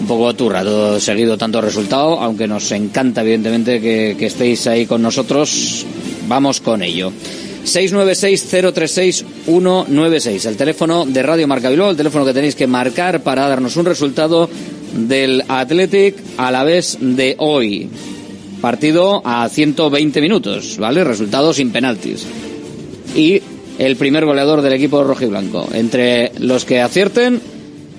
un 0.00 0.06
poco 0.06 0.34
turra, 0.34 0.62
todo 0.62 0.98
seguido 0.98 1.36
tanto 1.36 1.60
resultado, 1.60 2.18
aunque 2.20 2.46
nos 2.48 2.72
encanta 2.72 3.20
evidentemente 3.20 3.80
que 3.80 4.26
estéis 4.26 4.66
ahí 4.66 4.86
con 4.86 5.02
nosotros, 5.02 5.86
vamos 6.26 6.60
con 6.60 6.82
ello. 6.82 7.12
696-036-196, 7.64 10.46
el 10.46 10.56
teléfono 10.56 11.04
de 11.06 11.22
Radio 11.22 11.48
Marca 11.48 11.70
Bilbao, 11.70 11.90
el 11.90 11.96
teléfono 11.96 12.24
que 12.24 12.34
tenéis 12.34 12.54
que 12.54 12.66
marcar 12.66 13.22
para 13.22 13.48
darnos 13.48 13.76
un 13.76 13.86
resultado 13.86 14.48
del 14.92 15.42
Athletic 15.48 16.16
a 16.36 16.50
la 16.50 16.64
vez 16.64 16.98
de 17.00 17.36
hoy. 17.38 17.88
Partido 18.60 19.22
a 19.24 19.48
120 19.48 20.20
minutos, 20.20 20.76
¿vale? 20.78 21.04
Resultado 21.04 21.52
sin 21.52 21.72
penaltis. 21.72 22.26
Y 23.14 23.42
el 23.78 23.96
primer 23.96 24.24
goleador 24.24 24.62
del 24.62 24.72
equipo 24.74 25.02
rojiblanco. 25.04 25.68
Entre 25.72 26.32
los 26.38 26.64
que 26.64 26.80
acierten, 26.80 27.40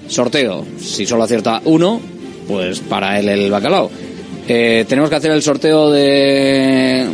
sorteo. 0.07 0.65
Si 0.79 1.05
solo 1.05 1.23
acierta 1.23 1.61
uno, 1.65 1.99
pues 2.47 2.79
para 2.79 3.19
él 3.19 3.29
el 3.29 3.51
bacalao. 3.51 3.89
Eh, 4.47 4.85
tenemos 4.87 5.09
que 5.09 5.15
hacer 5.15 5.31
el 5.31 5.41
sorteo 5.41 5.91
de, 5.91 7.07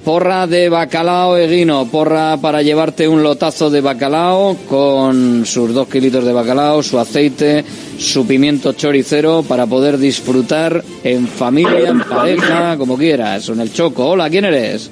Porra 0.04 0.48
de 0.48 0.68
bacalao 0.68 1.38
eguino. 1.38 1.86
Porra 1.86 2.38
para 2.38 2.64
llevarte 2.64 3.08
un 3.08 3.22
lotazo 3.22 3.70
de 3.70 3.82
bacalao 3.82 4.58
con 4.68 5.46
sus 5.46 5.74
dos 5.74 5.88
kilitos 5.88 6.26
de 6.26 6.34
bacalao, 6.34 6.82
su 6.82 6.98
aceite, 6.98 7.64
su 8.00 8.26
pimiento 8.26 8.74
choricero 8.74 9.44
para 9.44 9.68
poder 9.68 10.00
disfrutar 10.00 10.84
en 11.04 11.28
familia, 11.28 11.90
en 11.90 12.00
pareja, 12.00 12.78
como 12.78 12.98
quieras. 12.98 13.50
En 13.50 13.60
el 13.60 13.72
choco. 13.72 14.08
Hola, 14.08 14.28
¿quién 14.30 14.46
eres? 14.46 14.90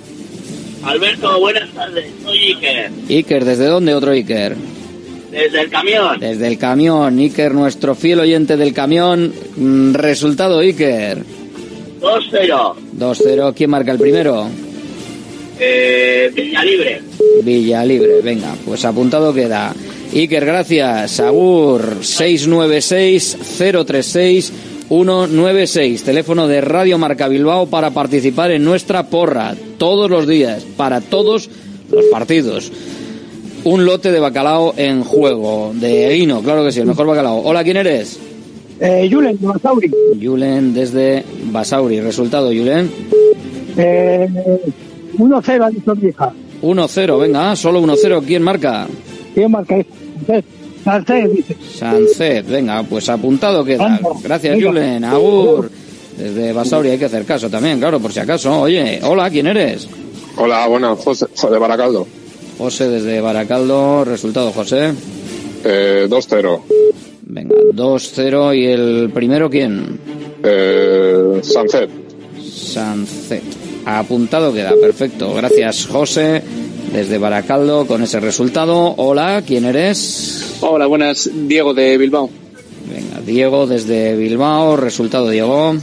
Alberto, 0.84 1.40
buenas 1.40 1.70
tardes. 1.72 2.06
Soy 2.24 2.38
Iker. 2.38 2.92
Iker, 3.10 3.46
¿desde 3.46 3.66
dónde 3.66 3.94
otro 3.94 4.12
Iker? 4.12 4.56
Desde 5.32 5.62
el 5.62 5.70
camión. 5.70 6.20
Desde 6.20 6.48
el 6.48 6.58
camión. 6.58 7.20
Iker, 7.20 7.54
nuestro 7.54 7.96
fiel 7.96 8.20
oyente 8.20 8.58
del 8.58 8.74
camión. 8.74 9.34
Mm, 9.56 9.94
Resultado, 9.94 10.60
Iker. 10.60 11.24
2-0. 12.02 12.76
2-0. 12.98 13.54
¿Quién 13.56 13.70
marca 13.70 13.92
el 13.92 14.00
primero? 14.00 14.48
Eh, 15.60 16.32
Villalibre. 16.34 17.02
Villa 17.44 17.84
Libre, 17.84 18.22
venga, 18.22 18.56
pues 18.66 18.86
apuntado 18.86 19.34
queda. 19.34 19.74
Iker, 20.14 20.46
gracias. 20.46 21.20
Agur 21.20 21.98
696-036-196. 24.90 26.02
Teléfono 26.04 26.48
de 26.48 26.62
Radio 26.62 26.98
Marca 26.98 27.28
Bilbao 27.28 27.68
para 27.68 27.92
participar 27.92 28.52
en 28.52 28.64
nuestra 28.64 29.08
porra. 29.08 29.56
Todos 29.78 30.10
los 30.10 30.28
días, 30.28 30.64
para 30.78 31.02
todos 31.02 31.50
los 31.92 32.06
partidos. 32.06 32.72
Un 33.64 33.86
lote 33.86 34.12
de 34.12 34.20
bacalao 34.20 34.74
en 34.78 35.04
juego. 35.04 35.72
De 35.76 36.14
Eguino, 36.14 36.42
claro 36.42 36.64
que 36.66 36.72
sí, 36.72 36.80
el 36.80 36.88
mejor 36.88 37.08
bacalao. 37.08 37.40
Hola, 37.40 37.64
¿quién 37.64 37.78
eres? 37.78 38.20
Eh, 38.80 39.10
Julen, 39.12 39.38
de 39.40 39.48
Basauri. 39.48 39.92
Julen 40.22 40.74
desde 40.74 41.24
Basauri. 41.52 42.00
Resultado, 42.00 42.48
Julen. 42.48 42.90
Eh, 43.78 44.28
1-0 45.18 45.66
ha 45.66 45.70
dicho 45.70 45.96
mi 45.96 46.10
hija. 46.10 46.32
1-0, 46.62 47.20
venga, 47.20 47.56
solo 47.56 47.82
1-0. 47.82 48.24
¿Quién 48.26 48.44
marca? 48.44 48.88
¿Quién 49.34 49.52
marca 49.52 49.78
esto? 49.78 49.94
Dice. 50.98 51.56
Sánchez, 51.78 52.48
venga, 52.48 52.84
pues 52.84 53.08
apuntado 53.10 53.64
queda. 53.64 54.00
Gracias, 54.24 54.56
venga. 54.56 54.70
Julen. 54.70 55.06
Agur. 55.06 55.72
Desde 56.18 56.52
Basauri 56.52 56.90
hay 56.90 56.98
que 56.98 57.06
hacer 57.06 57.24
caso 57.26 57.50
también, 57.50 57.80
claro, 57.80 58.00
por 58.00 58.12
si 58.12 58.20
acaso. 58.20 58.62
Oye, 58.62 59.00
hola, 59.04 59.30
¿quién 59.30 59.48
eres? 59.48 59.88
Hola, 60.36 60.68
buenas, 60.68 61.00
José, 61.00 61.28
de 61.50 61.58
Baracaldo. 61.58 62.08
José 62.58 62.90
desde 62.90 63.22
Baracaldo. 63.22 64.04
Resultado, 64.04 64.52
José. 64.52 64.94
Eh, 65.64 66.08
2-0. 66.10 66.62
Venga, 67.24 67.56
2-0. 67.74 68.54
¿Y 68.54 68.66
el 68.66 69.12
primero 69.14 69.50
quién? 69.50 70.00
Eh, 70.44 71.40
Sancet. 71.42 71.90
Sancet. 72.52 73.44
Apuntado 73.86 74.54
queda, 74.54 74.74
perfecto. 74.82 75.34
Gracias, 75.34 75.88
José, 75.88 76.42
desde 76.94 77.18
Baracaldo, 77.18 77.86
con 77.86 78.04
ese 78.04 78.20
resultado. 78.20 78.94
Hola, 78.98 79.44
¿quién 79.46 79.66
eres? 79.66 80.58
Hola, 80.62 80.88
buenas. 80.88 81.30
Diego 81.34 81.74
de 81.74 81.98
Bilbao. 81.98 82.30
Venga, 82.92 83.22
Diego 83.26 83.68
desde 83.68 84.16
Bilbao. 84.16 84.76
Resultado, 84.78 85.30
Diego. 85.30 85.76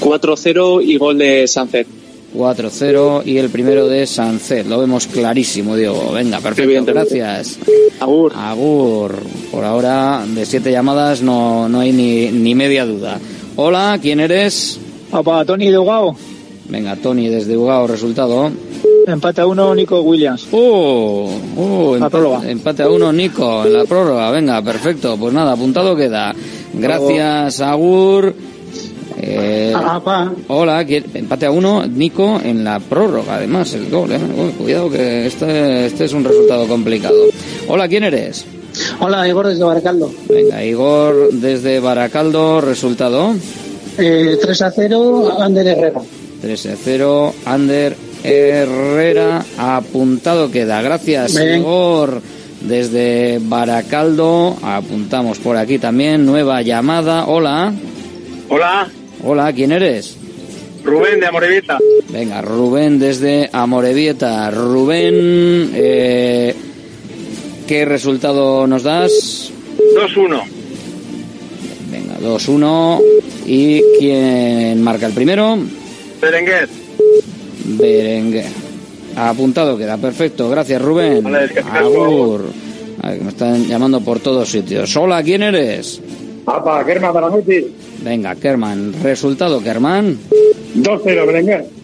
4-0 0.00 0.84
y 0.84 0.96
gol 0.96 1.18
de 1.18 1.46
Sancet. 1.48 1.86
4-0 2.34 3.22
y 3.24 3.38
el 3.38 3.48
primero 3.50 3.88
de 3.88 4.06
Sancet. 4.06 4.66
Lo 4.66 4.78
vemos 4.78 5.06
clarísimo, 5.06 5.74
Diego. 5.74 6.12
Venga, 6.12 6.40
perfecto. 6.40 6.84
Gracias. 6.84 7.58
Agur. 8.00 8.32
Agur. 8.36 9.16
Por 9.50 9.64
ahora, 9.64 10.24
de 10.26 10.44
siete 10.44 10.70
llamadas 10.70 11.22
no, 11.22 11.68
no 11.68 11.80
hay 11.80 11.92
ni, 11.92 12.30
ni 12.30 12.54
media 12.54 12.84
duda. 12.84 13.18
Hola, 13.56 13.98
¿quién 14.00 14.20
eres? 14.20 14.78
Papá, 15.10 15.44
Tony 15.44 15.70
de 15.70 15.78
Ugao. 15.78 16.16
Venga, 16.68 16.96
Tony 16.96 17.28
desde 17.28 17.56
Ugao. 17.56 17.86
Resultado. 17.86 18.50
Empate 19.06 19.40
a 19.40 19.46
uno, 19.46 19.72
Nico 19.74 20.00
Williams. 20.00 20.48
Uh, 20.50 20.58
uh, 20.58 21.94
La 21.94 22.06
empa- 22.06 22.10
prórroga. 22.10 22.50
empate 22.50 22.82
a 22.82 22.88
uno, 22.90 23.12
Nico, 23.12 23.64
en 23.64 23.72
la 23.72 23.84
prórroga. 23.84 24.30
Venga, 24.32 24.60
perfecto. 24.62 25.16
Pues 25.16 25.32
nada, 25.32 25.52
apuntado 25.52 25.94
queda. 25.94 26.34
Gracias, 26.74 27.60
Agur. 27.60 28.34
Eh, 29.18 29.72
Ah, 29.74 30.30
hola, 30.48 30.84
¿quién- 30.84 31.04
empate 31.14 31.46
a 31.46 31.50
uno, 31.50 31.86
Nico, 31.86 32.40
en 32.42 32.64
la 32.64 32.80
prórroga, 32.80 33.36
además, 33.36 33.72
el 33.74 33.88
gol. 33.90 34.10
¿eh? 34.12 34.18
Uy, 34.36 34.50
cuidado 34.52 34.90
que 34.90 35.26
este, 35.26 35.86
este 35.86 36.04
es 36.04 36.12
un 36.12 36.24
resultado 36.24 36.66
complicado. 36.66 37.14
Hola, 37.68 37.88
¿quién 37.88 38.04
eres? 38.04 38.44
Hola, 39.00 39.26
Igor 39.26 39.46
desde 39.46 39.64
Baracaldo. 39.64 40.10
Venga, 40.28 40.62
Igor 40.64 41.30
desde 41.32 41.80
Baracaldo, 41.80 42.60
resultado. 42.60 43.32
Eh, 43.98 44.36
3 44.40 44.62
a 44.62 44.70
0, 44.70 45.32
Ander 45.40 45.66
Herrera. 45.68 46.00
13-0, 46.42 47.32
Ander 47.46 47.96
Herrera, 48.24 49.44
apuntado 49.58 50.50
queda. 50.50 50.82
Gracias. 50.82 51.34
Igor. 51.34 52.22
Desde 52.60 53.38
Baracaldo, 53.40 54.56
apuntamos 54.62 55.38
por 55.38 55.56
aquí 55.56 55.78
también, 55.78 56.24
nueva 56.26 56.62
llamada. 56.62 57.26
Hola. 57.26 57.72
Hola, 58.48 58.88
Hola, 59.22 59.52
¿quién 59.52 59.72
eres? 59.72 60.16
Rubén 60.84 61.18
de 61.18 61.26
Amorevita. 61.26 61.78
Venga, 62.10 62.42
Rubén 62.42 62.98
desde 62.98 63.50
Amorebieta. 63.52 64.50
Rubén, 64.50 65.72
eh, 65.74 66.54
¿qué 67.66 67.84
resultado 67.84 68.66
nos 68.66 68.84
das? 68.84 69.50
2-1. 69.96 70.42
Venga, 71.90 72.18
2-1. 72.20 73.02
¿Y 73.46 73.82
quién 73.98 74.82
marca 74.82 75.06
el 75.06 75.12
primero? 75.12 75.58
Berenguer. 76.20 76.68
Berenguer. 77.66 78.46
Apuntado 79.16 79.76
queda, 79.78 79.96
perfecto. 79.96 80.48
Gracias, 80.50 80.80
Rubén. 80.80 81.24
Vale, 81.24 81.48
Agur. 81.72 82.44
A 83.02 83.10
ver, 83.10 83.18
que 83.18 83.24
me 83.24 83.30
están 83.30 83.66
llamando 83.66 84.00
por 84.00 84.20
todos 84.20 84.50
sitios. 84.50 84.94
Hola, 84.96 85.22
¿quién 85.22 85.42
eres? 85.42 86.00
Germán 86.84 87.14
Baramuti. 87.14 87.66
Venga, 88.02 88.34
Kerman. 88.36 88.94
Resultado, 89.02 89.62
Kerman. 89.62 90.18
2-0, 90.76 91.26
Berenguer. 91.26 91.75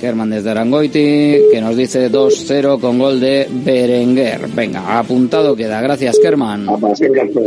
Kerman 0.00 0.30
desde 0.30 0.50
Arangoiti, 0.50 1.36
que 1.50 1.60
nos 1.60 1.76
dice 1.76 2.08
2-0 2.10 2.80
con 2.80 2.98
gol 2.98 3.20
de 3.20 3.46
Berenguer. 3.50 4.48
Venga, 4.48 4.98
apuntado 4.98 5.54
queda. 5.56 5.80
Gracias, 5.80 6.18
Kerman. 6.20 6.66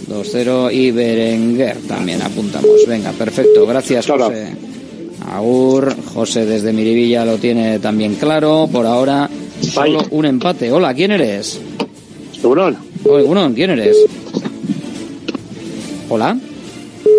2-0 0.07 0.73
y 0.73 0.91
Berenguer 0.91 1.77
también 1.89 2.23
apuntamos. 2.23 2.71
Venga, 2.87 3.13
perfecto. 3.13 3.67
Gracias, 3.67 4.07
José. 4.07 4.49
Agur, 5.31 5.95
José 6.15 6.45
desde 6.45 6.73
Mirivilla 6.73 7.25
lo 7.25 7.39
tiene 7.39 7.79
también 7.79 8.15
claro. 8.17 8.69
Por 8.71 8.87
ahora, 8.87 9.29
solo 9.61 10.01
un 10.11 10.27
empate. 10.27 10.71
Hola, 10.71 10.95
¿quién 10.95 11.13
eres? 11.13 11.61
Egunon. 12.43 12.77
Hola, 13.05 13.21
Egunon, 13.23 13.55
¿quién 13.55 13.71
eres? 13.71 13.97
Hola. 16.09 16.37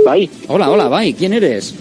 Bai. 0.05 0.29
Hola, 0.47 0.69
hola, 0.69 0.87
Bai, 0.87 1.13
¿quién 1.13 1.33
eres? 1.33 1.73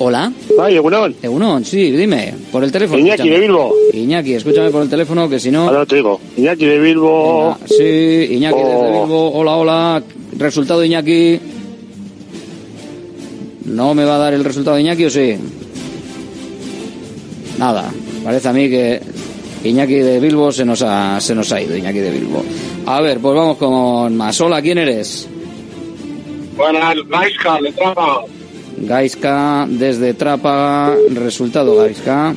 Hola. 0.00 0.32
Bai, 0.56 0.76
Egunon. 0.76 1.14
Egunon, 1.22 1.64
sí, 1.64 1.90
dime, 1.90 2.32
por 2.52 2.62
el 2.62 2.70
teléfono. 2.70 3.00
Iñaki 3.00 3.22
escúchame. 3.22 3.34
de 3.34 3.40
Bilbo. 3.40 3.74
Iñaki, 3.92 4.34
escúchame 4.34 4.70
por 4.70 4.82
el 4.82 4.88
teléfono 4.88 5.28
que 5.28 5.40
si 5.40 5.50
no... 5.50 5.62
Ahora 5.68 5.84
te 5.86 5.96
digo. 5.96 6.20
Iñaki 6.36 6.64
de 6.66 6.78
Bilbo. 6.78 7.42
Venga, 7.54 7.58
sí, 7.66 8.34
Iñaki 8.34 8.58
desde 8.58 8.76
Oh. 8.76 9.02
Bilbo. 9.02 9.30
Hola, 9.32 9.56
hola. 9.56 10.02
Resultado 10.38 10.84
Iñaki. 10.84 11.40
¿No 13.64 13.92
me 13.94 14.04
va 14.04 14.14
a 14.14 14.18
dar 14.18 14.34
el 14.34 14.44
resultado 14.44 14.78
Iñaki 14.78 15.04
o 15.06 15.10
sí? 15.10 15.34
Nada. 17.58 17.90
Parece 18.22 18.48
a 18.48 18.52
mí 18.52 18.68
que 18.70 19.00
Iñaki 19.64 19.94
de 19.94 20.20
Bilbo 20.20 20.52
se 20.52 20.64
nos 20.64 20.80
ha, 20.82 21.20
se 21.20 21.34
nos 21.34 21.50
ha 21.52 21.60
ido, 21.60 21.76
Iñaki 21.76 21.98
de 21.98 22.10
Bilbo. 22.12 22.44
A 22.86 23.00
ver, 23.00 23.18
pues 23.18 23.34
vamos 23.34 23.56
con 23.56 24.16
más. 24.16 24.40
Hola, 24.40 24.62
¿quién 24.62 24.78
eres? 24.78 25.28
Buenas, 26.56 26.94
Gaisca, 27.08 27.58
de 27.60 27.72
Trapa. 27.72 28.20
Gaiska 28.82 29.66
desde 29.68 30.14
Trápaga. 30.14 30.96
Resultado 31.14 31.76
Gaiska. 31.76 32.34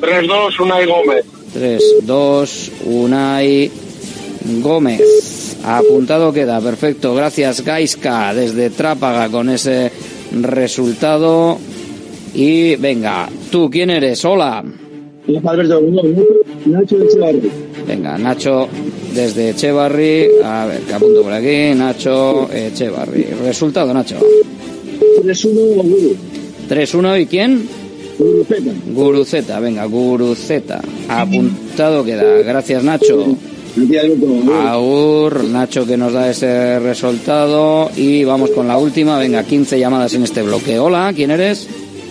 3-2, 0.00 0.60
Unai 0.60 0.86
Gómez. 0.86 1.24
3-2, 1.54 2.70
Unai 2.86 3.70
Gómez. 4.62 5.56
Apuntado 5.62 6.32
queda, 6.32 6.60
perfecto. 6.60 7.14
Gracias, 7.14 7.62
Gaiska, 7.64 8.32
desde 8.34 8.70
Trápaga 8.70 9.28
con 9.28 9.50
ese 9.50 9.90
resultado. 10.32 11.58
Y 12.34 12.76
venga, 12.76 13.28
tú, 13.50 13.68
¿quién 13.70 13.90
eres? 13.90 14.24
Hola. 14.24 14.64
Alberto, 15.44 15.80
Nacho 16.66 16.98
de 16.98 17.04
Echevarri. 17.06 17.50
Venga, 17.86 18.18
Nacho 18.18 18.68
desde 19.14 19.50
Echevarri. 19.50 20.28
A 20.42 20.66
ver, 20.66 20.80
que 20.80 20.94
apunto 20.94 21.22
por 21.22 21.32
aquí. 21.32 21.74
Nacho 21.74 22.48
Echevarri. 22.52 23.24
Resultado, 23.44 23.92
Nacho. 23.92 24.16
3-1, 25.22 25.82
Guru. 25.82 26.16
3-1 26.68 27.20
y 27.22 27.26
quién? 27.26 27.68
Guruceta. 28.18 28.70
Guruceta, 28.88 29.60
venga, 29.60 29.84
Guruceta. 29.86 30.80
Apuntado 31.08 32.04
queda. 32.04 32.22
Gracias, 32.42 32.84
Nacho. 32.84 33.36
Agur, 34.66 35.44
Nacho 35.44 35.86
que 35.86 35.96
nos 35.96 36.12
da 36.12 36.30
ese 36.30 36.78
resultado. 36.80 37.90
Y 37.96 38.24
vamos 38.24 38.50
con 38.50 38.68
la 38.68 38.76
última. 38.76 39.18
Venga, 39.18 39.44
15 39.44 39.78
llamadas 39.78 40.12
en 40.14 40.24
este 40.24 40.42
bloque. 40.42 40.78
Hola, 40.78 41.12
¿quién 41.14 41.30
eres? 41.30 41.66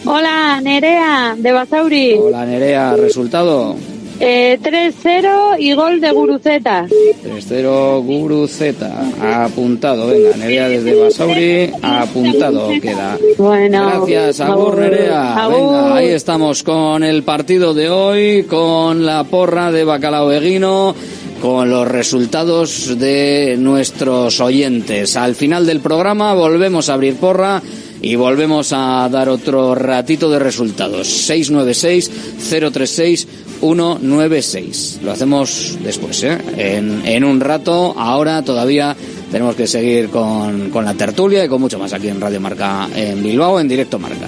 Hola, 0.06 0.60
Nerea, 0.62 1.36
de 1.38 1.52
Basauri. 1.52 2.14
Hola, 2.14 2.46
Nerea. 2.46 2.96
Resultado. 2.96 3.76
Eh, 4.22 4.60
3-0 4.62 5.56
y 5.60 5.74
gol 5.74 6.02
de 6.02 6.12
Guruceta. 6.12 6.86
3-0 7.24 8.04
Guruceta. 8.04 9.46
Apuntado. 9.46 10.08
Venga, 10.08 10.36
Nerea 10.36 10.68
desde 10.68 11.00
Basauri. 11.00 11.72
Apuntado 11.82 12.70
queda. 12.82 13.18
Bueno. 13.38 13.86
Gracias, 13.86 14.42
Agur 14.42 14.78
Nerea. 14.78 15.48
Venga, 15.48 15.96
ahí 15.96 16.10
estamos 16.10 16.64
con 16.64 17.04
el 17.04 17.24
partido 17.24 17.74
de 17.74 17.90
hoy, 17.90 18.44
con 18.44 19.06
la 19.06 19.24
porra 19.24 19.72
de 19.72 19.86
Bacalao 19.86 20.28
Beguino, 20.28 20.94
con 21.42 21.70
los 21.70 21.88
resultados 21.88 23.00
de 23.00 23.56
nuestros 23.58 24.42
oyentes. 24.42 25.16
Al 25.16 25.36
final 25.36 25.66
del 25.66 25.80
programa 25.80 26.34
volvemos 26.34 26.90
a 26.90 26.96
abrir 26.96 27.16
porra 27.16 27.62
y 28.02 28.16
volvemos 28.16 28.72
a 28.74 29.08
dar 29.10 29.30
otro 29.30 29.76
ratito 29.76 30.30
de 30.30 30.40
resultados. 30.40 31.08
696-036. 31.30 33.28
196. 33.60 35.00
Lo 35.04 35.12
hacemos 35.12 35.78
después, 35.84 36.24
¿eh? 36.24 36.38
en, 36.58 37.24
un 37.24 37.40
rato. 37.40 37.94
Ahora 37.98 38.42
todavía 38.44 38.96
tenemos 39.32 39.56
que 39.56 39.68
seguir 39.68 40.10
con 40.10 40.86
la 40.86 40.94
tertulia 40.94 41.46
y 41.46 41.48
con 41.48 41.62
mucho 41.62 41.80
más 41.80 41.94
aquí 41.94 42.08
en 42.08 42.22
Radio 42.22 42.40
Marca 42.40 42.88
en 42.96 43.22
Bilbao, 43.22 43.60
en 43.60 43.68
directo 43.68 44.00
Marca. 44.00 44.28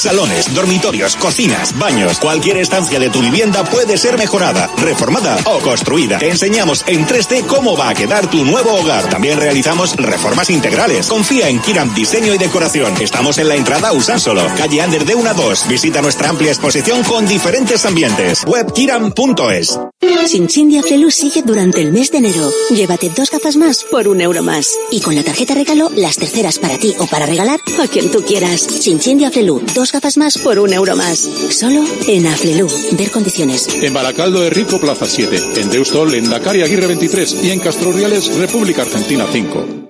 Salones, 0.00 0.54
dormitorios, 0.54 1.14
cocinas, 1.16 1.78
baños, 1.78 2.18
cualquier 2.20 2.56
estancia 2.56 2.98
de 2.98 3.10
tu 3.10 3.20
vivienda 3.20 3.64
puede 3.64 3.98
ser 3.98 4.16
mejorada, 4.16 4.70
reformada 4.78 5.36
o 5.44 5.58
construida. 5.60 6.16
Te 6.16 6.30
enseñamos 6.30 6.84
en 6.86 7.06
3D 7.06 7.44
cómo 7.44 7.76
va 7.76 7.90
a 7.90 7.94
quedar 7.94 8.30
tu 8.30 8.42
nuevo 8.46 8.72
hogar. 8.72 9.10
También 9.10 9.38
realizamos 9.38 9.94
reformas 9.96 10.48
integrales. 10.48 11.06
Confía 11.06 11.50
en 11.50 11.60
Kiram 11.60 11.94
Diseño 11.94 12.32
y 12.32 12.38
Decoración. 12.38 12.94
Estamos 12.98 13.36
en 13.36 13.48
la 13.48 13.56
entrada 13.56 13.92
Usánsolo, 13.92 14.42
calle 14.56 14.80
Ander 14.80 15.04
de 15.04 15.14
1 15.14 15.28
a 15.28 15.34
2. 15.34 15.68
Visita 15.68 16.00
nuestra 16.00 16.30
amplia 16.30 16.50
exposición 16.50 17.04
con 17.04 17.28
diferentes 17.28 17.84
ambientes. 17.84 18.42
Webkiram.es. 18.46 19.78
Sinchindia 20.26 20.82
Flelu 20.82 21.10
sigue 21.10 21.42
durante 21.42 21.80
el 21.82 21.92
mes 21.92 22.10
de 22.10 22.18
enero. 22.18 22.50
Llévate 22.70 23.10
dos 23.10 23.30
gafas 23.30 23.56
más 23.56 23.84
por 23.84 24.06
un 24.06 24.20
euro 24.20 24.42
más. 24.42 24.78
Y 24.90 25.00
con 25.00 25.14
la 25.14 25.22
tarjeta 25.22 25.54
regalo, 25.54 25.90
las 25.96 26.16
terceras 26.16 26.58
para 26.58 26.78
ti 26.78 26.94
o 26.98 27.06
para 27.06 27.26
regalar 27.26 27.60
a 27.82 27.88
quien 27.88 28.10
tú 28.10 28.22
quieras. 28.22 28.60
Sinchindia 28.60 29.30
Flelu, 29.30 29.60
dos 29.74 29.89
gafas 29.92 30.16
más 30.16 30.38
por 30.38 30.58
un 30.58 30.72
euro 30.72 30.96
más. 30.96 31.18
Solo 31.50 31.84
en 32.06 32.26
Aflelu. 32.26 32.68
Ver 32.92 33.10
condiciones. 33.10 33.68
En 33.74 33.92
Baracaldo 33.92 34.48
Rico 34.50 34.80
Plaza 34.80 35.06
7, 35.06 35.60
en 35.60 35.70
Deustol, 35.70 36.14
en 36.14 36.28
Dakar 36.28 36.56
Aguirre 36.56 36.86
23 36.86 37.44
y 37.44 37.50
en 37.50 37.60
Castro 37.60 37.92
Reales, 37.92 38.34
República 38.36 38.82
Argentina 38.82 39.26
5. 39.30 39.89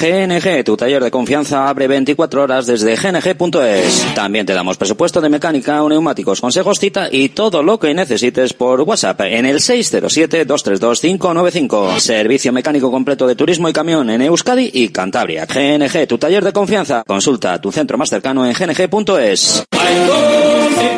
GNG, 0.00 0.64
tu 0.64 0.76
taller 0.78 1.04
de 1.04 1.10
confianza, 1.10 1.68
abre 1.68 1.86
24 1.86 2.42
horas 2.42 2.66
desde 2.66 2.96
gng.es. 2.96 4.14
También 4.14 4.46
te 4.46 4.54
damos 4.54 4.78
presupuesto 4.78 5.20
de 5.20 5.28
mecánica 5.28 5.86
neumáticos, 5.86 6.40
consejos, 6.40 6.78
cita 6.78 7.10
y 7.12 7.28
todo 7.28 7.62
lo 7.62 7.78
que 7.78 7.92
necesites 7.92 8.54
por 8.54 8.80
WhatsApp 8.80 9.20
en 9.20 9.44
el 9.44 9.58
607-232-595. 9.58 11.98
Servicio 11.98 12.50
mecánico 12.50 12.90
completo 12.90 13.26
de 13.26 13.34
turismo 13.34 13.68
y 13.68 13.74
camión 13.74 14.08
en 14.08 14.22
Euskadi 14.22 14.70
y 14.72 14.88
Cantabria. 14.88 15.44
GNG, 15.44 16.06
tu 16.06 16.16
taller 16.16 16.44
de 16.44 16.54
confianza. 16.54 17.04
Consulta 17.06 17.60
tu 17.60 17.70
centro 17.70 17.98
más 17.98 18.08
cercano 18.08 18.46
en 18.46 18.54
gng.es. 18.54 19.66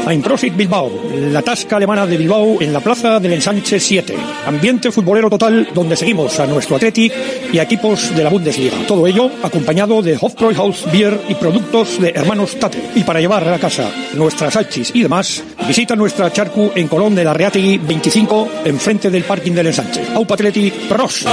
Einprosit 0.09 0.57
Bilbao, 0.57 0.91
la 1.31 1.43
tasca 1.43 1.77
alemana 1.77 2.07
de 2.07 2.17
Bilbao 2.17 2.61
en 2.61 2.73
la 2.73 2.81
plaza 2.81 3.21
del 3.21 3.35
Ensanche 3.35 3.79
7. 3.79 4.17
Ambiente 4.47 4.91
futbolero 4.91 5.31
total 5.31 5.69
donde 5.73 5.97
seguimos 5.97 6.41
a 6.41 6.47
nuestro 6.47 6.75
Athletic 6.77 7.13
y 7.53 7.59
a 7.59 7.63
equipos 7.63 8.15
de 8.15 8.25
la 8.25 8.31
Bundesliga. 8.31 8.77
Todo 8.93 9.07
ello 9.07 9.31
acompañado 9.43 10.03
de 10.03 10.19
Hofbräuhaus 10.21 10.85
Beer 10.93 11.19
y 11.27 11.35
productos 11.35 11.99
de 11.99 12.11
hermanos 12.11 12.59
Tate. 12.59 12.91
Y 12.95 13.05
para 13.05 13.21
llevar 13.21 13.43
a 13.43 13.51
la 13.53 13.59
casa 13.59 13.91
nuestras 14.13 14.53
salchis 14.53 14.91
y 14.95 15.03
demás, 15.03 15.43
visita 15.67 15.97
nuestra 15.97 16.31
charcu 16.31 16.73
en 16.75 16.89
Colón 16.89 17.15
de 17.15 17.25
la 17.25 17.33
Reategui 17.33 17.79
25, 17.79 18.49
enfrente 18.67 19.11
del 19.11 19.25
parking 19.25 19.53
del 19.53 19.69
Ensanche. 19.69 20.03
Aupa 20.15 20.35
Athletic, 20.35 20.75
pros. 20.89 21.25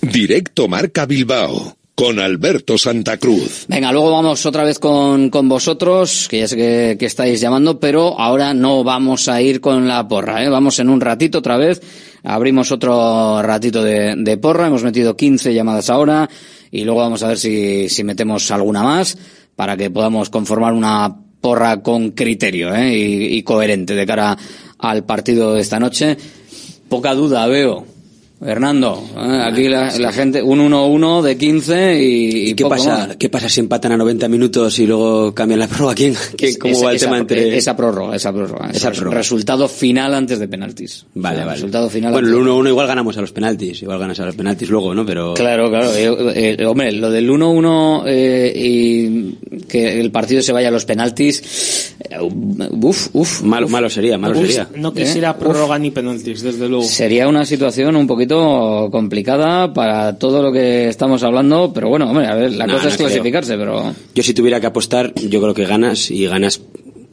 Directo 0.00 0.66
Marca 0.66 1.06
Bilbao 1.06 1.76
con 1.96 2.20
Alberto 2.20 2.76
Santa 2.76 3.16
Cruz. 3.16 3.64
Venga, 3.68 3.90
luego 3.90 4.12
vamos 4.12 4.44
otra 4.44 4.64
vez 4.64 4.78
con, 4.78 5.30
con 5.30 5.48
vosotros, 5.48 6.28
que 6.28 6.40
ya 6.40 6.48
sé 6.48 6.54
que, 6.54 6.96
que, 6.98 7.06
estáis 7.06 7.40
llamando, 7.40 7.80
pero 7.80 8.20
ahora 8.20 8.52
no 8.52 8.84
vamos 8.84 9.28
a 9.28 9.40
ir 9.40 9.62
con 9.62 9.88
la 9.88 10.06
porra, 10.06 10.44
¿eh? 10.44 10.50
Vamos 10.50 10.78
en 10.78 10.90
un 10.90 11.00
ratito 11.00 11.38
otra 11.38 11.56
vez, 11.56 11.80
abrimos 12.22 12.70
otro 12.70 13.40
ratito 13.40 13.82
de, 13.82 14.14
de 14.14 14.36
porra, 14.36 14.66
hemos 14.66 14.82
metido 14.82 15.16
15 15.16 15.54
llamadas 15.54 15.88
ahora, 15.88 16.28
y 16.70 16.84
luego 16.84 17.00
vamos 17.00 17.22
a 17.22 17.28
ver 17.28 17.38
si, 17.38 17.88
si 17.88 18.04
metemos 18.04 18.50
alguna 18.50 18.82
más, 18.82 19.18
para 19.54 19.76
que 19.76 19.90
podamos 19.90 20.30
conformar 20.30 20.72
una 20.72 21.16
porra 21.40 21.82
con 21.82 22.10
criterio, 22.10 22.74
¿eh? 22.74 22.96
y, 22.96 23.36
y 23.36 23.42
coherente 23.42 23.94
de 23.94 24.06
cara 24.06 24.36
al 24.78 25.04
partido 25.04 25.54
de 25.54 25.60
esta 25.60 25.78
noche. 25.78 26.16
Poca 26.88 27.14
duda 27.14 27.46
veo 27.46 27.95
Hernando, 28.38 29.02
¿eh? 29.16 29.40
aquí 29.44 29.66
la, 29.66 29.96
la, 29.98 30.12
gente, 30.12 30.42
un 30.42 30.58
1-1 30.58 31.22
de 31.22 31.38
15 31.38 32.02
y, 32.02 32.50
y 32.50 32.54
¿Qué 32.54 32.66
pasa? 32.66 33.06
Más. 33.06 33.16
¿Qué 33.16 33.30
pasa 33.30 33.48
si 33.48 33.60
empatan 33.60 33.92
a 33.92 33.96
90 33.96 34.28
minutos 34.28 34.78
y 34.78 34.86
luego 34.86 35.32
cambian 35.34 35.60
la 35.60 35.66
prórroga? 35.66 35.94
¿Quién, 35.94 36.14
quién 36.36 36.56
cómo 36.58 36.74
esa, 36.74 36.84
va 36.84 36.90
el 36.90 36.96
esa, 36.96 37.06
tema 37.06 37.18
entre 37.18 37.56
esa 37.56 37.74
prórroga, 37.74 38.14
esa 38.14 38.34
prórroga, 38.34 38.70
esa 38.70 38.90
prórroga. 38.90 39.16
Resultado 39.16 39.66
final 39.68 40.12
antes 40.12 40.38
de 40.38 40.48
penaltis. 40.48 41.06
Vale, 41.14 41.36
o 41.36 41.38
sea, 41.38 41.46
vale. 41.46 41.56
Resultado 41.56 41.88
final. 41.88 42.12
Bueno, 42.12 42.28
antes 42.28 42.40
el 42.40 42.46
1-1 42.46 42.68
igual 42.68 42.86
ganamos 42.86 43.16
a 43.16 43.22
los 43.22 43.32
penaltis, 43.32 43.82
igual 43.82 43.98
ganas 43.98 44.20
a 44.20 44.26
los 44.26 44.34
penaltis 44.36 44.68
luego, 44.68 44.94
¿no? 44.94 45.06
Pero 45.06 45.32
Claro, 45.32 45.70
claro. 45.70 45.94
Eh, 45.94 46.56
eh, 46.58 46.66
hombre, 46.66 46.92
lo 46.92 47.10
del 47.10 47.30
1-1 47.30 48.02
eh, 48.06 48.52
y 48.54 49.62
que 49.66 49.98
el 49.98 50.10
partido 50.10 50.42
se 50.42 50.52
vaya 50.52 50.68
a 50.68 50.72
los 50.72 50.84
penaltis, 50.84 51.94
uf, 52.20 53.08
uf. 53.14 53.42
Malo, 53.42 53.64
uf. 53.64 53.72
malo 53.72 53.88
sería, 53.88 54.18
malo 54.18 54.38
Uf, 54.38 54.46
sería. 54.46 54.68
No 54.76 54.92
quisiera 54.92 55.38
prórroga 55.38 55.78
ni 55.78 55.90
penaltis, 55.90 56.42
desde 56.42 56.68
luego. 56.68 56.84
Sería 56.84 57.28
una 57.28 57.46
situación 57.46 57.96
un 57.96 58.06
poquito 58.06 58.25
complicada 58.90 59.72
para 59.72 60.18
todo 60.18 60.42
lo 60.42 60.52
que 60.52 60.88
estamos 60.88 61.22
hablando, 61.22 61.72
pero 61.72 61.88
bueno, 61.88 62.10
hombre, 62.10 62.26
a 62.26 62.34
ver, 62.34 62.52
la 62.52 62.66
No, 62.66 62.74
cosa 62.74 62.84
no 62.84 62.90
es 62.90 62.96
creo. 62.96 63.08
clasificarse, 63.08 63.56
pero 63.56 63.94
Yo 64.14 64.22
si 64.22 64.34
tuviera 64.34 64.60
que 64.60 64.66
apostar, 64.66 65.12
yo 65.14 65.40
creo 65.40 65.54
que 65.54 65.64
ganas 65.66 66.10
y 66.10 66.26
ganas 66.26 66.60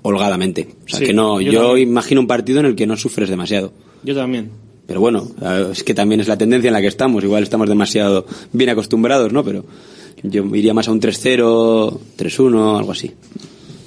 holgadamente. 0.01 0.67
O 0.85 0.89
sea, 0.89 0.99
Sí, 0.99 1.05
que 1.05 1.13
no, 1.13 1.39
yo 1.41 1.51
yo, 1.51 1.77
imagino 1.77 2.21
un 2.21 2.27
partido 2.27 2.59
en 2.59 2.65
el 2.67 2.75
que 2.75 2.85
no 2.87 2.97
sufres 2.97 3.29
demasiado. 3.29 3.71
Yo 4.03 4.15
también. 4.15 4.51
Pero 4.85 4.99
bueno, 4.99 5.27
eh, 5.41 5.67
es 5.71 5.83
que 5.83 5.93
también 5.93 6.19
es 6.21 6.27
la 6.27 6.37
tendencia 6.37 6.67
en 6.67 6.73
la 6.73 6.81
que 6.81 6.87
estamos. 6.87 7.23
Igual 7.23 7.43
estamos 7.43 7.69
demasiado 7.69 8.25
bien 8.51 8.69
acostumbrados, 8.69 9.31
¿no? 9.31 9.43
Pero 9.43 9.63
yo 10.23 10.43
iría 10.55 10.73
más 10.73 10.87
a 10.89 10.91
un 10.91 10.99
3-0, 10.99 11.99
3-1, 12.17 12.77
algo 12.79 12.91
así. 12.91 13.11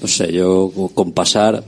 No 0.00 0.08
sé, 0.08 0.32
yo 0.32 0.70
con 0.94 1.12
pasar 1.12 1.62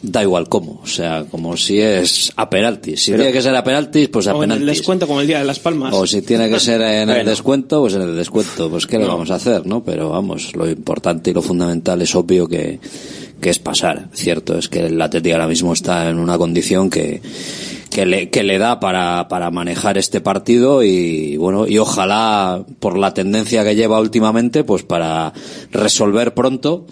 da 0.00 0.22
igual 0.22 0.48
cómo, 0.48 0.80
o 0.82 0.86
sea, 0.86 1.24
como 1.30 1.56
si 1.56 1.80
es 1.80 2.32
a 2.36 2.48
penaltis. 2.48 3.02
Si 3.02 3.10
Pero- 3.10 3.24
tiene 3.24 3.32
que 3.36 3.42
ser 3.42 3.54
a 3.56 3.64
penaltis, 3.64 4.08
pues 4.08 4.28
a 4.28 4.34
O 4.34 4.44
en 4.44 4.50
el 4.52 4.58
penaltis. 4.58 4.78
descuento 4.78 5.06
como 5.08 5.20
el 5.20 5.26
día 5.26 5.38
de 5.40 5.44
las 5.44 5.58
palmas. 5.58 5.92
O 5.94 6.06
si 6.06 6.22
tiene 6.22 6.48
que 6.48 6.60
ser 6.60 6.80
en 6.82 7.10
el 7.10 7.26
descuento, 7.26 7.80
pues 7.80 7.94
en 7.94 8.02
el 8.02 8.16
descuento. 8.16 8.70
Pues 8.70 8.86
qué 8.86 8.98
le 8.98 9.04
No. 9.04 9.10
vamos 9.12 9.30
a 9.30 9.34
hacer, 9.36 9.66
¿no? 9.66 9.82
Pero 9.82 10.10
vamos, 10.10 10.54
lo 10.54 10.68
importante 10.70 11.30
y 11.30 11.34
lo 11.34 11.42
fundamental 11.42 12.00
es 12.02 12.14
obvio 12.14 12.46
que, 12.46 12.78
que 13.40 13.50
es 13.50 13.58
pasar. 13.58 14.08
Cierto 14.12 14.56
es 14.56 14.68
que 14.68 14.86
el 14.86 15.02
Atleti 15.02 15.32
ahora 15.32 15.48
mismo 15.48 15.72
está 15.72 16.08
en 16.08 16.18
una 16.18 16.38
condición 16.38 16.90
que, 16.90 17.20
que 17.90 18.06
le, 18.06 18.30
que 18.30 18.44
le 18.44 18.58
da 18.58 18.78
para, 18.78 19.26
para 19.28 19.50
manejar 19.50 19.98
este 19.98 20.20
partido 20.20 20.84
y 20.84 21.36
bueno, 21.38 21.66
y 21.66 21.78
ojalá 21.78 22.64
por 22.78 22.96
la 22.96 23.14
tendencia 23.14 23.64
que 23.64 23.74
lleva 23.74 23.98
últimamente, 24.00 24.62
pues 24.62 24.84
para 24.84 25.32
resolver 25.72 26.34
pronto 26.34 26.86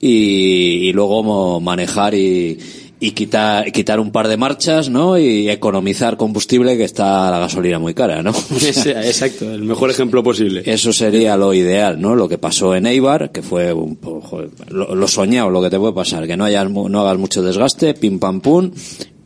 y, 0.00 0.88
y 0.88 0.92
luego 0.92 1.60
manejar 1.60 2.14
y, 2.14 2.58
y 2.98 3.10
quitar, 3.10 3.70
quitar 3.72 4.00
un 4.00 4.10
par 4.10 4.26
de 4.28 4.36
marchas, 4.36 4.88
¿no? 4.88 5.18
Y 5.18 5.50
economizar 5.50 6.16
combustible 6.16 6.76
que 6.76 6.84
está 6.84 7.30
la 7.30 7.38
gasolina 7.38 7.78
muy 7.78 7.92
cara, 7.94 8.22
¿no? 8.22 8.30
Exacto, 8.50 9.50
el 9.52 9.62
mejor 9.62 9.90
ejemplo 9.90 10.22
posible. 10.22 10.62
Eso 10.64 10.92
sería 10.92 11.36
lo 11.36 11.52
ideal, 11.52 12.00
¿no? 12.00 12.14
Lo 12.14 12.28
que 12.28 12.38
pasó 12.38 12.74
en 12.74 12.86
Eibar, 12.86 13.32
que 13.32 13.42
fue 13.42 13.72
un 13.72 13.96
po- 13.96 14.20
joder, 14.22 14.50
lo, 14.70 14.94
lo 14.94 15.08
soñado, 15.08 15.50
lo 15.50 15.60
que 15.62 15.70
te 15.70 15.78
puede 15.78 15.92
pasar, 15.92 16.26
que 16.26 16.36
no 16.36 16.44
hayas, 16.44 16.70
no 16.70 17.00
hagas 17.00 17.18
mucho 17.18 17.42
desgaste, 17.42 17.94
pim 17.94 18.18
pam 18.18 18.40
pum, 18.40 18.70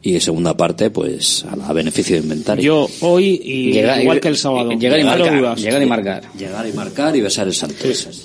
y 0.02 0.18
segunda 0.20 0.56
parte, 0.56 0.88
pues 0.90 1.44
a, 1.44 1.68
a 1.68 1.72
beneficio 1.74 2.16
de 2.16 2.22
inventario. 2.22 2.64
Yo 2.64 2.88
hoy, 3.06 3.40
y 3.44 3.72
Llegar- 3.72 4.00
igual 4.00 4.18
que 4.20 4.28
el 4.28 4.36
sábado. 4.36 4.70
llegar 4.72 4.98
y 4.98 5.04
marcar, 5.04 5.56
llegar 5.58 5.82
y 5.82 5.86
marcar. 5.86 6.22
Llegar 6.38 6.66
y 6.66 6.72
marcar 6.72 7.16
y 7.16 7.20
besar 7.20 7.46
el 7.48 7.54
santo. 7.54 7.74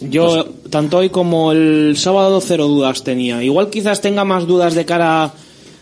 Yo, 0.09 0.45
tanto 0.69 0.97
hoy 0.97 1.09
como 1.09 1.51
el 1.51 1.95
sábado, 1.97 2.39
cero 2.41 2.67
dudas 2.67 3.03
tenía. 3.03 3.43
Igual 3.43 3.69
quizás 3.69 3.99
tenga 4.01 4.23
más 4.23 4.47
dudas 4.47 4.73
de 4.73 4.85
cara, 4.85 5.33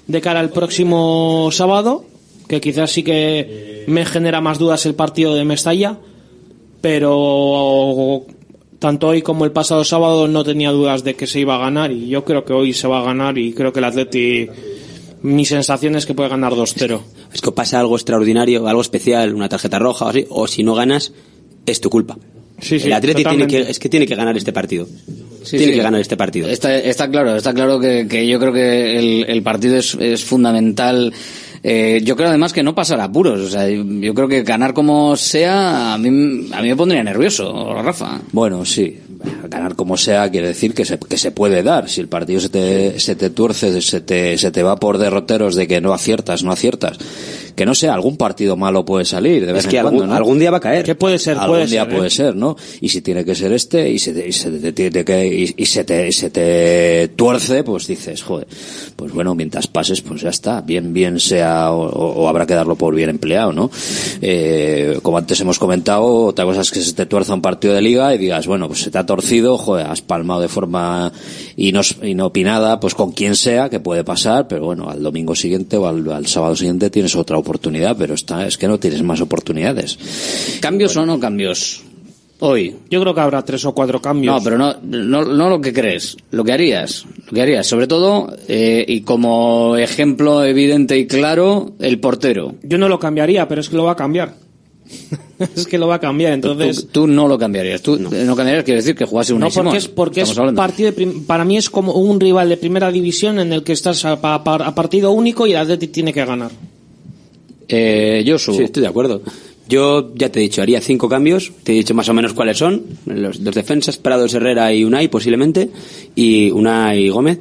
de 0.07 0.22
cara 0.22 0.40
al 0.40 0.49
próximo 0.49 1.49
sábado, 1.52 2.06
que 2.48 2.60
quizás 2.60 2.91
sí 2.91 3.03
que 3.03 3.84
me 3.88 4.03
genera 4.06 4.41
más 4.41 4.57
dudas 4.57 4.86
el 4.88 4.95
partido 4.95 5.36
de 5.36 5.45
Mestalla, 5.45 5.99
pero 6.82 8.26
tanto 8.80 9.07
hoy 9.10 9.22
como 9.22 9.45
el 9.45 9.52
pasado 9.52 9.84
sábado 9.84 10.28
no 10.28 10.44
tenía 10.44 10.72
dudas 10.72 11.03
de 11.03 11.15
que 11.15 11.28
se 11.28 11.40
iba 11.40 11.56
a 11.56 11.60
ganar 11.60 11.91
y 11.91 12.07
yo 12.10 12.26
creo 12.26 12.44
que 12.45 12.53
hoy 12.53 12.74
se 12.74 12.88
va 12.88 12.99
a 12.99 13.03
ganar 13.03 13.38
y 13.38 13.53
creo 13.53 13.72
que 13.72 13.80
el 13.80 13.86
Atleti, 13.86 14.48
mi 15.24 15.45
sensación 15.45 15.95
es 15.95 16.06
que 16.06 16.14
puede 16.14 16.30
ganar 16.30 16.54
2-0. 16.54 17.02
Es 17.34 17.41
que 17.41 17.52
pasa 17.52 17.80
algo 17.80 17.95
extraordinario, 17.95 18.68
algo 18.68 18.82
especial, 18.82 19.34
una 19.34 19.50
tarjeta 19.50 19.80
roja 19.80 20.06
o 20.06 20.10
así, 20.10 20.26
o 20.30 20.48
si 20.48 20.64
no 20.64 20.76
ganas, 20.76 21.14
es 21.66 21.82
tu 21.82 21.90
culpa. 21.90 22.18
Sí, 22.60 22.80
sí, 22.80 22.88
el 22.88 22.94
Atleti 22.94 23.24
tiene 23.24 23.48
que, 23.48 23.62
es 23.62 23.80
que 23.80 23.90
tiene 23.90 24.06
que 24.06 24.16
ganar 24.16 24.38
este 24.38 24.54
partido. 24.54 24.88
Sí, 25.44 25.58
tiene 25.58 25.74
sí. 25.74 25.78
que 25.78 25.84
ganar 25.84 26.00
este 26.00 26.16
partido. 26.16 26.48
Está, 26.48 26.78
está 26.78 27.10
claro, 27.10 27.36
está 27.36 27.54
claro 27.54 27.80
que, 27.80 28.08
que 28.08 28.28
yo 28.28 28.40
creo 28.40 28.54
que 28.54 28.98
el, 28.98 29.26
el 29.28 29.44
partido 29.44 29.78
es, 29.78 29.95
es 29.95 30.24
fundamental. 30.24 31.14
Eh, 31.64 32.02
yo 32.04 32.16
creo 32.16 32.30
además 32.30 32.54
que 32.54 32.64
no 32.64 32.76
pasar 32.76 33.00
apuros. 33.00 33.40
O 33.40 33.50
sea, 33.50 33.68
yo, 33.70 33.84
yo 33.84 34.14
creo 34.14 34.28
que 34.28 34.44
ganar 34.44 34.74
como 34.74 35.16
sea, 35.16 35.94
a 35.94 35.98
mí, 35.98 36.50
a 36.54 36.62
mí 36.62 36.68
me 36.68 36.76
pondría 36.76 37.04
nervioso, 37.04 37.74
Rafa. 37.74 38.22
Bueno, 38.32 38.64
sí. 38.66 38.98
Ganar 39.50 39.76
como 39.76 39.98
sea 39.98 40.30
quiere 40.30 40.48
decir 40.48 40.74
que 40.74 40.86
se, 40.86 40.98
que 41.00 41.18
se 41.18 41.32
puede 41.32 41.64
dar. 41.64 41.90
Si 41.90 42.02
el 42.02 42.08
partido 42.08 42.40
se 42.40 42.50
te, 42.50 43.00
se 43.00 43.16
te 43.16 43.30
tuerce, 43.30 43.82
se 43.82 44.02
te, 44.02 44.38
se 44.38 44.52
te 44.52 44.64
va 44.64 44.78
por 44.78 44.98
derroteros 44.98 45.56
de 45.56 45.68
que 45.68 45.82
no 45.82 45.94
aciertas, 45.94 46.44
no 46.44 46.52
aciertas. 46.52 46.98
Que 47.56 47.68
no 47.68 47.76
sé, 47.76 47.88
algún 47.88 48.18
partido 48.18 48.58
malo 48.58 48.84
puede 48.84 49.06
salir 49.06 49.45
de 49.45 49.54
vez 49.54 49.66
Es 49.66 49.70
que 49.70 49.78
en 49.78 49.84
cuando, 49.84 50.00
algún, 50.02 50.10
¿no? 50.10 50.16
algún 50.16 50.40
día 50.40 50.50
va 50.50 50.58
a 50.58 50.60
caer. 50.60 50.84
Que 50.84 50.95
puede 50.95 51.20
ser, 51.20 51.38
algún 51.38 51.50
puede 51.58 51.68
día 51.68 51.84
ser, 51.84 51.94
¿eh? 51.94 51.95
puede 51.95 52.10
ser, 52.10 52.36
¿no? 52.36 52.56
Y 52.82 52.90
si 52.90 53.02
tiene 53.02 53.24
que 53.24 53.36
ser 53.36 53.52
este 53.54 53.91
y 53.91 54.00
se 54.00 54.12
te, 54.12 54.28
y 54.28 54.32
se 54.32 54.50
te 54.50 54.74
tiene 54.74 55.06
que 55.06 55.28
y, 55.28 55.54
y 55.56 55.66
se 55.68 55.84
te 55.84 56.12
se 56.12 56.32
te 56.32 57.10
tuerce, 57.16 57.64
pues 57.64 57.86
dices, 57.86 58.24
joder, 58.24 58.48
pues 58.95 59.12
bueno, 59.14 59.36
mientras 59.36 59.68
pases, 59.68 60.02
pues 60.02 60.22
ya 60.22 60.30
está, 60.30 60.62
bien 60.62 60.94
bien 60.94 61.20
sea 61.20 61.72
o, 61.72 61.84
o- 61.90 62.24
o 62.24 62.28
habrá 62.28 62.48
que 62.48 62.56
darlo 62.56 62.76
por 62.76 62.95
bien 62.95 63.12
empleado, 63.12 63.54
¿no? 63.54 63.70
Eh, 64.22 65.00
como 65.04 65.18
antes 65.20 65.40
hemos 65.41 65.60
comentado, 65.60 66.26
otra 66.26 66.45
cosa 66.45 66.62
es 66.62 66.72
que 66.72 66.82
se 66.82 66.94
te 66.94 67.06
tuerza 67.06 67.36
un 67.36 67.41
partido 67.41 67.74
de 67.76 67.82
liga 67.82 68.16
y 68.16 68.18
digas, 68.18 68.48
bueno, 68.48 68.68
pues 68.68 68.80
se 68.82 68.90
te 68.90 68.98
ha 68.98 69.06
torcido, 69.15 69.57
joder, 69.57 69.85
has 69.88 70.02
palmado 70.02 70.41
de 70.41 70.48
forma 70.48 71.11
inos- 71.57 71.98
inopinada, 72.03 72.80
pues 72.80 72.95
con 72.95 73.11
quien 73.11 73.35
sea, 73.35 73.69
que 73.69 73.80
puede 73.80 74.03
pasar, 74.03 74.48
pero 74.48 74.65
bueno, 74.65 74.90
al 74.90 75.02
domingo 75.03 75.35
siguiente 75.35 75.77
o 75.77 75.88
al, 75.88 76.10
al 76.11 76.26
sábado 76.27 76.56
siguiente 76.56 76.90
tienes 76.90 77.15
otra 77.15 77.38
oportunidad, 77.38 77.95
pero 77.98 78.14
está, 78.15 78.48
es 78.48 78.57
que 78.57 78.68
no 78.68 78.80
tienes 78.80 79.03
más 79.03 79.22
oportunidades. 79.22 79.98
¿Cambios 80.61 80.98
o 80.98 81.06
no 81.06 81.19
cambios? 81.19 81.84
Hoy. 82.40 82.76
Yo 82.90 82.99
creo 82.99 83.14
que 83.14 83.22
habrá 83.22 83.41
tres 83.45 83.64
o 83.64 83.73
cuatro 83.73 84.02
cambios. 84.02 84.35
No, 84.35 84.44
pero 84.44 84.57
no, 84.57 84.76
no, 84.84 85.23
no 85.23 85.49
lo 85.49 85.61
que 85.61 85.72
crees, 85.72 86.18
lo 86.31 86.44
que 86.44 86.52
harías. 86.52 87.06
Lo 87.27 87.31
que 87.34 87.41
harías, 87.41 87.65
sobre 87.68 87.88
todo, 87.88 88.35
eh, 88.49 88.84
y 88.88 89.02
como 89.02 89.77
ejemplo 89.77 90.44
evidente 90.44 90.98
y 90.98 91.07
claro, 91.07 91.72
el 91.80 91.99
portero. 91.99 92.56
Yo 92.64 92.77
no 92.77 92.90
lo 92.90 92.99
cambiaría, 92.99 93.48
pero 93.48 93.61
es 93.61 93.69
que 93.69 93.77
lo 93.77 93.85
va 93.85 93.94
a 93.94 93.95
cambiar. 93.95 94.34
es 95.56 95.68
que 95.68 95.78
lo 95.78 95.88
va 95.88 95.95
a 95.95 95.99
cambiar, 95.99 96.34
entonces... 96.34 96.82
Tú, 96.88 97.02
tú 97.02 97.07
no 97.07 97.28
lo 97.28 97.38
cambiarías. 97.38 97.82
Tú 97.82 97.98
no, 97.99 98.10
cambiarías, 98.36 98.64
quiere 98.64 98.82
decir 98.82 98.95
que 98.95 99.06
jugase 99.06 99.34
un 99.34 99.40
No, 99.41 99.49
porque 99.49 99.78
es, 99.78 99.88
porque 99.88 100.22
es 100.22 100.30
partido 100.56 100.88
de 100.88 100.94
prim- 100.94 101.26
para 101.26 101.44
mí 101.45 101.57
es 101.57 101.70
como 101.70 101.94
un 101.94 102.20
rival 102.20 102.49
de 102.49 102.57
primera 102.57 102.91
división 102.91 103.40
en 103.40 103.52
el 103.53 103.64
que 103.64 103.74
estás 103.74 104.03
a, 104.06 104.14
a 104.14 104.76
partido 104.76 105.11
único 105.11 105.45
y 105.48 105.52
el 105.52 105.57
Atleti 105.57 105.88
tiene 105.88 106.14
que 106.14 106.24
ganar. 106.26 106.52
Eh, 107.68 108.24
Josu. 108.28 108.53
Sí, 108.53 108.64
estoy 108.64 108.82
de 108.82 108.88
acuerdo. 108.90 109.22
Yo 109.68 110.11
ya 110.15 110.30
te 110.30 110.40
he 110.40 110.44
dicho, 110.44 110.61
haría 110.61 110.82
cinco 110.82 111.07
cambios, 111.07 111.52
te 111.64 111.72
he 111.72 111.76
dicho 111.76 111.94
más 111.94 112.10
o 112.10 112.14
menos 112.14 112.34
cuáles 112.34 112.57
son, 112.57 112.84
los 113.06 113.41
dos 113.44 113.56
defensas, 113.56 113.98
Prados, 113.98 114.34
Herrera 114.34 114.74
y 114.74 114.84
Unai 114.84 115.07
posiblemente, 115.07 115.70
y 116.15 116.52
Unai 116.52 117.07
Gómez, 117.10 117.40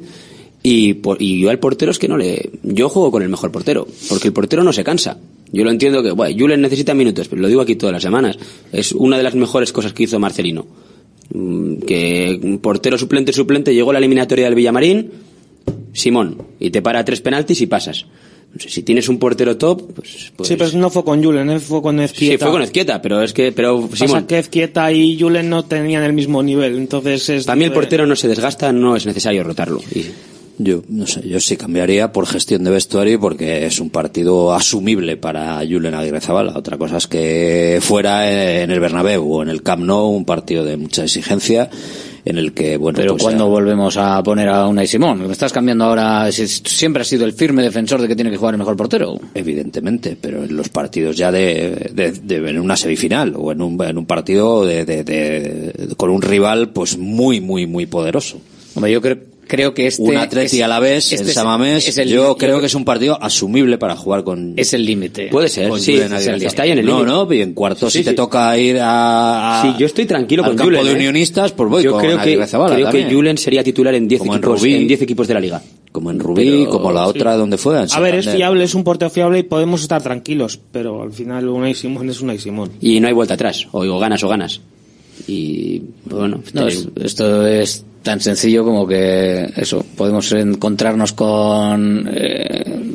y, 0.63 0.93
por- 0.93 1.21
y 1.21 1.41
yo 1.41 1.49
al 1.49 1.59
portero 1.59 1.91
es 1.91 1.99
que 1.99 2.07
no 2.07 2.17
le... 2.17 2.49
Yo 2.63 2.87
juego 2.87 3.11
con 3.11 3.23
el 3.23 3.29
mejor 3.29 3.51
portero, 3.51 3.85
porque 4.07 4.29
el 4.29 4.33
portero 4.33 4.63
no 4.63 4.71
se 4.71 4.85
cansa. 4.85 5.17
Yo 5.53 5.63
lo 5.63 5.69
entiendo 5.71 6.01
que, 6.03 6.11
bueno, 6.11 6.35
Julen 6.37 6.61
necesita 6.61 6.93
minutos, 6.93 7.27
pero 7.29 7.41
lo 7.41 7.47
digo 7.47 7.61
aquí 7.61 7.75
todas 7.75 7.93
las 7.93 8.01
semanas. 8.03 8.37
Es 8.71 8.91
una 8.91 9.17
de 9.17 9.23
las 9.23 9.35
mejores 9.35 9.71
cosas 9.71 9.93
que 9.93 10.03
hizo 10.03 10.19
Marcelino. 10.19 10.65
Mm, 11.33 11.75
Que 11.85 12.39
un 12.43 12.57
portero 12.59 12.97
suplente, 12.97 13.31
suplente, 13.31 13.73
llegó 13.73 13.91
a 13.91 13.93
la 13.93 13.99
eliminatoria 13.99 14.45
del 14.45 14.55
Villamarín, 14.55 15.11
Simón, 15.93 16.37
y 16.59 16.71
te 16.71 16.81
para 16.81 17.05
tres 17.05 17.21
penaltis 17.21 17.61
y 17.61 17.67
pasas. 17.67 18.05
No 18.53 18.59
sé, 18.59 18.69
si 18.69 18.83
tienes 18.83 19.09
un 19.09 19.17
portero 19.17 19.57
top, 19.57 19.93
pues... 19.95 20.31
pues 20.35 20.47
Sí, 20.49 20.55
pero 20.55 20.71
no 20.77 20.89
fue 20.91 21.03
con 21.03 21.23
Julen, 21.23 21.49
¿eh? 21.49 21.59
fue 21.59 21.81
con 21.81 21.99
Ezquieta. 21.99 22.33
Sí, 22.33 22.37
fue 22.37 22.51
con 22.51 22.61
Ezquieta, 22.61 23.01
pero 23.01 23.21
es 23.23 23.33
que, 23.33 23.51
pero 23.51 23.87
Pasa 23.87 24.05
Simón, 24.07 24.25
que 24.27 24.37
Ezquieta 24.39 24.91
y 24.91 25.19
Julen 25.19 25.49
no 25.49 25.65
tenían 25.65 26.03
el 26.03 26.13
mismo 26.13 26.43
nivel, 26.43 26.77
entonces 26.77 27.29
es... 27.29 27.45
para 27.45 27.55
mí 27.55 27.63
el 27.65 27.71
portero 27.71 28.05
no 28.05 28.15
se 28.15 28.27
desgasta, 28.27 28.71
no 28.71 28.95
es 28.95 29.05
necesario 29.07 29.43
rotarlo. 29.43 29.81
Y- 29.93 30.05
Yo, 30.59 30.83
no 30.87 31.07
sé, 31.07 31.27
yo 31.27 31.39
sí 31.39 31.57
cambiaría 31.57 32.11
por 32.11 32.27
gestión 32.27 32.63
de 32.63 32.69
vestuario 32.69 33.19
porque 33.19 33.65
es 33.65 33.79
un 33.79 33.89
partido 33.89 34.53
asumible 34.53 35.17
para 35.17 35.57
Julen 35.67 35.95
Aguirre 35.95 36.21
Zabala. 36.21 36.53
Otra 36.55 36.77
cosa 36.77 36.97
es 36.97 37.07
que 37.07 37.79
fuera 37.81 38.61
en 38.61 38.69
el 38.69 38.79
Bernabéu 38.79 39.23
o 39.33 39.41
en 39.41 39.49
el 39.49 39.63
Camp 39.63 39.83
Nou 39.83 40.09
un 40.13 40.25
partido 40.25 40.63
de 40.63 40.77
mucha 40.77 41.03
exigencia 41.03 41.69
en 42.25 42.37
el 42.37 42.53
que, 42.53 42.77
bueno, 42.77 42.95
Pero 42.97 43.13
pues, 43.13 43.23
cuando 43.23 43.49
volvemos 43.49 43.97
a 43.97 44.21
poner 44.23 44.47
a 44.47 44.67
Unai 44.67 44.87
Simón? 44.87 45.25
Me 45.27 45.31
estás 45.33 45.51
cambiando 45.51 45.85
ahora. 45.85 46.31
si 46.31 46.47
Siempre 46.47 47.01
has 47.01 47.07
sido 47.07 47.25
el 47.25 47.33
firme 47.33 47.63
defensor 47.63 47.99
de 48.01 48.07
que 48.07 48.15
tiene 48.15 48.29
que 48.31 48.37
jugar 48.37 48.53
el 48.53 48.59
mejor 48.59 48.77
portero. 48.77 49.19
Evidentemente, 49.33 50.15
pero 50.21 50.43
en 50.43 50.55
los 50.55 50.69
partidos 50.69 51.17
ya 51.17 51.31
de, 51.31 51.89
de- 51.93 52.11
de- 52.11 52.49
en 52.49 52.59
una 52.59 52.77
semifinal 52.77 53.33
o 53.35 53.51
en 53.51 53.61
un, 53.61 53.83
en 53.83 53.97
un 53.97 54.05
partido 54.05 54.65
de, 54.65 54.85
de- 54.85 55.03
de- 55.03 55.95
con 55.97 56.11
un 56.11 56.21
rival 56.21 56.69
pues 56.69 56.97
muy, 56.97 57.41
muy, 57.41 57.65
muy 57.67 57.87
poderoso. 57.87 58.39
Hombre, 58.75 58.91
yo 58.91 59.01
creo, 59.01 59.17
creo 59.47 59.73
que 59.73 59.87
este. 59.87 60.01
un 60.01 60.17
Atleti 60.17 60.57
es- 60.57 60.63
a 60.63 60.67
la 60.67 60.79
vez, 60.79 61.11
este 61.11 61.25
el 61.27 61.31
Samamés, 61.33 61.87
es 61.87 61.97
el- 61.97 62.09
yo 62.09 62.35
creo 62.37 62.59
que 62.59 62.65
es 62.67 62.75
un 62.75 62.85
partido 62.85 63.17
asumible 63.21 63.77
para 63.77 63.95
jugar 63.95 64.23
con... 64.23 64.53
Es 64.57 64.73
el 64.73 64.85
límite. 64.85 65.27
Puede 65.27 65.49
ser, 65.49 65.69
con 65.69 65.79
sí, 65.79 65.97
Zabala. 65.97 66.37
está 66.37 66.63
ahí 66.63 66.71
en 66.71 66.79
el 66.79 66.85
No, 66.85 66.99
límite. 67.03 67.11
no, 67.11 67.33
y 67.33 67.41
en 67.41 67.53
cuartos 67.53 67.91
Sí, 67.93 67.99
si 67.99 68.03
te 68.05 68.09
sí. 68.11 68.15
toca 68.15 68.57
ir 68.57 68.79
a... 68.79 69.59
a- 69.59 69.61
Sí, 69.63 69.73
yo 69.79 69.85
estoy 69.85 70.05
tranquilo 70.05 70.43
al 70.43 70.49
con 70.49 70.57
campo 70.57 70.69
Julen. 70.71 70.85
de 70.85 70.91
¿eh? 70.91 70.95
unionistas, 70.95 71.51
pues 71.51 71.69
voy 71.69 71.83
Yo 71.83 71.91
con 71.91 72.01
creo 72.01 72.21
que, 72.21 72.47
Zabala 72.47 72.75
creo 72.75 72.87
que 72.91 72.99
también. 72.99 73.15
Julen 73.17 73.37
sería 73.37 73.63
titular 73.63 73.93
en 73.95 74.07
10 74.07 74.19
Como 74.19 74.33
en 74.33 74.39
equipos, 74.39 74.59
Rubí. 74.61 74.75
en 74.75 74.87
10 74.87 75.01
equipos 75.01 75.27
de 75.27 75.33
la 75.33 75.39
liga. 75.39 75.61
Como 75.91 76.09
en 76.09 76.19
Rubí, 76.19 76.65
como 76.65 76.91
la 76.91 77.05
otra 77.05 77.35
donde 77.35 77.57
fue. 77.57 77.79
en 77.79 77.87
A 77.91 77.99
ver, 77.99 78.15
es 78.15 78.27
fiable, 78.27 78.63
es 78.63 78.73
un 78.73 78.83
portero 78.83 79.11
fiable 79.11 79.39
y 79.39 79.43
podemos 79.43 79.81
estar 79.83 80.01
tranquilos, 80.01 80.59
pero 80.71 81.03
al 81.03 81.11
final 81.13 81.47
Unai 81.47 81.75
Simón 81.75 82.09
es 82.09 82.19
Unai 82.19 82.39
Simón. 82.39 82.71
Y 82.81 82.99
no 82.99 83.07
hay 83.07 83.13
vuelta 83.13 83.35
atrás, 83.35 83.67
o, 83.71 83.81
o 83.85 83.99
ganas 83.99 84.23
o 84.23 84.27
ganas. 84.27 84.59
Y 85.27 85.81
bueno, 86.05 86.41
No, 86.53 86.67
es- 86.67 86.87
esto 87.03 87.45
es 87.45 87.85
tan 88.03 88.19
sencillo 88.19 88.63
como 88.63 88.85
que 88.87 89.49
eso, 89.55 89.85
podemos 89.97 90.31
encontrarnos 90.33 91.13
con 91.13 92.09
eh, 92.13 92.91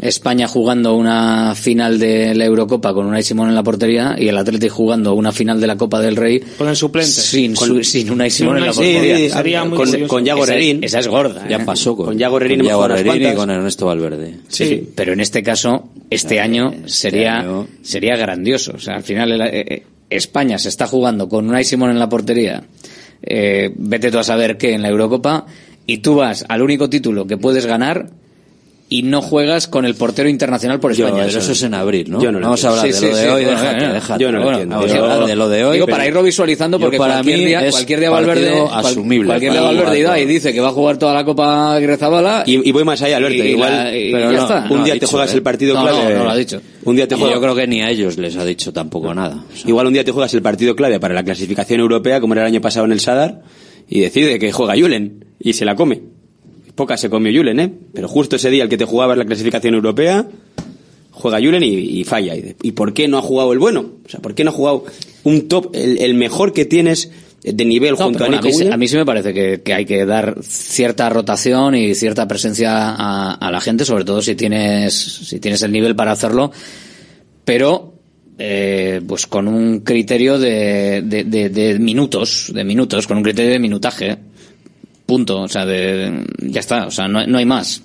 España 0.00 0.48
jugando 0.48 0.94
una 0.96 1.54
final 1.54 1.98
de 1.98 2.34
la 2.34 2.44
Eurocopa 2.44 2.92
con 2.94 3.06
Unai 3.06 3.22
Simón 3.22 3.48
en 3.48 3.54
la 3.54 3.62
portería 3.62 4.16
y 4.18 4.28
el 4.28 4.36
Atlético 4.38 4.74
jugando 4.74 5.14
una 5.14 5.30
final 5.32 5.60
de 5.60 5.66
la 5.66 5.76
Copa 5.76 6.00
del 6.00 6.16
Rey 6.16 6.40
Con 6.58 6.68
el 6.68 6.76
suplente. 6.76 7.10
sin, 7.10 7.54
Con- 7.54 7.68
su- 7.68 7.84
sin 7.84 8.10
Unai 8.10 8.30
Simón 8.30 8.58
en 8.58 8.66
la 8.66 8.72
Sí, 8.72 8.78
portería. 8.80 9.16
sí, 9.16 9.30
Sería 9.30 9.64
muy 9.64 9.76
con, 9.76 10.06
con 10.08 10.24
Yago 10.24 10.44
Esa. 10.44 10.56
Esa 10.56 10.98
es 11.00 11.08
gorda. 11.08 11.46
Ya 11.48 11.56
¿eh? 11.58 11.64
pasó 11.64 11.96
con, 11.96 12.06
Con 12.06 12.18
Yago 12.18 12.38
y 12.40 13.34
con 13.34 13.50
Ernesto 13.50 13.86
Valverde. 13.86 14.36
Sí, 14.48 14.88
pero 14.94 15.12
en 15.12 15.20
este 15.20 15.42
caso, 15.42 15.88
este 16.10 16.40
año 16.40 16.72
sería, 16.86 17.38
año- 17.40 17.68
sería 17.82 18.16
grandioso. 18.16 18.72
O 18.76 18.80
sea, 18.80 18.94
al 18.96 19.02
final 19.02 19.30
el- 19.32 19.40
eh, 19.42 19.64
eh, 19.68 19.82
España 20.10 20.58
se 20.58 20.68
está 20.68 20.86
jugando 20.86 21.28
con 21.28 21.48
Unai 21.48 21.64
Simón 21.64 21.90
en 21.90 21.98
la 21.98 22.08
portería. 22.08 22.62
Eh, 23.22 23.72
vete 23.76 24.10
tú 24.10 24.18
a 24.18 24.24
saber 24.24 24.58
qué 24.58 24.72
en 24.72 24.82
la 24.82 24.88
Eurocopa 24.88 25.46
y 25.86 25.98
tú 25.98 26.16
vas 26.16 26.44
al 26.48 26.62
único 26.62 26.88
título 26.88 27.26
que 27.26 27.36
puedes 27.36 27.66
ganar 27.66 28.10
y 28.98 29.02
no 29.02 29.22
juegas 29.22 29.68
con 29.68 29.84
el 29.84 29.94
portero 29.94 30.28
internacional 30.28 30.78
por 30.80 30.92
Yo, 30.92 31.06
España. 31.06 31.24
pero 31.26 31.38
eso 31.38 31.52
es 31.52 31.62
en 31.62 31.74
abril, 31.74 32.10
¿no? 32.10 32.20
Yo 32.22 32.30
no 32.30 32.38
lo 32.40 32.46
Vamos 32.46 32.64
a 32.64 32.68
hablar 32.70 32.86
Sí, 32.86 32.92
de 32.92 32.98
sí, 32.98 33.06
lo 33.06 33.16
de 33.16 33.22
sí, 33.22 33.28
hoy, 33.28 33.44
bueno, 33.44 33.60
déjate, 33.60 33.84
eh, 33.84 33.92
déjate. 33.92 34.22
yo 34.22 34.32
no 34.32 34.38
lo 34.38 34.44
Bueno, 34.44 34.58
entiendo. 34.58 34.76
Vamos 34.86 34.92
a 34.92 34.98
hablar 35.14 35.28
de 35.28 35.36
lo 35.36 35.48
de 35.48 35.64
hoy. 35.64 35.72
Digo, 35.76 35.86
para 35.86 36.06
irlo 36.06 36.22
visualizando, 36.22 36.78
porque 36.78 36.98
para 36.98 37.14
cualquier, 37.14 37.38
mí 37.38 37.44
día, 37.46 37.64
es 37.66 37.70
cualquier 37.72 38.00
día 38.00 38.10
Valverde, 38.10 38.64
asumible 38.72 39.26
cualquier 39.26 39.52
día 39.52 39.60
Valverde 39.62 40.02
da 40.02 40.20
y 40.20 40.26
dice 40.26 40.52
que 40.52 40.60
va 40.60 40.68
a 40.68 40.72
jugar 40.72 40.98
toda 40.98 41.14
la 41.14 41.24
Copa 41.24 41.78
Grezabala 41.80 42.44
Y, 42.46 42.68
y 42.68 42.72
voy 42.72 42.84
más 42.84 43.00
allá, 43.02 43.16
Alberto. 43.16 43.42
igual, 43.44 43.72
la- 43.72 43.96
y 43.96 44.12
pero 44.12 44.30
ya 44.30 44.36
no, 44.36 44.42
está. 44.42 44.66
un 44.70 44.78
no 44.78 44.84
día 44.84 44.98
te 44.98 45.06
juegas 45.06 45.32
¿eh? 45.32 45.36
el 45.36 45.42
partido 45.42 45.74
No, 45.74 45.82
clave. 45.82 46.12
no, 46.12 46.18
no 46.18 46.24
lo 46.24 46.30
ha 46.30 46.36
dicho. 46.36 46.60
Un 46.84 46.96
día 46.96 47.08
te 47.08 47.14
juegas, 47.14 47.34
yo 47.34 47.40
creo 47.40 47.54
que 47.54 47.66
ni 47.66 47.80
a 47.82 47.90
ellos 47.90 48.18
les 48.18 48.36
ha 48.36 48.44
dicho 48.44 48.72
tampoco 48.72 49.14
nada. 49.14 49.44
O 49.52 49.56
sea, 49.56 49.68
igual 49.68 49.86
un 49.86 49.92
día 49.94 50.04
te 50.04 50.12
juegas 50.12 50.34
el 50.34 50.42
partido 50.42 50.76
clave 50.76 51.00
para 51.00 51.14
la 51.14 51.22
clasificación 51.24 51.80
europea, 51.80 52.20
como 52.20 52.34
era 52.34 52.42
el 52.42 52.48
año 52.48 52.60
pasado 52.60 52.84
en 52.86 52.92
el 52.92 53.00
Sadar, 53.00 53.40
y 53.88 54.00
decide 54.00 54.38
que 54.38 54.52
juega 54.52 54.74
Julen 54.78 55.24
y 55.40 55.52
se 55.54 55.64
la 55.64 55.74
come. 55.76 56.02
Pocas 56.74 57.00
se 57.00 57.10
comió 57.10 57.32
Julen, 57.36 57.60
¿eh? 57.60 57.70
Pero 57.92 58.08
justo 58.08 58.36
ese 58.36 58.50
día 58.50 58.62
el 58.64 58.68
que 58.68 58.78
te 58.78 58.84
jugaba 58.84 59.12
en 59.12 59.18
la 59.20 59.24
clasificación 59.26 59.74
europea, 59.74 60.26
juega 61.10 61.38
Julen 61.38 61.62
y, 61.62 61.68
y 62.00 62.04
falla. 62.04 62.34
Y, 62.34 62.40
de- 62.40 62.56
¿Y 62.62 62.72
por 62.72 62.94
qué 62.94 63.08
no 63.08 63.18
ha 63.18 63.22
jugado 63.22 63.52
el 63.52 63.58
bueno? 63.58 63.92
O 64.04 64.08
sea, 64.08 64.20
¿por 64.20 64.34
qué 64.34 64.42
no 64.44 64.50
ha 64.50 64.54
jugado 64.54 64.84
un 65.24 65.48
top, 65.48 65.70
el, 65.74 65.98
el 65.98 66.14
mejor 66.14 66.52
que 66.52 66.64
tienes 66.64 67.10
de 67.44 67.64
nivel 67.64 67.90
No, 67.92 68.04
junto 68.04 68.24
a 68.24 68.28
bueno, 68.28 68.36
Nico 68.40 68.44
a, 68.44 68.46
mí, 68.46 68.52
sí- 68.52 68.58
Williams? 68.58 68.74
a 68.74 68.78
mí 68.78 68.88
sí 68.88 68.96
me 68.96 69.04
parece 69.04 69.34
que, 69.34 69.62
que 69.62 69.74
hay 69.74 69.84
que 69.84 70.06
dar 70.06 70.36
cierta 70.42 71.08
rotación 71.10 71.74
y 71.74 71.94
cierta 71.94 72.26
presencia 72.28 72.90
a, 72.90 73.34
a 73.34 73.50
la 73.50 73.60
gente, 73.60 73.84
sobre 73.84 74.04
todo 74.04 74.22
si 74.22 74.34
tienes, 74.36 74.94
si 74.94 75.40
tienes 75.40 75.60
el 75.62 75.72
nivel 75.72 75.94
para 75.96 76.12
hacerlo, 76.12 76.52
pero 77.44 77.94
eh, 78.38 79.00
pues 79.06 79.26
con 79.26 79.48
un 79.48 79.80
criterio 79.80 80.38
de, 80.38 81.02
de, 81.04 81.24
de- 81.24 81.48
de 81.50 81.78
minutos, 81.78 82.50
de 82.54 82.64
minutos, 82.64 83.06
con 83.06 83.16
un 83.18 83.22
criterio 83.22 83.50
de 83.52 83.58
minutaje. 83.58 84.16
Punto. 85.06 85.42
O 85.42 85.48
sea, 85.48 85.66
de, 85.66 86.24
ya 86.38 86.60
está. 86.60 86.86
O 86.86 86.90
sea, 86.90 87.08
no, 87.08 87.26
no 87.26 87.38
hay 87.38 87.44
más. 87.46 87.82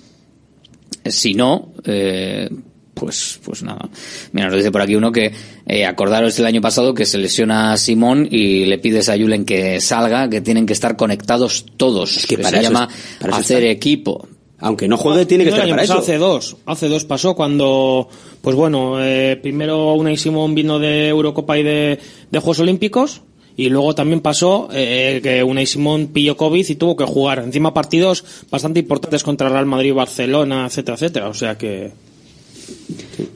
Si 1.06 1.34
no, 1.34 1.72
eh, 1.86 2.50
pues, 2.94 3.40
pues 3.44 3.64
nada. 3.64 3.90
Mira, 4.34 4.48
nos 4.48 4.58
dice 4.58 4.72
por 4.72 4.82
aquí 4.82 4.96
uno 4.96 5.12
que 5.12 5.32
eh, 5.66 5.86
acordaros 5.86 6.38
el 6.40 6.46
año 6.46 6.62
pasado 6.62 6.94
que 6.94 7.06
se 7.06 7.18
lesiona 7.18 7.72
a 7.74 7.78
Simón 7.78 8.28
y 8.30 8.66
le 8.66 8.78
pides 8.78 9.08
a 9.10 9.18
Julen 9.18 9.46
que 9.46 9.80
salga, 9.80 10.30
que 10.30 10.42
tienen 10.42 10.66
que 10.66 10.74
estar 10.74 10.98
conectados 10.98 11.66
todos. 11.78 12.26
que 12.28 12.38
para 12.38 12.50
se 12.50 12.56
eso 12.58 12.64
llama 12.64 12.88
es- 12.92 13.18
para 13.20 13.32
eso 13.34 13.42
hacer 13.42 13.64
equipo. 13.66 14.28
Aunque 14.60 14.88
no 14.88 14.98
juegue, 14.98 15.28
tiene 15.28 15.44
que 15.44 15.52
No, 15.52 15.56
estar 15.58 15.68
el 15.68 15.74
año 15.74 15.76
para 15.78 15.84
pasado 15.84 16.00
eso. 16.02 16.12
Hace 16.12 16.18
dos, 16.18 16.58
hace 16.66 16.88
dos 16.90 17.06
pasó 17.06 17.36
cuando, 17.36 18.10
pues 18.42 18.56
bueno, 18.56 18.96
eh, 19.04 19.38
primero 19.40 19.94
Unai 19.94 20.18
Simón 20.18 20.56
vino 20.56 20.80
de 20.80 21.10
Eurocopa 21.10 21.60
y 21.60 21.64
de, 21.64 22.00
de 22.32 22.40
Juegos 22.40 22.60
Olímpicos 22.62 23.22
y 23.58 23.70
luego 23.70 23.96
también 23.96 24.22
pasó 24.22 24.70
eh, 24.72 25.20
que 25.24 25.44
Unai 25.44 25.66
Simón 25.66 26.08
pilló 26.14 26.38
COVID 26.38 26.70
y 26.70 26.76
tuvo 26.76 26.96
que 26.96 27.06
jugar 27.06 27.40
encima 27.40 27.74
partidos 27.74 28.24
bastante 28.52 28.80
importantes 28.80 29.24
contra 29.24 29.50
Real 29.50 29.66
Madrid, 29.66 29.94
Barcelona, 29.94 30.68
etcétera, 30.68 30.96
etcétera. 30.96 31.28
O 31.28 31.34
sea 31.34 31.58
que 31.58 31.92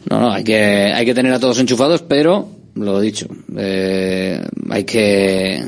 No, 0.10 0.22
no, 0.22 0.32
hay 0.32 0.44
que, 0.44 0.56
hay 0.56 1.06
que 1.06 1.16
tener 1.16 1.34
a 1.34 1.40
todos 1.40 1.60
enchufados, 1.60 2.04
pero 2.04 2.48
lo 2.76 3.02
dicho, 3.02 3.28
eh, 3.58 4.40
hay 4.70 4.84
que 4.84 5.66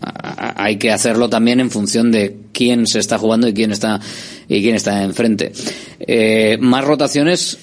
hay 0.00 0.76
que 0.76 0.92
hacerlo 0.92 1.30
también 1.30 1.60
en 1.60 1.70
función 1.70 2.12
de 2.12 2.36
quién 2.52 2.86
se 2.86 2.98
está 2.98 3.16
jugando 3.16 3.48
y 3.48 3.54
quién 3.54 3.72
está 3.72 4.00
y 4.48 4.60
quién 4.62 4.74
está 4.74 5.02
enfrente. 5.02 5.52
Eh, 5.98 6.58
más 6.60 6.84
rotaciones 6.84 7.58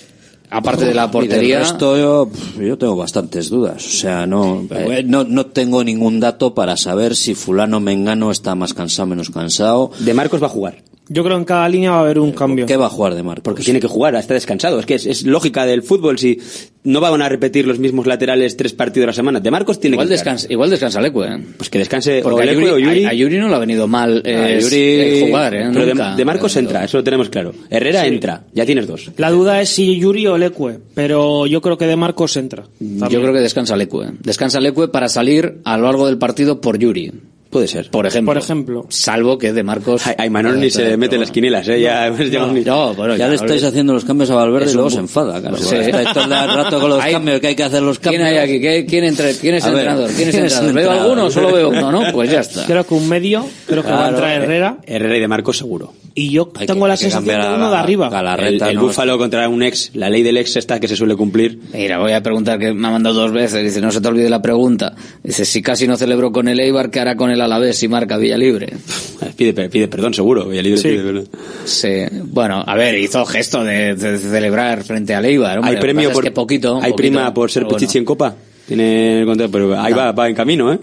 aparte 0.51 0.85
de 0.85 0.93
la 0.93 1.09
portería. 1.09 1.59
resto 1.59 1.97
yo, 1.97 2.29
yo 2.61 2.77
tengo 2.77 2.95
bastantes 2.95 3.49
dudas. 3.49 3.85
O 3.85 3.89
sea, 3.89 4.27
no, 4.27 4.67
eh, 4.69 5.03
no, 5.03 5.23
no 5.23 5.47
tengo 5.47 5.83
ningún 5.83 6.19
dato 6.19 6.53
para 6.53 6.77
saber 6.77 7.15
si 7.15 7.33
fulano 7.33 7.79
mengano 7.79 8.29
está 8.29 8.53
más 8.53 8.73
cansado 8.73 9.07
menos 9.07 9.29
cansado. 9.29 9.91
De 9.99 10.13
Marcos 10.13 10.41
va 10.41 10.47
a 10.47 10.49
jugar. 10.49 10.83
Yo 11.13 11.23
creo 11.23 11.35
que 11.35 11.41
en 11.41 11.45
cada 11.45 11.67
línea 11.67 11.91
va 11.91 11.97
a 11.97 12.01
haber 12.01 12.19
un 12.19 12.31
cambio. 12.31 12.65
¿Qué 12.65 12.77
va 12.77 12.85
a 12.85 12.89
jugar 12.89 13.15
de 13.15 13.23
Marcos? 13.23 13.43
Porque 13.43 13.63
tiene 13.63 13.79
que 13.79 13.87
jugar, 13.87 14.15
está 14.15 14.33
descansado. 14.33 14.79
Es 14.79 14.85
que 14.85 14.95
es, 14.95 15.05
es 15.05 15.23
lógica 15.23 15.65
del 15.65 15.83
fútbol. 15.83 16.17
Si 16.17 16.39
no 16.83 16.99
van 17.01 17.21
a 17.21 17.29
repetir 17.29 17.67
los 17.67 17.77
mismos 17.79 18.07
laterales 18.07 18.55
tres 18.57 18.73
partidos 18.73 19.03
a 19.05 19.07
la 19.07 19.13
semana, 19.13 19.39
de 19.39 19.51
Marcos 19.51 19.79
tiene 19.79 19.95
Igual 19.95 20.07
que 20.07 20.13
descansa, 20.13 20.47
igual 20.49 20.69
descansa 20.69 21.01
Leque, 21.01 21.19
¿eh? 21.19 21.37
Pues 21.57 21.69
que 21.69 21.77
descanse 21.79 22.21
Porque 22.23 22.39
o 22.47 22.49
a 22.49 22.53
Yuri, 22.53 22.67
o 22.69 22.79
Yuri. 22.79 23.05
a- 23.05 23.09
a 23.09 23.13
Yuri 23.13 23.37
no 23.37 23.49
le 23.49 23.55
ha 23.55 23.59
venido 23.59 23.87
mal 23.87 24.21
eh, 24.25 24.35
A 24.35 24.59
Yuri- 24.59 24.73
eh, 24.73 25.25
jugar, 25.27 25.53
¿eh? 25.53 25.69
Pero 25.73 25.85
de- 25.85 25.93
Nunca. 25.93 26.15
de, 26.15 26.25
Marcos 26.25 26.55
entra, 26.55 26.83
eso 26.85 26.97
lo 26.97 27.03
tenemos 27.03 27.29
claro. 27.29 27.53
Herrera 27.69 28.01
Sí. 28.03 28.07
entra, 28.07 28.43
ya 28.53 28.65
tienes 28.65 28.87
dos. 28.87 29.11
La 29.17 29.29
duda 29.29 29.61
es 29.61 29.69
si 29.69 29.99
Yuri 29.99 30.25
o 30.27 30.37
Leque, 30.37 30.79
pero 30.95 31.45
yo 31.45 31.61
creo 31.61 31.77
que 31.77 31.85
de 31.87 31.95
Marcos 31.97 32.35
entra. 32.37 32.63
Yo 32.79 33.07
creo 33.21 33.33
que 33.33 33.39
descansa 33.41 33.75
Leque. 33.75 34.11
Descansa 34.23 34.59
Leque 34.59 34.87
para 34.87 35.07
salir 35.09 35.59
a 35.65 35.77
lo 35.77 35.83
largo 35.83 36.07
del 36.07 36.17
partido 36.17 36.61
por 36.61 36.79
Yuri. 36.79 37.11
Puede 37.51 37.67
ser. 37.67 37.91
Por 37.91 38.07
ejemplo. 38.07 38.33
Por 38.33 38.41
ejemplo. 38.41 38.85
Salvo 38.87 39.37
que 39.37 39.51
de 39.51 39.61
Marcos. 39.61 40.03
Ay, 40.17 40.29
Manol 40.29 40.57
ni 40.59 40.69
se 40.69 40.95
mete 40.95 41.15
en 41.15 41.21
las 41.21 41.31
quinielas, 41.31 41.67
¿eh? 41.67 41.81
Ya, 41.81 42.09
ya 42.17 42.39
No, 42.39 42.53
ni- 42.53 42.61
no, 42.63 42.93
bueno, 42.95 43.17
ya 43.17 43.27
le 43.27 43.35
estáis 43.35 43.61
haciendo 43.65 43.91
los 43.93 44.05
cambios 44.05 44.29
a 44.31 44.35
Valverde 44.35 44.65
Es 44.67 44.71
y 44.71 44.75
luego 44.75 44.87
un 44.87 44.93
se 44.93 44.99
enfada. 44.99 45.39
Claro. 45.41 45.57
Sí. 45.57 45.75
Estáis 45.75 46.13
todo 46.13 46.23
el 46.23 46.29
rato 46.31 46.79
con 46.79 46.89
los 46.91 47.03
Hay- 47.03 47.11
cambios, 47.11 47.39
que 47.41 47.47
hay 47.47 47.55
que 47.55 47.63
hacer 47.63 47.81
los 47.83 47.99
¿Quién 47.99 48.21
cambios. 48.21 48.29
hay 48.29 48.37
aquí? 48.37 48.61
¿Qué- 48.61 48.85
¿Quién, 48.87 49.03
entre- 49.03 49.35
quién 49.35 49.55
es 49.55 49.65
A 49.65 49.67
entrenador? 49.69 50.09
¿Quién 50.15 50.29
es 50.29 50.33
¿quién 50.35 50.45
es 50.45 50.53
entrenador? 50.53 50.81
¿Veo 50.81 50.91
alguno 51.03 51.25
o 51.25 51.29
solo 51.31 51.51
veo 51.51 51.69
uno, 51.69 51.91
no? 51.91 52.03
Pues 52.13 52.31
ya 52.31 52.39
está. 52.41 52.65
Creo 52.65 52.85
que 52.87 52.93
un 52.93 53.09
medio, 53.09 53.45
creo 53.67 53.83
que 53.83 53.89
va 53.91 53.95
a 53.95 54.09
Claro, 54.09 54.15
entrar 54.15 54.41
Herrera. 54.43 54.77
Herrera 54.85 55.17
y 55.17 55.19
de 55.19 55.27
Marcos 55.27 55.57
seguro. 55.57 55.91
Y 56.13 56.29
yo 56.29 56.51
Hay 56.57 56.67
tengo 56.67 56.83
que- 56.83 56.89
la 56.89 56.97
sensación 56.97 57.41
de 57.41 57.55
uno 57.55 57.69
de 57.71 57.77
arriba. 57.77 58.07
a 58.07 58.21
la 58.21 58.33
El, 58.35 58.39
reta, 58.53 58.69
el 58.69 58.75
no, 58.75 58.81
Búfalo 58.83 59.17
contra 59.17 59.47
un 59.47 59.63
ex, 59.63 59.91
la 59.93 60.09
ley 60.09 60.23
del 60.23 60.35
ex 60.37 60.57
esta 60.57 60.77
que 60.79 60.87
se 60.89 60.95
suele 60.97 61.15
cumplir. 61.15 61.59
Mira, 61.73 61.99
voy 61.99 62.11
a 62.11 62.21
preguntar 62.21 62.59
que 62.59 62.73
me 62.73 62.87
ha 62.87 62.91
mandado 62.91 63.15
dos 63.21 63.31
veces. 63.31 63.63
Dice, 63.63 63.79
no 63.79 63.91
se 63.91 64.01
te 64.01 64.07
olvide 64.09 64.29
la 64.29 64.41
pregunta. 64.41 64.93
Dice, 65.23 65.45
si 65.45 65.61
casi 65.61 65.87
no 65.87 65.95
celebró 65.95 66.31
con 66.33 66.49
el 66.49 66.59
Eibar, 66.59 66.89
¿qué 66.91 66.99
hará 66.99 67.15
con 67.15 67.31
el 67.31 67.39
Alavés 67.39 67.77
si 67.77 67.87
marca 67.87 68.17
Villa 68.17 68.37
Libre? 68.37 68.73
Pide, 69.37 69.69
pide 69.69 69.87
perdón, 69.87 70.13
seguro. 70.13 70.45
Villalibre 70.49 70.77
Sí. 70.81 70.89
pide 70.89 71.03
perdón. 71.03 71.29
Sí. 71.65 71.89
Bueno, 72.25 72.61
a 72.67 72.75
ver, 72.75 72.97
hizo 72.99 73.25
gesto 73.25 73.63
de, 73.63 73.95
de 73.95 74.17
celebrar 74.17 74.83
frente 74.83 75.15
al 75.15 75.23
Eibar. 75.25 75.59
hombre. 75.59 75.75
Hay 75.75 75.79
premio 75.81 76.09
es 76.09 76.13
por 76.13 76.23
que 76.25 76.31
poquito. 76.31 76.75
Hay 76.75 76.91
poquito, 76.91 76.95
prima 76.97 77.33
por 77.33 77.49
ser 77.49 77.65
Pichichi 77.67 77.99
en. 77.99 78.05
Copa. 78.05 78.35
Tiene 78.67 79.21
el 79.21 79.25
contrato, 79.25 79.51
pero 79.51 79.79
ahí 79.79 79.91
No. 79.91 79.97
va, 79.97 80.11
va 80.11 80.27
en 80.27 80.35
camino, 80.35 80.73
¿eh? 80.73 80.79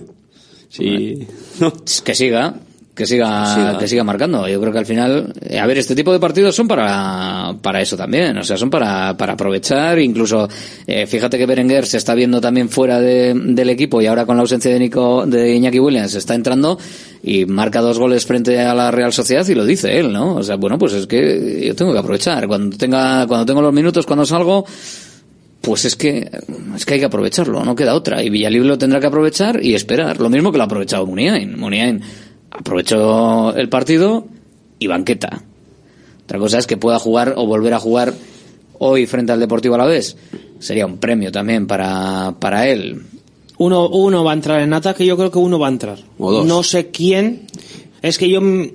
Sí. 0.70 1.26
No. 1.60 1.72
Que 2.04 2.14
siga. 2.14 2.54
Que 2.98 3.06
siga, 3.06 3.54
Siga. 3.54 3.78
que 3.78 3.86
siga 3.86 4.02
marcando. 4.02 4.48
Yo 4.48 4.60
creo 4.60 4.72
que 4.72 4.78
al 4.80 4.84
final, 4.86 5.32
eh, 5.48 5.60
a 5.60 5.66
ver, 5.66 5.78
este 5.78 5.94
tipo 5.94 6.12
de 6.12 6.18
partidos 6.18 6.56
son 6.56 6.66
para, 6.66 7.54
para 7.62 7.80
eso 7.80 7.96
también. 7.96 8.36
O 8.38 8.42
sea, 8.42 8.56
son 8.56 8.70
para, 8.70 9.16
para 9.16 9.34
aprovechar. 9.34 10.00
Incluso, 10.00 10.48
eh, 10.84 11.06
fíjate 11.06 11.38
que 11.38 11.46
Berenguer 11.46 11.86
se 11.86 11.96
está 11.98 12.16
viendo 12.16 12.40
también 12.40 12.68
fuera 12.68 12.98
de- 13.00 13.34
del 13.34 13.70
equipo 13.70 14.02
y 14.02 14.06
ahora 14.06 14.26
con 14.26 14.36
la 14.36 14.40
ausencia 14.42 14.72
de 14.72 14.80
Nico, 14.80 15.24
de 15.26 15.54
Iñaki 15.54 15.78
Williams 15.78 16.12
está 16.16 16.34
entrando 16.34 16.76
y 17.22 17.44
marca 17.46 17.80
dos 17.80 18.00
goles 18.00 18.26
frente 18.26 18.58
a 18.58 18.74
la 18.74 18.90
Real 18.90 19.12
Sociedad 19.12 19.46
y 19.46 19.54
lo 19.54 19.64
dice 19.64 19.96
él, 20.00 20.12
¿no? 20.12 20.34
O 20.34 20.42
sea, 20.42 20.56
bueno, 20.56 20.76
pues 20.76 20.92
es 20.94 21.06
que 21.06 21.62
yo 21.68 21.76
tengo 21.76 21.92
que 21.92 22.00
aprovechar. 22.00 22.48
Cuando 22.48 22.76
tenga, 22.76 23.28
cuando 23.28 23.46
tengo 23.46 23.62
los 23.62 23.72
minutos, 23.72 24.06
cuando 24.06 24.26
salgo, 24.26 24.64
pues 25.60 25.84
es 25.84 25.96
que 25.96 26.30
es 26.76 26.84
que 26.86 26.94
hay 26.94 27.00
que 27.00 27.06
aprovecharlo, 27.06 27.64
no 27.64 27.74
queda 27.76 27.94
otra. 27.94 28.22
Y 28.22 28.30
Villalibre 28.30 28.66
lo 28.68 28.78
tendrá 28.78 28.98
que 29.00 29.06
aprovechar 29.06 29.62
y 29.64 29.74
esperar. 29.74 30.18
Lo 30.20 30.30
mismo 30.30 30.50
que 30.50 30.58
lo 30.58 30.64
ha 30.64 30.66
aprovechado 30.66 31.06
Muniain. 31.06 31.58
Muniain 31.58 32.00
aprovechó 32.50 33.54
el 33.56 33.68
partido 33.68 34.26
y 34.78 34.86
banqueta. 34.86 35.42
Otra 36.24 36.38
cosa 36.38 36.58
es 36.58 36.66
que 36.66 36.76
pueda 36.76 36.98
jugar 36.98 37.34
o 37.36 37.46
volver 37.46 37.74
a 37.74 37.78
jugar 37.80 38.12
hoy 38.78 39.06
frente 39.06 39.32
al 39.32 39.40
Deportivo 39.40 39.74
a 39.74 39.78
la 39.78 39.86
vez. 39.86 40.16
Sería 40.58 40.86
un 40.86 40.98
premio 40.98 41.32
también 41.32 41.66
para, 41.66 42.34
para 42.38 42.68
él. 42.68 43.02
Uno, 43.58 43.88
uno 43.88 44.22
va 44.24 44.32
a 44.32 44.34
entrar 44.34 44.60
en 44.60 44.72
ataque, 44.72 45.04
yo 45.06 45.16
creo 45.16 45.30
que 45.30 45.38
uno 45.38 45.58
va 45.58 45.66
a 45.68 45.70
entrar. 45.70 45.98
O 46.18 46.30
dos. 46.32 46.46
No 46.46 46.62
sé 46.62 46.90
quién. 46.90 47.46
Es 48.00 48.16
que 48.18 48.28
yo 48.30 48.40
mm, 48.40 48.66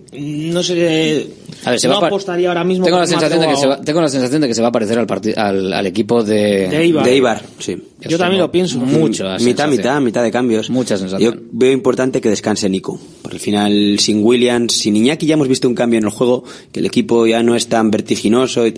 no 0.51 0.61
sé. 0.63 1.27
A 1.63 1.71
ver, 1.71 1.79
se 1.79 1.87
no 1.87 2.01
va 2.01 2.07
apostaría 2.07 2.49
ahora 2.49 2.65
mismo 2.65 2.83
Tengo 2.83 2.99
la 2.99 3.07
sensación 3.07 3.39
de 3.39 3.47
que 3.47 3.55
se 3.55 3.67
va, 3.67 3.79
tengo 3.79 4.01
la 4.01 4.09
sensación 4.09 4.41
de 4.41 4.47
que 4.49 4.53
se 4.53 4.61
va 4.61 4.67
a 4.67 4.71
parecer 4.73 4.99
al, 4.99 5.07
parti- 5.07 5.33
al, 5.37 5.71
al 5.71 5.85
equipo 5.85 6.23
de. 6.23 6.67
De 6.67 7.15
Ibar, 7.15 7.41
sí. 7.59 7.81
Yo 8.09 8.17
también 8.17 8.41
lo 8.41 8.51
pienso. 8.51 8.79
Mucho. 8.79 9.23
la 9.23 9.37
Mitad, 9.39 9.67
mitad, 9.67 9.99
mitad 10.01 10.23
de 10.23 10.31
cambios. 10.31 10.69
Mucha 10.69 10.97
sensación. 10.97 11.33
Yo 11.33 11.39
veo 11.51 11.71
importante 11.71 12.21
que 12.21 12.29
descanse 12.29 12.69
Nico. 12.69 12.99
Porque 13.21 13.37
al 13.37 13.41
final, 13.41 13.95
sin 13.99 14.23
Williams, 14.23 14.73
sin 14.73 14.95
Iñaki, 14.95 15.25
ya 15.25 15.33
hemos 15.35 15.47
visto 15.47 15.67
un 15.67 15.75
cambio 15.75 15.99
en 15.99 16.05
el 16.05 16.11
juego, 16.11 16.43
que 16.71 16.79
el 16.79 16.85
equipo 16.85 17.25
ya 17.27 17.41
no 17.43 17.55
es 17.55 17.67
tan 17.67 17.91
vertiginoso. 17.91 18.67
y 18.67 18.73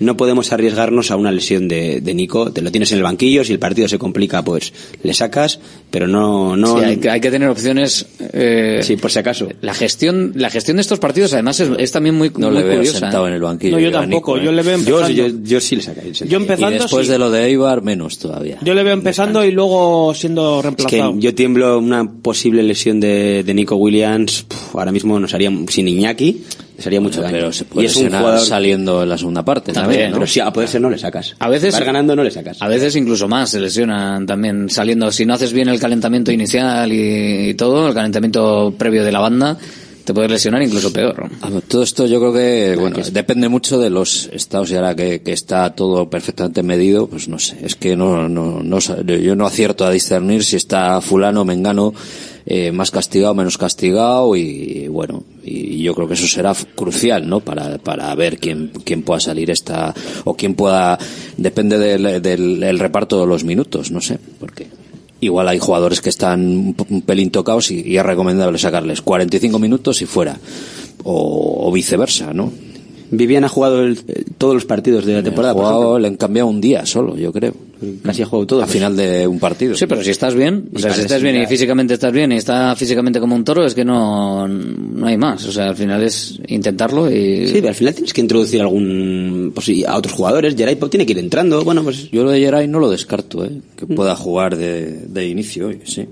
no 0.00 0.16
podemos 0.16 0.52
arriesgarnos 0.52 1.10
a 1.10 1.16
una 1.16 1.32
lesión 1.32 1.66
de, 1.66 2.00
de 2.00 2.14
Nico. 2.14 2.52
Te 2.52 2.62
lo 2.62 2.70
tienes 2.70 2.92
en 2.92 2.98
el 2.98 3.02
banquillo, 3.04 3.42
si 3.42 3.52
el 3.52 3.58
partido 3.58 3.88
se 3.88 3.98
complica, 3.98 4.44
pues 4.44 4.72
le 5.02 5.12
sacas, 5.12 5.58
pero 5.90 6.06
no. 6.06 6.56
no 6.56 6.78
Sí, 6.78 6.84
hay, 6.84 6.96
que, 6.98 7.10
hay 7.10 7.20
que 7.20 7.32
tener 7.32 7.48
opciones. 7.48 8.06
eh, 8.32 8.78
Sí, 8.84 8.96
por 8.96 9.10
si 9.10 9.18
acaso. 9.18 9.48
La 9.60 9.74
gestión, 9.74 10.34
la 10.36 10.50
gestión 10.50 10.76
de 10.76 10.82
estos 10.82 11.00
partidos, 11.00 11.32
además, 11.32 11.58
es, 11.58 11.70
es 11.80 11.90
también 11.90 12.14
muy, 12.14 12.30
No 12.36 12.46
muy 12.48 12.58
le 12.58 12.62
veo 12.64 12.76
curiosa. 12.76 13.00
sentado 13.00 13.24
¿eh? 13.26 13.30
en 13.30 13.34
el 13.34 13.40
banquillo. 13.42 13.72
No, 13.76 13.80
yo 13.80 13.90
tampoco. 13.90 14.36
Nico, 14.36 14.40
¿eh? 14.40 14.44
Yo 14.44 14.52
le 14.52 14.62
veo 14.62 14.78
Yo, 14.78 15.00
empezando. 15.00 15.28
yo, 15.38 15.42
yo 15.42 15.60
sí 15.60 15.74
le 15.74 15.82
sacaría. 15.82 16.12
Yo 16.12 16.36
empezando. 16.36 16.76
Y 16.76 16.78
después 16.78 17.06
sí. 17.06 17.12
de 17.12 17.18
lo 17.18 17.30
de 17.32 17.46
Eibar, 17.46 17.82
menos 17.82 18.18
todavía. 18.20 18.57
Yo 18.62 18.74
le 18.74 18.82
veo 18.82 18.92
empezando 18.92 19.44
y 19.44 19.50
luego 19.52 20.12
siendo 20.14 20.56
Es 20.56 20.62
que 20.62 20.62
reemplazado. 20.68 21.14
yo 21.18 21.34
tiemblo 21.34 21.78
una 21.78 22.10
posible 22.10 22.62
lesión 22.62 22.98
de, 23.00 23.42
de 23.44 23.54
Nico 23.54 23.76
Williams. 23.76 24.42
puf, 24.48 24.74
ahora 24.76 24.92
mismo 24.92 25.18
nos 25.20 25.32
haría, 25.34 25.50
sin 25.68 25.86
Iñaki, 25.88 26.42
nos 26.76 26.86
haría 26.86 27.00
mucho 27.00 27.20
daño. 27.22 27.32
Pero 27.36 27.52
se 27.52 27.64
y 27.76 27.84
es 27.84 27.96
un 27.96 28.06
jugador. 28.08 28.40
saliendo 28.40 29.02
en 29.02 29.08
la 29.08 29.16
segunda 29.18 29.44
parte 29.44 29.72
También, 29.72 29.90
también, 29.92 30.10
¿no? 30.10 30.16
Pero 30.16 30.26
sí, 30.26 30.40
a 30.40 30.52
poder 30.52 30.68
ser 30.68 30.80
no 30.80 30.90
le 30.90 30.98
sacas. 30.98 31.34
A 31.38 31.48
veces- 31.48 31.72
Vas 31.74 31.84
ganando, 31.84 32.16
no 32.16 32.24
le 32.24 32.30
sacas. 32.30 32.60
A 32.60 32.68
veces 32.68 32.94
incluso 32.96 33.28
más 33.28 33.50
se 33.50 33.60
lesionan 33.60 34.26
también 34.26 34.68
saliendo. 34.70 35.10
Si 35.12 35.24
no 35.24 35.34
haces 35.34 35.52
bien 35.52 35.68
el 35.68 35.78
calentamiento 35.78 36.32
inicial 36.32 36.92
y, 36.92 37.50
y 37.50 37.54
todo, 37.54 37.88
el 37.88 37.94
calentamiento 37.94 38.74
previo 38.76 39.04
de 39.04 39.12
la 39.12 39.20
banda, 39.20 39.56
te 40.08 40.14
puedes 40.14 40.30
lesionar 40.30 40.62
incluso 40.62 40.90
peor. 40.90 41.28
A 41.42 41.50
ver, 41.50 41.60
Todo 41.60 41.82
esto 41.82 42.06
yo 42.06 42.18
creo 42.18 42.32
que, 42.32 42.76
bueno, 42.80 42.96
depende 43.12 43.50
mucho 43.50 43.78
de 43.78 43.90
los 43.90 44.30
estados 44.32 44.70
y 44.70 44.74
ahora 44.74 44.96
que, 44.96 45.20
que 45.20 45.34
está 45.34 45.74
todo 45.74 46.08
perfectamente 46.08 46.62
medido, 46.62 47.08
pues 47.08 47.28
no 47.28 47.38
sé, 47.38 47.58
es 47.62 47.74
que 47.74 47.94
no, 47.94 48.26
no, 48.26 48.62
no, 48.62 48.78
yo 48.78 49.36
no 49.36 49.46
acierto 49.46 49.84
a 49.84 49.90
discernir 49.90 50.44
si 50.44 50.56
está 50.56 50.98
fulano, 51.02 51.44
mengano, 51.44 51.92
eh, 52.46 52.72
más 52.72 52.90
castigado, 52.90 53.34
menos 53.34 53.58
castigado 53.58 54.34
y, 54.34 54.88
bueno, 54.88 55.24
y 55.44 55.82
yo 55.82 55.94
creo 55.94 56.08
que 56.08 56.14
eso 56.14 56.26
será 56.26 56.54
crucial, 56.74 57.28
¿no? 57.28 57.40
Para, 57.40 57.76
para 57.76 58.14
ver 58.14 58.38
quién, 58.38 58.72
quién 58.84 59.02
pueda 59.02 59.20
salir 59.20 59.50
esta, 59.50 59.94
o 60.24 60.32
quién 60.32 60.54
pueda, 60.54 60.98
depende 61.36 61.76
del, 61.76 62.22
del 62.22 62.62
el 62.62 62.78
reparto 62.78 63.20
de 63.20 63.26
los 63.26 63.44
minutos, 63.44 63.90
no 63.90 64.00
sé, 64.00 64.18
porque 64.40 64.68
igual 65.20 65.48
hay 65.48 65.58
jugadores 65.58 66.00
que 66.00 66.08
están 66.08 66.74
un 66.88 67.02
pelín 67.02 67.30
tocados 67.30 67.70
y, 67.70 67.80
y 67.86 67.96
es 67.96 68.04
recomendable 68.04 68.58
sacarles 68.58 69.02
45 69.02 69.58
minutos 69.58 70.00
y 70.02 70.06
fuera 70.06 70.38
o, 71.04 71.68
o 71.68 71.72
viceversa, 71.72 72.32
¿no? 72.32 72.52
Vivian 73.10 73.44
ha 73.44 73.48
jugado 73.48 73.82
el- 73.82 73.98
el- 74.08 74.26
todos 74.36 74.54
los 74.54 74.64
partidos 74.66 75.04
de 75.06 75.14
la 75.14 75.22
temporada. 75.22 75.54
por 75.54 75.62
jugado- 75.64 75.98
le 75.98 76.08
han 76.08 76.16
cambiado 76.16 76.48
un 76.48 76.60
día 76.60 76.84
solo, 76.86 77.16
yo 77.16 77.32
creo. 77.32 77.54
Casi 78.02 78.22
ha 78.22 78.26
jugado 78.26 78.46
todo. 78.46 78.62
A 78.62 78.66
final 78.66 78.96
de 78.96 79.26
un 79.26 79.38
partido. 79.38 79.74
Sí, 79.74 79.86
pero 79.86 80.02
si 80.02 80.10
estás 80.10 80.34
bien, 80.34 80.68
o 80.74 80.78
sea, 80.78 80.92
si 80.92 81.02
estás 81.02 81.22
bien 81.22 81.40
y 81.40 81.46
físicamente 81.46 81.94
estás 81.94 82.12
bien 82.12 82.32
y 82.32 82.36
está 82.36 82.74
físicamente 82.74 83.20
como 83.20 83.34
un 83.34 83.44
toro, 83.44 83.64
es 83.64 83.74
que 83.74 83.84
no, 83.84 84.48
no 84.48 85.06
hay 85.06 85.16
más. 85.16 85.44
O 85.46 85.52
sea, 85.52 85.68
al 85.68 85.76
final 85.76 86.02
es 86.02 86.38
intentarlo 86.48 87.10
y... 87.10 87.46
Sí, 87.46 87.54
pero 87.54 87.68
al 87.68 87.74
final 87.74 87.94
tienes 87.94 88.12
que 88.12 88.20
introducir 88.20 88.60
algún 88.60 89.52
pues, 89.54 89.70
a 89.86 89.96
otros 89.96 90.14
jugadores. 90.14 90.56
Geray 90.56 90.76
Pop 90.76 90.90
tiene 90.90 91.06
que 91.06 91.12
ir 91.12 91.18
entrando. 91.18 91.64
Bueno, 91.64 91.82
pues 91.82 92.10
Yo 92.10 92.24
lo 92.24 92.30
de 92.30 92.40
Geray 92.40 92.68
no 92.68 92.80
lo 92.80 92.90
descarto, 92.90 93.44
¿eh? 93.44 93.60
Que 93.76 93.86
pueda 93.86 94.16
jugar 94.16 94.56
de, 94.56 95.06
de 95.06 95.28
inicio 95.28 95.70
sí. 95.84 96.06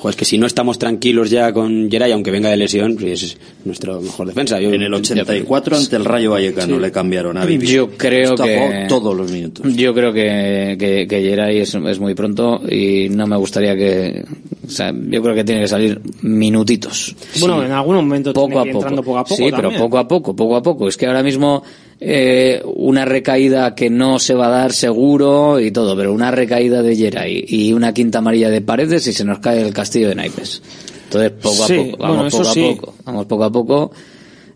Pues 0.00 0.14
que 0.14 0.24
si 0.26 0.36
no 0.38 0.46
estamos 0.46 0.78
tranquilos 0.78 1.30
ya 1.30 1.52
con 1.52 1.90
Geray, 1.90 2.12
aunque 2.12 2.30
venga 2.30 2.50
de 2.50 2.56
lesión, 2.58 2.96
pues 2.96 3.22
es 3.22 3.38
nuestro 3.64 4.00
mejor 4.00 4.26
defensa. 4.28 4.60
Yo- 4.60 4.70
En 4.70 4.82
el 4.82 4.92
84 4.92 5.76
ante 5.76 5.96
el 5.96 6.04
Rayo 6.04 6.32
Vallecano 6.32 6.76
Sí. 6.76 6.80
le 6.82 6.92
cambiaron 6.92 7.36
a 7.38 7.44
Vivi. 7.46 7.66
Yo 7.66 7.88
creo 7.96 8.34
que... 8.36 8.84
todos 8.88 9.16
los 9.16 9.32
minutos. 9.32 9.66
Yo 9.74 9.94
creo 9.94 10.12
que, 10.12 10.76
que, 10.78 11.06
que 11.08 11.22
Geray 11.22 11.58
es, 11.60 11.74
es 11.74 11.98
muy 11.98 12.14
pronto 12.14 12.60
y 12.70 13.08
no 13.08 13.26
me 13.26 13.36
gustaría 13.36 13.74
que... 13.74 14.22
O 14.66 14.70
sea, 14.70 14.92
yo 14.92 15.22
creo 15.22 15.34
que 15.34 15.44
tiene 15.44 15.62
que 15.62 15.68
salir 15.68 16.00
minutitos. 16.22 17.14
Bueno, 17.40 17.64
en 17.64 17.72
algún 17.72 17.96
momento 17.96 18.32
poco 18.32 18.48
tiene 18.48 18.60
a 18.60 18.62
que 18.64 18.68
ir 18.68 18.72
poco. 18.74 18.84
entrando 18.84 19.02
poco 19.02 19.18
a 19.18 19.24
poco 19.24 19.36
Sí, 19.36 19.44
pero 19.44 19.56
también. 19.62 19.80
poco 19.82 19.98
a 19.98 20.06
poco, 20.08 20.36
poco 20.36 20.56
a 20.56 20.62
poco. 20.62 20.88
Es 20.88 20.96
que 20.96 21.06
ahora 21.06 21.22
mismo 21.22 21.62
eh, 22.00 22.62
una 22.64 23.04
recaída 23.04 23.74
que 23.74 23.88
no 23.90 24.18
se 24.18 24.34
va 24.34 24.46
a 24.48 24.50
dar 24.50 24.72
seguro 24.72 25.60
y 25.60 25.70
todo, 25.70 25.96
pero 25.96 26.12
una 26.12 26.30
recaída 26.30 26.82
de 26.82 26.94
Geray 26.96 27.44
y 27.48 27.72
una 27.72 27.94
quinta 27.94 28.18
amarilla 28.18 28.50
de 28.50 28.60
paredes 28.60 29.06
y 29.06 29.12
se 29.12 29.24
nos 29.24 29.38
cae 29.38 29.62
el 29.62 29.72
castillo 29.72 30.08
de 30.08 30.14
naipes. 30.14 30.62
Entonces, 31.04 31.32
poco 31.40 31.64
a 31.64 31.66
Sí, 31.66 31.74
poco, 31.92 32.02
vamos 32.02 32.16
bueno, 32.16 32.30
poco 32.30 32.44
sí. 32.44 32.64
a 32.64 32.74
poco, 32.74 32.94
vamos 33.04 33.26
poco 33.26 33.44
a 33.44 33.52
poco 33.52 33.90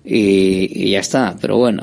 y, 0.04 0.86
y 0.88 0.90
ya 0.90 1.00
está. 1.00 1.36
Pero 1.40 1.56
bueno. 1.56 1.82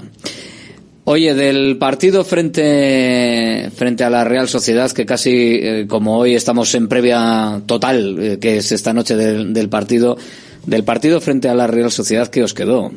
Oye, 1.06 1.34
del 1.34 1.78
partido 1.78 2.26
frente, 2.26 3.70
frente 3.74 4.04
a 4.04 4.10
la 4.10 4.26
Real 4.26 4.50
Sociedad, 4.50 4.92
que 4.92 5.06
casi, 5.06 5.32
eh, 5.32 5.86
como 5.88 6.18
hoy 6.18 6.36
estamos 6.36 6.76
en 6.76 6.90
previa 6.90 7.62
total, 7.66 8.18
eh, 8.20 8.38
que 8.40 8.58
es 8.58 8.74
esta 8.74 8.94
noche 8.94 9.16
del, 9.16 9.54
del 9.54 9.70
partido, 9.70 10.18
del 10.66 10.84
partido 10.84 11.22
frente 11.22 11.48
a 11.48 11.56
la 11.56 11.66
Real 11.66 11.92
Sociedad, 11.92 12.28
¿qué 12.28 12.44
os 12.44 12.54
quedó? 12.54 12.92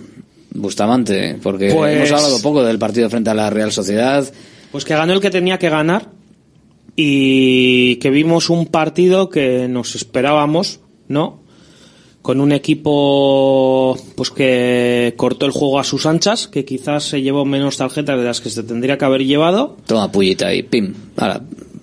Bustamante, 0.53 1.39
porque 1.43 1.73
Pues- 1.73 1.97
hemos 1.97 2.11
hablado 2.13 2.43
poco 2.43 2.63
del 2.65 2.79
partido 2.79 3.09
frente 3.11 3.31
a 3.31 3.35
la 3.35 3.51
Real 3.51 3.73
Sociedad. 3.73 4.31
Pues 4.73 4.85
que 4.85 4.95
ganó 4.95 5.13
el 5.13 5.21
que 5.21 5.31
tenía 5.31 5.59
que 5.59 5.69
ganar 5.69 6.09
y 6.97 7.97
que 7.97 8.11
vimos 8.11 8.51
un 8.51 8.67
partido 8.67 9.29
que 9.31 9.69
nos 9.69 9.95
esperábamos, 9.95 10.81
¿no? 11.09 11.41
Con 12.23 12.41
un 12.41 12.53
equipo 12.53 13.97
pues 14.15 14.31
que 14.31 15.15
cortó 15.17 15.47
el 15.47 15.53
juego 15.53 15.79
a 15.81 15.85
sus 15.85 16.05
anchas, 16.05 16.49
que 16.49 16.65
quizás 16.65 17.05
se 17.05 17.23
llevó 17.23 17.45
menos 17.45 17.79
tarjetas 17.79 18.19
de 18.19 18.25
las 18.25 18.41
que 18.41 18.51
se 18.51 18.63
tendría 18.63 18.99
que 18.99 19.05
haber 19.07 19.25
llevado. 19.25 19.77
Toma 19.87 20.13
pullita 20.13 20.49
ahí, 20.49 20.63
pim. 20.63 20.93
Ahora, 21.17 21.41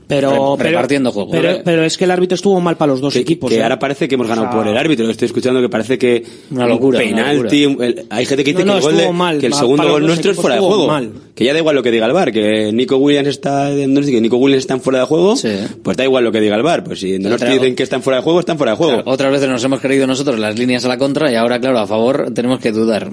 Pero, 0.07 0.29
re- 0.31 0.38
pero- 0.57 0.69
repartiendo 0.69 1.11
juego. 1.11 1.31
Pero, 1.31 1.59
pero 1.65 1.84
es 1.84 1.97
que 1.97 2.05
el 2.05 2.11
árbitro 2.11 2.35
estuvo 2.35 2.59
mal 2.61 2.77
para 2.77 2.91
los 2.93 3.01
dos 3.01 3.13
que, 3.13 3.19
equipos. 3.19 3.49
que 3.51 3.57
¿eh? 3.57 3.63
ahora 3.63 3.77
parece 3.77 4.07
que 4.07 4.15
hemos 4.15 4.27
ganado 4.27 4.47
O 4.47 4.51
sea, 4.51 4.59
por 4.61 4.67
el 4.67 4.77
árbitro. 4.77 5.09
Estoy 5.09 5.25
escuchando 5.25 5.59
que 5.61 5.67
parece 5.69 5.97
que 5.97 6.23
Una 6.51 6.65
locura, 6.65 6.99
un 6.99 7.13
una 7.13 7.23
penalti. 7.25 7.63
el- 7.63 8.05
hay 8.09 8.25
gente 8.25 8.43
que 8.45 8.51
dice 8.53 8.63
No, 8.65 8.75
no, 8.75 8.79
que, 8.79 8.79
el, 8.79 8.84
gol 8.85 8.91
de- 8.93 8.97
estuvo 8.99 9.13
mal. 9.13 9.39
que 9.39 9.45
el 9.47 9.53
segundo 9.53 9.89
gol 9.89 10.05
nuestro 10.05 10.31
es 10.31 10.38
fuera 10.38 10.55
de 10.55 10.61
juego. 10.61 10.88
mal. 10.88 11.11
Que 11.35 11.43
ya 11.43 11.51
da 11.53 11.59
igual 11.59 11.75
lo 11.75 11.84
que 11.84 11.91
diga 11.91 12.05
el 12.05 12.13
bar, 12.13 12.31
que 12.31 12.71
Nico 12.71 12.95
Williams 12.97 13.27
está 13.27 13.69
en 13.71 13.93
Donosti, 13.93 14.13
que 14.13 14.21
Nico 14.21 14.38
Williams 14.38 14.63
está 14.63 14.79
fuera 14.79 14.99
de 14.99 15.05
juego, 15.05 15.35
pues 15.84 15.97
da 15.97 16.03
igual 16.05 16.23
lo 16.23 16.31
que 16.31 16.39
diga 16.39 16.55
el 16.55 16.63
bar. 16.63 16.84
Pues 16.85 16.99
si 17.01 17.17
Donosti 17.17 17.43
Otra- 17.45 17.53
dicen 17.53 17.75
que 17.75 17.84
están 17.84 18.01
fuera 18.01 18.17
de 18.17 18.23
juego, 18.23 18.39
están 18.39 18.57
fuera 18.57 18.71
de 18.71 18.77
juego. 18.77 18.93
Claro, 18.93 19.11
otras 19.11 19.31
veces 19.31 19.49
nos 19.49 19.63
hemos 19.63 19.81
creído 19.81 20.07
nosotros 20.07 20.39
las 20.39 20.57
líneas 20.57 20.85
a 20.85 20.88
la 20.88 20.97
contra 20.97 21.29
y 21.31 21.35
ahora, 21.35 21.59
claro, 21.59 21.79
a 21.79 21.85
favor 21.88 22.31
tenemos 22.34 22.59
que 22.59 22.71
dudar. 22.71 23.11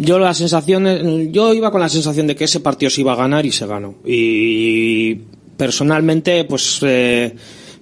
Yo 0.00 0.20
la 0.20 0.32
sensación, 0.34 1.32
yo 1.32 1.52
iba 1.54 1.72
con 1.72 1.80
la 1.80 1.88
sensación 1.88 2.28
de 2.28 2.36
que 2.36 2.44
ese 2.44 2.60
partido 2.60 2.88
se 2.90 3.00
iba 3.00 3.14
a 3.14 3.16
ganar 3.16 3.44
y 3.46 3.50
se 3.50 3.66
ganó. 3.66 3.94
Y 4.06 5.16
personalmente, 5.58 6.44
pues 6.44 6.78
eh, 6.82 7.34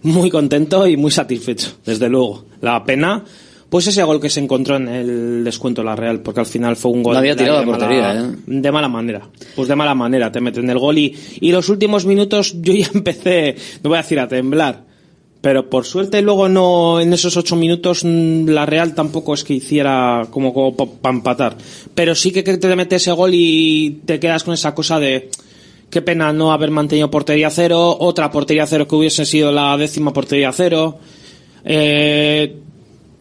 muy 0.02 0.30
contento 0.30 0.88
y 0.88 0.96
muy 0.96 1.12
satisfecho, 1.12 1.76
desde 1.84 2.08
luego. 2.08 2.46
La 2.62 2.82
pena, 2.84 3.22
pues 3.68 3.86
ese 3.86 4.02
gol 4.02 4.20
que 4.20 4.30
se 4.30 4.40
encontró 4.40 4.76
en 4.76 4.88
el 4.88 5.44
descuento 5.44 5.82
de 5.82 5.86
la 5.86 5.94
Real, 5.94 6.20
porque 6.20 6.40
al 6.40 6.46
final 6.46 6.74
fue 6.74 6.90
un 6.90 7.04
gol 7.04 7.12
Lo 7.12 7.18
había 7.18 7.36
tirado 7.36 7.58
de 7.58 7.62
a 7.62 7.66
portería, 7.66 8.02
mala, 8.02 8.20
¿eh? 8.20 8.36
de 8.46 8.72
mala 8.72 8.88
manera. 8.88 9.28
Pues 9.54 9.68
de 9.68 9.76
mala 9.76 9.94
manera 9.94 10.32
te 10.32 10.40
meten 10.40 10.68
el 10.70 10.78
gol 10.78 10.98
y, 10.98 11.14
y 11.40 11.52
los 11.52 11.68
últimos 11.68 12.06
minutos 12.06 12.56
yo 12.60 12.72
ya 12.72 12.88
empecé, 12.94 13.54
no 13.84 13.90
voy 13.90 13.98
a 13.98 14.02
decir 14.02 14.18
a 14.18 14.26
temblar. 14.26 14.84
Pero 15.42 15.68
por 15.70 15.84
suerte 15.84 16.22
luego 16.22 16.48
no, 16.48 16.98
en 16.98 17.12
esos 17.12 17.36
ocho 17.36 17.54
minutos 17.54 18.02
mm, 18.04 18.48
la 18.48 18.66
Real 18.66 18.94
tampoco 18.94 19.34
es 19.34 19.44
que 19.44 19.54
hiciera 19.54 20.26
como, 20.30 20.52
como 20.52 20.74
para 20.74 21.14
empatar. 21.14 21.56
Pero 21.94 22.14
sí 22.14 22.32
que 22.32 22.42
te 22.42 22.74
mete 22.74 22.96
ese 22.96 23.12
gol 23.12 23.30
y 23.34 24.00
te 24.06 24.18
quedas 24.18 24.42
con 24.42 24.54
esa 24.54 24.74
cosa 24.74 24.98
de 24.98 25.30
qué 25.90 26.02
pena 26.02 26.32
no 26.32 26.52
haber 26.52 26.70
mantenido 26.70 27.10
portería 27.10 27.50
cero, 27.50 27.96
otra 28.00 28.30
portería 28.30 28.66
cero 28.66 28.86
que 28.86 28.96
hubiese 28.96 29.24
sido 29.24 29.52
la 29.52 29.76
décima 29.76 30.12
portería 30.12 30.52
cero. 30.52 30.98
Eh, 31.64 32.56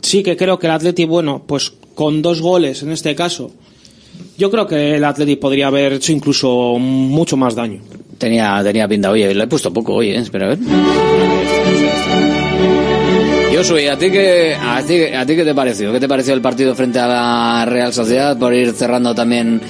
sí 0.02 0.24
que 0.24 0.38
creo 0.38 0.60
que 0.60 0.68
el 0.68 0.74
Atleti, 0.74 1.06
bueno, 1.06 1.44
pues 1.46 1.74
con 1.94 2.22
dos 2.22 2.42
goles 2.42 2.84
en 2.84 2.92
este 2.92 3.16
caso, 3.16 3.52
yo 4.38 4.52
creo 4.52 4.68
que 4.68 4.96
el 4.96 5.04
Atleti 5.04 5.36
podría 5.36 5.68
haber 5.68 5.94
hecho 5.94 6.12
incluso 6.12 6.78
mucho 6.80 7.38
más 7.38 7.56
daño. 7.56 7.82
Tenía, 8.18 8.62
tenía 8.64 8.88
pinta, 8.88 9.12
oye, 9.12 9.34
le 9.34 9.44
he 9.44 9.48
puesto 9.48 9.74
poco, 9.74 9.96
oye, 9.96 10.16
espera 10.16 10.46
a 10.46 10.50
ver. 10.50 10.60
Yo 13.52 13.64
soy, 13.64 13.88
¿a 13.88 13.98
ti 13.98 14.12
qué, 14.12 14.54
a 14.60 14.82
ti, 14.84 15.02
a 15.04 15.26
ti 15.26 15.36
qué 15.36 15.46
te 15.46 15.56
pareció? 15.56 15.94
¿Qué 15.94 16.00
te 16.00 16.08
pareció 16.10 16.34
el 16.34 16.42
partido 16.42 16.76
frente 16.76 17.00
a 17.00 17.08
la 17.08 17.66
Real 17.66 17.94
Sociedad 17.94 18.38
por 18.38 18.54
ir 18.54 18.74
cerrando 18.74 19.16
también 19.16 19.62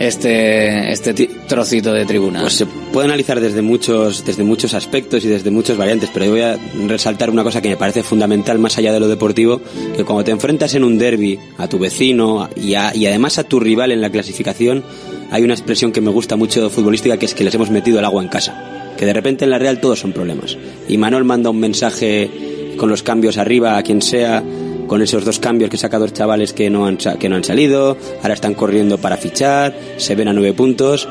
este, 0.00 0.90
este 0.90 1.12
trocito 1.46 1.92
de 1.92 2.04
tribuna? 2.06 2.40
Pues 2.40 2.54
se 2.54 2.66
puede 2.66 3.06
analizar 3.06 3.38
desde 3.40 3.62
muchos, 3.62 4.24
desde 4.24 4.42
muchos 4.42 4.74
aspectos 4.74 5.24
y 5.24 5.28
desde 5.28 5.50
muchas 5.50 5.76
variantes, 5.76 6.10
pero 6.12 6.24
yo 6.24 6.30
voy 6.32 6.40
a 6.40 6.58
resaltar 6.88 7.30
una 7.30 7.44
cosa 7.44 7.60
que 7.62 7.68
me 7.68 7.76
parece 7.76 8.02
fundamental 8.02 8.58
más 8.58 8.76
allá 8.78 8.92
de 8.92 8.98
lo 9.00 9.08
deportivo, 9.08 9.60
que 9.96 10.04
cuando 10.04 10.24
te 10.24 10.30
enfrentas 10.32 10.74
en 10.74 10.84
un 10.84 10.98
derby 10.98 11.38
a 11.58 11.68
tu 11.68 11.78
vecino 11.78 12.48
y, 12.56 12.74
a- 12.74 12.96
y 12.96 13.06
además 13.06 13.38
a 13.38 13.44
tu 13.44 13.60
rival 13.60 13.92
en 13.92 14.00
la 14.00 14.10
clasificación, 14.10 14.82
hay 15.30 15.44
una 15.44 15.54
expresión 15.54 15.92
que 15.92 16.00
me 16.00 16.10
gusta 16.10 16.34
mucho 16.36 16.70
futbolística 16.70 17.16
que 17.18 17.26
es 17.26 17.34
que 17.34 17.44
les 17.44 17.54
hemos 17.54 17.70
metido 17.70 17.98
el 17.98 18.04
agua 18.04 18.22
en 18.22 18.28
casa. 18.28 18.92
Que 18.96 19.06
de 19.06 19.12
repente 19.12 19.44
en 19.44 19.50
la 19.50 19.58
Real 19.58 19.80
todos 19.80 20.00
son 20.00 20.12
problemas. 20.12 20.56
Y 20.88 20.96
Manuel 20.98 21.24
manda 21.24 21.50
un 21.50 21.60
mensaje 21.60 22.28
con 22.76 22.88
los 22.88 23.02
cambios 23.02 23.38
arriba 23.38 23.76
a 23.78 23.82
quien 23.82 24.02
sea, 24.02 24.42
con 24.90 25.02
esos 25.02 25.24
dos 25.24 25.38
cambios 25.38 25.70
que 25.70 25.76
saca 25.76 26.00
dos 26.00 26.12
chavales 26.12 26.52
que 26.52 26.68
no 26.68 26.84
han, 26.84 26.96
que 26.96 27.28
no 27.28 27.36
han 27.36 27.44
salido, 27.44 27.96
ahora 28.22 28.34
están 28.34 28.54
corriendo 28.54 28.98
para 28.98 29.16
fichar, 29.16 29.72
se 29.98 30.16
ven 30.16 30.26
a 30.26 30.32
nueve 30.32 30.52
puntos 30.52 31.06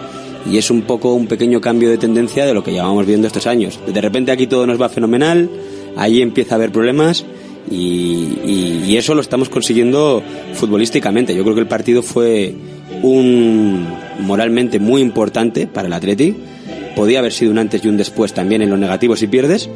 y 0.52 0.58
es 0.58 0.70
un 0.70 0.82
poco 0.82 1.14
un 1.14 1.28
pequeño 1.28 1.62
cambio 1.62 1.90
de 1.90 1.98
tendencia 1.98 2.46
de 2.46 2.54
lo 2.54 2.62
que 2.62 2.74
llevamos 2.74 3.06
viendo 3.06 3.26
estos 3.26 3.48
años. 3.48 3.80
De 3.88 4.02
repente 4.02 4.34
aquí 4.34 4.48
todo 4.48 4.68
nos 4.68 4.82
va 4.82 4.90
fenomenal, 4.90 5.50
ahí 5.96 6.22
empieza 6.22 6.56
a 6.56 6.58
haber 6.58 6.74
problemas 6.74 7.24
y, 7.72 8.98
eso 8.98 9.16
lo 9.16 9.22
estamos 9.22 9.48
consiguiendo 9.48 10.22
futbolísticamente. 10.56 11.34
Yo 11.34 11.44
creo 11.44 11.56
que 11.56 11.62
el 11.62 11.68
partido 11.68 12.04
fue 12.04 12.54
un 13.02 13.88
moralmente 14.20 14.78
muy 14.78 15.02
importante 15.02 15.68
para 15.68 15.88
el 15.88 15.94
Atleti. 15.94 16.36
Podía 16.98 17.20
haber 17.20 17.32
sido 17.32 17.52
un 17.52 17.60
antes 17.60 17.86
y 17.86 17.88
un 17.88 17.96
después 17.96 18.34
también 18.34 18.62
en 18.62 18.72
lo 18.72 18.76
negativo 18.76 19.16
si 19.16 19.28
pierdes. 19.28 19.70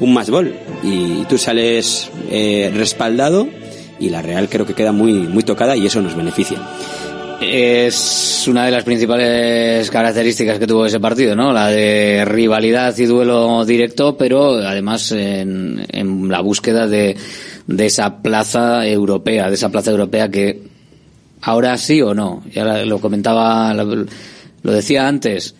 Un 0.00 0.14
más 0.14 0.30
gol 0.30 0.54
y 0.82 1.24
tú 1.26 1.38
sales 1.38 2.10
eh, 2.30 2.72
respaldado 2.74 3.48
y 4.00 4.10
la 4.10 4.20
Real 4.20 4.48
creo 4.48 4.66
que 4.66 4.74
queda 4.74 4.92
muy, 4.92 5.12
muy 5.12 5.44
tocada 5.44 5.76
y 5.76 5.86
eso 5.86 6.02
nos 6.02 6.16
beneficia. 6.16 6.58
Es 7.40 8.44
una 8.46 8.64
de 8.64 8.70
las 8.70 8.84
principales 8.84 9.90
características 9.90 10.58
que 10.58 10.66
tuvo 10.66 10.86
ese 10.86 11.00
partido, 11.00 11.34
¿no? 11.34 11.52
La 11.52 11.68
de 11.68 12.24
rivalidad 12.24 12.96
y 12.98 13.04
duelo 13.06 13.64
directo, 13.64 14.16
pero 14.16 14.54
además 14.58 15.10
en, 15.12 15.84
en 15.90 16.28
la 16.28 16.40
búsqueda 16.40 16.86
de, 16.86 17.16
de 17.66 17.86
esa 17.86 18.22
plaza 18.22 18.86
europea, 18.86 19.48
de 19.48 19.54
esa 19.54 19.70
plaza 19.70 19.90
europea 19.90 20.30
que 20.30 20.62
ahora 21.40 21.76
sí 21.78 22.00
o 22.00 22.14
no. 22.14 22.42
Ya 22.52 22.84
lo 22.84 23.00
comentaba, 23.00 23.74
lo 23.74 24.72
decía 24.72 25.06
antes. 25.06 25.54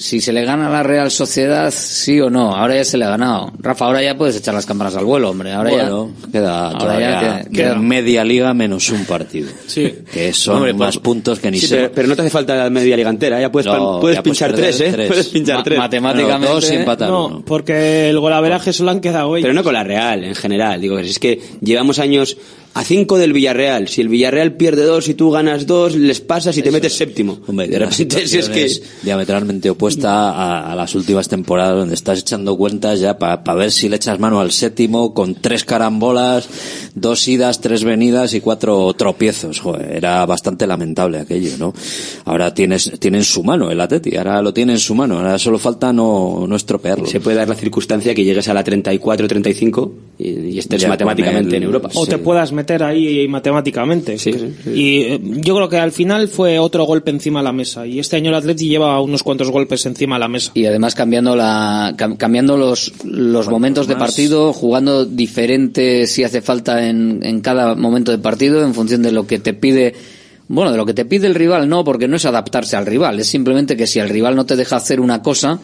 Si 0.00 0.20
se 0.20 0.32
le 0.32 0.44
gana 0.44 0.68
a 0.68 0.70
la 0.70 0.84
Real 0.84 1.10
Sociedad, 1.10 1.72
sí 1.76 2.20
o 2.20 2.30
no. 2.30 2.54
Ahora 2.54 2.76
ya 2.76 2.84
se 2.84 2.96
le 2.96 3.04
ha 3.04 3.08
ganado. 3.10 3.50
Rafa, 3.58 3.86
ahora 3.86 4.00
ya 4.00 4.16
puedes 4.16 4.36
echar 4.36 4.54
las 4.54 4.64
campanas 4.64 4.94
al 4.94 5.04
vuelo, 5.04 5.30
hombre. 5.30 5.52
Ahora 5.52 5.70
bueno, 5.70 6.10
ya. 6.24 6.30
queda 6.30 6.66
ahora 6.68 6.78
todavía 6.78 7.10
ya 7.10 7.20
queda- 7.20 7.50
queda- 7.50 7.74
media 7.74 8.24
liga 8.24 8.54
menos 8.54 8.88
un 8.90 9.04
partido. 9.06 9.48
Sí. 9.66 9.92
Que 10.12 10.32
son 10.32 10.58
Hombre, 10.58 10.72
más 10.74 10.94
pues- 10.94 11.02
puntos 11.02 11.40
que 11.40 11.50
ni 11.50 11.58
Sí, 11.58 11.66
sé. 11.66 11.76
pero, 11.76 11.92
pero 11.92 12.08
no 12.08 12.14
te 12.14 12.22
hace 12.22 12.30
falta 12.30 12.54
la 12.54 12.70
media 12.70 12.96
ligantera, 12.96 13.40
ya 13.40 13.50
puedes, 13.50 13.66
No, 13.66 13.98
puedes 14.00 14.18
ya 14.18 14.22
puedes 14.22 14.38
pinchar 14.38 14.54
tres, 14.54 14.80
¿eh? 14.80 14.90
tres. 14.92 15.08
Puedes 15.08 15.28
pinchar 15.30 15.56
Ma- 15.58 15.62
tres. 15.64 15.78
matemáticamente- 15.80 16.46
Bueno, 16.46 16.54
dos 16.54 16.70
y 16.70 16.74
empatar 16.76 17.08
No, 17.10 17.26
uno. 17.26 17.42
porque 17.44 18.08
el 18.08 18.20
golaveraje 18.20 18.72
solo 18.72 18.92
han 18.92 19.00
quedado 19.00 19.36
ellos. 19.36 19.42
Pero 19.46 19.54
no 19.54 19.64
con 19.64 19.74
la 19.74 19.82
Real, 19.82 20.22
en 20.22 20.36
general. 20.36 20.80
Digo, 20.80 20.96
es 21.00 21.18
que 21.18 21.40
llevamos 21.60 21.98
años 21.98 22.36
a 22.74 22.84
5 22.84 23.18
del 23.18 23.32
Villarreal. 23.32 23.88
Si 23.88 24.00
el 24.00 24.08
Villarreal 24.08 24.54
pierde 24.56 24.84
dos 24.84 25.08
y 25.08 25.14
tú 25.14 25.30
ganas 25.32 25.66
dos, 25.66 25.96
les 25.96 26.20
pasas 26.20 26.56
y 26.58 26.62
te 26.62 26.70
metes 26.70 26.94
séptimo. 26.96 27.38
Hombre, 27.48 27.66
de 27.66 27.76
una 27.76 27.86
repente, 27.86 28.26
si 28.26 28.38
es 28.38 28.44
situación 28.46 28.54
que... 28.54 28.64
es 28.66 28.82
diametralmente 29.02 29.68
opuesta 29.70 30.30
a, 30.30 30.72
a 30.72 30.76
las 30.76 30.94
últimas 30.94 31.28
temporadas 31.28 31.76
donde 31.76 31.94
estás 31.94 32.20
echando 32.20 32.56
cuentas 32.56 33.00
ya 33.00 33.18
para 33.18 33.42
ver 33.54 33.72
si 33.72 33.88
le 33.88 33.96
echas 33.96 34.18
mano 34.20 34.38
al 34.40 34.52
séptimo 34.52 35.12
con 35.12 35.34
tres 35.34 35.64
carambolas, 35.64 36.48
dos 36.94 37.26
idas, 37.26 37.60
tres 37.60 37.82
venidas 37.82 38.34
y 38.34 38.40
cuatro 38.40 38.92
tropiezos. 38.94 39.58
Joder, 39.60 39.90
era 39.96 40.24
bastante 40.26 40.66
lamentable 40.66 41.18
aquello, 41.18 41.52
¿no? 41.58 41.74
Ahora 42.26 42.54
tienes, 42.54 42.92
tiene 43.00 43.18
en 43.18 43.24
su 43.24 43.42
mano 43.42 43.70
el 43.72 43.80
Atleti, 43.80 44.16
ahora 44.16 44.40
lo 44.40 44.54
tiene 44.54 44.74
en 44.74 44.78
su 44.78 44.94
mano, 44.94 45.16
ahora 45.18 45.36
solo 45.38 45.58
falta 45.58 45.92
no, 45.92 46.44
no 46.48 46.54
estropearlo. 46.54 47.06
Se 47.06 47.18
puede 47.20 47.36
dar 47.38 47.48
la 47.48 47.54
circunstancia 47.56 48.14
que 48.14 48.22
llegues 48.22 48.46
a 48.48 48.54
la 48.54 48.64
34-35 48.64 49.90
y, 50.18 50.28
y 50.30 50.58
estés 50.58 50.82
Ya 50.82 50.88
matemáticamente 50.88 51.50
el- 51.56 51.62
en 51.62 51.62
Europa. 51.64 51.88
O 51.94 52.06
te 52.06 52.18
puedas 52.18 52.52
meter 52.58 52.82
ahí 52.82 53.26
matemáticamente. 53.28 54.16
Y 54.66 55.00
eh, 55.02 55.20
yo 55.22 55.54
creo 55.56 55.68
que 55.68 55.78
al 55.78 55.92
final 55.92 56.28
fue 56.28 56.58
otro 56.58 56.84
golpe 56.84 57.10
encima 57.10 57.40
de 57.40 57.44
la 57.44 57.52
mesa. 57.52 57.86
Y 57.86 57.98
este 57.98 58.16
año 58.16 58.30
el 58.30 58.34
Atleti 58.36 58.68
lleva 58.68 59.00
unos 59.00 59.22
cuantos 59.22 59.50
golpes 59.50 59.86
encima 59.86 60.16
de 60.16 60.20
la 60.20 60.28
mesa. 60.28 60.50
Y 60.54 60.66
además 60.66 60.94
cambiando 60.94 61.34
la 61.36 61.94
cam- 61.96 62.16
cambiando 62.16 62.56
los, 62.56 62.92
los 63.04 63.48
momentos 63.48 63.86
de 63.86 63.94
partido, 63.96 64.52
jugando 64.52 65.04
diferente 65.06 66.06
si 66.06 66.24
hace 66.24 66.40
falta 66.42 66.86
en, 66.88 67.20
en 67.22 67.40
cada 67.40 67.74
momento 67.74 68.10
de 68.10 68.18
partido 68.18 68.64
en 68.64 68.74
función 68.74 69.02
de 69.02 69.12
lo 69.12 69.26
que 69.26 69.38
te 69.38 69.54
pide 69.54 69.94
bueno, 70.50 70.70
de 70.72 70.78
lo 70.78 70.86
que 70.86 70.94
te 70.94 71.04
pide 71.04 71.26
el 71.26 71.34
rival, 71.34 71.68
no, 71.68 71.84
porque 71.84 72.08
no 72.08 72.16
es 72.16 72.24
adaptarse 72.24 72.74
al 72.74 72.86
rival, 72.86 73.20
es 73.20 73.26
simplemente 73.26 73.76
que 73.76 73.86
si 73.86 73.98
el 73.98 74.08
rival 74.08 74.34
no 74.34 74.46
te 74.46 74.56
deja 74.56 74.76
hacer 74.76 74.98
una 74.98 75.20
cosa, 75.22 75.60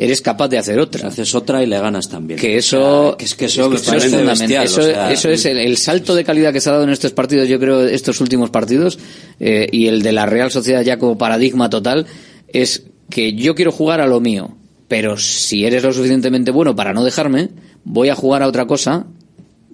eres 0.00 0.22
capaz 0.22 0.48
de 0.48 0.56
hacer 0.56 0.78
otra. 0.78 1.08
Haces 1.08 1.34
otra 1.34 1.62
y 1.62 1.66
le 1.66 1.78
ganas 1.78 2.08
también. 2.08 2.40
Que 2.40 2.56
eso, 2.56 3.16
que 3.18 3.26
es 3.26 3.34
que 3.34 3.44
eso 3.44 3.68
me 3.68 3.76
es 3.76 3.82
fundamental. 3.82 4.64
Eso, 4.64 4.80
o 4.80 4.84
sea, 4.84 5.12
eso 5.12 5.28
es 5.28 5.44
el, 5.44 5.58
el 5.58 5.76
salto 5.76 6.14
de 6.14 6.24
calidad 6.24 6.54
que 6.54 6.60
se 6.62 6.70
ha 6.70 6.72
dado 6.72 6.84
en 6.84 6.90
estos 6.90 7.12
partidos, 7.12 7.46
yo 7.48 7.60
creo, 7.60 7.86
estos 7.86 8.18
últimos 8.22 8.48
partidos, 8.48 8.98
eh, 9.40 9.68
y 9.70 9.88
el 9.88 10.00
de 10.00 10.12
la 10.12 10.24
Real 10.24 10.50
Sociedad 10.50 10.80
ya 10.82 10.98
como 10.98 11.18
paradigma 11.18 11.68
total, 11.68 12.06
es 12.48 12.84
que 13.10 13.34
yo 13.34 13.54
quiero 13.54 13.72
jugar 13.72 14.00
a 14.00 14.06
lo 14.06 14.20
mío, 14.20 14.56
pero 14.88 15.18
si 15.18 15.66
eres 15.66 15.82
lo 15.82 15.92
suficientemente 15.92 16.50
bueno 16.50 16.74
para 16.74 16.94
no 16.94 17.04
dejarme, 17.04 17.50
voy 17.84 18.08
a 18.08 18.14
jugar 18.14 18.42
a 18.42 18.46
otra 18.46 18.66
cosa, 18.66 19.06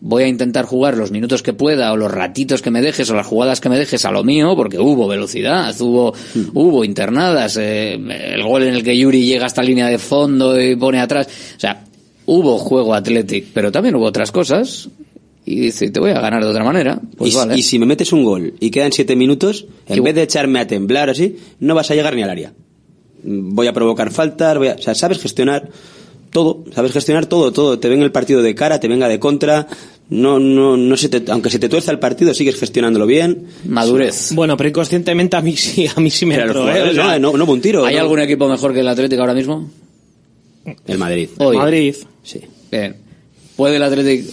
voy 0.06 0.22
a 0.22 0.28
intentar 0.28 0.64
jugar 0.64 0.96
los 0.96 1.10
minutos 1.10 1.42
que 1.42 1.52
pueda 1.52 1.92
o 1.92 1.96
los 1.96 2.10
ratitos 2.10 2.62
que 2.62 2.70
me 2.70 2.80
dejes 2.80 3.10
o 3.10 3.14
las 3.16 3.26
jugadas 3.26 3.60
que 3.60 3.68
me 3.68 3.76
dejes 3.76 4.04
a 4.04 4.12
lo 4.12 4.22
mío 4.22 4.54
porque 4.54 4.78
hubo 4.78 5.08
velocidad, 5.08 5.74
hubo 5.80 6.14
hubo 6.54 6.84
internadas, 6.84 7.56
eh, 7.56 7.94
el 7.94 8.42
gol 8.44 8.62
en 8.62 8.74
el 8.74 8.84
que 8.84 8.96
Yuri 8.96 9.26
llega 9.26 9.46
hasta 9.46 9.62
línea 9.62 9.88
de 9.88 9.98
fondo 9.98 10.60
y 10.60 10.76
pone 10.76 11.00
atrás, 11.00 11.26
o 11.56 11.60
sea, 11.60 11.84
hubo 12.26 12.56
juego 12.58 12.94
Athletic, 12.94 13.46
pero 13.52 13.72
también 13.72 13.96
hubo 13.96 14.04
otras 14.04 14.30
cosas 14.30 14.88
y 15.44 15.60
dice, 15.60 15.90
te 15.90 15.98
voy 15.98 16.12
a 16.12 16.20
ganar 16.20 16.42
de 16.42 16.50
otra 16.50 16.62
manera, 16.62 17.00
pues 17.16 17.32
y, 17.32 17.36
vale. 17.36 17.58
y 17.58 17.62
si 17.62 17.78
me 17.80 17.86
metes 17.86 18.12
un 18.12 18.22
gol 18.22 18.54
y 18.60 18.70
quedan 18.70 18.92
7 18.92 19.16
minutos, 19.16 19.66
en 19.88 20.04
vez 20.04 20.14
de 20.14 20.22
echarme 20.22 20.60
a 20.60 20.68
temblar 20.68 21.10
así, 21.10 21.36
no 21.58 21.74
vas 21.74 21.90
a 21.90 21.94
llegar 21.96 22.14
ni 22.14 22.22
al 22.22 22.30
área. 22.30 22.52
Voy 23.24 23.66
a 23.66 23.72
provocar 23.72 24.12
faltas, 24.12 24.56
voy 24.56 24.68
a, 24.68 24.74
o 24.74 24.78
sea, 24.78 24.94
sabes 24.94 25.18
gestionar 25.18 25.68
todo, 26.36 26.64
sabes 26.74 26.92
gestionar 26.92 27.26
todo, 27.26 27.50
todo. 27.52 27.78
Te 27.78 27.88
venga 27.88 28.04
el 28.04 28.12
partido 28.12 28.42
de 28.42 28.54
cara, 28.54 28.78
te 28.78 28.88
venga 28.88 29.08
de 29.08 29.18
contra, 29.18 29.66
no, 30.08 30.38
no, 30.38 30.76
no 30.76 30.96
se 30.96 31.08
te, 31.08 31.30
aunque 31.30 31.50
se 31.50 31.58
te 31.58 31.68
tuerza 31.68 31.90
el 31.90 31.98
partido, 31.98 32.32
sigues 32.32 32.56
gestionándolo 32.58 33.06
bien. 33.06 33.46
Madurez. 33.64 34.32
Bueno, 34.32 34.56
pero 34.56 34.68
inconscientemente 34.68 35.36
a 35.36 35.40
mí 35.40 35.56
sí, 35.56 35.86
a 35.94 36.00
mí 36.00 36.10
sí 36.10 36.26
me 36.26 36.36
entró, 36.36 36.70
¿eh? 36.70 36.90
O 36.90 36.94
sea, 36.94 37.18
no, 37.18 37.36
no, 37.36 37.44
un 37.44 37.60
tiro. 37.60 37.84
¿Hay 37.84 37.96
no. 37.96 38.02
algún 38.02 38.20
equipo 38.20 38.48
mejor 38.48 38.72
que 38.72 38.80
el 38.80 38.88
Atlético 38.88 39.22
ahora 39.22 39.34
mismo? 39.34 39.70
El 40.86 40.98
Madrid. 40.98 41.28
Hoy. 41.38 41.56
Madrid. 41.56 41.94
Sí. 42.22 42.40
Bien. 42.70 43.05
¿Puede 43.56 43.76
el 43.76 43.82
Atlético? 43.82 44.30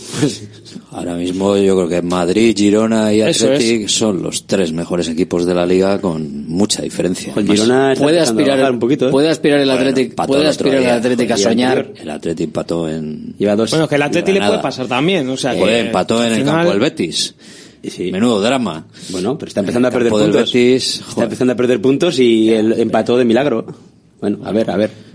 Ahora 0.92 1.16
mismo 1.16 1.56
yo 1.58 1.76
creo 1.78 1.88
que 1.88 2.02
Madrid, 2.02 2.54
Girona 2.58 3.14
y 3.14 3.22
Athletic 3.22 3.88
son 3.88 4.22
los 4.22 4.46
tres 4.46 4.74
mejores 4.74 5.08
equipos 5.08 5.46
de 5.46 5.54
la 5.56 5.66
liga 5.66 6.00
con 6.02 6.46
mucha 6.48 6.82
diferencia. 6.82 7.34
El 7.36 7.46
Más- 7.46 7.58
Girona 7.60 7.94
puede 7.98 8.20
aspirar 8.20 8.72
un 8.72 8.80
poquito, 8.80 9.08
¿eh? 9.08 9.12
puede 9.12 9.30
aspirar 9.30 9.60
el 9.60 9.68
Bueno, 9.70 9.80
Athletic 9.82 10.10
empató 10.12 10.28
puede 10.28 10.42
el 10.44 10.50
aspirar 10.50 10.76
el 10.76 10.82
día. 10.84 10.96
Athletic 10.96 11.32
a 11.32 11.38
soñar 11.38 11.92
El 11.96 12.10
Athletic 12.10 12.46
empató 12.48 12.90
en... 12.90 13.34
Lleva 13.38 13.56
dos. 13.56 13.70
Bueno, 13.72 13.88
que 13.88 13.96
el 13.96 14.02
Atleti 14.02 14.32
le 14.34 14.40
puede 14.40 14.60
pasar 14.60 14.88
también, 14.88 15.28
o 15.30 15.38
sea, 15.38 15.54
Joder, 15.56 15.82
que 15.84 15.88
empató 15.88 16.24
en 16.24 16.32
el 16.34 16.40
final- 16.40 16.56
campo 16.56 16.72
del 16.72 16.80
Betis. 16.80 17.36
Menudo 18.12 18.42
drama. 18.42 18.86
Bueno, 19.10 19.38
pero 19.38 19.48
está 19.48 19.60
empezando 19.62 19.88
a 19.88 19.92
el 19.92 19.94
perder 19.94 20.12
puntos. 20.12 20.54
Betis, 20.54 21.02
está 21.08 21.24
empezando 21.24 21.54
a 21.54 21.56
perder 21.56 21.82
puntos 21.82 22.20
y 22.20 22.50
el 22.50 22.74
empató 22.74 23.18
de 23.18 23.26
milagro. 23.26 23.66
Bueno, 24.22 24.40
a 24.46 24.52
ver, 24.52 24.70
a 24.70 24.78
ver. 24.78 25.13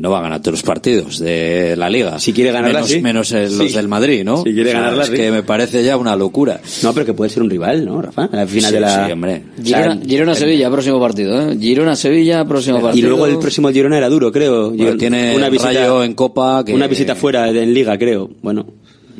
No 0.00 0.10
va 0.10 0.20
a 0.20 0.22
ganar 0.22 0.40
todos 0.40 0.52
los 0.52 0.62
partidos 0.62 1.18
de 1.18 1.74
la 1.76 1.90
liga. 1.90 2.18
Si 2.18 2.32
quiere 2.32 2.52
ganarla, 2.52 2.78
menos, 2.78 2.88
sí. 2.90 3.00
menos 3.02 3.32
el- 3.32 3.58
los 3.58 3.68
Sí. 3.70 3.76
del 3.76 3.86
Madrid, 3.86 4.24
¿no? 4.24 4.38
Si 4.38 4.44
quiere 4.54 4.70
O 4.70 4.72
sea, 4.72 4.80
ganarla, 4.80 5.02
es 5.02 5.10
sí. 5.10 5.14
que 5.16 5.30
me 5.30 5.42
parece 5.42 5.84
ya 5.84 5.98
una 5.98 6.16
locura. 6.16 6.58
No, 6.82 6.94
pero 6.94 7.04
que 7.04 7.12
puede 7.12 7.28
ser 7.30 7.42
un 7.42 7.50
rival, 7.50 7.84
¿no, 7.84 8.00
Rafa? 8.00 8.30
Al 8.32 8.48
final 8.48 8.70
Sí, 8.70 8.74
de 8.76 8.80
la... 8.80 9.06
sí, 9.06 9.12
hombre. 9.12 9.42
Girona, 9.62 9.98
Girona 10.06 10.34
Sevilla 10.34 10.70
próximo 10.70 10.98
partido 10.98 11.50
¿eh? 11.50 11.56
Girona 11.60 11.96
Sevilla 11.96 12.46
próximo 12.46 12.78
Y 12.78 12.82
partido 12.82 13.08
luego 13.10 13.26
el 13.26 13.38
próximo 13.38 13.68
Girona 13.70 13.98
era 13.98 14.08
duro, 14.08 14.32
creo. 14.32 14.70
Bueno, 14.70 14.94
Girona- 14.94 14.98
tiene 14.98 15.58
Rayo 15.58 16.02
en 16.02 16.14
Copa 16.14 16.64
que- 16.64 16.72
Una 16.72 16.86
visita 16.86 17.14
fuera 17.14 17.50
en 17.50 17.74
Liga, 17.74 17.98
creo. 17.98 18.30
Bueno. 18.40 18.64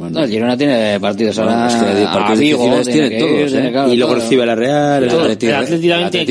No, 0.09 0.21
el 0.25 0.31
Girona 0.31 0.57
tiene 0.57 0.99
partidos 1.01 1.37
Bueno, 1.37 1.53
ahora 1.53 1.67
es 1.69 1.75
que 1.75 2.05
partidos 2.05 2.39
Vigo, 2.39 2.59
difíciles 2.65 2.87
tiene 2.89 3.09
tiene 3.11 3.25
ir, 3.25 3.29
todos, 3.39 3.53
tiene, 3.53 3.69
¿eh? 3.69 3.73
claro, 3.73 3.93
y 3.93 3.97
luego 3.97 4.13
todo. 4.15 4.23
recibe 4.23 4.47
la 4.47 4.55
Real. 4.55 5.05
El. 5.05 5.11
Atleti, 5.11 5.47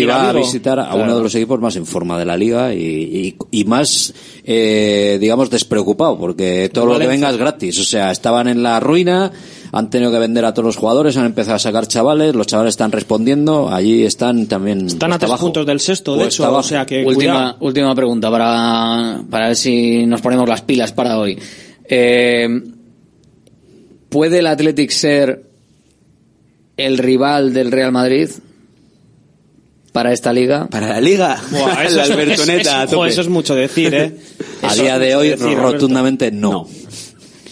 ir 0.02 0.10
va 0.10 0.30
a 0.30 0.34
Vigo. 0.34 0.46
visitar 0.46 0.80
a 0.80 0.96
uno 0.96 1.16
de 1.18 1.24
los 1.24 1.36
equipos 1.36 1.60
más 1.60 1.76
en 1.76 1.86
forma 1.86 2.18
de 2.18 2.26
la 2.26 2.36
liga 2.38 2.74
y, 2.74 2.80
y- 2.80 3.36
y 3.52 3.64
más, 3.66 4.14
eh, 4.44 5.18
digamos, 5.22 5.50
despreocupado, 5.50 6.18
porque 6.18 6.70
todo 6.74 6.86
lo 6.88 7.00
que 7.00 7.08
venga 7.08 7.30
es 7.30 7.38
gratis. 7.38 7.80
O 7.80 7.84
sea, 7.84 8.12
estaban 8.12 8.48
en 8.48 8.64
la 8.64 8.80
ruina, 8.80 9.32
han 9.72 9.90
tenido 9.90 10.12
que 10.12 10.20
vender 10.20 10.46
a 10.46 10.54
todos 10.54 10.66
los 10.66 10.78
jugadores, 10.78 11.16
han 11.18 11.26
empezado 11.26 11.56
a 11.56 11.60
sacar 11.60 11.88
chavales, 11.88 12.34
los 12.36 12.48
chavales 12.48 12.72
están 12.72 12.92
respondiendo, 12.92 13.70
allí 13.70 14.04
están 14.04 14.48
también. 14.48 14.88
Están 14.88 15.14
a 15.14 15.20
tres 15.20 15.30
abajo. 15.30 15.46
puntos 15.46 15.66
del 15.66 15.80
sexto, 15.80 16.16
de 16.16 16.26
hecho, 16.26 16.52
o 16.52 16.64
sea 16.64 16.86
que 16.86 17.06
última 17.06 17.34
cuidado. 17.34 17.58
última 17.60 17.96
pregunta 17.96 18.32
para 18.32 19.22
para 19.30 19.48
ver 19.48 19.56
si 19.56 20.06
nos 20.06 20.22
ponemos 20.22 20.48
las 20.50 20.62
pilas 20.62 20.92
para 20.92 21.18
hoy 21.20 21.38
Eh, 21.92 22.48
puede 24.10 24.40
el 24.40 24.48
Athletic 24.48 24.92
ser 24.92 25.44
el 26.78 26.98
rival 26.98 27.54
del 27.54 27.72
Real 27.72 27.92
Madrid 27.92 28.30
para 29.92 30.14
esta 30.14 30.32
liga 30.32 30.68
Para 30.68 30.88
la 30.88 31.02
Liga. 31.02 31.42
Buah, 31.52 31.84
eso, 31.86 31.98
la 31.98 32.04
es, 32.04 32.12
Albertoneta 32.12 32.84
eso 32.84 33.22
es 33.22 33.28
mucho 33.28 33.56
decir, 33.56 33.94
¿eh? 33.94 34.16
A 34.62 34.68
Eso 34.68 34.84
día 34.84 35.00
de 35.00 35.16
hoy, 35.16 35.30
decir, 35.30 35.58
rotundamente 35.58 36.32
no. 36.32 36.52
No. 36.52 36.68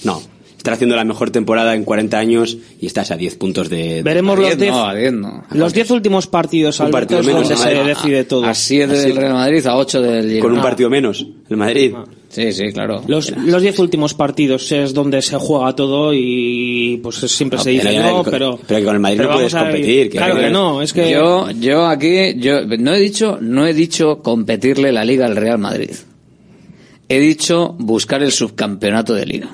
No. 0.04 0.37
Está 0.68 0.74
haciendo 0.76 0.98
la 0.98 1.06
mejor 1.06 1.30
temporada 1.32 1.76
en 1.76 1.86
40 1.86 2.20
años 2.20 2.58
y 2.82 2.88
estás 2.88 3.10
a 3.12 3.16
10 3.16 3.36
puntos 3.38 3.70
de... 3.70 3.78
de- 3.96 4.04
Veremos 4.04 4.38
los 4.38 4.48
10 4.48 4.60
10 4.60 4.72
no, 4.74 4.86
a 4.86 4.94
10 4.94 5.14
no. 5.14 5.44
los 5.52 5.72
10 5.74 5.92
últimos 5.92 6.28
partidos, 6.28 6.82
Un 6.82 6.88
Alberto, 6.88 7.16
partido 7.16 7.24
menos, 7.36 7.48
donde 7.48 7.64
a 7.64 7.84
se 7.84 7.84
decide 7.88 8.24
todo. 8.26 8.44
a 8.46 8.54
7 8.54 8.94
del 8.94 9.16
Real 9.16 9.34
Madrid 9.34 9.66
a 9.66 9.78
8 9.78 10.02
del 10.02 10.26
Girona. 10.28 10.42
Con 10.42 10.52
un 10.52 10.62
partido 10.62 10.90
menos. 10.90 11.26
El 11.50 11.56
Madrid. 11.56 11.94
sí 12.28 12.52
sí 12.52 12.74
claro. 12.74 13.02
Los, 13.08 13.32
los 13.38 13.62
10 13.62 13.80
últimos 13.80 14.14
partidos 14.14 14.70
es 14.74 14.94
donde 14.94 15.22
se 15.22 15.38
juega 15.38 15.74
todo 15.74 16.14
y 16.14 17.00
pues 17.02 17.16
siempre 17.16 17.60
se 17.60 17.70
dice 17.70 17.88
pero- 17.88 18.04
no, 18.04 18.24
pero- 18.26 18.32
pero... 18.32 18.60
pero 18.68 18.80
que 18.82 18.86
con 18.86 18.96
el 18.96 19.00
Madrid 19.02 19.22
no 19.22 19.32
puedes 19.32 19.56
competir, 19.56 20.10
que- 20.10 20.18
claro 20.18 20.36
que- 20.36 20.42
que 20.42 20.50
no, 20.50 20.82
es 20.82 20.92
que... 20.92 21.10
yo 21.10 21.50
yo 21.52 21.86
aquí 21.88 22.34
yo 22.40 22.66
no 22.66 22.94
he 22.94 23.00
dicho 23.00 23.38
no 23.40 23.66
he 23.66 23.74
dicho 23.74 24.22
competirle 24.22 24.92
la 24.92 25.06
liga 25.06 25.28
al 25.28 25.38
Real 25.38 25.60
Madrid. 25.60 25.92
He 27.08 27.20
dicho 27.22 27.74
buscar 27.80 28.22
el 28.22 28.34
subcampeonato 28.34 29.14
de 29.14 29.26
liga 29.26 29.50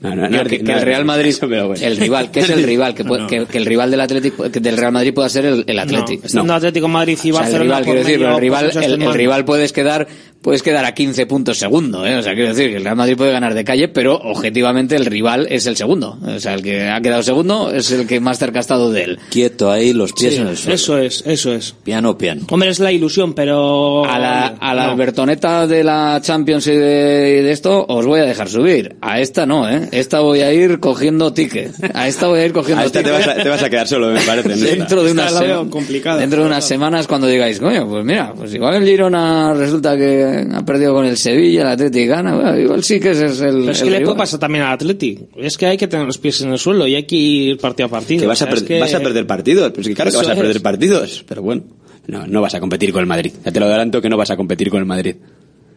No, 0.00 0.16
no, 0.16 0.28
no, 0.30 0.44
que, 0.44 0.62
no, 0.62 0.72
el 0.78 0.82
Real 0.82 1.04
Madrid, 1.04 1.34
bueno. 1.42 1.74
el 1.74 1.96
rival, 1.98 2.30
que 2.30 2.40
es 2.40 2.48
el 2.48 2.62
rival, 2.62 2.94
que, 2.94 3.04
puede- 3.04 3.26
que, 3.26 3.44
que 3.44 3.58
el 3.58 3.66
rival 3.66 3.90
del 3.90 4.00
Atlético, 4.00 4.48
del 4.48 4.76
Real 4.78 4.92
Madrid 4.92 5.12
pueda 5.12 5.28
ser 5.28 5.44
el, 5.44 5.64
el 5.66 5.76
no, 5.76 5.82
Atlético. 5.82 6.26
estando 6.26 6.54
Atlético 6.54 6.88
Madrid 6.88 7.18
y 7.22 7.30
O 7.30 7.34
sea, 7.34 7.46
el 7.46 7.52
Barcelona 7.52 7.62
rival, 7.64 7.84
por 7.84 7.94
decir, 7.96 8.18
medio, 8.18 8.34
el 8.34 8.40
rival, 8.40 8.70
el, 8.82 9.02
el 9.02 9.14
rival 9.14 9.44
puedes 9.44 9.72
quedar, 9.74 10.08
puedes 10.42 10.62
quedar 10.62 10.84
a 10.84 10.94
15 10.94 11.26
puntos 11.26 11.58
segundo, 11.58 12.06
¿eh? 12.06 12.16
O 12.16 12.22
sea, 12.22 12.34
quiero 12.34 12.48
decir 12.48 12.70
que 12.70 12.76
el 12.76 12.84
Real 12.84 12.96
Madrid 12.96 13.16
puede 13.16 13.32
ganar 13.32 13.54
de 13.54 13.64
calle, 13.64 13.88
pero 13.88 14.14
objetivamente 14.16 14.96
el 14.96 15.06
rival 15.06 15.46
es 15.50 15.66
el 15.66 15.76
segundo. 15.76 16.18
O 16.26 16.40
sea, 16.40 16.54
el 16.54 16.62
que 16.62 16.88
ha 16.88 17.00
quedado 17.00 17.22
segundo 17.22 17.70
es 17.72 17.90
el 17.92 18.06
que 18.06 18.20
más 18.20 18.38
cerca 18.38 18.58
ha 18.58 18.60
estado 18.60 18.90
de 18.90 19.04
él. 19.04 19.18
Quieto 19.30 19.70
ahí, 19.70 19.92
los 19.92 20.12
pies 20.12 20.34
Sí, 20.34 20.40
en 20.40 20.48
el 20.48 20.56
suelo. 20.56 20.74
eso 20.74 20.98
es, 20.98 21.22
eso 21.26 21.52
es. 21.52 21.74
Piano, 21.84 22.16
piano. 22.16 22.42
Hombre, 22.50 22.70
es 22.70 22.78
la 22.80 22.90
ilusión, 22.92 23.34
pero... 23.34 24.04
A 24.04 24.18
la, 24.18 24.46
a 24.60 24.74
la 24.74 24.86
No. 24.86 24.92
Albertoneta 24.92 25.66
de 25.66 25.84
la 25.84 26.20
Champions 26.22 26.66
y 26.68 26.72
de, 26.72 27.38
y 27.40 27.42
de 27.44 27.50
esto 27.52 27.84
os 27.88 28.06
voy 28.06 28.20
a 28.20 28.24
dejar 28.24 28.48
subir. 28.48 28.96
A 29.00 29.20
esta 29.20 29.46
no, 29.46 29.68
¿eh? 29.68 29.88
Esta 29.92 30.20
voy 30.20 30.40
a 30.40 30.52
ir 30.52 30.80
cogiendo 30.80 31.32
ticket. 31.32 31.72
A 31.94 32.08
esta 32.08 32.26
voy 32.28 32.40
a 32.40 32.46
ir 32.46 32.52
cogiendo 32.52 32.82
A 32.82 32.86
esta 32.86 33.02
te 33.02 33.10
vas 33.10 33.26
a, 33.28 33.34
te 33.34 33.48
vas 33.48 33.62
a 33.62 33.68
quedar 33.70 33.86
solo, 33.88 34.08
me 34.08 34.20
parece. 34.20 34.48
dentro 34.76 35.02
de 35.02 35.10
Esta 35.10 35.22
unas 35.22 35.32
la 35.34 35.38
se- 35.40 35.46
veo 35.46 35.68
complicada. 35.70 36.18
dentro 36.20 36.40
de 36.40 36.46
unas 36.46 36.64
semanas 36.64 37.06
cuando 37.06 37.26
digáis 37.26 37.58
coño 37.60 37.88
pues 37.88 38.04
mira 38.04 38.32
pues 38.36 38.54
igual 38.54 38.74
el 38.76 38.84
Girona 38.84 39.52
resulta 39.54 39.96
que 39.96 40.29
ha 40.54 40.64
perdido 40.64 40.94
con 40.94 41.04
el 41.06 41.16
Sevilla 41.16 41.62
el 41.62 41.68
Atlético 41.68 42.10
gana 42.12 42.34
bueno, 42.34 42.58
igual 42.58 42.82
sí 42.84 42.98
que 43.00 43.10
ese 43.10 43.26
es 43.26 43.40
el, 43.40 43.60
Pero 43.60 43.70
es 43.72 43.80
el 43.82 43.88
que 43.88 43.98
le 43.98 44.00
puede 44.04 44.16
pasar 44.16 44.40
también 44.40 44.64
al 44.64 44.72
Atleti. 44.74 45.18
Es 45.36 45.56
que 45.58 45.66
hay 45.66 45.76
que 45.76 45.88
tener 45.88 46.06
los 46.06 46.18
pies 46.18 46.40
en 46.42 46.52
el 46.52 46.58
suelo 46.58 46.86
y 46.86 46.94
hay 46.94 47.04
que 47.04 47.16
ir 47.16 47.58
partido 47.58 47.86
a 47.86 47.90
partido. 47.90 48.20
Que 48.22 48.26
vas 48.26 48.40
a, 48.42 48.44
O 48.44 48.48
sea, 48.48 48.54
es 48.54 48.60
per- 48.62 48.68
que- 48.68 48.80
vas 48.80 48.94
a 48.94 49.00
perder 49.00 49.26
partidos. 49.26 49.72
Pues 49.72 49.88
que 49.88 49.94
claro 49.94 50.10
que 50.10 50.16
vas 50.16 50.28
a 50.28 50.34
perder 50.34 50.56
es. 50.56 50.62
partidos. 50.62 51.24
Pero 51.28 51.42
bueno, 51.42 51.62
no, 52.06 52.26
no 52.26 52.40
vas 52.40 52.54
a 52.54 52.60
competir 52.60 52.92
con 52.92 53.00
el 53.00 53.06
Madrid. 53.06 53.32
Ya 53.44 53.52
te 53.52 53.60
lo 53.60 53.66
adelanto 53.66 54.00
que 54.00 54.08
no 54.08 54.16
vas 54.16 54.30
a 54.30 54.36
competir 54.36 54.70
con 54.70 54.80
el 54.80 54.86
Madrid. 54.86 55.16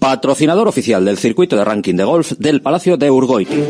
Patrocinador 0.00 0.66
oficial 0.66 1.04
del 1.04 1.18
circuito 1.18 1.56
de 1.56 1.64
ranking 1.64 1.94
de 1.94 2.04
golf 2.04 2.32
del 2.38 2.62
Palacio 2.62 2.96
de 2.96 3.10
Urgoiti. 3.10 3.62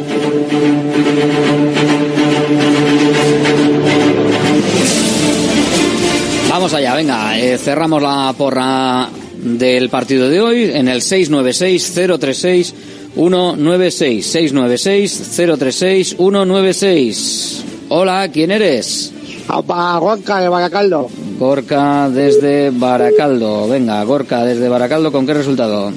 Vamos 6.49 6.73
allá, 6.73 6.95
venga, 6.95 7.37
eh, 7.39 7.59
cerramos 7.59 8.01
la 8.01 8.33
porra 8.39 9.09
del 9.43 9.89
partido 9.91 10.29
de 10.29 10.41
hoy 10.41 10.71
en 10.73 10.87
el 10.89 11.01
696-036. 11.03 12.75
196 13.13 14.25
696 14.25 15.35
036 15.37 16.17
196 16.17 17.65
Hola, 17.89 18.29
¿quién 18.33 18.53
eres? 18.53 19.13
Gorka 19.49 20.41
de 20.41 20.49
Baracaldo. 20.49 21.09
Gorka 21.41 22.09
desde 22.09 22.71
Baracaldo. 22.71 23.69
Venga, 23.69 24.05
Gorka 24.05 24.45
desde 24.45 24.69
Baracaldo, 24.69 25.11
¿con 25.11 25.27
qué 25.27 25.35
resultado? 25.35 25.93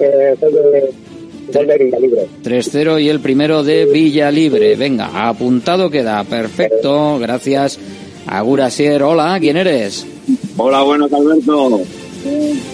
eh, 0.00 0.34
de, 1.52 1.58
gol 1.58 1.66
de 1.66 1.84
Villalibre. 1.84 2.26
3-0 2.44 3.02
y 3.02 3.08
el 3.08 3.20
primero 3.20 3.62
de 3.62 3.86
Villalibre. 3.86 4.76
Venga, 4.76 5.28
apuntado 5.28 5.90
queda. 5.90 6.24
Perfecto, 6.24 7.18
gracias. 7.18 7.78
Agur 8.26 8.60
Asier, 8.60 9.02
hola, 9.02 9.38
¿quién 9.40 9.56
eres? 9.56 10.06
Hola, 10.56 10.82
buenas, 10.82 11.12
Alberto. 11.12 11.80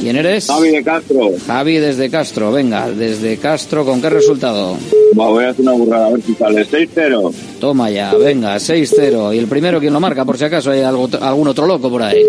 ¿Quién 0.01 0.17
eres? 0.17 0.47
Javi 0.47 0.71
de 0.71 0.83
Castro. 0.83 1.31
Javi 1.47 1.77
desde 1.77 2.11
Castro, 2.11 2.51
venga, 2.51 2.91
desde 2.91 3.37
Castro, 3.37 3.85
¿con 3.85 4.01
qué 4.01 4.11
resultado? 4.11 4.77
Va, 5.19 5.29
voy 5.29 5.45
a 5.45 5.51
hacer 5.51 5.63
una 5.63 5.73
burrada, 5.73 6.07
a 6.07 6.11
ver 6.11 6.23
si 6.23 6.35
sale. 6.35 6.67
6-0. 6.67 7.33
Toma 7.61 7.91
ya, 7.91 8.15
venga, 8.15 8.57
6-0. 8.57 9.35
¿Y 9.35 9.39
el 9.39 9.47
primero 9.47 9.81
quién 9.81 9.93
lo 9.93 10.01
marca? 10.01 10.25
Por 10.25 10.39
si 10.39 10.45
acaso 10.45 10.71
hay 10.71 10.81
algo, 10.81 11.09
algún 11.21 11.49
otro 11.49 11.67
loco 11.67 11.91
por 11.91 12.03
ahí. 12.03 12.25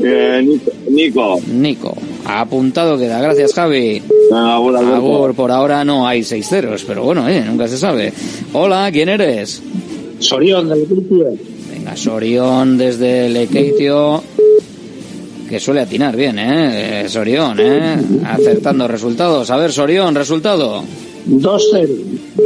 Eh, 0.00 0.58
Nico. 0.90 1.40
Nico. 1.48 1.96
Apuntado 2.24 2.98
queda. 2.98 3.20
Gracias, 3.20 3.54
Javi. 3.54 4.02
Agur. 4.32 4.76
Agur, 4.76 5.34
por 5.34 5.50
ahora 5.50 5.84
no 5.84 6.06
hay 6.06 6.22
6 6.22 6.48
ceros, 6.48 6.84
pero 6.84 7.04
bueno, 7.04 7.28
eh, 7.28 7.42
nunca 7.44 7.68
se 7.68 7.76
sabe. 7.78 8.12
Hola, 8.52 8.90
¿quién 8.92 9.08
eres? 9.08 9.62
Sorión, 10.18 10.68
del 10.68 10.80
Lequeitio. 10.80 11.26
Venga, 11.70 11.96
Sorión 11.96 12.78
desde 12.78 13.28
Lequeitio. 13.28 14.22
Que 15.48 15.60
suele 15.60 15.80
atinar 15.80 16.16
bien, 16.16 16.38
¿eh? 16.38 17.02
Eh, 17.02 17.08
Sorión, 17.08 17.58
¿eh? 17.60 17.96
Acertando 18.24 18.88
resultados. 18.88 19.50
A 19.50 19.56
ver, 19.58 19.70
Sorión, 19.70 20.14
resultado. 20.14 20.82
2-0. 21.28 21.88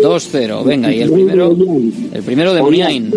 2-0. 0.02 0.64
Venga, 0.64 0.92
y 0.92 1.02
el 1.02 1.12
primero. 1.12 1.56
El 2.12 2.22
primero 2.22 2.52
de 2.52 2.62
Muniain. 2.62 3.12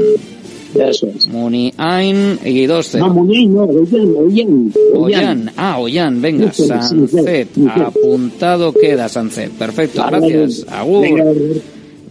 Eso 0.76 1.08
es. 1.08 1.28
Muniain 1.28 2.40
y 2.46 2.68
2-0. 2.68 3.00
No, 3.00 3.10
Muniain, 3.14 3.54
no, 3.54 3.64
Ollán, 3.64 4.16
Ollán. 4.18 4.74
Ollán, 4.96 5.52
ah, 5.58 5.80
Ollán, 5.80 6.22
venga, 6.22 6.52
Sí, 6.54 6.64
sí, 6.64 6.70
sí, 6.82 7.08
Sancet, 7.08 7.48
sí, 7.56 7.62
sí. 7.64 7.82
apuntado 7.82 8.72
queda 8.74 9.10
Sancet, 9.10 9.52
perfecto, 9.52 10.02
Vale, 10.02 10.20
gracias, 10.20 10.66
venga. 10.66 10.80
Agur. 10.80 11.02
Venga, 11.02 11.24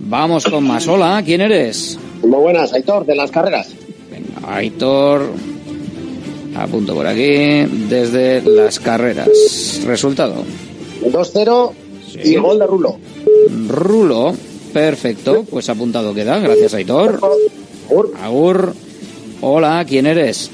Vamos 0.00 0.44
con 0.44 0.64
más, 0.64 0.86
hola, 0.88 1.22
¿quién 1.24 1.40
eres? 1.40 1.98
Muy 2.22 2.40
buenas, 2.40 2.72
Aitor, 2.72 3.04
de 3.06 3.14
las 3.14 3.30
carreras. 3.30 3.68
Aitor, 4.46 5.22
apunto 6.56 6.94
por 6.94 7.06
aquí, 7.06 7.64
desde 7.88 8.42
las 8.42 8.80
carreras, 8.80 9.28
resultado, 9.84 10.34
2-0 11.04 11.72
y 12.24 12.36
gol 12.36 12.58
de 12.58 12.66
Rulo. 12.66 12.96
Rulo, 13.68 14.34
perfecto, 14.72 15.44
pues 15.48 15.68
apuntado 15.68 16.14
queda, 16.14 16.38
gracias 16.38 16.74
Aitor. 16.74 17.20
Agur, 18.22 18.74
hola, 19.40 19.84
¿quién 19.88 20.06
eres? 20.06 20.50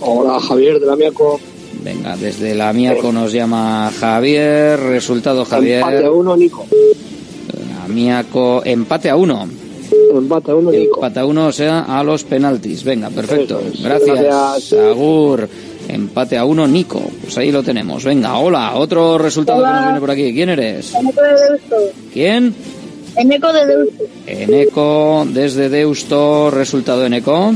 Hola, 0.00 0.40
Javier 0.40 0.80
de 0.80 0.86
la 0.86 0.96
Miaco. 0.96 1.40
Venga, 1.82 2.16
desde 2.16 2.54
la 2.54 2.72
Miaco 2.72 3.12
nos 3.12 3.32
llama 3.32 3.92
Javier, 3.98 4.78
resultado 4.80 5.44
Javier. 5.44 5.80
Empate 5.80 6.04
a 6.04 6.10
uno, 6.10 6.36
Nico. 6.36 6.66
Miaco, 7.88 8.62
empate 8.64 9.10
a 9.10 9.16
uno. 9.16 9.46
Empate 10.12 10.50
a 10.50 10.54
uno, 10.54 10.70
Nico. 10.72 10.96
Empate 10.96 11.20
a 11.20 11.26
uno, 11.26 11.46
o 11.46 11.52
sea, 11.52 11.80
a 11.82 12.02
los 12.02 12.24
penaltis. 12.24 12.82
Venga, 12.82 13.10
perfecto. 13.10 13.60
Es. 13.60 13.82
Gracias. 13.82 14.20
Gracias. 14.20 14.80
Agur. 14.80 15.48
Empate 15.88 16.36
a 16.36 16.44
uno, 16.44 16.66
Nico. 16.66 17.02
Pues 17.22 17.36
ahí 17.38 17.52
lo 17.52 17.62
tenemos. 17.62 18.02
Venga, 18.04 18.38
hola. 18.38 18.74
Otro 18.74 19.18
resultado 19.18 19.62
que 19.62 19.70
nos 19.70 19.84
viene 19.84 20.00
por 20.00 20.10
aquí. 20.10 20.32
¿Quién 20.32 20.48
eres? 20.48 20.92
¿Quién? 22.12 22.54
Eneco 23.16 23.52
de 23.52 23.66
Deusto. 23.66 24.04
Eneco, 24.26 25.26
desde 25.30 25.68
Deusto. 25.68 26.50
Resultado 26.50 27.06
Eneco. 27.06 27.52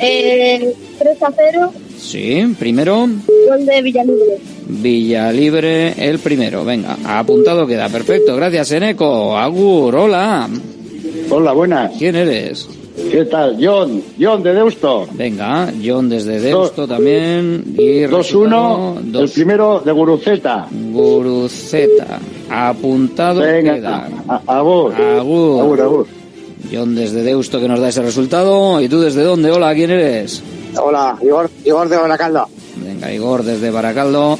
Eh, 0.00 0.74
3 0.98 1.22
a 1.22 1.32
0, 1.36 1.72
Sí, 1.98 2.42
primero. 2.58 3.06
gol 3.48 3.66
de 3.66 3.82
Villalibre. 3.82 4.38
Villalibre, 4.66 5.94
el 6.08 6.18
primero. 6.18 6.64
Venga, 6.64 6.96
apuntado 7.04 7.66
queda. 7.66 7.88
Perfecto. 7.88 8.34
Gracias, 8.36 8.72
Eneco. 8.72 9.36
Agur, 9.36 9.94
hola. 9.94 10.48
Hola, 11.30 11.52
buenas. 11.52 11.92
¿Quién 11.98 12.16
eres? 12.16 12.68
¿Qué 13.10 13.24
tal? 13.24 13.56
John, 13.60 14.02
John 14.20 14.42
de 14.42 14.52
Deusto. 14.54 15.06
Venga, 15.12 15.72
John 15.84 16.08
desde 16.08 16.40
Deusto 16.40 16.86
también. 16.86 17.74
Y 17.76 18.02
2-1, 18.06 19.20
el 19.20 19.28
primero 19.30 19.80
de 19.84 19.92
Guruceta. 19.92 20.68
Guruceta. 20.70 22.18
Apuntado 22.50 23.40
Venga, 23.40 23.74
queda. 23.74 24.08
a- 24.28 24.42
agur. 24.58 24.94
Agur. 24.94 25.60
Agur, 25.60 25.80
agur. 25.80 26.06
John 26.72 26.94
desde 26.94 27.22
Deusto 27.22 27.60
que 27.60 27.68
nos 27.68 27.80
da 27.80 27.88
ese 27.88 28.02
resultado. 28.02 28.80
¿Y 28.80 28.88
tú 28.88 29.00
desde 29.00 29.22
dónde? 29.22 29.50
Hola, 29.50 29.74
¿quién 29.74 29.90
eres? 29.90 30.42
Hola, 30.80 31.16
Igor, 31.22 31.50
Igor 31.64 31.88
de 31.88 31.96
Baracaldo. 31.96 32.46
Venga, 32.76 33.12
Igor 33.12 33.42
desde 33.44 33.70
Baracaldo. 33.70 34.38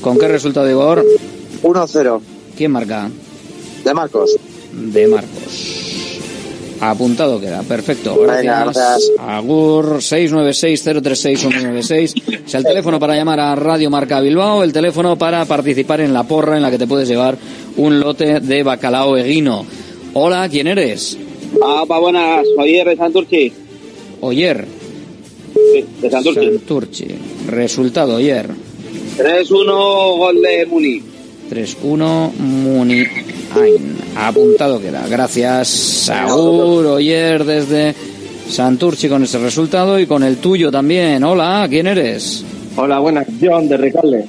¿Con 0.00 0.18
qué 0.18 0.28
resultado, 0.28 0.70
Igor? 0.70 1.04
1-0. 1.62 2.20
¿Quién 2.56 2.70
marca? 2.72 3.10
De 3.84 3.94
Marcos. 3.94 4.36
De 4.72 5.06
Marcos. 5.08 5.83
Apuntado 6.90 7.40
queda, 7.40 7.62
perfecto. 7.62 8.14
Gracias. 8.20 9.10
Agur 9.18 10.00
696-036-196. 10.00 12.42
Es 12.46 12.54
el 12.54 12.62
teléfono 12.62 13.00
para 13.00 13.16
llamar 13.16 13.40
a 13.40 13.54
Radio 13.54 13.88
Marca 13.88 14.20
Bilbao, 14.20 14.62
el 14.62 14.70
teléfono 14.70 15.16
para 15.16 15.46
participar 15.46 16.02
en 16.02 16.12
la 16.12 16.24
porra 16.24 16.56
en 16.56 16.62
la 16.62 16.70
que 16.70 16.76
te 16.76 16.86
puedes 16.86 17.08
llevar 17.08 17.38
un 17.78 18.00
lote 18.00 18.40
de 18.40 18.62
bacalao 18.62 19.16
eguino. 19.16 19.64
Hola, 20.12 20.46
¿quién 20.50 20.66
eres? 20.66 21.16
Ah, 21.62 21.84
pa, 21.88 21.98
buenas. 21.98 22.44
Oyer 22.58 22.86
de 22.86 22.96
Santurchi. 22.96 23.50
Oyer. 24.20 24.66
Sí, 25.54 25.86
de 26.02 26.10
Santurchi. 26.10 26.50
Santurchi. 26.50 27.06
Resultado, 27.46 28.16
Oyer. 28.16 28.50
3-1, 29.16 30.18
gol 30.18 30.42
de 30.42 30.66
Muni. 30.66 31.00
3-1 31.50 32.32
Muni 32.36 33.06
Ain. 33.54 33.96
Apuntado 34.16 34.80
queda. 34.80 35.06
Gracias, 35.08 35.68
Saúl 35.68 36.86
Oyer 36.86 37.44
desde 37.44 37.94
Santurchi 38.48 39.08
con 39.08 39.22
ese 39.22 39.38
resultado 39.38 39.98
y 39.98 40.06
con 40.06 40.22
el 40.22 40.36
tuyo 40.38 40.70
también. 40.70 41.22
Hola, 41.24 41.66
¿quién 41.68 41.86
eres? 41.86 42.44
Hola, 42.76 42.98
buenas. 42.98 43.26
John 43.40 43.68
de 43.68 43.76
Recalde. 43.76 44.24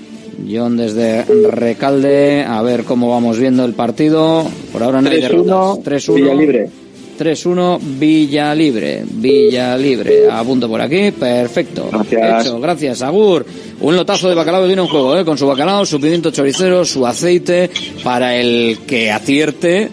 John 0.49 0.77
desde 0.77 1.23
Recalde. 1.23 2.43
A 2.43 2.61
ver 2.61 2.83
cómo 2.83 3.09
vamos 3.09 3.39
viendo 3.39 3.65
el 3.65 3.73
partido. 3.73 4.45
Por 4.71 4.83
ahora 4.83 5.01
no 5.01 5.09
hay 5.09 5.21
3-1, 5.21 5.83
derrotas. 5.83 6.84
3-1. 7.17 7.79
Villalibre. 7.99 9.03
3-1 9.03 9.05
Villalibre. 9.05 9.05
Villalibre. 9.11 10.29
Apunto 10.31 10.67
por 10.67 10.81
aquí. 10.81 11.11
Perfecto. 11.11 11.89
Gracias. 11.91 12.45
Hecho. 12.45 12.59
Gracias, 12.59 13.01
Agur. 13.01 13.45
Un 13.81 13.95
lotazo 13.95 14.29
de 14.29 14.35
bacalao 14.35 14.65
viene 14.65 14.81
en 14.81 14.87
juego, 14.87 15.17
¿eh? 15.17 15.25
con 15.25 15.37
su 15.37 15.47
bacalao, 15.47 15.85
su 15.85 15.99
pimiento 15.99 16.31
choricero, 16.31 16.85
su 16.85 17.05
aceite, 17.05 17.69
para 18.03 18.35
el 18.35 18.79
que 18.87 19.11
acierte 19.11 19.89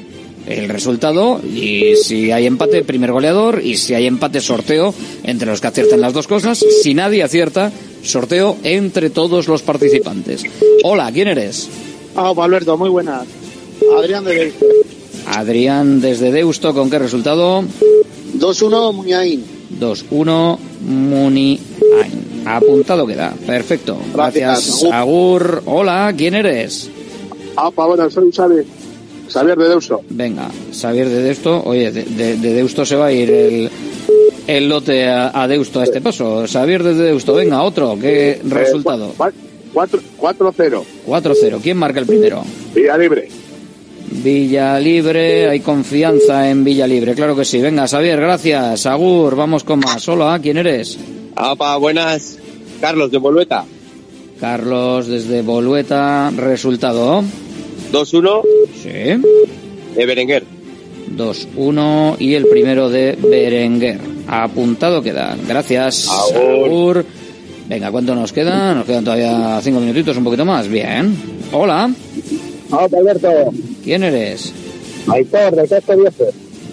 el 0.47 0.69
resultado 0.69 1.41
y 1.45 1.95
si 1.97 2.31
hay 2.33 2.47
empate, 2.47 2.83
primer 2.83 3.13
goleador 3.13 3.61
y 3.63 3.77
si 3.77 3.95
hay 3.95 4.07
empate, 4.07 4.41
sorteo 4.41 4.95
entre 5.23 5.47
los 5.49 5.61
que 5.61 5.69
aciertan 5.69 6.01
las 6.01 6.13
dos 6.13 6.27
cosas. 6.27 6.65
Si 6.83 6.95
nadie 6.95 7.23
acierta, 7.23 7.73
sorteo 8.03 8.57
entre 8.63 9.11
todos 9.11 9.49
los 9.49 9.63
participantes. 9.63 10.45
Hola, 10.85 11.11
¿quién 11.13 11.29
eres? 11.29 11.69
Ah, 12.15 12.33
Alberto, 12.37 12.77
muy 12.77 12.91
buenas. 12.91 13.27
Adrián 13.97 14.25
de. 14.25 14.53
Adrián 15.27 16.01
desde 16.01 16.31
Deusto, 16.33 16.75
¿con 16.75 16.91
qué 16.91 16.99
resultado? 16.99 17.63
2-1, 18.39 18.93
Muñain. 18.93 19.45
2-1 19.81 20.59
Muniain. 20.83 21.59
Apuntado 22.45 23.07
queda. 23.07 23.35
Perfecto. 23.47 23.99
Gracias. 24.15 24.67
Gracias, 24.83 24.93
Agur. 24.93 25.63
Hola, 25.67 26.13
¿quién 26.17 26.35
eres? 26.35 26.91
Ah, 27.57 27.71
pa, 27.71 27.87
buenas, 27.87 28.13
soy 28.13 28.31
Xavi. 28.33 28.63
Xavier 29.29 29.57
de 29.57 29.69
Deusto. 29.69 30.01
Venga, 30.11 30.51
Xavier 30.73 31.09
de 31.09 31.23
Deusto. 31.23 31.63
Oye, 31.65 31.91
de, 31.93 32.03
de- 32.05 32.37
de 32.37 32.53
Deusto 32.55 32.85
se 32.85 32.97
va 32.97 33.07
a 33.07 33.13
ir 33.13 33.31
el, 33.31 33.71
el 34.47 34.69
lote 34.69 35.07
a, 35.09 35.31
a 35.43 35.47
Deusto 35.49 35.81
a 35.81 35.85
este 35.85 36.01
paso. 36.01 36.45
Xavier 36.47 36.83
de 36.83 36.95
Deusto, 36.95 37.35
venga, 37.35 37.63
otro. 37.63 37.97
¿Qué 38.01 38.41
resultado? 38.45 39.15
4-0. 39.17 40.83
4-0. 41.07 41.61
¿Quién 41.63 41.77
marca 41.79 42.01
el 42.01 42.07
primero? 42.07 42.43
Vía 42.75 42.99
libre. 42.99 43.29
Villa 44.15 44.79
Libre, 44.79 45.49
hay 45.49 45.61
confianza 45.61 46.49
en 46.51 46.63
Villa 46.65 46.87
Libre, 46.87 47.15
claro 47.15 47.35
que 47.35 47.45
sí. 47.45 47.61
Venga, 47.61 47.87
Xavier, 47.89 48.21
gracias. 48.21 48.87
Agur, 48.87 49.35
vamos 49.37 49.65
con 49.65 49.81
más. 49.81 50.07
Hola, 50.09 50.39
¿quién 50.43 50.59
eres? 50.59 50.99
Ah, 51.35 51.55
pa, 51.57 51.77
buenas. 51.79 52.39
Carlos 52.81 53.11
de 53.11 53.19
Bolueta. 53.19 53.65
Carlos 54.41 55.07
desde 55.07 55.43
Bolueta, 55.43 56.31
resultado. 56.37 57.23
2-1, 57.93 58.43
Sí. 58.83 58.89
de 59.97 60.07
Berenguer. 60.07 60.45
2-1 61.17 62.17
y 62.19 62.35
el 62.35 62.47
primero 62.47 62.91
de 62.91 63.17
Berenguer. 63.21 63.99
Apuntado 64.29 65.03
queda. 65.03 65.37
Gracias. 65.49 66.09
Agur. 66.09 67.05
Venga, 67.69 67.91
¿cuánto 67.91 68.15
nos 68.15 68.33
queda? 68.33 68.75
Nos 68.75 68.85
quedan 68.85 69.05
todavía 69.05 69.59
cinco 69.63 69.81
minutitos, 69.81 70.17
un 70.17 70.25
poquito 70.25 70.45
más. 70.45 70.69
Bien. 70.69 71.17
Hola. 71.53 71.91
Ah, 72.71 72.87
Alberto. 72.97 73.29
¿Quién 73.85 74.05
eres? 74.05 74.53
Aitor, 75.09 75.57
de 75.57 75.69
Casco 75.69 75.97
Viejo. 75.97 76.25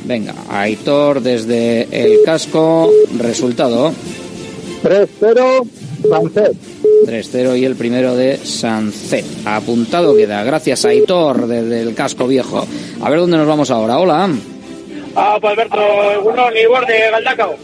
Venga, 0.05 0.33
Aitor 0.49 1.21
desde 1.21 1.87
el 1.91 2.23
casco. 2.23 2.91
Resultado. 3.17 3.91
3-0, 4.83 5.67
Francés. 6.07 6.51
3-0 7.05 7.59
y 7.59 7.65
el 7.65 7.75
primero 7.75 8.15
de 8.15 8.37
Sancet. 8.37 9.25
Apuntado 9.45 10.15
queda. 10.15 10.43
Gracias, 10.43 10.85
Aitor, 10.85 11.47
desde 11.47 11.81
el 11.81 11.95
casco 11.95 12.27
viejo. 12.27 12.65
A 13.01 13.09
ver 13.09 13.19
dónde 13.19 13.37
nos 13.37 13.47
vamos 13.47 13.71
ahora. 13.71 13.99
Hola. 13.99 14.29
Ah, 15.15 15.37
pa, 15.41 15.49
Alberto, 15.51 15.77
uno, 16.23 16.43
Igor 16.55 16.85
de 16.85 17.11
Galdacao. 17.11 17.55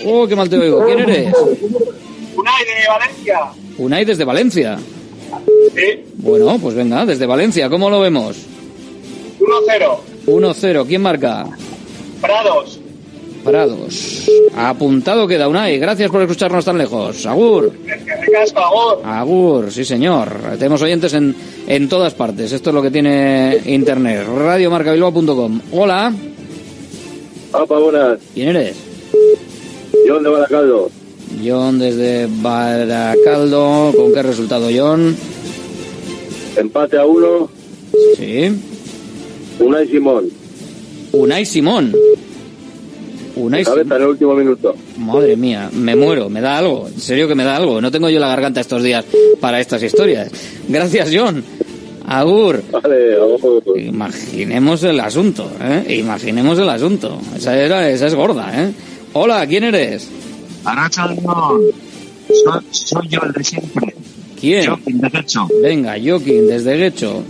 Oh, 0.06 0.27
qué 0.27 0.35
mal 0.35 0.49
te 0.49 0.57
oigo. 0.57 0.84
¿Quién 0.84 1.02
eres? 1.02 1.31
Unai 2.35 2.65
de 2.65 2.88
Valencia. 2.89 3.39
Unai 3.77 4.06
desde 4.06 4.26
Valencia. 4.26 4.80
Sí. 5.76 6.03
Bueno, 6.15 6.57
pues 6.60 6.73
venga, 6.73 7.06
desde 7.06 7.27
Valencia. 7.27 7.69
¿Cómo 7.69 7.91
lo 7.91 7.99
vemos? 7.99 8.38
1-0. 9.39 9.98
1-0. 10.26 10.88
¿Quién 10.88 11.03
marca? 11.03 11.45
Prados. 12.19 12.80
Prados. 13.43 14.27
Apuntado 14.57 15.27
queda 15.27 15.48
Unai. 15.48 15.77
Gracias 15.77 16.10
por 16.10 16.23
escucharnos 16.23 16.65
tan 16.65 16.80
lejos. 16.80 17.23
Agur. 17.27 17.72
Agur, 19.03 19.72
sí 19.72 19.85
señor. 19.85 20.30
Tenemos 20.57 20.81
oyentes 20.81 21.14
en, 21.14 21.35
en 21.68 21.88
todas 21.88 22.15
partes. 22.15 22.52
Esto 22.52 22.72
es 22.72 22.73
lo 22.73 22.81
que 22.81 22.89
tiene 22.89 23.60
internet. 23.65 24.26
Radiomarcabilbao.com. 24.26 25.61
Hola. 25.72 26.11
Apa, 27.53 27.79
buenas. 27.79 28.19
¿Quién 28.33 28.49
eres? 28.49 28.75
John 30.07 30.23
de 30.23 30.29
Baracaldo. 30.29 30.89
John 31.45 31.79
desde 31.79 32.27
Baracaldo. 32.41 33.93
¿Con 33.95 34.13
qué 34.13 34.23
resultado, 34.23 34.69
John? 34.73 35.15
Empate 36.55 36.97
a 36.97 37.05
uno. 37.05 37.49
Sí. 38.17 38.51
Unai 39.59 39.87
Simón. 39.87 40.29
Unai 41.11 41.45
Simón. 41.45 41.93
Unai 43.35 43.63
Cabeza 43.63 43.95
en 43.95 44.01
el 44.01 44.07
último 44.09 44.33
minuto. 44.33 44.75
Madre 44.97 45.35
mía, 45.35 45.69
me 45.73 45.95
muero, 45.95 46.29
me 46.29 46.41
da 46.41 46.57
algo. 46.57 46.87
En 46.87 46.99
serio 46.99 47.27
que 47.27 47.35
me 47.35 47.43
da 47.43 47.55
algo. 47.55 47.81
No 47.81 47.91
tengo 47.91 48.09
yo 48.09 48.19
la 48.19 48.27
garganta 48.27 48.61
estos 48.61 48.83
días 48.83 49.05
para 49.39 49.59
estas 49.59 49.83
historias. 49.83 50.31
Gracias, 50.67 51.09
John. 51.13 51.43
Agur. 52.11 52.61
Vale. 52.71 53.17
Imaginemos 53.77 54.83
el 54.83 54.99
asunto, 54.99 55.49
¿eh? 55.61 55.95
Imaginemos 55.97 56.59
el 56.59 56.69
asunto. 56.69 57.17
Esa, 57.38 57.57
era, 57.57 57.89
esa 57.89 58.07
es 58.07 58.15
gorda, 58.15 58.51
¿eh? 58.53 58.73
Hola, 59.13 59.47
¿quién 59.47 59.63
eres? 59.63 60.09
Arracha 60.65 61.07
soy, 61.07 62.65
soy 62.71 63.07
yo 63.07 63.19
el 63.23 63.31
de 63.31 63.43
siempre. 63.43 63.95
¿Quién? 64.39 64.67
Joaquín 64.67 64.99
de 64.99 65.09
Guecho. 65.09 65.47
Venga, 65.61 65.95
Joaquín, 66.03 66.47
desde 66.47 66.75
Guecho. 66.75 67.23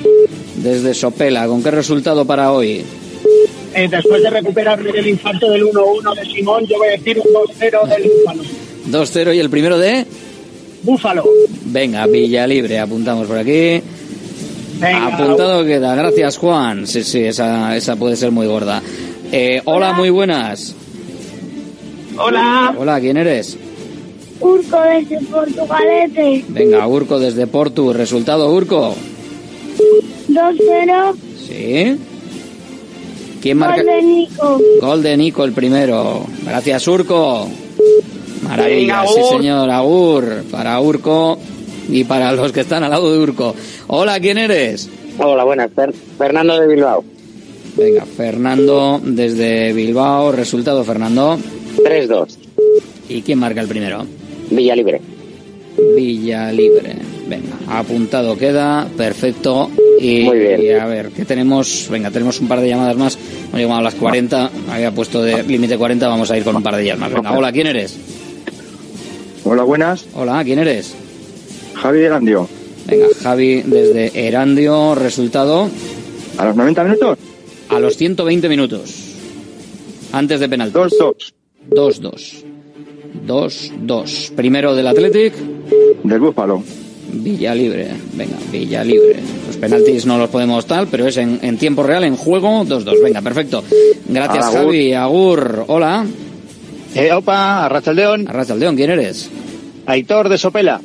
desde 0.57 0.95
Sopela. 0.95 1.47
¿Con 1.47 1.63
qué 1.63 1.71
resultado 1.71 2.25
para 2.25 2.53
hoy? 2.53 2.83
Eh, 3.75 3.89
después 3.91 4.23
de 4.23 4.31
recuperarme 4.31 4.91
del 4.91 5.09
infarto 5.09 5.51
del 5.51 5.65
1-1 5.65 6.15
de 6.15 6.25
Simón, 6.25 6.65
yo 6.67 6.79
voy 6.79 6.89
a 6.89 6.93
decir 6.93 7.19
un 7.19 7.27
2-0 7.35 7.89
del 7.89 8.05
Búfalo. 8.05 8.43
2-0 8.91 9.35
y 9.35 9.39
el 9.39 9.51
primero 9.51 9.79
de... 9.79 10.07
Búfalo. 10.83 11.25
Venga, 11.65 12.07
Villalibre, 12.07 12.79
apuntamos 12.79 13.27
por 13.27 13.37
aquí. 13.39 13.83
Venga, 14.79 15.07
Apuntado 15.07 15.65
queda, 15.65 15.95
gracias 15.95 16.37
Juan. 16.37 16.87
Sí, 16.87 17.03
sí, 17.03 17.25
esa, 17.25 17.77
esa 17.77 17.97
puede 17.97 18.17
ser 18.17 18.31
muy 18.31 18.47
gorda. 18.47 18.83
Eh, 19.33 19.63
hola, 19.65 19.93
muy 19.93 20.11
buenas. 20.11 20.75
Hola. 22.19 22.75
Hola, 22.79 23.01
¿quién 23.01 23.17
eres? 23.17 23.57
Urco 24.41 24.81
desde 24.83 25.21
Portugalete. 25.27 26.45
Venga, 26.49 26.87
Urco 26.87 27.19
desde 27.19 27.47
Portu. 27.47 27.93
¿Resultado, 27.93 28.53
Urco? 28.53 28.95
2-0. 30.29 31.15
Sí. 31.47 31.97
¿Quién 33.41 33.59
marca? 33.59 33.77
Gol 33.83 33.87
de 33.87 34.03
Nico. 34.03 34.61
Gol 34.81 35.03
de 35.03 35.17
Nico 35.17 35.45
el 35.45 35.53
primero. 35.53 36.27
Gracias, 36.45 36.87
Urco. 36.87 37.49
Maravilla, 38.43 39.03
Venga, 39.03 39.07
sí 39.07 39.21
señor, 39.31 39.71
Agur. 39.71 40.45
Para 40.51 40.79
Urco 40.81 41.39
y 41.89 42.05
para 42.05 42.33
los 42.33 42.53
que 42.53 42.61
están 42.61 42.83
al 42.85 42.91
lado 42.91 43.13
de 43.13 43.19
Urco. 43.19 43.55
Hola, 43.89 44.19
¿quién 44.21 44.39
eres? 44.39 44.89
Hola, 45.19 45.45
buenas. 45.45 45.71
Fer- 45.75 45.95
Fernando 46.19 46.59
de 46.61 46.67
Bilbao. 46.69 47.05
Venga, 47.77 48.05
Fernando 48.07 49.01
desde 49.05 49.73
Bilbao. 49.73 50.33
Resultado, 50.33 50.83
Fernando. 50.85 51.39
3-2. 51.85 52.37
¿Y 53.09 53.23
quién 53.23 53.39
marca 53.39 53.61
el 53.61 53.69
primero? 53.69 54.05
Villalibre. 54.51 55.01
Villalibre. 55.95 56.97
Venga, 57.29 57.57
apuntado 57.69 58.37
queda, 58.39 58.89
perfecto. 58.97 59.71
Y, 60.01 60.21
Muy 60.25 60.39
bien. 60.39 60.63
y 60.63 60.71
a 60.71 60.87
ver, 60.87 61.09
¿qué 61.11 61.25
tenemos? 61.25 61.89
Venga, 61.91 62.11
tenemos 62.11 62.41
un 62.41 62.49
par 62.49 62.61
de 62.61 62.69
llamadas 62.69 62.97
más. 62.97 63.19
Hemos 63.49 63.61
llegado 63.61 63.79
a 63.81 63.83
las 63.83 63.95
40, 63.95 64.51
había 64.71 64.91
puesto 64.93 65.23
de 65.23 65.43
límite 65.43 65.77
40, 65.77 66.07
vamos 66.09 66.31
a 66.31 66.39
ir 66.39 66.45
con 66.45 66.57
un 66.57 66.63
par 66.63 66.77
de 66.77 66.85
llamadas. 66.85 67.15
Venga, 67.15 67.33
hola, 67.37 67.53
¿quién 67.53 67.67
eres? 67.67 67.97
Hola, 69.45 69.65
buenas. 69.65 70.07
Hola, 70.15 70.43
¿quién 70.45 70.59
eres? 70.61 70.95
Javi 71.83 72.03
Erandio. 72.03 72.49
Venga, 72.87 73.07
Javi 73.23 73.63
desde 73.63 74.27
Erandio, 74.27 74.95
resultado. 74.95 75.69
¿A 76.39 76.45
los 76.45 76.57
90 76.57 76.85
minutos? 76.85 77.19
A 77.69 77.81
los 77.81 77.97
120 77.97 78.49
minutos. 78.49 78.95
Antes 80.13 80.41
de 80.41 80.49
penalti. 80.49 80.79
2-2. 80.79 81.33
2-2. 81.71 82.45
2-2. 83.27 84.31
Primero 84.35 84.75
del 84.75 84.87
Athletic. 84.87 85.35
Del 86.05 86.21
Búfalo. 86.21 86.63
Villalibre, 87.13 87.89
venga, 88.15 88.37
Villalibre. 88.51 89.17
Los 89.47 89.57
penaltis 89.57 90.07
no 90.07 90.19
los 90.19 90.29
podemos 90.29 90.67
tal, 90.67 90.89
pero 90.89 91.07
es 91.07 91.17
en, 91.17 91.39
en 91.43 91.57
tiempo 91.57 91.83
real, 91.83 92.05
en 92.05 92.17
juego, 92.17 92.65
2-2. 92.65 93.03
Venga, 93.03 93.23
perfecto. 93.23 93.63
Gracias, 94.09 94.47
Agur. 94.47 94.59
Javi. 94.59 94.93
Agur, 94.93 95.65
hola. 95.69 96.05
Eh, 96.95 97.13
opa, 97.13 97.65
Arrachaldeón. 97.65 98.29
Arrachaldeón, 98.29 98.77
¿quién 98.77 98.91
eres? 98.91 99.31
Aitor 99.87 100.29
de 100.29 100.39
Sopela. 100.39 100.81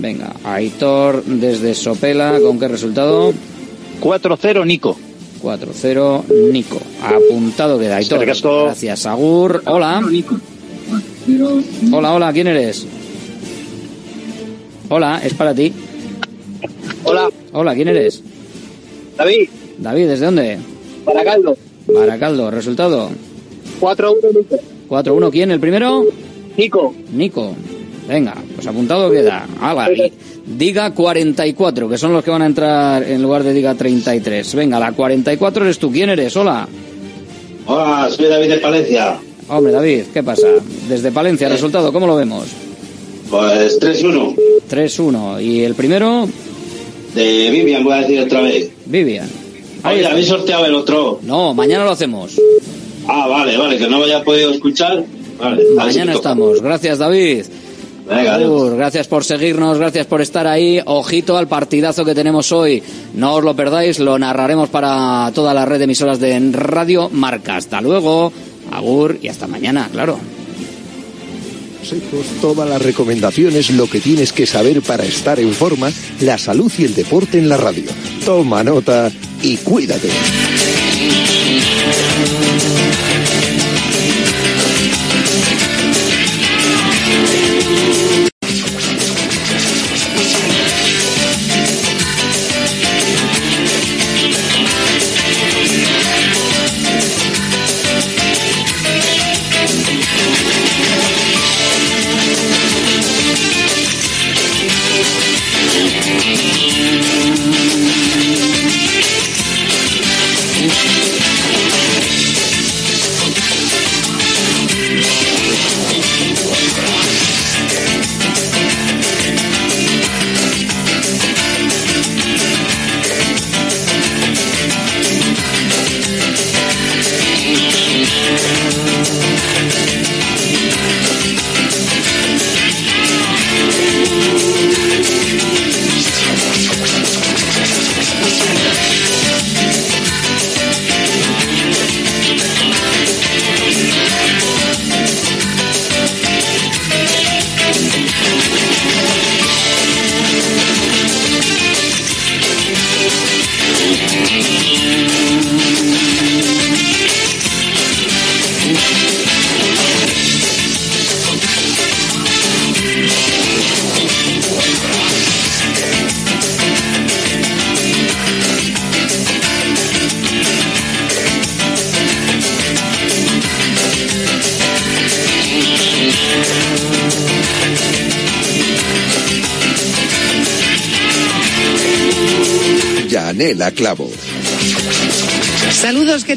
Venga, 0.00 0.32
Aitor 0.44 1.24
desde 1.24 1.74
Sopela, 1.74 2.38
¿con 2.40 2.58
qué 2.60 2.68
resultado? 2.68 3.32
4-0 4.00 4.64
Nico. 4.64 4.96
4-0, 5.42 6.24
Nico. 6.52 6.80
Apuntado 7.02 7.78
queda, 7.78 7.96
Aitor. 7.96 8.24
Gracias, 8.24 9.06
Agur. 9.06 9.62
Hola. 9.66 10.00
Hola, 11.92 12.14
hola, 12.14 12.32
¿quién 12.32 12.46
eres? 12.46 12.86
Hola, 14.88 15.20
es 15.22 15.34
para 15.34 15.52
ti. 15.52 15.72
Hola, 17.04 17.28
Hola, 17.52 17.74
¿quién 17.74 17.88
eres? 17.88 18.22
David. 19.16 19.48
David, 19.78 20.08
¿desde 20.08 20.26
dónde? 20.26 20.58
Baracaldo. 21.04 21.56
Baracaldo, 21.88 22.50
resultado. 22.50 23.10
4-1 23.80 24.14
Nico. 24.34 24.56
4-1, 24.88 25.30
¿quién? 25.30 25.50
¿El 25.50 25.60
primero? 25.60 26.04
Nico. 26.56 26.94
Nico. 27.12 27.54
Venga, 28.08 28.34
pues 28.54 28.66
apuntado 28.66 29.10
queda. 29.10 29.46
Hala, 29.60 29.92
y 29.92 30.10
diga 30.46 30.94
44, 30.94 31.88
que 31.90 31.98
son 31.98 32.14
los 32.14 32.24
que 32.24 32.30
van 32.30 32.40
a 32.40 32.46
entrar 32.46 33.02
en 33.02 33.22
lugar 33.22 33.44
de 33.44 33.52
diga 33.52 33.74
33. 33.74 34.54
Venga, 34.54 34.80
la 34.80 34.92
44 34.92 35.64
eres 35.64 35.78
tú. 35.78 35.92
¿Quién 35.92 36.08
eres? 36.08 36.34
Hola. 36.36 36.66
Hola, 37.66 38.08
soy 38.10 38.26
David 38.26 38.48
de 38.48 38.58
Palencia. 38.58 39.18
Hombre, 39.48 39.72
David, 39.72 40.04
¿qué 40.12 40.22
pasa? 40.22 40.46
Desde 40.88 41.12
Palencia, 41.12 41.50
resultado, 41.50 41.92
¿cómo 41.92 42.06
lo 42.06 42.16
vemos? 42.16 42.46
Pues 43.30 43.78
3-1. 43.78 44.34
3-1. 44.70 45.42
¿Y 45.42 45.64
el 45.64 45.74
primero? 45.74 46.26
De 47.14 47.50
Vivian, 47.50 47.84
voy 47.84 47.92
a 47.92 47.96
decir 47.98 48.20
otra 48.20 48.40
vez. 48.40 48.70
Vivian. 48.86 49.28
Oye, 49.84 50.06
habéis 50.06 50.28
sorteado 50.28 50.64
el 50.64 50.74
otro. 50.74 51.20
No, 51.22 51.52
mañana 51.52 51.84
lo 51.84 51.90
hacemos. 51.90 52.40
Ah, 53.06 53.26
vale, 53.28 53.56
vale, 53.56 53.76
que 53.76 53.86
no 53.86 53.98
me 53.98 54.04
haya 54.06 54.24
podido 54.24 54.50
escuchar. 54.50 55.04
Vale, 55.38 55.62
Mañana 55.76 56.14
estamos. 56.14 56.60
Gracias, 56.60 56.98
David. 56.98 57.44
Venga, 58.08 58.36
Agur, 58.36 58.76
gracias 58.76 59.06
por 59.06 59.24
seguirnos, 59.24 59.78
gracias 59.78 60.06
por 60.06 60.22
estar 60.22 60.46
ahí. 60.46 60.80
Ojito 60.84 61.36
al 61.36 61.46
partidazo 61.46 62.04
que 62.04 62.14
tenemos 62.14 62.52
hoy. 62.52 62.82
No 63.14 63.34
os 63.34 63.44
lo 63.44 63.54
perdáis, 63.54 63.98
lo 63.98 64.18
narraremos 64.18 64.70
para 64.70 65.30
toda 65.34 65.52
la 65.52 65.66
red 65.66 65.78
de 65.78 65.84
emisoras 65.84 66.18
de 66.18 66.38
Radio 66.52 67.10
Marca. 67.10 67.56
Hasta 67.56 67.80
luego. 67.80 68.32
Agur 68.72 69.18
y 69.22 69.28
hasta 69.28 69.46
mañana, 69.46 69.88
claro. 69.90 70.18
consejos, 71.78 72.26
todas 72.40 72.68
las 72.68 72.82
recomendaciones, 72.82 73.70
lo 73.70 73.88
que 73.88 74.00
tienes 74.00 74.32
que 74.32 74.46
saber 74.46 74.82
para 74.82 75.04
estar 75.04 75.40
en 75.40 75.52
forma, 75.52 75.90
la 76.20 76.36
salud 76.38 76.70
y 76.78 76.84
el 76.84 76.94
deporte 76.94 77.38
en 77.38 77.48
la 77.48 77.56
radio. 77.56 77.84
Toma 78.24 78.62
nota 78.62 79.10
y 79.42 79.56
cuídate. 79.58 80.08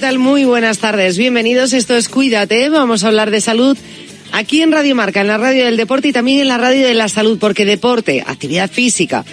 Tal? 0.02 0.18
Muy 0.18 0.46
buenas 0.46 0.80
tardes. 0.80 1.16
Bienvenidos. 1.16 1.74
Esto 1.74 1.96
es 1.96 2.10
Cuídate. 2.10 2.70
Vamos 2.70 3.04
a 3.04 3.08
hablar 3.10 3.30
de 3.30 3.40
salud 3.40 3.78
aquí 4.32 4.64
en 4.64 4.72
Radio 4.72 4.96
Marca, 4.96 5.22
en 5.22 5.28
la 5.28 5.38
radio 5.38 5.64
del 5.64 5.78
deporte 5.78 6.08
y 6.08 6.12
también 6.12 6.40
en 6.40 6.48
la 6.48 6.58
radio 6.58 6.88
de 6.88 6.96
la 6.96 7.08
salud, 7.08 7.38
porque 7.38 7.66
deporte, 7.66 8.24
actividad 8.26 8.72
física, 8.72 9.24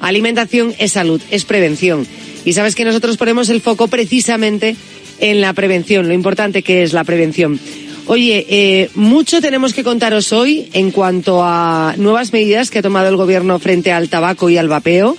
alimentación 0.00 0.74
es 0.78 0.92
salud, 0.92 1.22
es 1.30 1.46
prevención. 1.46 2.06
Y 2.44 2.52
sabes 2.52 2.74
que 2.74 2.84
nosotros 2.84 3.16
ponemos 3.16 3.48
el 3.48 3.62
foco 3.62 3.88
precisamente 3.88 4.76
en 5.18 5.40
la 5.40 5.54
prevención, 5.54 6.08
lo 6.08 6.12
importante 6.12 6.62
que 6.62 6.82
es 6.82 6.92
la 6.92 7.04
prevención. 7.04 7.58
Oye, 8.04 8.44
eh, 8.50 8.90
mucho 8.94 9.40
tenemos 9.40 9.72
que 9.72 9.82
contaros 9.82 10.34
hoy 10.34 10.68
en 10.74 10.90
cuanto 10.90 11.42
a 11.42 11.94
nuevas 11.96 12.34
medidas 12.34 12.70
que 12.70 12.80
ha 12.80 12.82
tomado 12.82 13.08
el 13.08 13.16
gobierno 13.16 13.58
frente 13.60 13.92
al 13.92 14.10
tabaco 14.10 14.50
y 14.50 14.58
al 14.58 14.68
vapeo, 14.68 15.16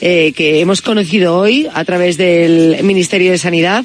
eh, 0.00 0.32
que 0.34 0.60
hemos 0.60 0.80
conocido 0.80 1.36
hoy 1.36 1.66
a 1.74 1.84
través 1.84 2.16
del 2.16 2.82
Ministerio 2.82 3.30
de 3.30 3.36
Sanidad. 3.36 3.84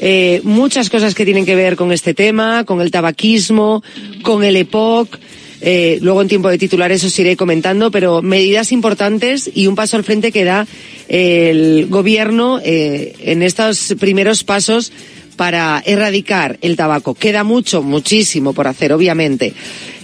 Eh, 0.00 0.40
muchas 0.44 0.90
cosas 0.90 1.14
que 1.14 1.24
tienen 1.24 1.46
que 1.46 1.54
ver 1.54 1.76
con 1.76 1.92
este 1.92 2.14
tema, 2.14 2.64
con 2.64 2.80
el 2.80 2.90
tabaquismo, 2.90 3.82
con 4.22 4.44
el 4.44 4.56
EPOC. 4.56 5.18
Eh, 5.62 5.98
luego 6.02 6.20
en 6.20 6.28
tiempo 6.28 6.48
de 6.48 6.58
titulares 6.58 7.02
os 7.02 7.18
iré 7.18 7.36
comentando, 7.36 7.90
pero 7.90 8.20
medidas 8.20 8.72
importantes 8.72 9.50
y 9.54 9.66
un 9.66 9.74
paso 9.74 9.96
al 9.96 10.04
frente 10.04 10.30
que 10.30 10.44
da 10.44 10.66
el 11.08 11.86
gobierno 11.88 12.60
eh, 12.62 13.14
en 13.20 13.42
estos 13.42 13.94
primeros 13.98 14.44
pasos 14.44 14.92
para 15.36 15.82
erradicar 15.84 16.58
el 16.62 16.76
tabaco. 16.76 17.14
Queda 17.14 17.44
mucho, 17.44 17.82
muchísimo 17.82 18.52
por 18.52 18.66
hacer, 18.66 18.92
obviamente. 18.92 19.54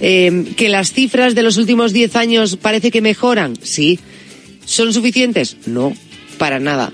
Eh, 0.00 0.52
que 0.56 0.68
las 0.68 0.92
cifras 0.92 1.34
de 1.34 1.42
los 1.42 1.56
últimos 1.56 1.92
diez 1.92 2.16
años 2.16 2.56
parece 2.56 2.90
que 2.90 3.00
mejoran, 3.00 3.56
sí. 3.62 3.98
¿Son 4.64 4.92
suficientes? 4.92 5.56
No, 5.66 5.92
para 6.38 6.60
nada. 6.60 6.92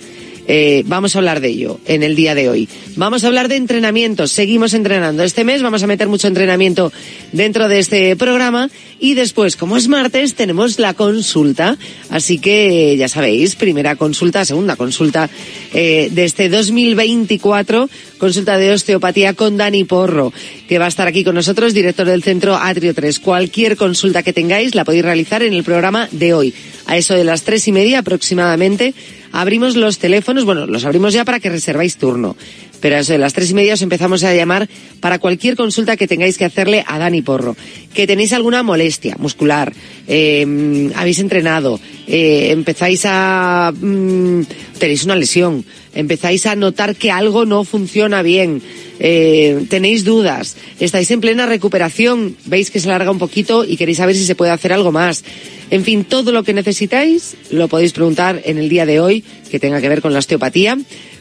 Eh, 0.51 0.83
vamos 0.87 1.15
a 1.15 1.19
hablar 1.19 1.43
de 1.43 1.49
ello 1.49 1.79
en 1.85 2.03
el 2.03 2.17
día 2.17 2.35
de 2.35 2.49
hoy. 2.49 2.71
Vamos 2.97 3.23
a 3.23 3.27
hablar 3.27 3.49
de 3.49 3.57
entrenamiento. 3.57 4.27
Seguimos 4.27 4.73
entrenando. 4.73 5.23
Este 5.23 5.45
mes 5.45 5.63
vamos 5.63 5.83
a 5.83 5.87
meter 5.87 6.09
mucho 6.09 6.27
entrenamiento 6.27 6.91
dentro 7.33 7.69
de 7.69 7.79
este 7.79 8.17
programa 8.17 8.71
y 8.99 9.13
después, 9.13 9.57
como 9.57 9.77
es 9.77 9.89
martes, 9.89 10.35
tenemos 10.35 10.79
la 10.79 10.95
consulta. 10.95 11.77
Así 12.09 12.39
que 12.39 12.97
ya 12.97 13.09
sabéis, 13.09 13.57
primera 13.57 13.97
consulta, 13.97 14.47
segunda 14.47 14.77
consulta 14.77 15.29
eh, 15.75 16.09
de 16.11 16.25
este 16.25 16.49
2024, 16.49 17.91
consulta 18.17 18.57
de 18.57 18.73
osteopatía 18.73 19.35
con 19.35 19.59
Dani 19.59 19.85
Porro, 19.85 20.33
que 20.67 20.79
va 20.79 20.87
a 20.87 20.89
estar 20.89 21.07
aquí 21.07 21.25
con 21.25 21.35
nosotros, 21.35 21.75
director 21.75 22.07
del 22.07 22.23
centro 22.23 22.57
Atrio 22.57 22.95
3. 22.95 23.19
Cualquier 23.19 23.77
consulta 23.77 24.23
que 24.23 24.33
tengáis 24.33 24.75
la 24.75 24.87
podéis 24.87 25.05
realizar 25.05 25.43
en 25.43 25.53
el 25.53 25.63
programa 25.63 26.09
de 26.11 26.33
hoy. 26.33 26.55
A 26.87 26.97
eso 26.97 27.13
de 27.13 27.25
las 27.25 27.43
tres 27.43 27.69
y 27.69 27.73
media 27.73 27.99
aproximadamente 27.99 28.95
abrimos 29.33 29.77
los 29.77 29.99
teléfonos, 29.99 30.45
bueno, 30.45 30.67
los 30.67 30.85
abrimos 30.85 31.13
ya 31.13 31.25
para 31.25 31.41
que 31.41 31.51
reserváis 31.51 31.97
turno. 31.97 32.37
Pero 32.81 32.97
a 32.97 33.01
eso 33.01 33.13
de 33.13 33.19
las 33.19 33.33
tres 33.33 33.51
y 33.51 33.55
media 33.55 33.75
os 33.75 33.83
empezamos 33.83 34.23
a 34.23 34.35
llamar 34.35 34.69
para 35.01 35.19
cualquier 35.19 35.57
consulta 35.57 35.97
que 35.97 36.07
tengáis 36.07 36.39
que 36.39 36.45
hacerle 36.45 36.85
a 36.87 36.99
Dani 36.99 37.23
Porro. 37.23 37.57
Que 37.93 38.07
tenéis 38.07 38.33
alguna 38.33 38.63
molestia 38.63 39.17
muscular, 39.19 39.73
eh, 40.07 40.91
habéis 40.95 41.19
entrenado, 41.19 41.81
eh, 42.07 42.51
empezáis 42.53 43.03
a... 43.05 43.73
Mm, 43.75 44.43
tenéis 44.79 45.05
una 45.05 45.17
lesión, 45.17 45.65
empezáis 45.99 46.47
a 46.47 46.55
notar 46.55 46.95
que 46.95 47.11
algo 47.11 47.45
no 47.45 47.65
funciona 47.65 48.23
bien, 48.23 48.63
eh, 49.01 49.67
tenéis 49.69 50.05
dudas, 50.05 50.57
estáis 50.79 51.11
en 51.11 51.21
plena 51.21 51.47
recuperación, 51.47 52.37
veis 52.47 52.71
que 52.71 52.79
se 52.79 52.89
larga 52.89 53.11
un 53.11 53.19
poquito 53.19 53.65
y 53.65 53.77
queréis 53.77 53.99
saber 53.99 54.15
si 54.15 54.25
se 54.25 54.37
puede 54.37 54.53
hacer 54.53 54.73
algo 54.73 54.93
más. 54.93 55.25
En 55.71 55.85
fin, 55.85 56.05
todo 56.05 56.31
lo 56.31 56.45
que 56.45 56.55
necesitáis 56.55 57.37
lo 57.51 57.67
podéis 57.67 57.93
preguntar 57.93 58.41
en 58.45 58.59
el 58.59 58.69
día 58.69 58.87
de 58.87 59.01
hoy 59.01 59.25
que 59.51 59.59
tenga 59.59 59.81
que 59.81 59.89
ver 59.89 60.01
con 60.01 60.13
la 60.13 60.21
osteopatía 60.21 60.79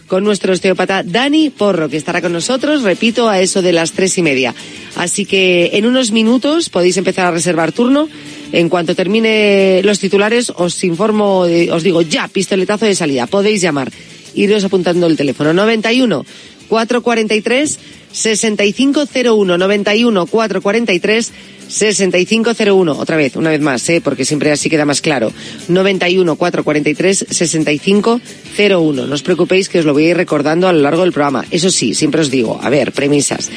con 0.08 0.24
nuestro 0.24 0.54
osteópata 0.54 1.04
Dani 1.04 1.50
Porro, 1.50 1.90
que 1.90 1.98
estará 1.98 2.22
con 2.22 2.32
nosotros, 2.32 2.84
repito, 2.84 3.28
a 3.28 3.42
eso 3.42 3.62
de 3.62 3.74
las 3.74 3.92
tres 3.92 4.18
y 4.18 4.22
media. 4.22 4.56
Así 4.96 5.26
que 5.26 5.72
en 5.74 5.86
unos 5.86 6.12
minutos 6.12 6.70
podéis 6.70 6.96
empezar 6.96 7.26
a 7.26 7.32
reservar 7.32 7.74
turno. 7.74 8.08
En 8.54 8.70
cuanto 8.70 8.96
termine 8.96 9.82
los 9.84 10.00
titulares, 10.00 10.50
os 10.56 10.82
informo, 10.86 11.40
os 11.42 11.84
digo 11.84 12.02
ya, 12.02 12.30
pistoletazo 12.30 12.86
de 12.86 12.96
salida. 12.96 13.28
Podéis 13.28 13.62
llamar. 13.62 13.92
Iros 14.38 14.64
apuntando 14.64 15.08
el 15.08 15.18
teléfono 15.18 15.54
91 15.54 16.26
443 16.70 17.80
6501 18.12 19.58
91 19.58 20.26
443 20.26 21.34
6501. 21.68 22.92
Otra 22.98 23.18
vez, 23.18 23.36
una 23.36 23.50
vez 23.50 23.62
más, 23.62 23.88
¿eh? 23.90 24.02
porque 24.02 24.26
siempre 24.26 24.52
así 24.52 24.70
queda 24.70 24.86
más 24.86 25.02
claro. 25.02 25.32
91 25.68 26.36
443 26.36 27.26
6501. 27.30 29.08
No 29.08 29.14
os 29.14 29.24
preocupéis 29.24 29.70
que 29.70 29.80
os 29.80 29.86
lo 29.86 29.94
voy 29.94 30.06
a 30.06 30.10
ir 30.12 30.18
recordando 30.18 30.68
a 30.68 30.74
lo 30.74 30.80
largo 30.80 31.02
del 31.04 31.12
programa. 31.12 31.46
Eso 31.52 31.70
sí, 31.70 31.94
siempre 31.94 32.22
os 32.22 32.32
digo, 32.32 32.60
a 32.62 32.70
ver, 32.70 32.92
premisas. 32.92 33.50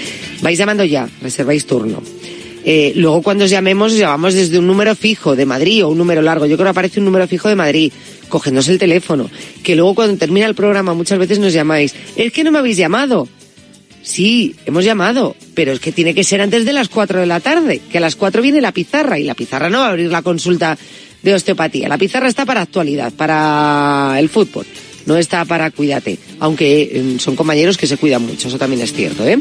Vais 0.43 0.59
llamando 0.59 0.85
ya, 0.85 1.09
reserváis 1.23 1.67
turno. 1.67 2.03
Eh, 2.65 2.93
luego 2.97 3.23
cuando 3.23 3.45
os 3.45 3.51
llamemos, 3.51 3.93
os 3.93 3.99
llamamos 3.99 4.35
desde 4.35 4.59
un 4.59 4.67
número 4.67 4.95
fijo 4.95 5.35
de 5.35 5.47
Madrid 5.47 5.85
o 5.85 5.89
un 5.89 5.99
número 5.99 6.21
largo. 6.21 6.47
Yo 6.47 6.57
creo 6.57 6.67
que 6.67 6.71
aparece 6.71 7.01
un 7.01 7.07
número 7.07 7.27
fijo 7.27 7.49
de 7.49 7.57
Madrid. 7.57 7.93
Cogednos 8.31 8.69
el 8.69 8.79
teléfono. 8.79 9.29
Que 9.63 9.77
luego 9.77 9.95
cuando 9.95 10.17
termina 10.17 10.47
el 10.47 10.55
programa 10.55 10.95
muchas 10.95 11.19
veces 11.19 11.39
nos 11.39 11.53
llamáis. 11.53 11.95
Es 12.17 12.33
que 12.33 12.43
no 12.43 12.51
me 12.51 12.61
habéis 12.61 12.79
llamado. 12.79 13.29
Sí, 14.03 14.57
hemos 14.65 14.85
llamado, 14.85 15.37
pero 15.55 15.73
es 15.73 15.81
que 15.81 15.93
tiene 15.93 16.15
que 16.15 16.25
ser 16.25 16.41
antes 16.41 16.65
de 16.65 16.73
las 16.73 16.89
4 16.89 17.21
de 17.21 17.27
la 17.27 17.41
tarde, 17.41 17.83
que 17.93 17.99
a 17.99 18.01
las 18.01 18.17
4 18.17 18.41
viene 18.41 18.63
la 18.63 18.73
pizarra 18.73 19.19
y 19.19 19.25
la 19.25 19.35
pizarra 19.35 19.69
no 19.69 19.81
va 19.81 19.89
a 19.89 19.91
abrir 19.91 20.11
la 20.11 20.23
consulta 20.23 20.79
de 21.23 21.35
osteopatía. 21.35 21.87
La 21.89 21.99
pizarra 21.99 22.29
está 22.29 22.47
para 22.47 22.63
actualidad, 22.63 23.13
para 23.13 24.17
el 24.19 24.31
fútbol, 24.31 24.65
no 25.05 25.19
está 25.19 25.45
para 25.45 25.71
cuídate, 25.71 26.19
aunque 26.39 26.83
eh, 26.83 27.17
son 27.19 27.37
compañeros 27.37 27.77
que 27.77 27.87
se 27.87 27.99
cuidan 27.99 28.23
mucho, 28.23 28.49
eso 28.49 28.57
también 28.57 28.81
es 28.81 28.95
cierto, 28.95 29.27
¿eh? 29.27 29.39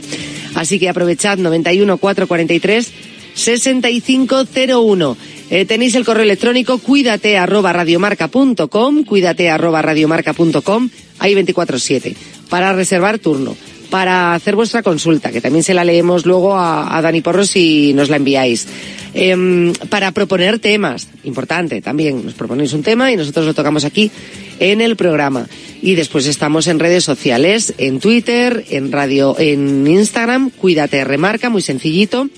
Así 0.56 0.78
que 0.78 0.90
aprovechad 0.90 1.38
91 1.38 1.98
443 1.98 2.91
6501. 3.34 5.18
Eh, 5.50 5.66
tenéis 5.66 5.96
el 5.96 6.06
correo 6.06 6.24
electrónico 6.24 6.78
cuídate 6.78 7.38
arroba 7.38 7.74
radiomarca.com, 7.74 9.04
cuídate 9.04 9.50
arroba 9.50 9.82
radiomarca.com, 9.82 10.90
hay 11.18 11.34
24-7, 11.34 12.16
para 12.50 12.74
reservar 12.74 13.20
turno 13.20 13.56
para 13.90 14.36
hacer 14.36 14.56
vuestra 14.56 14.84
consulta, 14.84 15.32
que 15.32 15.42
también 15.42 15.64
se 15.64 15.74
la 15.74 15.84
leemos 15.84 16.26
luego 16.26 16.56
a, 16.56 17.00
Dani 17.02 17.22
Porro 17.22 17.44
si 17.46 17.94
nos 17.94 18.10
la 18.10 18.18
enviáis. 18.18 18.68
Eh, 19.14 19.74
para 19.90 20.12
proponer 20.12 20.60
temas, 20.60 21.08
importante 21.24 21.82
también, 21.82 22.24
nos 22.24 22.36
proponéis 22.36 22.74
un 22.74 22.84
tema 22.84 23.12
y 23.12 23.16
nosotros 23.16 23.46
lo 23.46 23.54
tocamos 23.54 23.86
aquí 23.86 24.12
en 24.60 24.82
el 24.82 24.96
programa. 24.96 25.48
Y 25.82 25.96
después 25.96 26.28
estamos 26.28 26.68
en 26.68 26.80
redes 26.80 27.04
sociales, 27.04 27.74
en 27.78 28.00
Twitter, 28.00 28.66
en 28.70 28.92
radio, 28.92 29.36
en 29.40 29.88
Instagram, 29.88 30.52
cuídate, 30.52 31.04
remarca, 31.04 31.50
muy 31.50 31.62
sencillito. 31.62 32.30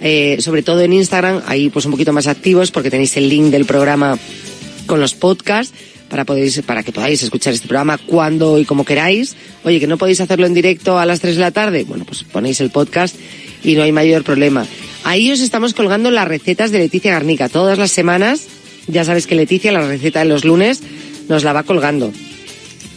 Eh, 0.00 0.38
sobre 0.40 0.62
todo 0.62 0.80
en 0.80 0.92
Instagram, 0.92 1.42
ahí 1.46 1.70
pues 1.70 1.84
un 1.84 1.92
poquito 1.92 2.12
más 2.12 2.26
activos 2.26 2.70
porque 2.70 2.90
tenéis 2.90 3.16
el 3.16 3.28
link 3.28 3.46
del 3.46 3.64
programa 3.64 4.16
con 4.86 5.00
los 5.00 5.14
podcasts 5.14 5.74
para, 6.08 6.24
podéis, 6.24 6.62
para 6.62 6.82
que 6.82 6.92
podáis 6.92 7.22
escuchar 7.22 7.52
este 7.52 7.68
programa 7.68 7.98
cuando 7.98 8.58
y 8.58 8.64
como 8.64 8.84
queráis. 8.84 9.36
Oye, 9.64 9.80
que 9.80 9.86
no 9.86 9.98
podéis 9.98 10.20
hacerlo 10.20 10.46
en 10.46 10.54
directo 10.54 10.98
a 10.98 11.06
las 11.06 11.20
3 11.20 11.36
de 11.36 11.40
la 11.40 11.50
tarde, 11.50 11.84
bueno, 11.84 12.04
pues 12.04 12.24
ponéis 12.24 12.60
el 12.60 12.70
podcast 12.70 13.16
y 13.62 13.74
no 13.74 13.82
hay 13.82 13.92
mayor 13.92 14.24
problema. 14.24 14.66
Ahí 15.04 15.30
os 15.30 15.40
estamos 15.40 15.74
colgando 15.74 16.10
las 16.10 16.28
recetas 16.28 16.70
de 16.70 16.78
Leticia 16.78 17.12
Garnica. 17.12 17.48
Todas 17.48 17.78
las 17.78 17.90
semanas, 17.90 18.46
ya 18.86 19.04
sabes 19.04 19.26
que 19.26 19.34
Leticia, 19.34 19.72
la 19.72 19.86
receta 19.86 20.20
de 20.20 20.26
los 20.26 20.44
lunes, 20.44 20.82
nos 21.28 21.44
la 21.44 21.52
va 21.52 21.62
colgando. 21.62 22.12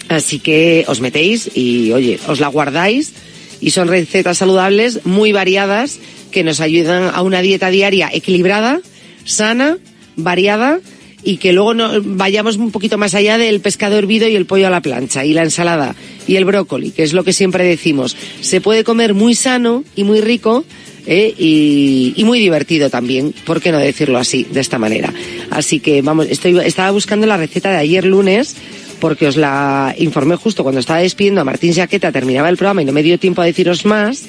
Así 0.10 0.40
que 0.40 0.84
os 0.88 1.00
metéis 1.00 1.50
y, 1.56 1.92
oye, 1.94 2.20
os 2.28 2.40
la 2.40 2.48
guardáis 2.48 3.14
y 3.62 3.72
son 3.72 3.88
recetas 3.88 4.40
saludables 4.40 5.06
muy 5.06 5.32
variadas 5.32 6.00
que 6.32 6.44
nos 6.44 6.60
ayudan 6.60 7.12
a 7.14 7.22
una 7.22 7.42
dieta 7.42 7.70
diaria 7.70 8.10
equilibrada, 8.12 8.82
sana, 9.26 9.78
variada 10.16 10.80
y 11.24 11.38
que 11.38 11.54
luego 11.54 11.74
no, 11.74 12.02
vayamos 12.02 12.58
un 12.58 12.72
poquito 12.72 12.98
más 12.98 13.14
allá 13.14 13.38
del 13.38 13.62
pescado 13.62 13.98
hervido 13.98 14.28
y 14.28 14.36
el 14.36 14.46
pollo 14.46 14.68
a 14.68 14.70
la 14.70 14.82
plancha 14.82 15.26
y 15.26 15.34
la 15.34 15.44
ensalada 15.44 15.96
y 16.28 16.36
el 16.36 16.46
brócoli, 16.46 16.92
que 16.92 17.04
es 17.04 17.14
lo 17.14 17.24
que 17.24 17.34
siempre 17.34 17.64
decimos. 17.64 18.16
Se 18.42 18.62
puede 18.62 18.84
comer 18.84 19.14
muy 19.14 19.36
sano 19.36 19.84
y 19.96 20.04
muy 20.04 20.22
rico 20.22 20.66
¿eh? 21.06 21.34
y, 21.38 22.22
muy 22.26 22.40
divertido 22.40 22.90
también, 22.90 23.34
¿por 23.46 23.62
qué 23.62 23.72
no 23.72 23.80
decirlo 23.80 24.18
así, 24.18 24.46
de 24.52 24.62
esta 24.62 24.80
manera? 24.80 25.14
Así 25.50 25.80
que 25.80 26.02
vamos, 26.02 26.28
estoy, 26.30 26.58
estaba 26.60 26.92
buscando 26.92 27.28
la 27.28 27.38
receta 27.38 27.70
de 27.72 27.78
ayer 27.78 28.06
lunes 28.06 28.56
porque 29.00 29.28
os 29.28 29.36
la 29.36 29.96
informé 29.98 30.36
justo 30.36 30.64
cuando 30.64 30.80
estaba 30.80 31.00
despidiendo 31.00 31.42
a 31.42 31.44
Martín 31.44 31.74
Jaqueta, 31.74 32.12
terminaba 32.12 32.50
el 32.50 32.58
programa 32.58 32.84
y 32.84 32.86
no 32.86 32.94
me 32.94 33.02
dio 33.02 33.18
tiempo 33.18 33.42
a 33.42 33.46
deciros 33.46 33.86
más. 33.86 34.26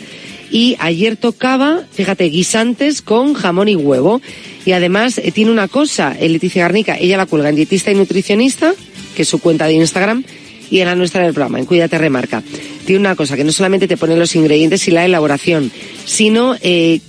Y 0.52 0.76
ayer 0.78 1.16
tocaba, 1.16 1.82
fíjate, 1.90 2.24
guisantes 2.24 3.00
con 3.00 3.32
jamón 3.32 3.68
y 3.68 3.74
huevo. 3.74 4.20
Y 4.66 4.72
además 4.72 5.18
eh, 5.18 5.32
tiene 5.32 5.50
una 5.50 5.66
cosa, 5.66 6.14
el 6.20 6.34
Leticia 6.34 6.62
Garnica, 6.62 6.96
ella 6.96 7.16
la 7.16 7.26
cuelga 7.26 7.48
en 7.48 7.56
dietista 7.56 7.90
y 7.90 7.94
nutricionista, 7.94 8.74
que 9.16 9.22
es 9.22 9.28
su 9.28 9.40
cuenta 9.40 9.66
de 9.66 9.72
Instagram, 9.72 10.24
y 10.70 10.80
en 10.80 10.86
la 10.86 10.94
nuestra 10.94 11.24
del 11.24 11.32
programa, 11.32 11.58
en 11.58 11.64
Cuídate 11.64 11.98
Remarca. 11.98 12.42
Tiene 12.84 13.00
una 13.00 13.16
cosa, 13.16 13.36
que 13.36 13.44
no 13.44 13.52
solamente 13.52 13.88
te 13.88 13.96
pone 13.96 14.14
los 14.14 14.36
ingredientes 14.36 14.86
y 14.88 14.90
la 14.90 15.04
elaboración, 15.06 15.72
sino 16.04 16.54
eh, 16.60 17.00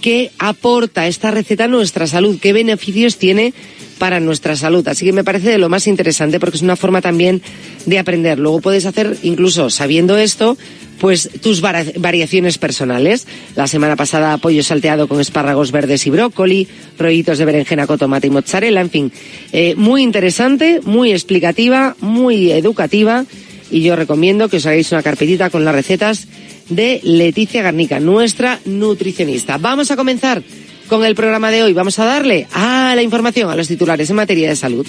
qué 0.00 0.30
aporta 0.38 1.06
esta 1.06 1.30
receta 1.30 1.64
a 1.64 1.68
nuestra 1.68 2.06
salud, 2.06 2.38
qué 2.40 2.52
beneficios 2.52 3.18
tiene 3.18 3.52
para 3.98 4.20
nuestra 4.20 4.56
salud. 4.56 4.86
Así 4.88 5.04
que 5.04 5.12
me 5.12 5.22
parece 5.22 5.50
de 5.50 5.58
lo 5.58 5.68
más 5.68 5.86
interesante 5.86 6.40
porque 6.40 6.56
es 6.56 6.62
una 6.62 6.76
forma 6.76 7.00
también 7.00 7.40
de 7.86 7.98
aprender. 7.98 8.38
Luego 8.38 8.60
puedes 8.60 8.86
hacer, 8.86 9.16
incluso 9.22 9.70
sabiendo 9.70 10.18
esto, 10.18 10.58
pues 11.00 11.30
tus 11.40 11.60
variaciones 11.60 12.58
personales. 12.58 13.26
La 13.56 13.66
semana 13.66 13.96
pasada 13.96 14.36
pollo 14.38 14.62
salteado 14.62 15.08
con 15.08 15.20
espárragos 15.20 15.72
verdes 15.72 16.06
y 16.06 16.10
brócoli, 16.10 16.68
rollitos 16.98 17.38
de 17.38 17.44
berenjena 17.44 17.86
con 17.86 17.98
tomate 17.98 18.28
y 18.28 18.30
mozzarella, 18.30 18.80
en 18.80 18.90
fin. 18.90 19.12
Eh, 19.52 19.74
muy 19.76 20.02
interesante, 20.02 20.80
muy 20.84 21.12
explicativa, 21.12 21.96
muy 22.00 22.52
educativa 22.52 23.24
y 23.70 23.82
yo 23.82 23.96
recomiendo 23.96 24.48
que 24.48 24.58
os 24.58 24.66
hagáis 24.66 24.92
una 24.92 25.02
carpetita 25.02 25.50
con 25.50 25.64
las 25.64 25.74
recetas 25.74 26.28
de 26.68 27.00
Leticia 27.02 27.62
Garnica, 27.62 28.00
nuestra 28.00 28.60
nutricionista. 28.64 29.58
Vamos 29.58 29.90
a 29.90 29.96
comenzar 29.96 30.42
con 30.88 31.04
el 31.04 31.14
programa 31.14 31.50
de 31.50 31.62
hoy. 31.62 31.72
Vamos 31.72 31.98
a 31.98 32.04
darle 32.04 32.46
a 32.52 32.92
la 32.94 33.02
información, 33.02 33.50
a 33.50 33.56
los 33.56 33.68
titulares 33.68 34.10
en 34.10 34.16
materia 34.16 34.48
de 34.50 34.56
salud. 34.56 34.86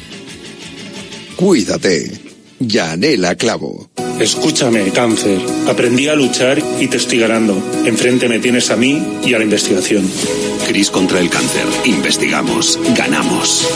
Cuídate. 1.35 2.32
Yanela 2.59 3.35
Clavo. 3.35 3.89
Escúchame, 4.19 4.91
cáncer. 4.91 5.39
Aprendí 5.67 6.07
a 6.07 6.15
luchar 6.15 6.61
y 6.79 6.87
te 6.87 6.97
estoy 6.97 7.19
ganando. 7.19 7.61
Enfrente 7.85 8.29
me 8.29 8.39
tienes 8.39 8.69
a 8.69 8.75
mí 8.75 9.01
y 9.25 9.33
a 9.33 9.39
la 9.39 9.43
investigación. 9.43 10.09
Cris 10.67 10.89
contra 10.89 11.19
el 11.19 11.29
cáncer. 11.29 11.65
Investigamos. 11.85 12.79
Ganamos. 12.95 13.67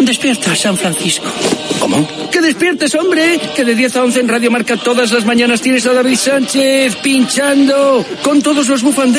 Despierta, 0.00 0.54
San 0.54 0.76
Francisco. 0.76 1.26
¿Cómo? 1.80 2.06
Que 2.30 2.40
despiertes, 2.40 2.94
hombre. 2.94 3.40
Que 3.54 3.64
de 3.64 3.74
10 3.74 3.96
a 3.96 4.04
11 4.04 4.20
en 4.20 4.28
Radio 4.28 4.50
Marca 4.50 4.76
todas 4.76 5.12
las 5.12 5.24
mañanas 5.24 5.62
tienes 5.62 5.86
a 5.86 5.94
David 5.94 6.16
Sánchez 6.16 6.96
pinchando 6.96 8.04
con 8.22 8.42
todos 8.42 8.68
los 8.68 8.82
bufanderos. 8.82 9.16